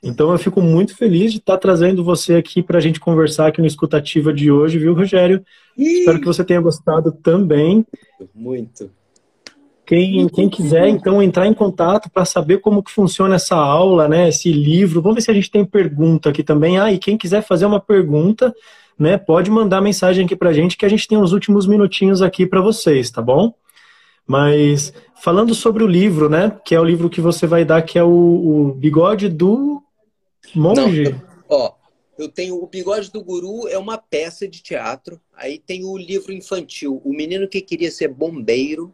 Então 0.02 0.32
eu 0.32 0.38
fico 0.38 0.60
muito 0.60 0.96
feliz 0.96 1.30
de 1.30 1.38
estar 1.38 1.56
trazendo 1.58 2.02
você 2.02 2.34
aqui 2.34 2.60
para 2.60 2.78
a 2.78 2.80
gente 2.80 2.98
conversar 2.98 3.46
aqui 3.46 3.60
no 3.60 3.66
Escutativa 3.68 4.32
de 4.32 4.50
hoje, 4.50 4.78
viu, 4.78 4.94
Rogério? 4.94 5.44
Ih! 5.76 6.00
Espero 6.00 6.20
que 6.20 6.26
você 6.26 6.44
tenha 6.44 6.60
gostado 6.60 7.12
também. 7.12 7.86
Muito. 8.34 8.90
Quem, 9.84 10.28
quem 10.28 10.48
quiser, 10.48 10.88
então, 10.88 11.22
entrar 11.22 11.46
em 11.46 11.52
contato 11.52 12.08
para 12.10 12.24
saber 12.24 12.58
como 12.58 12.82
que 12.82 12.90
funciona 12.90 13.34
essa 13.34 13.56
aula, 13.56 14.08
né, 14.08 14.28
esse 14.28 14.50
livro. 14.52 15.02
Vamos 15.02 15.16
ver 15.16 15.22
se 15.22 15.30
a 15.30 15.34
gente 15.34 15.50
tem 15.50 15.64
pergunta 15.64 16.30
aqui 16.30 16.42
também. 16.42 16.78
Ah, 16.78 16.92
e 16.92 16.98
quem 16.98 17.18
quiser 17.18 17.42
fazer 17.42 17.66
uma 17.66 17.80
pergunta, 17.80 18.54
né, 18.98 19.18
pode 19.18 19.50
mandar 19.50 19.80
mensagem 19.80 20.24
aqui 20.24 20.36
para 20.36 20.50
a 20.50 20.52
gente 20.52 20.76
que 20.76 20.86
a 20.86 20.88
gente 20.88 21.08
tem 21.08 21.18
os 21.18 21.32
últimos 21.32 21.66
minutinhos 21.66 22.22
aqui 22.22 22.46
para 22.46 22.60
vocês, 22.60 23.10
tá 23.10 23.20
bom? 23.20 23.52
Mas 24.26 24.94
falando 25.20 25.54
sobre 25.54 25.82
o 25.82 25.86
livro, 25.86 26.28
né, 26.28 26.56
que 26.64 26.74
é 26.74 26.80
o 26.80 26.84
livro 26.84 27.10
que 27.10 27.20
você 27.20 27.46
vai 27.46 27.64
dar, 27.64 27.82
que 27.82 27.98
é 27.98 28.04
o, 28.04 28.08
o 28.08 28.74
Bigode 28.74 29.28
do 29.28 29.82
Monge? 30.54 31.10
Não, 31.10 31.20
ó, 31.48 31.72
eu 32.18 32.28
tenho 32.28 32.62
o 32.62 32.66
Bigode 32.66 33.10
do 33.10 33.22
Guru 33.22 33.68
é 33.68 33.78
uma 33.78 33.96
peça 33.98 34.46
de 34.46 34.62
teatro. 34.62 35.20
Aí 35.34 35.58
tem 35.58 35.84
o 35.84 35.96
livro 35.96 36.32
infantil, 36.32 37.00
O 37.04 37.12
Menino 37.12 37.48
que 37.48 37.60
Queria 37.60 37.90
Ser 37.90 38.08
Bombeiro. 38.08 38.92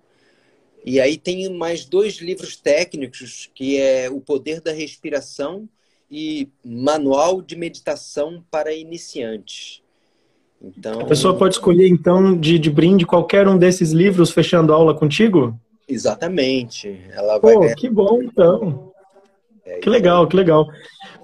E 0.84 1.00
aí 1.00 1.16
tem 1.16 1.52
mais 1.52 1.84
dois 1.84 2.16
livros 2.18 2.56
técnicos, 2.56 3.50
que 3.54 3.78
é 3.78 4.08
O 4.08 4.20
Poder 4.20 4.60
da 4.60 4.72
Respiração 4.72 5.68
e 6.10 6.48
Manual 6.64 7.42
de 7.42 7.56
Meditação 7.56 8.42
para 8.50 8.72
Iniciantes. 8.72 9.82
Então, 10.60 11.00
a 11.00 11.04
pessoa 11.04 11.36
pode 11.36 11.54
escolher, 11.54 11.88
então, 11.88 12.36
de, 12.36 12.58
de 12.58 12.70
brinde 12.70 13.06
qualquer 13.06 13.46
um 13.46 13.56
desses 13.56 13.92
livros 13.92 14.30
fechando 14.30 14.72
aula 14.72 14.94
contigo? 14.94 15.58
Exatamente. 15.88 17.00
Ela 17.12 17.38
vai 17.38 17.54
Pô, 17.54 17.74
que 17.76 17.88
bom, 17.88 18.22
então. 18.22 18.92
É, 19.68 19.78
que 19.78 19.90
legal, 19.90 20.26
que 20.26 20.34
legal. 20.34 20.66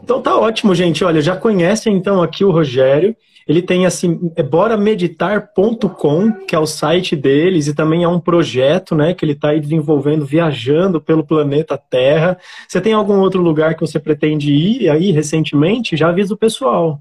Então 0.02 0.20
tá 0.20 0.36
ótimo, 0.36 0.74
gente. 0.74 1.02
Olha, 1.02 1.22
já 1.22 1.34
conhecem 1.34 1.96
então 1.96 2.22
aqui 2.22 2.44
o 2.44 2.50
Rogério. 2.50 3.16
Ele 3.46 3.60
tem 3.60 3.84
assim, 3.84 4.32
é 4.36 4.42
borameditar.com, 4.42 6.32
que 6.46 6.54
é 6.54 6.58
o 6.58 6.66
site 6.66 7.14
deles, 7.14 7.66
e 7.66 7.74
também 7.74 8.02
é 8.02 8.08
um 8.08 8.18
projeto, 8.18 8.94
né, 8.94 9.12
que 9.12 9.22
ele 9.22 9.32
está 9.32 9.52
desenvolvendo, 9.54 10.24
viajando 10.24 10.98
pelo 10.98 11.24
planeta 11.24 11.76
Terra. 11.76 12.38
Você 12.66 12.80
tem 12.80 12.94
algum 12.94 13.18
outro 13.20 13.42
lugar 13.42 13.74
que 13.74 13.82
você 13.82 14.00
pretende 14.00 14.50
ir 14.50 14.88
aí 14.88 15.10
recentemente? 15.10 15.96
Já 15.96 16.08
avisa 16.08 16.32
o 16.32 16.38
pessoal. 16.38 16.98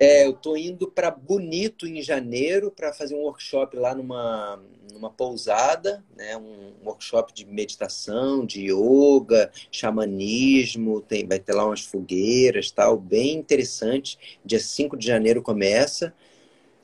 É, 0.00 0.26
eu 0.26 0.32
tô 0.32 0.56
indo 0.56 0.88
para 0.88 1.10
Bonito 1.10 1.84
em 1.84 2.00
janeiro 2.00 2.70
para 2.70 2.92
fazer 2.92 3.16
um 3.16 3.22
workshop 3.22 3.76
lá 3.76 3.94
numa, 3.96 4.62
numa 4.92 5.10
pousada, 5.10 6.04
né? 6.16 6.36
Um 6.36 6.72
workshop 6.84 7.32
de 7.34 7.44
meditação, 7.44 8.46
de 8.46 8.70
yoga, 8.72 9.50
xamanismo, 9.72 11.00
tem, 11.00 11.26
vai 11.26 11.40
ter 11.40 11.52
lá 11.52 11.66
umas 11.66 11.80
fogueiras, 11.80 12.70
tal, 12.70 12.96
bem 12.96 13.34
interessante. 13.36 14.38
Dia 14.44 14.60
5 14.60 14.96
de 14.96 15.06
janeiro 15.06 15.42
começa. 15.42 16.14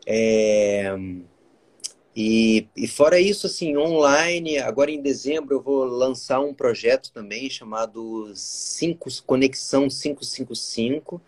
É... 0.04 0.92
E, 2.16 2.68
e 2.76 2.86
fora 2.86 3.20
isso, 3.20 3.46
assim, 3.46 3.76
online, 3.76 4.58
agora 4.58 4.90
em 4.90 5.00
dezembro 5.02 5.56
eu 5.56 5.60
vou 5.60 5.84
lançar 5.84 6.40
um 6.40 6.54
projeto 6.54 7.12
também 7.12 7.50
chamado 7.50 8.32
cinco, 8.36 9.08
Conexão 9.26 9.88
555 9.88 11.20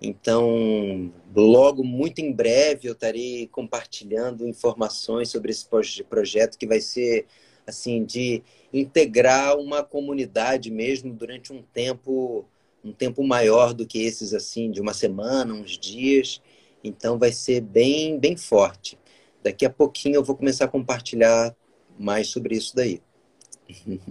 então, 0.00 1.12
logo, 1.34 1.82
muito 1.82 2.20
em 2.20 2.32
breve, 2.32 2.88
eu 2.88 2.92
estarei 2.92 3.46
compartilhando 3.46 4.46
informações 4.46 5.30
sobre 5.30 5.50
esse 5.50 5.66
projeto 6.08 6.58
que 6.58 6.66
vai 6.66 6.80
ser, 6.80 7.26
assim, 7.66 8.04
de 8.04 8.42
integrar 8.72 9.56
uma 9.56 9.82
comunidade 9.82 10.70
mesmo 10.70 11.12
durante 11.12 11.52
um 11.52 11.62
tempo, 11.62 12.44
um 12.84 12.92
tempo 12.92 13.22
maior 13.22 13.72
do 13.72 13.86
que 13.86 14.02
esses, 14.02 14.34
assim, 14.34 14.70
de 14.70 14.80
uma 14.80 14.92
semana, 14.92 15.54
uns 15.54 15.78
dias. 15.78 16.42
Então, 16.82 17.18
vai 17.18 17.32
ser 17.32 17.60
bem, 17.60 18.18
bem 18.18 18.36
forte. 18.36 18.98
Daqui 19.42 19.64
a 19.64 19.70
pouquinho 19.70 20.16
eu 20.16 20.24
vou 20.24 20.36
começar 20.36 20.66
a 20.66 20.68
compartilhar 20.68 21.54
mais 21.98 22.28
sobre 22.28 22.56
isso 22.56 22.74
daí. 22.74 23.00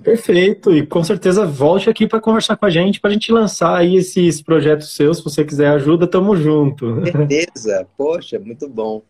Perfeito, 0.03 0.75
e 0.75 0.85
com 0.85 1.03
certeza 1.03 1.45
volte 1.45 1.89
aqui 1.89 2.07
para 2.07 2.19
conversar 2.19 2.57
com 2.57 2.65
a 2.65 2.69
gente, 2.69 2.99
para 2.99 3.11
a 3.11 3.13
gente 3.13 3.31
lançar 3.31 3.77
aí 3.77 3.95
esses 3.95 4.41
projetos 4.41 4.95
seus, 4.95 5.17
se 5.17 5.23
você 5.23 5.45
quiser 5.45 5.67
ajuda, 5.67 6.07
tamo 6.07 6.35
junto. 6.35 7.03
Certeza, 7.05 7.87
poxa, 7.95 8.39
muito 8.39 8.67
bom. 8.67 9.01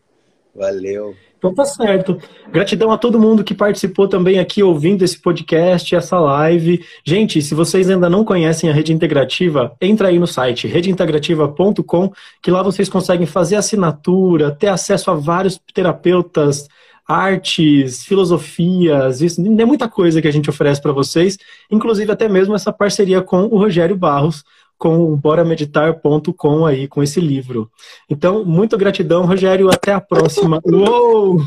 Valeu. 0.54 1.14
Então 1.36 1.52
tá 1.52 1.64
certo. 1.64 2.18
Gratidão 2.50 2.90
a 2.90 2.96
todo 2.96 3.20
mundo 3.20 3.44
que 3.44 3.52
participou 3.52 4.08
também 4.08 4.38
aqui 4.38 4.62
ouvindo 4.62 5.02
esse 5.02 5.20
podcast, 5.20 5.94
essa 5.94 6.18
live. 6.18 6.82
Gente, 7.04 7.42
se 7.42 7.54
vocês 7.54 7.90
ainda 7.90 8.08
não 8.08 8.24
conhecem 8.24 8.70
a 8.70 8.72
Rede 8.72 8.92
Integrativa, 8.92 9.74
entra 9.80 10.08
aí 10.08 10.18
no 10.18 10.26
site 10.26 10.66
redeintegrativa.com, 10.66 12.12
que 12.40 12.50
lá 12.50 12.62
vocês 12.62 12.88
conseguem 12.88 13.26
fazer 13.26 13.56
assinatura, 13.56 14.52
ter 14.52 14.68
acesso 14.68 15.10
a 15.10 15.14
vários 15.14 15.60
terapeutas, 15.74 16.66
artes, 17.06 18.04
filosofias, 18.04 19.20
isso, 19.20 19.40
é 19.40 19.64
muita 19.64 19.88
coisa 19.88 20.22
que 20.22 20.28
a 20.28 20.30
gente 20.32 20.48
oferece 20.48 20.80
para 20.80 20.92
vocês, 20.92 21.38
inclusive 21.70 22.10
até 22.10 22.28
mesmo 22.28 22.54
essa 22.54 22.72
parceria 22.72 23.20
com 23.20 23.44
o 23.44 23.58
Rogério 23.58 23.96
Barros, 23.96 24.44
com 24.78 25.00
o 25.00 25.16
borameditar.com 25.16 26.66
aí, 26.66 26.88
com 26.88 27.02
esse 27.02 27.20
livro. 27.20 27.70
Então, 28.08 28.44
muito 28.44 28.76
gratidão, 28.76 29.24
Rogério, 29.24 29.68
até 29.68 29.92
a 29.92 30.00
próxima. 30.00 30.60
Uou! 30.64 31.38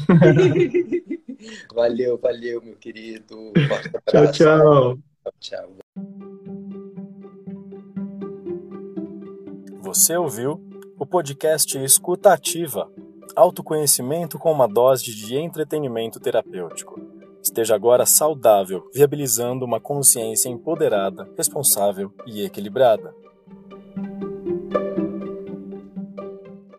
valeu, 1.73 2.17
valeu, 2.17 2.61
meu 2.63 2.75
querido. 2.75 3.51
Tchau, 4.09 4.31
tchau. 4.31 4.97
Tchau. 5.39 5.69
Você 9.81 10.15
ouviu 10.15 10.61
o 10.97 11.05
podcast 11.05 11.77
Escuta 11.77 12.33
Ativa, 12.33 12.89
autoconhecimento 13.37 14.39
com 14.39 14.51
uma 14.51 14.67
dose 14.67 15.13
de 15.13 15.37
entretenimento 15.37 16.19
terapêutico. 16.19 16.99
Esteja 17.39 17.75
agora 17.75 18.03
saudável, 18.03 18.89
viabilizando 18.91 19.63
uma 19.63 19.79
consciência 19.79 20.49
empoderada, 20.49 21.29
responsável 21.37 22.11
e 22.25 22.43
equilibrada. 22.43 23.13